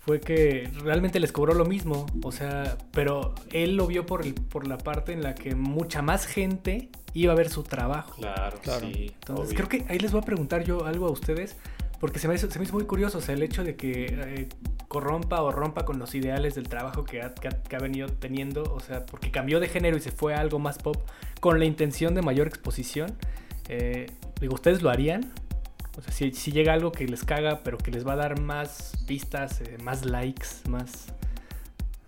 fue 0.00 0.20
que 0.20 0.68
realmente 0.82 1.20
les 1.20 1.32
cobró 1.32 1.54
lo 1.54 1.64
mismo. 1.64 2.06
O 2.22 2.32
sea, 2.32 2.76
pero 2.90 3.34
él 3.52 3.76
lo 3.76 3.86
vio 3.86 4.04
por, 4.04 4.22
el- 4.22 4.34
por 4.34 4.66
la 4.66 4.76
parte 4.78 5.12
en 5.12 5.22
la 5.22 5.34
que 5.34 5.54
mucha 5.54 6.02
más 6.02 6.26
gente 6.26 6.90
iba 7.14 7.32
a 7.32 7.36
ver 7.36 7.48
su 7.48 7.62
trabajo. 7.62 8.16
Claro, 8.20 8.58
Claro. 8.62 8.86
sí. 8.92 9.12
Entonces, 9.14 9.46
obvio. 9.54 9.56
creo 9.56 9.68
que 9.68 9.92
ahí 9.92 9.98
les 10.00 10.10
voy 10.12 10.20
a 10.20 10.24
preguntar 10.24 10.64
yo 10.64 10.84
algo 10.84 11.06
a 11.06 11.10
ustedes, 11.12 11.56
porque 12.00 12.18
se 12.18 12.26
me 12.28 12.34
hizo, 12.34 12.50
se 12.50 12.58
me 12.58 12.64
hizo 12.64 12.74
muy 12.74 12.84
curioso, 12.84 13.18
o 13.18 13.20
sea, 13.20 13.34
el 13.34 13.42
hecho 13.44 13.62
de 13.62 13.76
que 13.76 14.06
eh, 14.10 14.48
corrompa 14.88 15.40
o 15.42 15.52
rompa 15.52 15.84
con 15.84 15.98
los 16.00 16.14
ideales 16.16 16.54
del 16.56 16.68
trabajo 16.68 17.04
que 17.04 17.22
ha, 17.22 17.32
que 17.32 17.46
ha- 17.48 17.62
que 17.62 17.76
ha 17.76 17.78
venido 17.78 18.08
teniendo, 18.08 18.64
o 18.64 18.80
sea, 18.80 19.06
porque 19.06 19.30
cambió 19.30 19.60
de 19.60 19.68
género 19.68 19.96
y 19.96 20.00
se 20.00 20.10
fue 20.10 20.34
a 20.34 20.40
algo 20.40 20.58
más 20.58 20.78
pop 20.78 20.96
con 21.40 21.58
la 21.60 21.64
intención 21.64 22.14
de 22.16 22.22
mayor 22.22 22.48
exposición. 22.48 23.16
Eh, 23.68 24.06
digo, 24.40 24.54
¿ustedes 24.54 24.82
lo 24.82 24.90
harían? 24.90 25.32
O 25.96 26.02
sea, 26.02 26.12
si, 26.12 26.32
si 26.32 26.50
llega 26.52 26.72
algo 26.72 26.90
que 26.92 27.06
les 27.06 27.22
caga, 27.24 27.60
pero 27.62 27.78
que 27.78 27.90
les 27.90 28.06
va 28.06 28.14
a 28.14 28.16
dar 28.16 28.40
más 28.40 28.92
vistas, 29.06 29.60
eh, 29.60 29.78
más 29.82 30.04
likes, 30.04 30.46
más, 30.68 31.06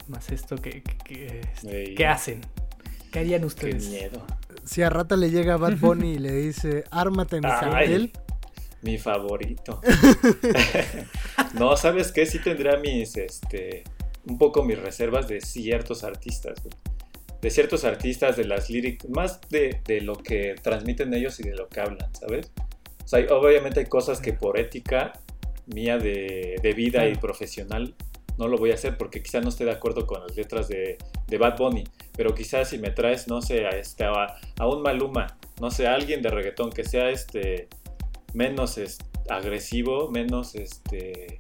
más 0.09 0.31
esto, 0.31 0.57
que, 0.57 0.83
que- 0.83 0.99
que, 1.05 1.41
este, 1.53 1.95
¿qué 1.95 2.07
hacen? 2.07 2.41
¿Qué 3.13 3.21
harían 3.21 3.41
Qué 3.43 3.47
ustedes? 3.47 3.89
miedo. 3.89 4.25
Si 4.65 4.83
a 4.83 4.91
Rata 4.91 5.17
le 5.17 5.31
llega 5.31 5.57
Bad 5.57 5.77
Bunny 5.79 6.15
y 6.15 6.19
le 6.19 6.33
dice, 6.33 6.85
ármate 6.91 7.41
mi 7.41 7.47
Ay. 7.47 7.61
cartel", 7.61 8.13
Mi 8.83 8.99
favorito. 8.99 9.81
no, 11.55 11.77
¿sabes 11.77 12.13
qué? 12.13 12.27
Sí 12.27 12.39
tendría 12.41 12.77
mis, 12.79 13.17
este, 13.17 13.85
un 14.27 14.39
poco 14.39 14.65
mis 14.65 14.79
reservas 14.79 15.29
de 15.29 15.41
ciertos 15.41 16.05
artistas, 16.05 16.59
güey. 16.63 16.75
De 17.43 17.51
ciertos 17.51 17.85
artistas, 17.85 18.37
de 18.37 18.45
las 18.45 18.71
lyrics, 18.71 19.09
más 19.09 19.41
de, 19.51 19.81
de 19.87 20.01
lo 20.01 20.17
que 20.17 20.55
transmiten 20.63 21.13
ellos 21.15 21.39
y 21.41 21.43
de 21.45 21.55
lo 21.55 21.69
que 21.69 21.81
hablan, 21.81 22.13
¿sabes? 22.15 22.51
O 23.05 23.09
sea, 23.09 23.25
obviamente 23.35 23.81
hay 23.81 23.87
cosas 23.87 24.21
que 24.21 24.33
por 24.33 24.59
ética 24.59 25.13
mía 25.67 25.99
de, 25.99 26.57
de 26.63 26.73
vida 26.73 27.09
y 27.09 27.15
profesional 27.17 27.95
no 28.39 28.49
lo 28.49 28.59
voy 28.59 28.71
a 28.71 28.75
hacer 28.75 28.97
porque 28.99 29.23
quizá 29.23 29.41
no 29.41 29.49
esté 29.49 29.65
de 29.65 29.71
acuerdo 29.73 30.07
con 30.07 30.21
las 30.21 30.37
letras 30.37 30.69
de, 30.69 30.99
de 31.27 31.39
Bad 31.39 31.57
Bunny, 31.57 31.85
pero 32.17 32.35
quizás 32.35 32.71
si 32.71 32.79
me 32.79 32.91
traes, 32.91 33.29
no 33.29 33.41
sé, 33.41 33.65
a, 33.67 33.71
este, 33.71 34.05
a, 34.05 34.37
a 34.59 34.67
un 34.69 34.83
Maluma, 34.83 35.39
no 35.61 35.71
sé, 35.71 35.87
a 35.87 35.95
alguien 35.95 36.21
de 36.23 36.31
reggaetón 36.31 36.71
que 36.71 36.85
sea 36.85 37.11
este 37.11 37.69
menos 38.35 38.77
es- 38.79 38.99
agresivo, 39.29 40.11
menos 40.11 40.55
este 40.55 41.39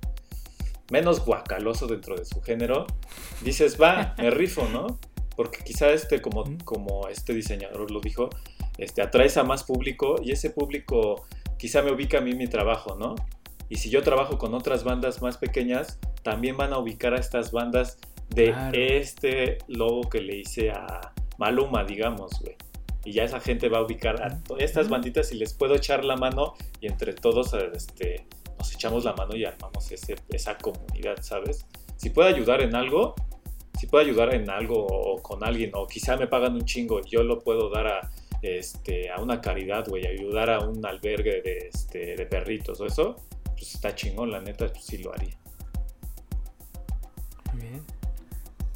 menos 0.90 1.24
guacaloso 1.24 1.86
dentro 1.88 2.16
de 2.16 2.24
su 2.24 2.40
género, 2.42 2.86
dices, 3.42 3.76
va, 3.80 4.14
me 4.18 4.30
rifo, 4.30 4.68
¿no? 4.72 4.98
Porque 5.36 5.58
quizá 5.62 5.90
este, 5.90 6.20
como, 6.22 6.44
como 6.64 7.08
este 7.08 7.34
diseñador 7.34 7.90
lo 7.90 8.00
dijo, 8.00 8.30
este, 8.78 9.02
atraes 9.02 9.36
a 9.36 9.44
más 9.44 9.64
público 9.64 10.16
y 10.22 10.32
ese 10.32 10.50
público 10.50 11.24
quizá 11.58 11.82
me 11.82 11.92
ubica 11.92 12.18
a 12.18 12.20
mí 12.20 12.34
mi 12.34 12.46
trabajo, 12.46 12.96
¿no? 12.96 13.14
Y 13.68 13.76
si 13.76 13.90
yo 13.90 14.02
trabajo 14.02 14.38
con 14.38 14.54
otras 14.54 14.84
bandas 14.84 15.20
más 15.22 15.38
pequeñas, 15.38 15.98
también 16.22 16.56
van 16.56 16.72
a 16.72 16.78
ubicar 16.78 17.14
a 17.14 17.18
estas 17.18 17.52
bandas 17.52 17.98
de 18.30 18.46
Claro. 18.52 18.78
este 18.78 19.58
logo 19.68 20.08
que 20.08 20.20
le 20.20 20.36
hice 20.38 20.70
a 20.70 21.12
Maluma, 21.38 21.84
digamos, 21.84 22.32
güey. 22.40 22.56
Y 23.04 23.12
ya 23.12 23.24
esa 23.24 23.40
gente 23.40 23.68
va 23.68 23.78
a 23.78 23.82
ubicar 23.82 24.20
a 24.22 24.40
estas 24.58 24.88
banditas 24.88 25.30
y 25.32 25.36
les 25.36 25.54
puedo 25.54 25.74
echar 25.76 26.04
la 26.04 26.16
mano 26.16 26.54
y 26.80 26.86
entre 26.88 27.12
todos 27.12 27.52
este, 27.72 28.26
nos 28.58 28.74
echamos 28.74 29.04
la 29.04 29.12
mano 29.12 29.36
y 29.36 29.44
armamos 29.44 29.90
ese, 29.92 30.16
esa 30.30 30.58
comunidad, 30.58 31.16
¿sabes? 31.22 31.66
Si 31.96 32.10
puede 32.10 32.30
ayudar 32.30 32.62
en 32.62 32.74
algo, 32.74 33.14
si 33.78 33.86
puede 33.86 34.06
ayudar 34.06 34.34
en 34.34 34.48
algo 34.50 34.86
o 34.86 35.22
con 35.22 35.44
alguien, 35.44 35.70
o 35.74 35.86
quizá 35.86 36.16
me 36.16 36.26
pagan 36.26 36.54
un 36.54 36.64
chingo 36.64 37.00
y 37.00 37.10
yo 37.10 37.22
lo 37.22 37.40
puedo 37.40 37.70
dar 37.70 37.86
a, 37.86 38.10
este, 38.42 39.10
a 39.10 39.20
una 39.20 39.40
caridad, 39.40 39.86
güey, 39.88 40.06
ayudar 40.06 40.50
a 40.50 40.60
un 40.60 40.84
albergue 40.84 41.42
de, 41.42 41.68
este, 41.72 42.16
de 42.16 42.26
perritos 42.26 42.80
o 42.80 42.86
eso, 42.86 43.16
pues 43.56 43.74
está 43.74 43.94
chingón, 43.94 44.30
la 44.30 44.40
neta, 44.40 44.66
pues 44.68 44.84
sí 44.84 44.98
lo 44.98 45.12
haría. 45.12 45.36
Muy 47.52 47.62
bien. 47.62 47.82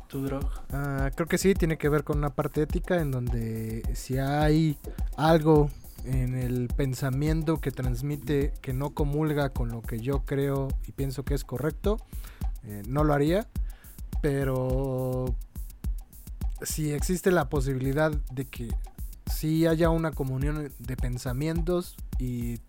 ¿Tu 0.08 0.22
drog? 0.24 0.46
Ah, 0.70 1.10
creo 1.14 1.28
que 1.28 1.38
sí, 1.38 1.54
tiene 1.54 1.78
que 1.78 1.88
ver 1.88 2.04
con 2.04 2.18
una 2.18 2.34
parte 2.34 2.62
ética 2.62 3.00
en 3.00 3.10
donde 3.10 3.82
si 3.94 4.18
hay 4.18 4.76
algo 5.16 5.70
en 6.04 6.34
el 6.34 6.68
pensamiento 6.68 7.58
que 7.58 7.70
transmite 7.70 8.52
que 8.60 8.72
no 8.72 8.90
comulga 8.90 9.50
con 9.50 9.68
lo 9.70 9.82
que 9.82 10.00
yo 10.00 10.24
creo 10.24 10.68
y 10.86 10.92
pienso 10.92 11.24
que 11.24 11.34
es 11.34 11.44
correcto, 11.44 11.98
eh, 12.64 12.82
no 12.88 13.04
lo 13.04 13.12
haría, 13.12 13.46
pero 14.20 15.34
si 16.62 16.92
existe 16.92 17.30
la 17.30 17.48
posibilidad 17.48 18.10
de 18.32 18.44
que 18.46 18.68
sí 19.30 19.66
haya 19.66 19.90
una 19.90 20.12
comunión 20.12 20.72
de 20.78 20.96
pensamientos 20.96 21.96
y 22.18 22.60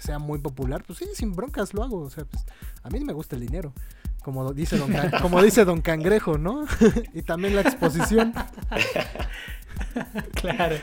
sea 0.00 0.18
muy 0.18 0.38
popular, 0.38 0.82
pues 0.86 0.98
sí, 0.98 1.06
sin 1.14 1.34
broncas 1.34 1.72
lo 1.74 1.82
hago, 1.82 2.00
o 2.00 2.10
sea, 2.10 2.24
pues 2.24 2.44
a 2.82 2.90
mí 2.90 3.00
me 3.00 3.12
gusta 3.12 3.36
el 3.36 3.42
dinero. 3.42 3.72
Como 4.22 4.52
dice 4.52 4.76
Don, 4.76 4.92
Can- 4.92 5.12
como 5.22 5.42
dice 5.42 5.64
Don 5.64 5.80
Cangrejo, 5.80 6.36
¿no? 6.38 6.66
y 7.14 7.22
también 7.22 7.54
la 7.54 7.62
exposición. 7.62 8.34
claro. 10.34 10.76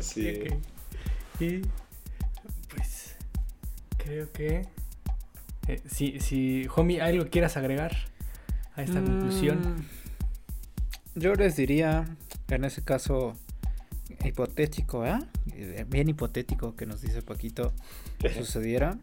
Sí. 0.00 0.44
Y 1.40 1.62
pues 2.72 3.16
creo 3.98 4.30
que 4.32 4.68
eh, 5.68 5.82
si, 5.86 6.20
si, 6.20 6.66
homie, 6.74 7.02
algo 7.02 7.28
quieras 7.28 7.56
agregar 7.56 7.94
a 8.76 8.82
esta 8.82 9.02
conclusión. 9.02 9.58
Mm, 9.58 11.20
Yo 11.20 11.34
les 11.34 11.56
diría, 11.56 12.04
en 12.48 12.64
ese 12.64 12.82
caso 12.82 13.34
hipotético, 14.24 15.04
¿eh? 15.06 15.18
Eh, 15.54 15.84
Bien 15.88 16.08
hipotético 16.08 16.74
que 16.76 16.86
nos 16.86 17.00
dice 17.00 17.22
Paquito 17.22 17.72
que 18.18 18.32
sucediera. 18.34 18.98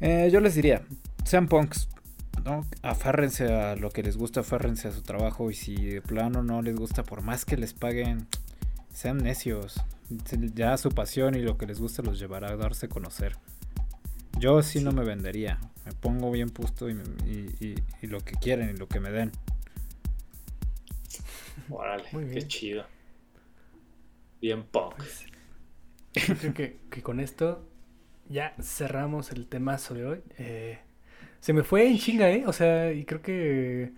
Eh, 0.00 0.28
yo 0.32 0.40
les 0.40 0.54
diría, 0.54 0.82
sean 1.24 1.48
punks, 1.48 1.88
¿no? 2.44 2.64
Afárrense 2.82 3.52
a 3.52 3.76
lo 3.76 3.90
que 3.90 4.02
les 4.02 4.16
gusta, 4.16 4.40
afárrense 4.40 4.88
a 4.88 4.92
su 4.92 5.02
trabajo 5.02 5.50
y 5.50 5.54
si 5.54 5.74
de 5.74 6.02
plano 6.02 6.42
no 6.42 6.62
les 6.62 6.76
gusta, 6.76 7.02
por 7.02 7.22
más 7.22 7.44
que 7.44 7.56
les 7.56 7.72
paguen, 7.74 8.26
sean 8.92 9.18
necios. 9.18 9.80
Ya 10.54 10.76
su 10.76 10.90
pasión 10.90 11.34
y 11.34 11.40
lo 11.40 11.58
que 11.58 11.66
les 11.66 11.80
gusta 11.80 12.02
los 12.02 12.18
llevará 12.18 12.50
a 12.50 12.56
darse 12.56 12.86
a 12.86 12.88
conocer. 12.88 13.36
Yo 14.38 14.62
sí, 14.62 14.82
no 14.82 14.92
me 14.92 15.04
vendería. 15.04 15.58
Me 15.84 15.92
pongo 15.92 16.30
bien 16.30 16.48
puesto 16.50 16.88
y, 16.88 16.94
me- 16.94 17.02
y- 17.26 17.54
y- 17.60 17.74
y 18.02 18.06
lo 18.06 18.20
que 18.20 18.32
quieren 18.32 18.70
y 18.70 18.78
lo 18.78 18.86
que 18.88 19.00
me 19.00 19.10
den. 19.10 19.32
Órale, 21.70 22.04
Muy 22.12 22.28
qué 22.30 22.46
chido. 22.46 22.84
Bien 24.40 24.62
punk. 24.64 24.94
Pues, 24.96 25.26
yo 26.28 26.36
creo 26.36 26.54
que, 26.54 26.76
que 26.90 27.02
con 27.02 27.20
esto 27.20 27.64
ya 28.28 28.54
cerramos 28.60 29.32
el 29.32 29.46
temazo 29.48 29.94
de 29.94 30.06
hoy. 30.06 30.20
Eh, 30.38 30.78
se 31.40 31.52
me 31.52 31.62
fue 31.62 31.86
en 31.88 31.98
chinga, 31.98 32.30
¿eh? 32.30 32.44
O 32.46 32.52
sea, 32.52 32.92
y 32.92 33.04
creo 33.04 33.22
que 33.22 33.92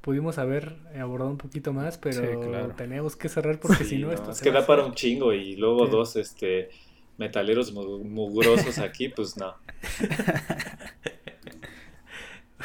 pudimos 0.00 0.38
haber 0.38 0.76
abordado 1.00 1.30
un 1.30 1.38
poquito 1.38 1.72
más, 1.72 1.98
pero 1.98 2.20
Sí, 2.20 2.48
claro. 2.48 2.74
tenemos 2.76 3.16
que 3.16 3.28
cerrar 3.28 3.58
porque 3.60 3.84
Sí, 3.84 3.90
si 3.90 3.98
no, 3.98 4.08
no, 4.08 4.12
esto 4.12 4.30
es 4.32 4.38
se 4.38 4.44
que 4.44 4.50
da 4.50 4.66
para 4.66 4.84
un 4.84 4.94
chingo 4.94 5.32
y 5.32 5.56
luego 5.56 5.86
Sí. 5.86 5.92
dos 5.92 6.16
este 6.16 6.70
metaleros 7.18 7.72
mu- 7.72 8.04
mugrosos 8.04 8.78
aquí, 8.78 9.08
pues 9.08 9.36
no. 9.36 9.54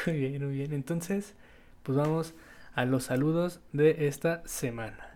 Muy 0.06 0.16
bien, 0.18 0.42
muy 0.46 0.54
bien. 0.54 0.72
Entonces, 0.72 1.34
pues 1.82 1.98
vamos 1.98 2.32
a 2.74 2.86
los 2.86 3.04
saludos 3.04 3.60
de 3.74 4.06
esta 4.08 4.42
semana. 4.46 5.10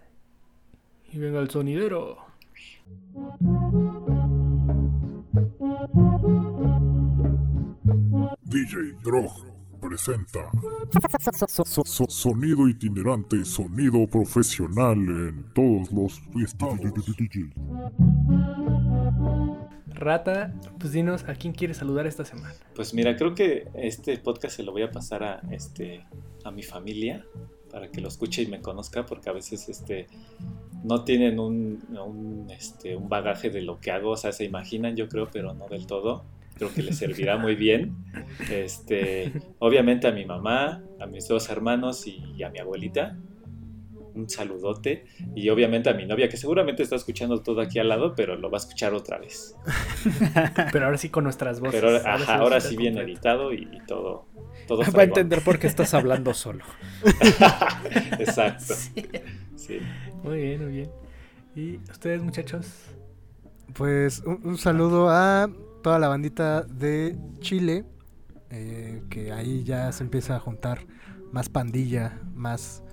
Y 1.11 1.19
venga 1.19 1.41
el 1.41 1.49
sonidero. 1.49 2.19
DJ 8.45 8.93
Drog 9.03 9.33
presenta 9.81 10.51
so- 11.47 11.65
so- 11.85 12.07
sonido 12.09 12.69
itinerante, 12.69 13.45
sonido 13.45 14.07
profesional 14.07 14.97
en 14.99 15.45
todos 15.55 15.91
los 15.93 16.23
estados. 16.43 16.81
Rata, 19.95 20.53
pues 20.79 20.93
dinos 20.93 21.25
a 21.29 21.35
quién 21.35 21.53
quieres 21.53 21.79
saludar 21.79 22.07
esta 22.07 22.25
semana. 22.25 22.55
Pues 22.75 22.95
mira, 22.95 23.17
creo 23.17 23.35
que 23.35 23.69
este 23.75 24.17
podcast 24.19 24.57
se 24.57 24.63
lo 24.63 24.73
voy 24.73 24.83
a 24.83 24.91
pasar 24.91 25.23
a 25.23 25.41
este 25.51 26.05
a 26.45 26.51
mi 26.51 26.63
familia 26.63 27.25
para 27.71 27.89
que 27.91 28.01
lo 28.01 28.09
escuche 28.09 28.43
y 28.43 28.47
me 28.47 28.61
conozca 28.61 29.07
porque 29.07 29.31
a 29.31 29.33
veces 29.33 29.69
este 29.69 30.07
no 30.85 31.05
tienen 31.05 31.41
un, 31.41 31.83
un, 31.91 32.51
este, 32.51 32.95
un 32.95 33.09
bagaje 33.09 33.51
de 33.51 33.63
lo 33.63 33.81
que 33.81 33.91
hago, 33.91 34.11
o 34.11 34.17
sea, 34.17 34.33
se 34.33 34.45
imaginan 34.45 34.97
yo 34.97 35.09
creo, 35.09 35.29
pero 35.33 35.55
no 35.55 35.67
del 35.69 35.87
todo. 35.87 36.25
Creo 36.57 36.73
que 36.73 36.83
les 36.83 36.99
servirá 36.99 37.37
muy 37.37 37.57
bien. 37.57 37.97
Este, 38.51 39.33
obviamente 39.59 40.07
a 40.07 40.13
mi 40.13 40.25
mamá, 40.25 40.85
a 41.01 41.07
mis 41.07 41.27
dos 41.27 41.49
hermanos 41.49 42.07
y 42.07 42.43
a 42.43 42.51
mi 42.51 42.59
abuelita. 42.59 43.17
Un 44.15 44.29
saludote. 44.29 45.05
Y 45.35 45.49
obviamente 45.49 45.91
a 45.91 45.95
mi 45.95 46.07
novia, 46.07 46.29
que 46.29 46.37
seguramente 46.37 46.83
está 46.83 46.97
escuchando 46.97 47.43
todo 47.43 47.61
aquí 47.61 47.79
al 47.79 47.89
lado, 47.89 48.15
pero 48.15 48.37
lo 48.37 48.51
va 48.51 48.59
a 48.59 48.61
escuchar 48.61 48.95
otra 48.95 49.19
vez. 49.19 49.57
Pero 50.73 50.87
ahora 50.87 50.99
sí 50.99 51.09
con 51.09 51.25
nuestras 51.25 51.61
voces. 51.61 51.81
Pero 51.81 51.97
ahora, 51.97 52.15
ajá, 52.15 52.35
ahora 52.37 52.61
sí 52.61 52.77
bien 52.77 52.95
completo. 52.95 53.13
editado 53.13 53.53
y, 53.53 53.69
y 53.73 53.81
todo. 53.87 54.27
todo 54.67 54.83
Va 54.97 55.03
a 55.03 55.05
entender 55.05 55.43
por 55.43 55.59
qué 55.59 55.67
estás 55.67 55.95
hablando 55.95 56.33
solo. 56.35 56.65
Exacto. 58.19 58.75
Sí. 59.57 59.79
Muy 60.23 60.43
bien, 60.43 60.63
muy 60.63 60.73
bien. 60.73 60.91
¿Y 61.57 61.77
ustedes, 61.91 62.23
muchachos? 62.23 62.67
Pues 63.73 64.23
un, 64.27 64.41
un 64.45 64.59
saludo 64.59 65.09
a 65.09 65.49
toda 65.83 65.99
la 65.99 66.09
bandita 66.09 66.63
de 66.65 67.17
Chile, 67.41 67.87
eh, 68.51 69.03
que 69.09 69.33
ahí 69.33 69.65
ya 69.65 69.91
se 69.93 70.05
empieza 70.05 70.37
a 70.37 70.41
juntar 70.41 70.81
más 71.33 71.49
pandilla, 71.49 72.21
más 72.35 72.84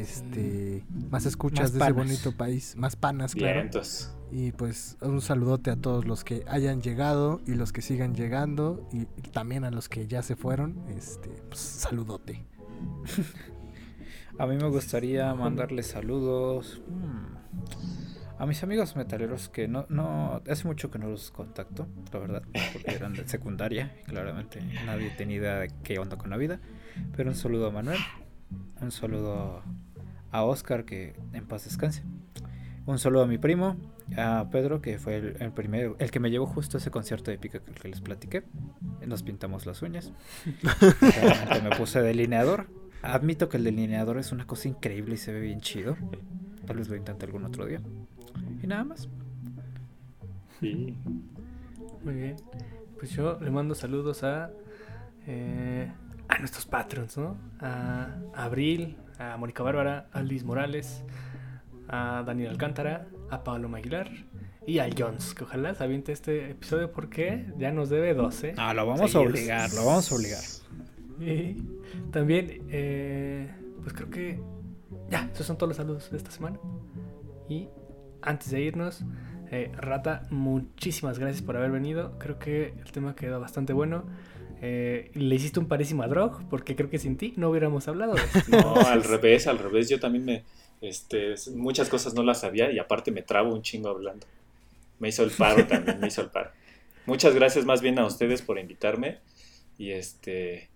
este 0.00 0.84
más 1.10 1.26
escuchas 1.26 1.72
Más 1.72 1.72
de 1.72 1.78
ese 1.80 1.92
bonito 1.92 2.32
país, 2.32 2.76
más 2.76 2.96
panas, 2.96 3.34
claro. 3.34 3.60
Vientos. 3.60 4.12
Y 4.30 4.52
pues 4.52 4.96
un 5.00 5.20
saludote 5.20 5.70
a 5.70 5.76
todos 5.76 6.04
los 6.04 6.24
que 6.24 6.44
hayan 6.48 6.82
llegado 6.82 7.40
y 7.46 7.54
los 7.54 7.72
que 7.72 7.82
sigan 7.82 8.14
llegando 8.14 8.88
y, 8.92 9.02
y 9.02 9.30
también 9.32 9.64
a 9.64 9.70
los 9.70 9.88
que 9.88 10.06
ya 10.06 10.22
se 10.22 10.36
fueron, 10.36 10.76
este 10.96 11.30
pues, 11.48 11.60
saludote. 11.60 12.44
A 14.38 14.46
mí 14.46 14.56
me 14.56 14.68
gustaría 14.68 15.32
mandarles 15.34 15.86
saludos 15.86 16.82
mm, 16.88 17.36
a 18.38 18.44
mis 18.44 18.62
amigos 18.62 18.94
metaleros 18.94 19.48
que 19.48 19.66
no, 19.66 19.86
no, 19.88 20.42
hace 20.48 20.66
mucho 20.66 20.90
que 20.90 20.98
no 20.98 21.08
los 21.08 21.30
contacto, 21.30 21.88
la 22.12 22.18
verdad, 22.18 22.42
porque 22.72 22.94
eran 22.94 23.14
de 23.14 23.26
secundaria, 23.26 23.96
y 24.02 24.04
claramente 24.04 24.60
nadie 24.84 25.10
tenía 25.16 25.36
idea 25.36 25.54
de 25.56 25.70
qué 25.82 25.98
onda 25.98 26.16
con 26.18 26.28
la 26.28 26.36
vida. 26.36 26.60
Pero 27.16 27.30
un 27.30 27.36
saludo 27.36 27.68
a 27.68 27.70
Manuel, 27.70 27.98
un 28.82 28.90
saludo 28.90 29.62
a 30.36 30.44
Oscar, 30.44 30.84
que 30.84 31.14
en 31.32 31.46
paz 31.46 31.64
descanse. 31.64 32.02
Un 32.86 32.98
saludo 32.98 33.24
a 33.24 33.26
mi 33.26 33.38
primo, 33.38 33.76
a 34.16 34.48
Pedro, 34.50 34.80
que 34.80 34.98
fue 34.98 35.16
el, 35.16 35.36
el 35.40 35.50
primero, 35.50 35.96
el 35.98 36.10
que 36.10 36.20
me 36.20 36.30
llevó 36.30 36.46
justo 36.46 36.76
a 36.76 36.80
ese 36.80 36.90
concierto 36.90 37.30
de 37.30 37.38
pica 37.38 37.58
que, 37.58 37.72
que 37.72 37.88
les 37.88 38.00
platiqué. 38.00 38.44
Nos 39.04 39.22
pintamos 39.22 39.66
las 39.66 39.82
uñas. 39.82 40.12
Realmente 41.00 41.62
me 41.62 41.76
puse 41.76 42.00
delineador. 42.00 42.68
Admito 43.02 43.48
que 43.48 43.56
el 43.56 43.64
delineador 43.64 44.18
es 44.18 44.30
una 44.30 44.46
cosa 44.46 44.68
increíble 44.68 45.14
y 45.14 45.18
se 45.18 45.32
ve 45.32 45.40
bien 45.40 45.60
chido. 45.60 45.96
Tal 46.66 46.76
vez 46.76 46.88
lo 46.88 46.96
intente 46.96 47.24
algún 47.24 47.44
otro 47.44 47.66
día. 47.66 47.80
Y 48.62 48.66
nada 48.66 48.84
más. 48.84 49.08
Sí. 50.60 50.96
Muy 52.04 52.14
bien. 52.14 52.36
Pues 52.98 53.10
yo 53.10 53.38
le 53.40 53.50
mando 53.50 53.74
saludos 53.74 54.22
a, 54.22 54.50
eh, 55.26 55.90
a 56.28 56.38
nuestros 56.38 56.66
patrons, 56.66 57.18
¿no? 57.18 57.36
A 57.60 58.16
Abril, 58.34 58.96
a 59.18 59.36
Mónica 59.36 59.62
Bárbara, 59.62 60.08
a 60.12 60.22
Liz 60.22 60.44
Morales, 60.44 61.02
a 61.88 62.22
Daniel 62.26 62.50
Alcántara, 62.50 63.06
a 63.30 63.44
Pablo 63.44 63.74
Aguilar 63.74 64.10
y 64.66 64.78
a 64.80 64.88
Jones, 64.96 65.34
que 65.34 65.44
ojalá 65.44 65.74
se 65.74 65.84
aviente 65.84 66.12
este 66.12 66.50
episodio 66.50 66.90
porque 66.90 67.46
ya 67.58 67.70
nos 67.70 67.88
debe 67.88 68.14
12. 68.14 68.54
Ah, 68.56 68.74
lo 68.74 68.86
vamos 68.86 69.14
a 69.14 69.20
obligar, 69.20 69.72
lo 69.72 69.86
vamos 69.86 70.10
a 70.10 70.14
obligar. 70.14 70.42
Y 71.20 71.56
también, 72.10 72.66
eh, 72.70 73.50
pues 73.82 73.94
creo 73.94 74.10
que 74.10 74.40
ya, 75.08 75.30
esos 75.32 75.46
son 75.46 75.56
todos 75.56 75.68
los 75.68 75.76
saludos 75.76 76.10
de 76.10 76.16
esta 76.16 76.30
semana. 76.30 76.58
Y 77.48 77.68
antes 78.22 78.50
de 78.50 78.60
irnos, 78.60 79.04
eh, 79.50 79.70
Rata, 79.76 80.26
muchísimas 80.30 81.18
gracias 81.18 81.42
por 81.42 81.56
haber 81.56 81.70
venido. 81.70 82.18
Creo 82.18 82.38
que 82.38 82.74
el 82.84 82.92
tema 82.92 83.14
quedó 83.14 83.40
bastante 83.40 83.72
bueno. 83.72 84.04
Eh, 84.62 85.10
le 85.14 85.34
hiciste 85.34 85.60
un 85.60 85.68
parísimo 85.68 86.02
a 86.02 86.08
Drog, 86.08 86.48
porque 86.48 86.76
creo 86.76 86.88
que 86.88 86.98
sin 86.98 87.16
ti 87.16 87.34
no 87.36 87.50
hubiéramos 87.50 87.88
hablado 87.88 88.14
de 88.14 88.22
esto. 88.22 88.40
No, 88.50 88.74
al 88.76 89.04
revés, 89.04 89.46
al 89.46 89.58
revés. 89.58 89.88
Yo 89.88 90.00
también 90.00 90.24
me. 90.24 90.44
Este, 90.80 91.34
muchas 91.54 91.88
cosas 91.88 92.14
no 92.14 92.22
las 92.22 92.40
sabía 92.40 92.70
y 92.70 92.78
aparte 92.78 93.10
me 93.10 93.22
trabo 93.22 93.52
un 93.54 93.62
chingo 93.62 93.88
hablando. 93.88 94.26
Me 94.98 95.08
hizo 95.08 95.22
el 95.24 95.30
paro 95.30 95.66
también, 95.68 96.00
me 96.00 96.08
hizo 96.08 96.22
el 96.22 96.30
paro. 96.30 96.50
Muchas 97.06 97.34
gracias 97.34 97.64
más 97.64 97.80
bien 97.82 97.98
a 97.98 98.06
ustedes 98.06 98.42
por 98.42 98.58
invitarme 98.58 99.18
y 99.78 99.90
este 99.92 100.68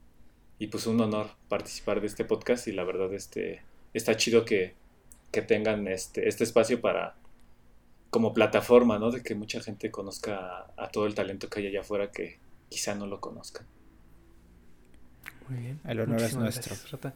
y 0.59 0.67
pues 0.67 0.87
un 0.87 1.01
honor 1.01 1.31
participar 1.49 2.01
de 2.01 2.07
este 2.07 2.25
podcast 2.25 2.69
y 2.69 2.73
la 2.73 2.85
verdad 2.85 3.13
este 3.15 3.63
está 3.95 4.17
chido 4.17 4.45
que, 4.45 4.75
que 5.33 5.43
tengan 5.43 5.89
este, 5.89 6.29
este 6.29 6.45
espacio 6.45 6.81
para 6.81 7.15
como 8.11 8.35
plataforma, 8.35 8.99
¿no? 8.99 9.11
De 9.11 9.23
que 9.23 9.35
mucha 9.35 9.61
gente 9.61 9.91
conozca 9.91 10.37
a, 10.37 10.85
a 10.85 10.89
todo 10.91 11.07
el 11.07 11.15
talento 11.15 11.49
que 11.49 11.61
hay 11.61 11.67
allá 11.69 11.81
afuera 11.81 12.11
que 12.11 12.39
quizá 12.71 12.95
no 12.95 13.07
lo 13.07 13.21
conozcan. 13.21 13.67
Muy 15.49 15.59
bien. 15.59 15.81
El 15.85 16.01
honor 16.01 16.23
es 16.23 16.37
nuestro. 16.37 16.71
gracias, 16.71 16.91
Rata. 16.91 17.15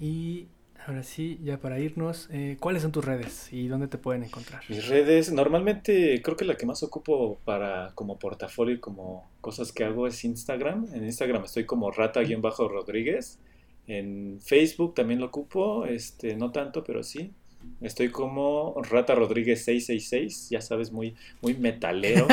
Y 0.00 0.48
ahora 0.86 1.02
sí, 1.02 1.38
ya 1.44 1.58
para 1.58 1.78
irnos, 1.78 2.28
eh, 2.32 2.56
¿cuáles 2.58 2.82
son 2.82 2.92
tus 2.92 3.04
redes 3.04 3.52
y 3.52 3.68
dónde 3.68 3.86
te 3.88 3.98
pueden 3.98 4.24
encontrar? 4.24 4.62
Mis 4.68 4.88
redes, 4.88 5.32
normalmente 5.32 6.20
creo 6.22 6.36
que 6.36 6.44
la 6.44 6.56
que 6.56 6.66
más 6.66 6.82
ocupo 6.82 7.38
para 7.44 7.92
como 7.94 8.18
portafolio 8.18 8.74
y 8.74 8.80
como 8.80 9.30
cosas 9.40 9.72
que 9.72 9.84
hago 9.84 10.06
es 10.06 10.24
Instagram. 10.24 10.88
En 10.92 11.04
Instagram 11.04 11.44
estoy 11.44 11.64
como 11.64 11.90
rata-rodríguez. 11.90 13.38
En 13.86 14.40
Facebook 14.40 14.94
también 14.94 15.20
lo 15.20 15.26
ocupo, 15.26 15.84
este, 15.86 16.34
no 16.34 16.50
tanto, 16.50 16.82
pero 16.82 17.02
sí. 17.02 17.32
Estoy 17.80 18.10
como 18.10 18.80
Rata 18.82 19.14
Rodríguez 19.14 19.64
666, 19.64 20.50
ya 20.50 20.60
sabes, 20.60 20.92
muy, 20.92 21.14
muy 21.42 21.54
metalero. 21.54 22.26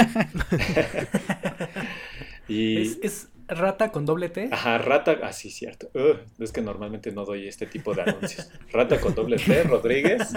y 2.48 2.82
¿Es, 2.82 3.00
es 3.02 3.30
Rata 3.48 3.92
con 3.92 4.06
doble 4.06 4.30
T? 4.30 4.50
Ajá, 4.52 4.78
rata, 4.78 5.20
así 5.24 5.50
cierto. 5.50 5.90
Ugh, 5.94 6.20
es 6.40 6.52
que 6.52 6.62
normalmente 6.62 7.12
no 7.12 7.26
doy 7.26 7.48
este 7.48 7.66
tipo 7.66 7.94
de 7.94 8.04
anuncios. 8.04 8.50
Rata 8.72 9.00
con 9.00 9.16
doble 9.16 9.38
T, 9.38 9.64
Rodríguez. 9.64 10.34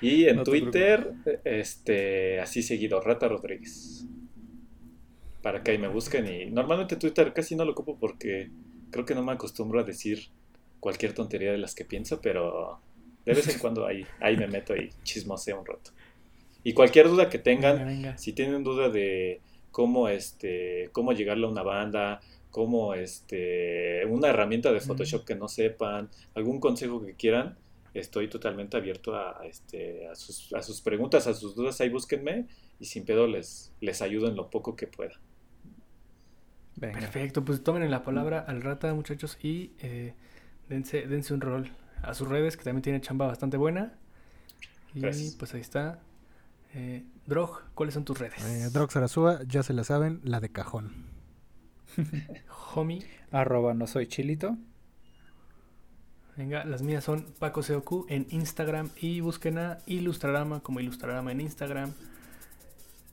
Y 0.00 0.26
en 0.26 0.36
No 0.36 0.44
Twitter, 0.44 1.12
este, 1.44 2.40
así 2.40 2.62
seguido, 2.62 3.00
Rata 3.00 3.28
Rodríguez. 3.28 4.04
Para 5.42 5.62
que 5.62 5.70
ahí 5.70 5.78
me 5.78 5.88
busquen. 5.88 6.28
Y 6.28 6.50
normalmente 6.50 6.96
Twitter 6.96 7.32
casi 7.32 7.54
no 7.54 7.64
lo 7.64 7.72
ocupo 7.72 7.96
porque 7.98 8.50
creo 8.90 9.04
que 9.04 9.14
no 9.14 9.22
me 9.22 9.32
acostumbro 9.32 9.80
a 9.80 9.84
decir 9.84 10.28
cualquier 10.80 11.14
tontería 11.14 11.52
de 11.52 11.58
las 11.58 11.74
que 11.74 11.84
pienso, 11.84 12.20
pero 12.20 12.80
de 13.24 13.34
vez 13.34 13.48
en 13.48 13.58
cuando 13.58 13.86
ahí, 13.86 14.06
ahí 14.20 14.36
me 14.36 14.46
meto 14.46 14.76
y 14.76 14.90
chismoseo 15.02 15.60
un 15.60 15.66
rato. 15.66 15.90
Y 16.62 16.72
cualquier 16.72 17.08
duda 17.08 17.28
que 17.28 17.38
tengan, 17.38 17.76
Venga, 17.78 17.90
venga. 17.90 18.18
si 18.18 18.32
tienen 18.32 18.64
duda 18.64 18.88
de 18.88 19.40
cómo 19.70 20.08
este 20.08 20.88
cómo 20.92 21.12
llegarle 21.12 21.46
a 21.46 21.50
una 21.50 21.62
banda 21.64 22.20
cómo 22.50 22.94
este 22.94 24.06
una 24.06 24.28
herramienta 24.28 24.72
de 24.72 24.80
Photoshop 24.80 25.24
que 25.24 25.34
no 25.34 25.48
sepan 25.48 26.08
algún 26.34 26.60
consejo 26.60 27.04
que 27.04 27.14
quieran 27.14 27.58
estoy 27.92 28.28
totalmente 28.28 28.76
abierto 28.76 29.16
a, 29.16 29.40
a, 29.40 29.46
este 29.46 30.06
a 30.06 30.14
sus, 30.14 30.52
a 30.54 30.62
sus 30.62 30.80
preguntas 30.80 31.26
a 31.26 31.34
sus 31.34 31.56
dudas 31.56 31.80
ahí 31.80 31.88
búsquenme 31.88 32.46
y 32.78 32.84
sin 32.84 33.04
pedo 33.04 33.26
les 33.26 33.72
les 33.80 34.00
ayudo 34.00 34.28
en 34.28 34.36
lo 34.36 34.48
poco 34.48 34.76
que 34.76 34.86
pueda 34.86 35.20
Venga. 36.76 36.98
Perfecto, 36.98 37.44
pues 37.44 37.62
tomen 37.62 37.88
la 37.90 38.02
palabra 38.02 38.40
al 38.40 38.60
Rata, 38.60 38.92
muchachos, 38.94 39.38
y 39.40 39.70
eh, 39.80 40.14
dense, 40.68 41.06
dense 41.06 41.32
un 41.32 41.40
rol 41.40 41.70
a 42.08 42.14
sus 42.14 42.28
redes, 42.28 42.56
que 42.56 42.64
también 42.64 42.82
tiene 42.82 43.00
chamba 43.00 43.26
bastante 43.26 43.56
buena. 43.56 43.94
Y 44.94 45.00
Gracias. 45.00 45.34
pues 45.34 45.54
ahí 45.54 45.60
está. 45.60 46.00
Eh, 46.74 47.04
Drog, 47.26 47.62
¿cuáles 47.74 47.94
son 47.94 48.04
tus 48.04 48.18
redes? 48.18 48.42
Eh, 48.44 48.70
Drog 48.72 48.90
Sarasúa, 48.90 49.40
ya 49.46 49.62
se 49.62 49.72
la 49.72 49.84
saben, 49.84 50.20
la 50.24 50.40
de 50.40 50.50
cajón. 50.50 51.14
嗯 51.96 52.26
Homie, 52.74 53.06
Arroba 53.30 53.74
no 53.74 53.86
soy 53.86 54.08
chilito. 54.08 54.56
Venga, 56.36 56.64
las 56.64 56.82
mías 56.82 57.04
son 57.04 57.32
Paco 57.38 57.62
Seoku 57.62 58.06
en 58.08 58.26
Instagram 58.30 58.90
y 58.96 59.20
busquen 59.20 59.58
a 59.58 59.78
Ilustrarama 59.86 60.60
como 60.60 60.80
Ilustrarama 60.80 61.30
en 61.30 61.40
Instagram 61.40 61.92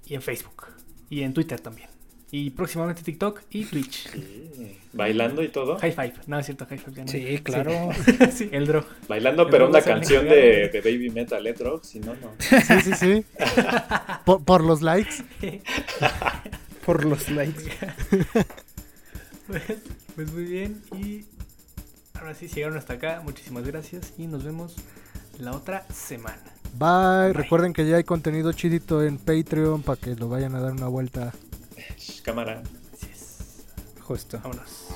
y 0.08 0.16
en 0.16 0.24
Facebook 0.24 0.66
y 1.10 1.22
en 1.22 1.34
Twitter 1.34 1.60
también. 1.60 1.90
Y 2.32 2.50
próximamente 2.52 3.04
TikTok 3.04 3.42
y 3.52 3.66
Twitch. 3.66 4.10
Sí. 4.10 4.78
Bailando 4.94 5.44
y 5.44 5.50
todo. 5.50 5.78
High 5.80 5.92
Five, 5.92 6.14
no 6.28 6.40
es 6.40 6.46
cierto, 6.46 6.66
High 6.66 6.78
Five 6.78 6.96
ya 6.96 7.04
no. 7.04 7.12
Sí, 7.12 7.40
claro. 7.44 7.90
Sí, 8.32 8.50
el 8.52 8.68
draw. 8.68 8.84
Bailando, 9.08 9.44
El 9.44 9.50
pero 9.50 9.70
una 9.70 9.82
canción 9.82 10.26
de, 10.26 10.70
de 10.70 10.82
Baby 10.82 11.10
Metal, 11.10 11.46
¿eh, 11.46 11.54
Drox? 11.54 11.88
Si 11.88 12.00
no, 12.00 12.14
no. 12.16 12.32
Sí, 12.40 12.82
sí, 12.84 12.94
sí. 12.94 13.26
por, 14.26 14.44
por 14.44 14.64
los 14.64 14.82
likes. 14.82 15.24
Por 16.86 17.06
los 17.06 17.30
likes. 17.30 17.64
Pues, 19.46 19.64
pues 20.16 20.34
muy 20.34 20.46
bien 20.46 20.82
y 20.98 21.26
ahora 22.16 22.34
sí 22.34 22.48
llegaron 22.48 22.76
hasta 22.76 22.94
acá. 22.94 23.22
Muchísimas 23.24 23.68
gracias 23.68 24.14
y 24.18 24.26
nos 24.26 24.44
vemos 24.44 24.76
la 25.38 25.52
otra 25.52 25.86
semana. 25.94 26.42
Bye. 26.80 27.34
Recuerden 27.34 27.74
que 27.74 27.88
ya 27.88 27.98
hay 27.98 28.04
contenido 28.04 28.52
chidito 28.54 29.04
en 29.04 29.20
Patreon 29.20 29.84
para 29.84 30.02
que 30.02 30.16
lo 30.16 30.28
vayan 30.28 30.56
a 30.56 30.60
dar 30.60 30.72
una 30.72 30.88
vuelta. 30.88 31.34
Cámara. 32.24 32.62
Así 32.94 33.08
es. 33.12 33.66
Justo. 34.02 34.40
Vámonos. 34.44 34.88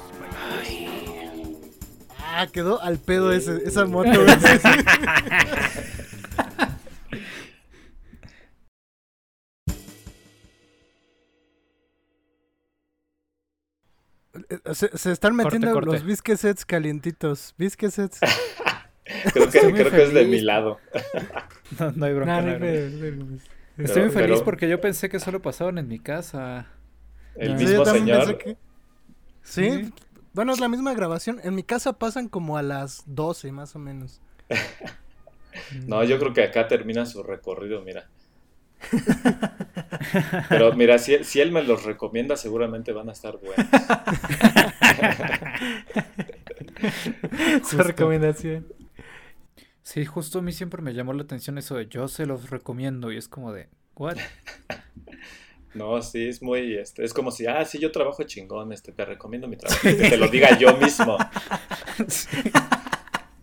Ah, 2.19 2.47
quedó 2.51 2.81
al 2.81 2.97
pedo 2.99 3.31
ese, 3.31 3.61
esa 3.65 3.85
moto. 3.85 4.09
Se, 14.73 14.97
se 14.97 15.11
están 15.11 15.35
metiendo 15.35 15.71
corte. 15.71 15.91
los 15.91 16.03
bisquesets 16.03 16.65
calientitos. 16.65 17.53
Bisquesets. 17.57 18.19
Creo 19.33 19.49
que, 19.51 19.59
creo 19.59 19.91
que 19.91 20.03
es 20.03 20.13
de 20.13 20.25
mi 20.25 20.41
lado. 20.41 20.79
No, 21.79 21.91
no 21.91 22.05
hay 22.07 22.13
bronca. 22.15 22.41
No 22.41 22.51
hay. 22.51 22.57
Estoy 22.57 23.41
Pero- 23.77 24.01
muy 24.05 24.09
feliz 24.09 24.13
pero- 24.13 24.43
porque 24.43 24.67
yo 24.67 24.81
pensé 24.81 25.09
que 25.09 25.19
solo 25.19 25.41
pasaban 25.43 25.77
en 25.77 25.87
mi 25.87 25.99
casa. 25.99 26.65
El 27.35 27.53
No. 27.53 27.59
Sí, 27.59 27.65
yo 27.65 27.69
mismo 27.69 27.85
señor. 27.85 28.37
Sí, 29.43 29.91
bueno, 30.33 30.53
es 30.53 30.59
la 30.59 30.67
misma 30.67 30.93
grabación. 30.93 31.39
En 31.43 31.55
mi 31.55 31.63
casa 31.63 31.93
pasan 31.93 32.27
como 32.27 32.57
a 32.57 32.61
las 32.61 33.03
12 33.05 33.51
más 33.51 33.75
o 33.75 33.79
menos. 33.79 34.21
No, 35.87 36.03
yo 36.03 36.19
creo 36.19 36.33
que 36.33 36.43
acá 36.43 36.67
termina 36.67 37.05
su 37.05 37.23
recorrido, 37.23 37.81
mira. 37.81 38.09
Pero 40.49 40.73
mira, 40.73 40.99
si, 40.99 41.23
si 41.23 41.39
él 41.39 41.51
me 41.51 41.63
los 41.63 41.85
recomienda, 41.85 42.35
seguramente 42.35 42.91
van 42.91 43.07
a 43.07 43.13
estar 43.13 43.37
buenos. 43.37 43.65
Su 47.69 47.77
recomendación. 47.77 48.67
Sí, 49.81 50.05
justo 50.05 50.39
a 50.39 50.41
mí 50.41 50.51
siempre 50.51 50.81
me 50.81 50.93
llamó 50.93 51.13
la 51.13 51.23
atención 51.23 51.57
eso 51.57 51.75
de 51.75 51.87
yo 51.87 52.07
se 52.07 52.25
los 52.25 52.49
recomiendo 52.49 53.11
y 53.11 53.17
es 53.17 53.27
como 53.27 53.53
de, 53.53 53.69
¿what? 53.95 54.17
No, 55.75 56.01
sí, 56.01 56.29
es 56.29 56.41
muy, 56.41 56.75
este, 56.77 57.03
es 57.03 57.13
como 57.13 57.29
si, 57.31 57.45
ah, 57.47 57.63
sí, 57.65 57.77
yo 57.79 57.91
trabajo 57.91 58.23
chingón, 58.23 58.71
este, 58.73 58.91
te 58.91 59.05
recomiendo 59.05 59.47
mi 59.47 59.57
trabajo, 59.57 59.81
que 59.83 59.93
te 59.93 60.17
lo 60.17 60.27
diga 60.29 60.57
yo 60.57 60.75
mismo. 60.77 61.17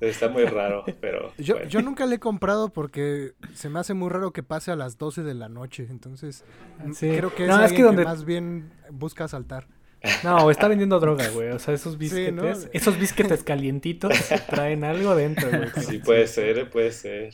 Está 0.01 0.29
muy 0.29 0.45
raro, 0.47 0.85
pero 1.01 1.33
Yo, 1.39 1.55
bueno. 1.55 1.71
yo 1.71 1.81
nunca 1.81 2.07
le 2.07 2.17
he 2.17 2.19
comprado 2.19 2.71
porque 2.71 3.35
se 3.55 3.69
me 3.69 3.79
hace 3.79 3.95
muy 3.95 4.09
raro 4.11 4.33
que 4.33 4.43
pase 4.43 4.73
a 4.73 4.77
las 4.77 4.99
12 4.99 5.23
de 5.23 5.35
la 5.35 5.49
noche. 5.49 5.87
Entonces, 5.89 6.43
Sí. 6.93 7.09
creo 7.17 7.33
que 7.33 7.45
es, 7.45 7.49
No, 7.49 7.65
es 7.65 7.73
que 7.73 7.83
donde- 7.85 8.03
más 8.05 8.25
bien 8.25 8.73
busca 8.91 9.29
saltar. 9.29 9.69
No, 10.25 10.51
está 10.51 10.67
vendiendo 10.67 10.99
droga, 10.99 11.29
güey. 11.29 11.51
O 11.51 11.61
sea, 11.61 11.73
esos 11.75 11.99
bisquetes, 11.99 12.35
¿no? 12.35 12.43
esos 12.73 12.99
bisquetes 12.99 13.45
calientitos 13.45 14.13
traen 14.51 14.83
algo 14.83 15.15
dentro, 15.15 15.49
güey. 15.49 15.71
Sí, 15.87 15.99
puede 15.99 16.27
ser, 16.27 16.69
puede 16.69 16.91
ser. 16.91 17.33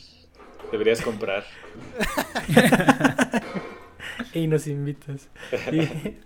Deberías 0.71 1.01
comprar. 1.01 1.43
Y 4.33 4.47
nos 4.47 4.67
invitas. 4.67 5.29
Y, 5.71 6.17